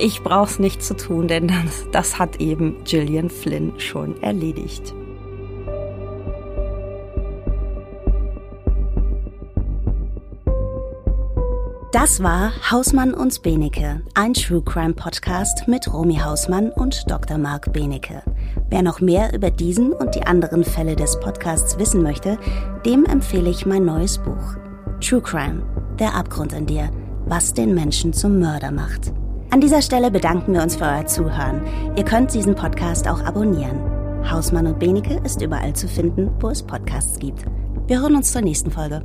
Ich 0.00 0.22
brauche 0.22 0.48
es 0.48 0.58
nicht 0.58 0.82
zu 0.82 0.96
tun, 0.96 1.28
denn 1.28 1.46
das, 1.46 1.86
das 1.92 2.18
hat 2.18 2.40
eben 2.40 2.82
Gillian 2.84 3.28
Flynn 3.28 3.74
schon 3.76 4.22
erledigt. 4.22 4.94
Das 11.92 12.22
war 12.22 12.52
Hausmann 12.70 13.12
und 13.12 13.42
Benecke, 13.42 14.00
ein 14.14 14.32
True 14.32 14.62
Crime 14.62 14.94
Podcast 14.94 15.68
mit 15.68 15.92
Romy 15.92 16.16
Hausmann 16.16 16.70
und 16.70 17.04
Dr. 17.10 17.36
Marc 17.36 17.74
Benecke. 17.74 18.22
Wer 18.70 18.82
noch 18.82 19.00
mehr 19.02 19.34
über 19.34 19.50
diesen 19.50 19.92
und 19.92 20.14
die 20.14 20.26
anderen 20.26 20.64
Fälle 20.64 20.96
des 20.96 21.20
Podcasts 21.20 21.78
wissen 21.78 22.02
möchte, 22.02 22.38
dem 22.86 23.04
empfehle 23.04 23.50
ich 23.50 23.66
mein 23.66 23.84
neues 23.84 24.16
Buch 24.16 24.56
True 25.02 25.20
Crime, 25.20 25.62
der 25.98 26.14
Abgrund 26.14 26.54
in 26.54 26.64
dir 26.64 26.90
was 27.26 27.54
den 27.54 27.74
Menschen 27.74 28.12
zum 28.12 28.38
Mörder 28.38 28.70
macht. 28.70 29.12
An 29.50 29.60
dieser 29.60 29.82
Stelle 29.82 30.10
bedanken 30.10 30.52
wir 30.52 30.62
uns 30.62 30.76
für 30.76 30.84
euer 30.84 31.06
Zuhören. 31.06 31.62
Ihr 31.96 32.04
könnt 32.04 32.34
diesen 32.34 32.54
Podcast 32.54 33.06
auch 33.06 33.22
abonnieren. 33.22 33.78
Hausmann 34.28 34.66
und 34.66 34.78
Benecke 34.78 35.20
ist 35.24 35.42
überall 35.42 35.74
zu 35.74 35.86
finden, 35.86 36.30
wo 36.40 36.48
es 36.48 36.62
Podcasts 36.62 37.18
gibt. 37.18 37.44
Wir 37.86 38.00
hören 38.00 38.16
uns 38.16 38.32
zur 38.32 38.42
nächsten 38.42 38.70
Folge. 38.70 39.02